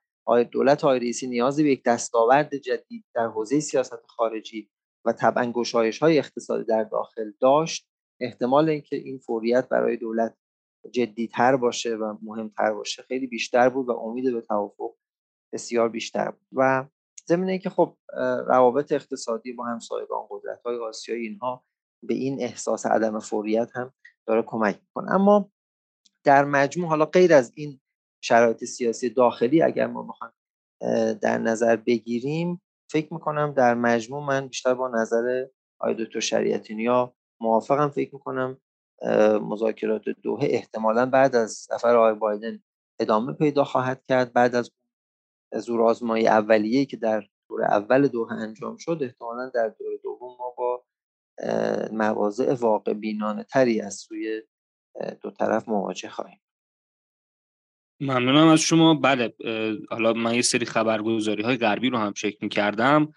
دولت 0.45 0.85
آی 0.85 0.99
رئیسی 0.99 1.27
نیازی 1.27 1.63
به 1.63 1.71
یک 1.71 1.83
دستاورد 1.85 2.57
جدید 2.57 3.05
در 3.15 3.27
حوزه 3.27 3.61
سیاست 3.61 4.07
خارجی 4.07 4.71
و 5.05 5.13
طبعا 5.13 5.53
گشایش 5.53 5.99
های 5.99 6.19
اقتصادی 6.19 6.65
در 6.65 6.85
داخل 6.85 7.33
داشت 7.41 7.89
احتمال 8.21 8.69
اینکه 8.69 8.97
این 8.97 9.19
فوریت 9.19 9.69
برای 9.69 9.97
دولت 9.97 10.37
جدیتر 10.91 11.57
باشه 11.57 11.95
و 11.95 12.17
مهمتر 12.23 12.73
باشه 12.73 13.03
خیلی 13.03 13.27
بیشتر 13.27 13.69
بود 13.69 13.89
و 13.89 13.93
امید 13.93 14.33
به 14.33 14.41
توافق 14.41 14.95
بسیار 15.53 15.89
بیشتر 15.89 16.31
بود. 16.31 16.47
و 16.53 16.85
ضمن 17.29 17.59
که 17.59 17.71
خب 17.71 17.97
روابط 18.47 18.93
اقتصادی 18.93 19.53
با 19.53 19.65
همسایگان 19.65 20.27
قدرت 20.31 20.63
های 20.63 20.77
آسیایی 20.77 21.27
اینها 21.27 21.65
به 22.03 22.15
این 22.15 22.43
احساس 22.43 22.87
عدم 22.87 23.19
فوریت 23.19 23.71
هم 23.75 23.95
داره 24.27 24.43
کمک 24.43 24.81
می‌کنه. 24.81 25.13
اما 25.13 25.51
در 26.25 26.45
مجموع 26.45 26.89
حالا 26.89 27.05
غیر 27.05 27.35
از 27.35 27.53
این 27.55 27.81
شرایط 28.25 28.65
سیاسی 28.65 29.11
داخلی 29.11 29.63
اگر 29.63 29.87
ما 29.87 30.03
بخوایم 30.03 30.33
در 31.23 31.39
نظر 31.39 31.77
بگیریم 31.77 32.63
فکر 32.91 33.15
می‌کنم 33.15 33.53
در 33.57 33.75
مجموع 33.75 34.27
من 34.27 34.49
بیشتر 34.49 34.75
با 34.75 34.89
نظر 34.89 35.47
آقای 35.81 36.05
دکتر 36.05 36.21
شریعتی 36.21 36.75
نیا 36.75 37.16
موافقم 37.41 37.89
فکر 37.89 38.15
می‌کنم 38.15 38.61
مذاکرات 39.43 40.09
دوحه 40.09 40.49
احتمالا 40.51 41.07
بعد 41.07 41.37
از 41.37 41.53
سفر 41.53 41.97
آقای 41.97 42.15
بایدن 42.15 42.63
ادامه 43.01 43.33
پیدا 43.33 43.65
خواهد 43.65 44.05
کرد. 44.09 44.33
بعد 44.33 44.55
از 44.55 44.71
زورآزمایی 45.55 46.29
اولیه‌ای 46.29 46.87
که 46.87 46.97
در 46.97 47.25
دور 47.49 47.65
اول 47.65 48.09
دوحه 48.09 48.33
انجام 48.33 48.77
شد 48.77 48.99
احتمالا 49.03 49.49
در 49.49 49.69
دور 49.69 49.93
دوم 50.03 50.37
ما 50.39 50.55
با 50.59 50.85
مواضع 51.93 52.55
واقع 52.55 52.93
بینانه 52.93 53.45
تری 53.45 53.81
از 53.81 53.95
سوی 53.95 54.43
دو 55.21 55.31
طرف 55.31 55.69
مواجه 55.69 56.09
خواهیم. 56.09 56.41
ممنونم 58.01 58.49
از 58.49 58.61
شما. 58.61 58.95
بله 58.95 59.35
حالا 59.91 60.13
من 60.13 60.35
یه 60.35 60.43
سری 60.43 60.67
خبرگزاری 60.67 61.43
های 61.43 61.57
غربی 61.57 61.91
رو 61.91 61.99
هم 61.99 62.13
چک 62.13 62.43
می 62.43 62.49
کردم 62.49 63.13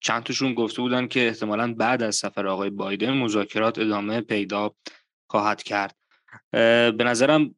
چند 0.00 0.22
تاشون 0.24 0.54
گفته 0.54 0.82
بودن 0.82 1.06
که 1.06 1.26
احتمالا 1.26 1.74
بعد 1.74 2.02
از 2.02 2.16
سفر 2.16 2.46
آقای 2.46 2.70
بایدن 2.70 3.12
مذاکرات 3.12 3.78
ادامه 3.78 4.20
پیدا 4.20 4.74
خواهد 5.30 5.62
کرد. 5.62 5.96
به 6.52 7.04
نظرم 7.04 7.54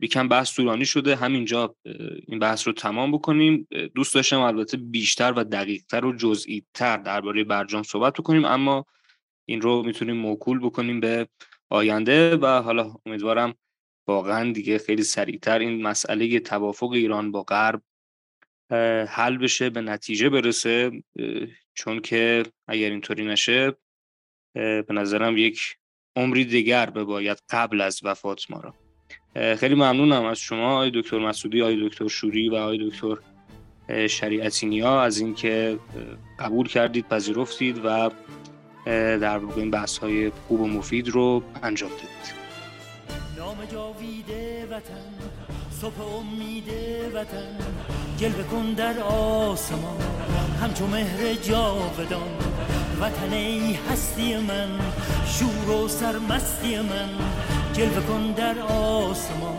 یکم 0.00 0.28
بحث 0.28 0.54
طولانی 0.54 0.84
شده. 0.84 1.16
همینجا 1.16 1.76
این 2.26 2.38
بحث 2.38 2.66
رو 2.66 2.72
تمام 2.72 3.12
بکنیم. 3.12 3.68
دوست 3.94 4.14
داشتم 4.14 4.40
البته 4.40 4.76
بیشتر 4.76 5.32
و 5.32 5.44
دقیقتر 5.44 6.04
و 6.04 6.16
جزئی 6.16 6.64
تر 6.74 6.96
درباره 6.96 7.44
برجام 7.44 7.82
صحبت 7.82 8.12
بکنیم 8.12 8.44
اما 8.44 8.86
این 9.48 9.60
رو 9.60 9.82
می‌تونیم 9.82 10.16
موکول 10.16 10.58
بکنیم 10.58 11.00
به 11.00 11.28
آینده 11.70 12.36
و 12.36 12.46
حالا 12.46 12.94
امیدوارم 13.06 13.54
واقعا 14.08 14.52
دیگه 14.52 14.78
خیلی 14.78 15.02
سریعتر 15.02 15.58
این 15.58 15.82
مسئله 15.82 16.40
توافق 16.40 16.90
ایران 16.90 17.32
با 17.32 17.42
غرب 17.42 17.82
حل 19.08 19.36
بشه 19.38 19.70
به 19.70 19.80
نتیجه 19.80 20.28
برسه 20.28 20.90
چون 21.74 22.00
که 22.00 22.42
اگر 22.68 22.90
اینطوری 22.90 23.24
نشه 23.24 23.72
به 24.54 24.86
نظرم 24.90 25.36
یک 25.36 25.76
عمری 26.16 26.44
دیگر 26.44 26.90
به 26.90 27.04
باید 27.04 27.38
قبل 27.50 27.80
از 27.80 28.00
وفات 28.02 28.50
ما 28.50 28.60
را. 28.60 28.74
خیلی 29.56 29.74
ممنونم 29.74 30.24
از 30.24 30.38
شما 30.38 30.72
آقای 30.72 30.90
دکتر 30.94 31.18
مسعودی 31.18 31.62
آقای 31.62 31.88
دکتر 31.88 32.08
شوری 32.08 32.48
و 32.48 32.54
آقای 32.54 32.90
دکتر 32.90 33.16
شریعتینیا 34.06 35.02
از 35.02 35.18
اینکه 35.18 35.78
قبول 36.38 36.68
کردید 36.68 37.08
پذیرفتید 37.08 37.80
و 37.84 38.10
در 39.20 39.38
واقع 39.38 39.60
این 39.60 39.70
بحث 39.70 39.98
های 39.98 40.30
خوب 40.30 40.60
و 40.60 40.68
مفید 40.68 41.08
رو 41.08 41.42
انجام 41.62 41.90
دادید. 41.90 42.36
نام 43.38 43.64
جاویده 43.64 44.66
وطن. 44.70 45.65
صبح 45.80 46.00
امید 46.18 46.68
وطن 47.14 47.52
جلوه 48.18 48.42
کن 48.42 48.72
در 48.72 49.00
آسمان. 49.00 50.00
همچو 50.62 50.86
مهر 50.86 51.34
جاودان 51.34 52.32
وطن 53.00 53.32
ای 53.32 53.78
هستی 53.90 54.36
من 54.36 54.68
شور 55.26 55.70
و 55.70 55.88
سرمستی 55.88 56.76
من. 56.76 57.08
جلوه 57.72 58.00
کن 58.00 58.32
در 58.32 58.58
آسمان 58.58 59.58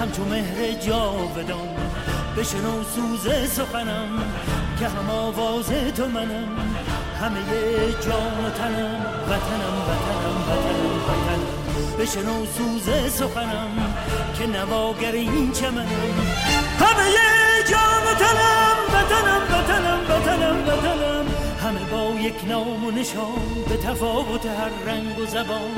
همچو 0.00 0.24
مهر 0.24 0.72
جاودان. 0.72 1.76
بشنو 2.36 2.82
سوز 2.82 3.50
سخنم 3.50 4.22
که 4.78 4.88
هم 4.88 5.10
آواز 5.10 5.66
تو 5.96 6.06
منم. 6.06 6.74
همه 7.20 7.40
جان 8.06 8.44
و 8.44 8.50
تنم 8.50 9.06
وطنم 9.28 9.76
وطنم 9.88 10.42
وطنم. 10.48 10.93
بشنو 11.98 12.46
سوز 12.46 13.12
سخنم 13.12 13.94
که 14.38 14.46
نواگر 14.46 15.12
این 15.12 15.52
چمنم. 15.52 16.14
همه 16.80 17.08
جان 17.70 18.02
و 18.06 18.14
تنم 18.14 18.76
وطنم 18.94 19.42
وطنم 19.50 20.00
وطنم 20.08 20.68
وطنم. 20.68 21.26
همه 21.62 21.84
با 21.90 22.20
یک 22.20 22.34
نام 22.48 22.84
و 22.84 22.90
نشان 22.90 23.64
به 23.68 23.76
تفاوت 23.76 24.46
هر 24.46 24.70
رنگ 24.86 25.18
و 25.18 25.26
زبان. 25.26 25.74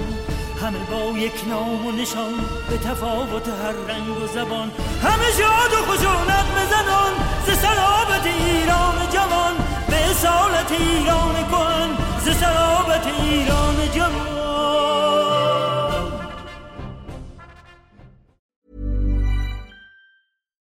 همه 0.63 0.79
با 0.79 1.19
یک 1.19 1.49
نام 1.49 1.87
و 1.87 1.93
نشان 1.93 2.35
به 2.71 2.79
تفاوت 2.79 3.49
هر 3.49 3.95
رنگ 3.95 4.23
و 4.23 4.27
زبان. 4.27 4.71
همه 5.03 5.31
شاد 5.39 5.73
و 5.73 5.93
خشونت 5.93 6.47
مزنان 6.57 7.13
ز 7.47 7.51
سلابت 7.59 8.27
ایران 8.27 9.11
جوان. 9.13 9.55
به 9.89 10.11
اصالت 10.11 10.73
ایران 10.81 11.35
کن 11.51 11.97
ز 12.25 12.39
سلابت 12.41 13.07
ایران 13.07 13.77
جوان. 13.95 14.36